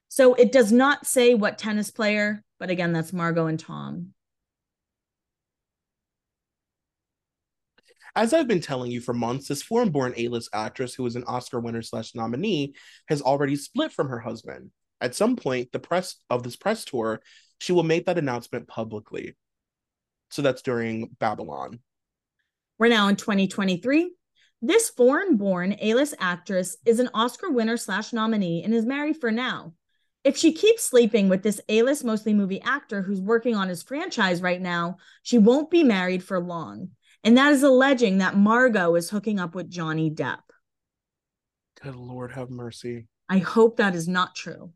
So 0.07 0.33
it 0.33 0.51
does 0.51 0.71
not 0.71 1.05
say 1.05 1.35
what 1.35 1.59
tennis 1.59 1.91
player, 1.91 2.43
but 2.59 2.71
again, 2.71 2.93
that's 2.93 3.13
Margot 3.13 3.45
and 3.45 3.59
Tom. 3.59 4.13
As 8.17 8.33
I've 8.33 8.47
been 8.47 8.61
telling 8.61 8.89
you 8.89 8.99
for 8.99 9.13
months, 9.13 9.47
this 9.47 9.61
foreign 9.61 9.91
born 9.91 10.11
A 10.17 10.27
list 10.29 10.49
actress 10.51 10.95
who 10.95 11.05
is 11.05 11.15
an 11.15 11.23
Oscar 11.25 11.59
winner 11.59 11.83
slash 11.83 12.15
nominee 12.15 12.73
has 13.09 13.21
already 13.21 13.55
split 13.55 13.91
from 13.91 14.09
her 14.09 14.17
husband. 14.17 14.71
At 14.99 15.13
some 15.13 15.35
point, 15.35 15.71
the 15.71 15.77
press 15.77 16.15
of 16.27 16.41
this 16.41 16.55
press 16.55 16.83
tour, 16.83 17.21
she 17.59 17.73
will 17.73 17.83
make 17.83 18.07
that 18.07 18.17
announcement 18.17 18.67
publicly. 18.67 19.37
So 20.31 20.41
that's 20.41 20.63
during 20.63 21.11
Babylon. 21.19 21.79
We're 22.79 22.87
now 22.87 23.07
in 23.07 23.17
2023. 23.17 24.11
This 24.63 24.89
foreign 24.89 25.37
born 25.37 25.75
A 25.79 25.93
list 25.93 26.15
actress 26.19 26.75
is 26.87 26.99
an 26.99 27.11
Oscar 27.13 27.51
winner 27.51 27.77
slash 27.77 28.13
nominee 28.13 28.63
and 28.63 28.73
is 28.73 28.83
married 28.83 29.21
for 29.21 29.29
now. 29.29 29.73
If 30.23 30.37
she 30.37 30.53
keeps 30.53 30.83
sleeping 30.83 31.29
with 31.29 31.43
this 31.43 31.61
A 31.69 31.83
list 31.83 32.03
mostly 32.03 32.33
movie 32.33 32.63
actor 32.63 33.03
who's 33.03 33.21
working 33.21 33.55
on 33.55 33.69
his 33.69 33.83
franchise 33.83 34.41
right 34.41 34.59
now, 34.59 34.97
she 35.21 35.37
won't 35.37 35.69
be 35.69 35.83
married 35.83 36.23
for 36.23 36.39
long. 36.39 36.89
And 37.27 37.35
that 37.35 37.51
is 37.51 37.61
alleging 37.61 38.19
that 38.19 38.37
Margot 38.37 38.95
is 38.95 39.09
hooking 39.09 39.37
up 39.37 39.53
with 39.53 39.69
Johnny 39.69 40.09
Depp. 40.09 40.43
Good 41.83 41.97
Lord, 41.97 42.31
have 42.31 42.49
mercy. 42.49 43.07
I 43.27 43.39
hope 43.39 43.75
that 43.75 43.95
is 43.95 44.07
not 44.07 44.33
true. 44.33 44.71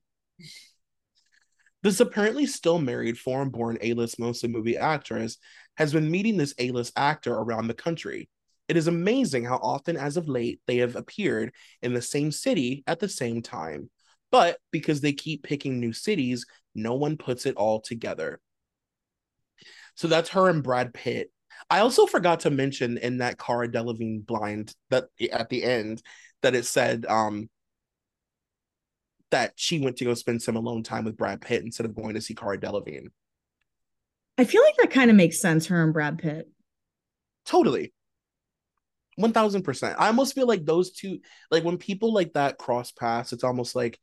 This 1.81 2.01
apparently 2.01 2.45
still 2.45 2.77
married 2.77 3.17
foreign 3.17 3.51
born 3.51 3.77
A 3.79 3.93
list 3.93 4.19
mostly 4.19 4.49
movie 4.49 4.75
actress 4.75 5.37
has 5.77 5.93
been 5.93 6.11
meeting 6.11 6.35
this 6.35 6.53
A 6.59 6.71
list 6.71 6.91
actor 6.97 7.33
around 7.33 7.69
the 7.69 7.73
country. 7.73 8.29
It 8.67 8.75
is 8.75 8.87
amazing 8.87 9.45
how 9.45 9.55
often, 9.55 9.95
as 9.95 10.17
of 10.17 10.27
late, 10.27 10.59
they 10.67 10.79
have 10.79 10.97
appeared 10.97 11.53
in 11.81 11.93
the 11.93 12.01
same 12.01 12.33
city 12.33 12.83
at 12.85 12.99
the 12.99 13.07
same 13.07 13.41
time. 13.41 13.89
But 14.29 14.57
because 14.71 14.99
they 14.99 15.13
keep 15.13 15.43
picking 15.43 15.79
new 15.79 15.93
cities, 15.93 16.45
no 16.75 16.95
one 16.95 17.15
puts 17.15 17.45
it 17.45 17.55
all 17.55 17.79
together. 17.79 18.41
So 19.95 20.09
that's 20.09 20.31
her 20.31 20.49
and 20.49 20.61
Brad 20.61 20.93
Pitt 20.93 21.31
I 21.69 21.79
also 21.79 22.05
forgot 22.05 22.41
to 22.41 22.49
mention 22.49 22.97
in 22.97 23.19
that 23.19 23.37
Cara 23.37 23.67
Delevingne 23.67 24.25
blind 24.25 24.73
that 24.89 25.05
at 25.31 25.49
the 25.49 25.63
end 25.63 26.01
that 26.41 26.55
it 26.55 26.65
said 26.65 27.05
um 27.05 27.49
that 29.31 29.53
she 29.55 29.79
went 29.79 29.97
to 29.97 30.05
go 30.05 30.13
spend 30.13 30.41
some 30.41 30.55
alone 30.55 30.83
time 30.83 31.05
with 31.05 31.17
Brad 31.17 31.41
Pitt 31.41 31.63
instead 31.63 31.85
of 31.85 31.95
going 31.95 32.15
to 32.15 32.21
see 32.21 32.35
Cara 32.35 32.57
Delevingne. 32.57 33.07
I 34.37 34.43
feel 34.43 34.61
like 34.61 34.75
that 34.77 34.91
kind 34.91 35.09
of 35.09 35.15
makes 35.15 35.39
sense, 35.39 35.67
her 35.67 35.83
and 35.83 35.93
Brad 35.93 36.17
Pitt. 36.17 36.49
Totally. 37.45 37.93
1000%. 39.19 39.95
I 39.97 40.07
almost 40.07 40.35
feel 40.35 40.47
like 40.47 40.65
those 40.65 40.91
two, 40.91 41.19
like 41.49 41.63
when 41.63 41.77
people 41.77 42.13
like 42.13 42.33
that 42.33 42.57
cross 42.57 42.91
paths, 42.91 43.33
it's 43.33 43.43
almost 43.43 43.75
like 43.75 43.99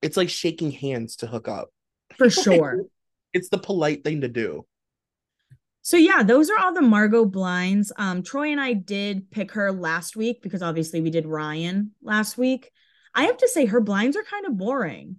it's 0.00 0.16
like 0.16 0.28
shaking 0.28 0.70
hands 0.70 1.16
to 1.16 1.26
hook 1.26 1.48
up. 1.48 1.70
For 2.16 2.28
sure. 2.28 2.82
it's 3.32 3.48
the 3.48 3.58
polite 3.58 4.04
thing 4.04 4.20
to 4.22 4.28
do. 4.28 4.66
So 5.82 5.96
yeah, 5.96 6.22
those 6.22 6.48
are 6.48 6.58
all 6.58 6.72
the 6.72 6.80
Margot 6.80 7.24
blinds. 7.24 7.92
Um, 7.96 8.22
Troy 8.22 8.52
and 8.52 8.60
I 8.60 8.72
did 8.72 9.30
pick 9.32 9.52
her 9.52 9.72
last 9.72 10.16
week 10.16 10.40
because 10.40 10.62
obviously 10.62 11.00
we 11.00 11.10
did 11.10 11.26
Ryan 11.26 11.90
last 12.00 12.38
week. 12.38 12.70
I 13.14 13.24
have 13.24 13.36
to 13.38 13.48
say 13.48 13.66
her 13.66 13.80
blinds 13.80 14.16
are 14.16 14.22
kind 14.22 14.46
of 14.46 14.56
boring. 14.56 15.16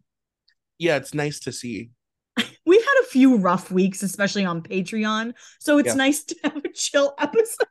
Yeah, 0.77 0.95
it's 0.95 1.14
nice 1.14 1.41
to 1.41 1.52
see. 1.52 1.91
We've 2.65 2.84
had 2.84 3.03
a 3.03 3.07
few 3.07 3.38
rough 3.38 3.72
weeks, 3.72 4.03
especially 4.03 4.45
on 4.45 4.64
Patreon. 4.64 5.34
So 5.60 5.80
it's 5.80 5.90
yeah. 5.90 5.94
nice 5.95 6.23
to 6.23 6.35
have 6.45 6.64
a 6.64 6.69
chill 6.69 7.14
episode. 7.19 7.68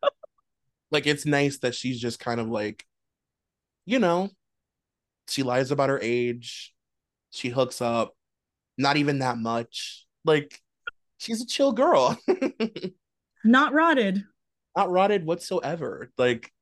Like 0.90 1.06
it's 1.06 1.24
nice 1.24 1.58
that 1.60 1.74
she's 1.74 1.98
just 1.98 2.20
kind 2.20 2.40
of 2.40 2.48
like, 2.48 2.84
you 3.86 3.98
know, 3.98 4.28
she 5.28 5.42
lies 5.42 5.70
about 5.70 5.88
her 5.88 5.98
age, 6.02 6.74
she 7.30 7.48
hooks 7.48 7.80
up, 7.80 8.14
not 8.76 8.98
even 8.98 9.20
that 9.20 9.38
much. 9.38 10.06
Like 10.26 10.60
she's 11.22 11.40
a 11.40 11.46
chill 11.46 11.72
girl. 11.72 12.18
Not 13.44 13.72
rotted. 13.72 14.24
Not 14.76 14.90
rotted 14.90 15.24
whatsoever. 15.24 16.10
Like 16.18 16.52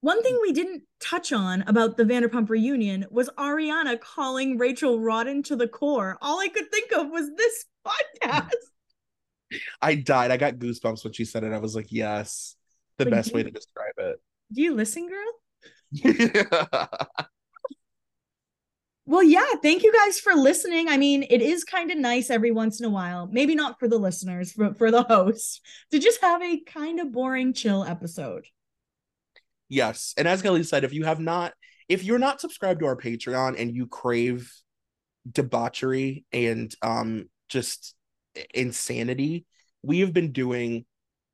one 0.00 0.22
thing 0.22 0.38
we 0.40 0.52
didn't 0.52 0.82
touch 1.00 1.32
on 1.32 1.62
about 1.62 1.96
the 1.96 2.04
Vanderpump 2.04 2.48
reunion 2.48 3.06
was 3.10 3.28
Ariana 3.38 4.00
calling 4.00 4.58
Rachel 4.58 5.00
rotten 5.00 5.42
to 5.44 5.56
the 5.56 5.68
core. 5.68 6.16
All 6.20 6.40
I 6.40 6.48
could 6.48 6.70
think 6.70 6.92
of 6.92 7.10
was 7.10 7.30
this 7.36 7.66
podcast. 7.86 8.50
I 9.80 9.94
died. 9.94 10.30
I 10.30 10.36
got 10.36 10.54
goosebumps 10.54 11.04
when 11.04 11.12
she 11.12 11.24
said 11.24 11.44
it. 11.44 11.52
I 11.52 11.58
was 11.58 11.76
like, 11.76 11.92
yes, 11.92 12.56
the 12.98 13.04
like, 13.04 13.12
best 13.12 13.34
way 13.34 13.42
to 13.42 13.50
describe 13.50 13.94
it. 13.98 14.20
Do 14.52 14.62
you 14.62 14.74
listen, 14.74 15.08
girl? 15.08 15.32
yeah. 15.90 16.86
Well, 19.08 19.22
yeah, 19.22 19.46
thank 19.62 19.84
you 19.84 19.92
guys 19.92 20.18
for 20.18 20.34
listening. 20.34 20.88
I 20.88 20.96
mean, 20.96 21.24
it 21.30 21.40
is 21.40 21.62
kind 21.62 21.92
of 21.92 21.98
nice 21.98 22.28
every 22.28 22.50
once 22.50 22.80
in 22.80 22.86
a 22.86 22.90
while, 22.90 23.28
maybe 23.30 23.54
not 23.54 23.78
for 23.78 23.86
the 23.86 23.98
listeners, 23.98 24.52
but 24.52 24.76
for 24.76 24.90
the 24.90 25.02
host, 25.08 25.60
to 25.92 26.00
just 26.00 26.20
have 26.22 26.42
a 26.42 26.60
kind 26.60 26.98
of 26.98 27.12
boring, 27.12 27.52
chill 27.52 27.84
episode. 27.84 28.46
Yes. 29.68 30.12
And 30.16 30.26
as 30.26 30.42
Kelli 30.42 30.66
said, 30.66 30.82
if 30.82 30.92
you 30.92 31.04
have 31.04 31.20
not, 31.20 31.52
if 31.88 32.02
you're 32.02 32.18
not 32.18 32.40
subscribed 32.40 32.80
to 32.80 32.86
our 32.86 32.96
Patreon 32.96 33.60
and 33.60 33.72
you 33.72 33.86
crave 33.86 34.52
debauchery 35.30 36.24
and 36.32 36.74
um 36.82 37.28
just 37.48 37.94
insanity, 38.54 39.46
we 39.82 40.00
have 40.00 40.12
been 40.12 40.32
doing 40.32 40.84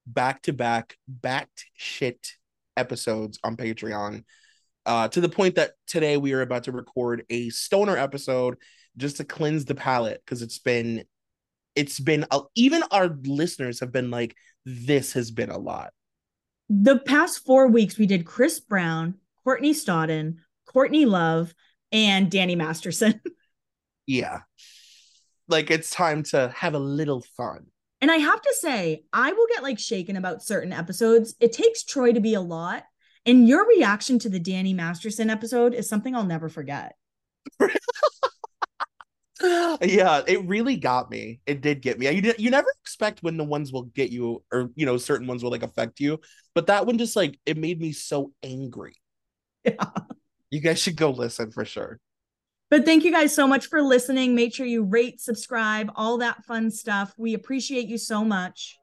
back 0.07 0.43
to 0.43 0.53
back, 0.53 0.97
backed 1.09 1.65
shit 1.74 2.32
episodes 2.77 3.39
on 3.43 3.57
Patreon 3.57 4.24
uh, 4.87 5.09
to 5.09 5.21
the 5.21 5.29
point 5.29 5.55
that 5.57 5.73
today 5.87 6.17
we 6.17 6.33
are 6.33 6.43
about 6.43 6.65
to 6.65 6.73
record 6.73 7.25
a 7.31 7.51
stoner 7.51 7.97
episode 7.97 8.57
just 8.97 9.19
to 9.19 9.25
cleanse 9.25 9.65
the 9.65 9.75
palate 9.75 10.21
because 10.25 10.43
it's 10.43 10.59
been 10.59 11.05
it's 11.75 11.99
been 11.99 12.27
uh, 12.31 12.43
even 12.55 12.83
our 12.91 13.09
listeners 13.25 13.81
have 13.81 13.93
been 13.93 14.11
like 14.11 14.37
this 14.65 15.13
has 15.15 15.31
been 15.31 15.51
a 15.51 15.59
lot. 15.59 15.93
The 16.69 16.99
past 16.99 17.45
four 17.45 17.69
weeks 17.69 17.99
we 17.99 18.07
did 18.07 18.27
chris 18.27 18.61
brown 18.61 19.15
courtney 19.45 19.73
stodden 19.73 20.37
courtney 20.67 21.05
love 21.07 21.55
and 21.91 22.31
danny 22.31 22.57
masterson. 22.57 23.21
Yeah. 24.05 24.41
Like 25.47 25.71
it's 25.71 25.91
time 25.91 26.25
to 26.25 26.53
have 26.57 26.75
a 26.75 26.79
little 26.79 27.25
fun. 27.37 27.67
And 28.01 28.11
i 28.11 28.17
have 28.17 28.43
to 28.43 28.55
say 28.59 29.05
i 29.13 29.33
will 29.33 29.47
get 29.49 29.63
like 29.63 29.79
shaken 29.79 30.17
about 30.17 30.43
certain 30.43 30.73
episodes. 30.73 31.37
It 31.39 31.53
takes 31.53 31.85
troy 31.85 32.13
to 32.13 32.21
be 32.21 32.35
a 32.35 32.41
lot 32.41 32.83
and 33.27 33.49
your 33.49 33.66
reaction 33.66 34.19
to 34.20 34.28
the 34.28 34.40
Danny 34.40 34.74
Masterson 34.74 35.31
episode 35.31 35.74
is 35.74 35.89
something 35.89 36.15
I'll 36.15 36.24
never 36.24 36.49
forget. 36.49 36.94
yeah, 39.43 40.23
it 40.27 40.47
really 40.47 40.77
got 40.77 41.11
me. 41.11 41.40
It 41.47 41.61
did 41.61 41.82
get 41.82 41.99
me. 41.99 42.11
You 42.11 42.35
you 42.39 42.51
never 42.51 42.69
expect 42.82 43.23
when 43.23 43.36
the 43.36 43.44
ones 43.44 43.73
will 43.73 43.85
get 43.85 44.11
you, 44.11 44.43
or 44.53 44.70
you 44.74 44.86
know, 44.86 44.97
certain 44.97 45.27
ones 45.27 45.43
will 45.43 45.51
like 45.51 45.62
affect 45.62 46.01
you. 46.01 46.20
But 46.55 46.66
that 46.66 46.86
one 46.86 46.99
just 46.99 47.16
like 47.16 47.39
it 47.47 47.57
made 47.57 47.81
me 47.81 47.93
so 47.93 48.32
angry. 48.43 48.94
Yeah. 49.65 49.90
You 50.51 50.61
guys 50.61 50.81
should 50.81 50.97
go 50.97 51.11
listen 51.11 51.53
for 51.53 51.65
sure. 51.65 52.01
But 52.69 52.85
thank 52.85 53.05
you 53.05 53.12
guys 53.12 53.32
so 53.32 53.47
much 53.47 53.66
for 53.66 53.81
listening. 53.81 54.35
Make 54.35 54.53
sure 54.53 54.66
you 54.66 54.82
rate, 54.82 55.20
subscribe, 55.20 55.93
all 55.94 56.19
that 56.19 56.44
fun 56.44 56.73
stuff. 56.73 57.15
We 57.16 57.35
appreciate 57.35 57.86
you 57.86 57.97
so 57.97 58.24
much. 58.24 58.77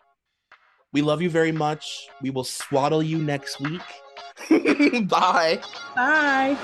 We 0.93 1.01
love 1.01 1.21
you 1.21 1.29
very 1.29 1.51
much. 1.51 2.07
We 2.21 2.29
will 2.29 2.45
swaddle 2.45 3.03
you 3.03 3.17
next 3.17 3.59
week. 3.59 3.81
Bye. 5.07 5.61
Bye. 5.95 6.57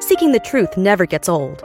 Seeking 0.00 0.32
the 0.32 0.40
truth 0.40 0.76
never 0.76 1.04
gets 1.04 1.28
old. 1.28 1.64